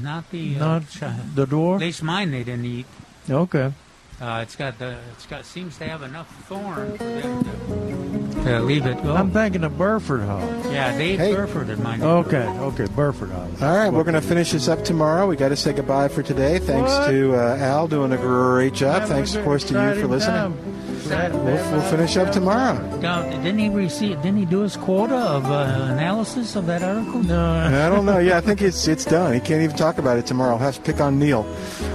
not 0.00 0.30
the 0.30 0.56
uh, 0.56 0.58
Not 0.58 0.82
chi- 0.92 1.16
the 1.34 1.46
dwarf? 1.46 1.76
At 1.76 1.80
least 1.80 2.02
mine 2.02 2.30
they 2.30 2.44
didn't 2.44 2.64
eat. 2.64 2.86
Okay. 3.30 3.72
Uh, 4.20 4.40
it's 4.42 4.54
got 4.54 4.78
the 4.78 4.96
it's 5.12 5.26
got 5.26 5.44
seems 5.44 5.76
to 5.78 5.84
have 5.88 6.02
enough 6.02 6.28
thorn 6.46 6.96
for 6.96 7.04
them 7.04 7.44
to, 7.44 8.44
to 8.44 8.60
leave 8.60 8.86
it 8.86 9.02
go. 9.02 9.14
I'm 9.16 9.30
thinking 9.32 9.64
of 9.64 9.76
Burford 9.76 10.22
Hall. 10.22 10.40
yeah, 10.72 10.96
they 10.96 11.10
ate 11.12 11.18
Hey. 11.18 11.34
Burford 11.34 11.68
in 11.70 11.82
mine. 11.82 12.02
Okay, 12.02 12.46
okay, 12.46 12.86
Burford 12.94 13.30
Hall. 13.30 13.48
All 13.60 13.76
right, 13.76 13.90
we're 13.92 14.04
going 14.04 14.14
to 14.14 14.20
finish 14.20 14.52
this 14.52 14.68
up 14.68 14.84
tomorrow. 14.84 15.26
We 15.26 15.34
got 15.36 15.48
to 15.48 15.56
say 15.56 15.72
goodbye 15.72 16.06
for 16.08 16.22
today. 16.22 16.58
Thanks 16.60 16.90
What? 16.92 17.08
to 17.10 17.34
uh, 17.34 17.56
Al 17.56 17.88
doing 17.88 18.12
a 18.12 18.16
great 18.16 18.74
job. 18.74 19.00
Have 19.00 19.08
Thanks, 19.08 19.34
of 19.34 19.44
course, 19.44 19.64
to 19.64 19.74
you 19.74 20.00
for 20.00 20.06
listening. 20.06 20.36
time. 20.54 20.71
We'll, 21.06 21.72
we'll 21.72 21.90
finish 21.90 22.16
up 22.16 22.32
tomorrow. 22.32 22.78
Now, 22.98 23.22
didn't 23.22 23.58
he 23.58 23.68
receive? 23.68 24.22
Didn't 24.22 24.38
he 24.38 24.44
do 24.44 24.60
his 24.60 24.76
quota 24.76 25.16
of 25.16 25.46
uh, 25.46 25.88
analysis 25.92 26.56
of 26.56 26.66
that 26.66 26.82
article? 26.82 27.22
No. 27.22 27.44
I 27.50 27.88
don't 27.88 28.06
know. 28.06 28.18
Yeah, 28.18 28.38
I 28.38 28.40
think 28.40 28.62
it's 28.62 28.86
it's 28.88 29.04
done. 29.04 29.32
He 29.32 29.40
can't 29.40 29.62
even 29.62 29.76
talk 29.76 29.98
about 29.98 30.16
it 30.18 30.26
tomorrow. 30.26 30.52
I'll 30.52 30.58
have 30.58 30.76
to 30.76 30.80
pick 30.82 31.00
on 31.00 31.18
Neil. 31.18 31.46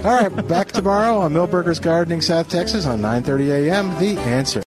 All 0.04 0.22
right, 0.22 0.48
back 0.48 0.72
tomorrow 0.72 1.18
on 1.18 1.34
Milberger's 1.34 1.80
Gardening, 1.80 2.22
South 2.22 2.50
Texas, 2.50 2.86
on 2.86 3.00
9:30 3.02 3.70
a.m. 3.70 3.90
The 4.00 4.20
Answer. 4.20 4.64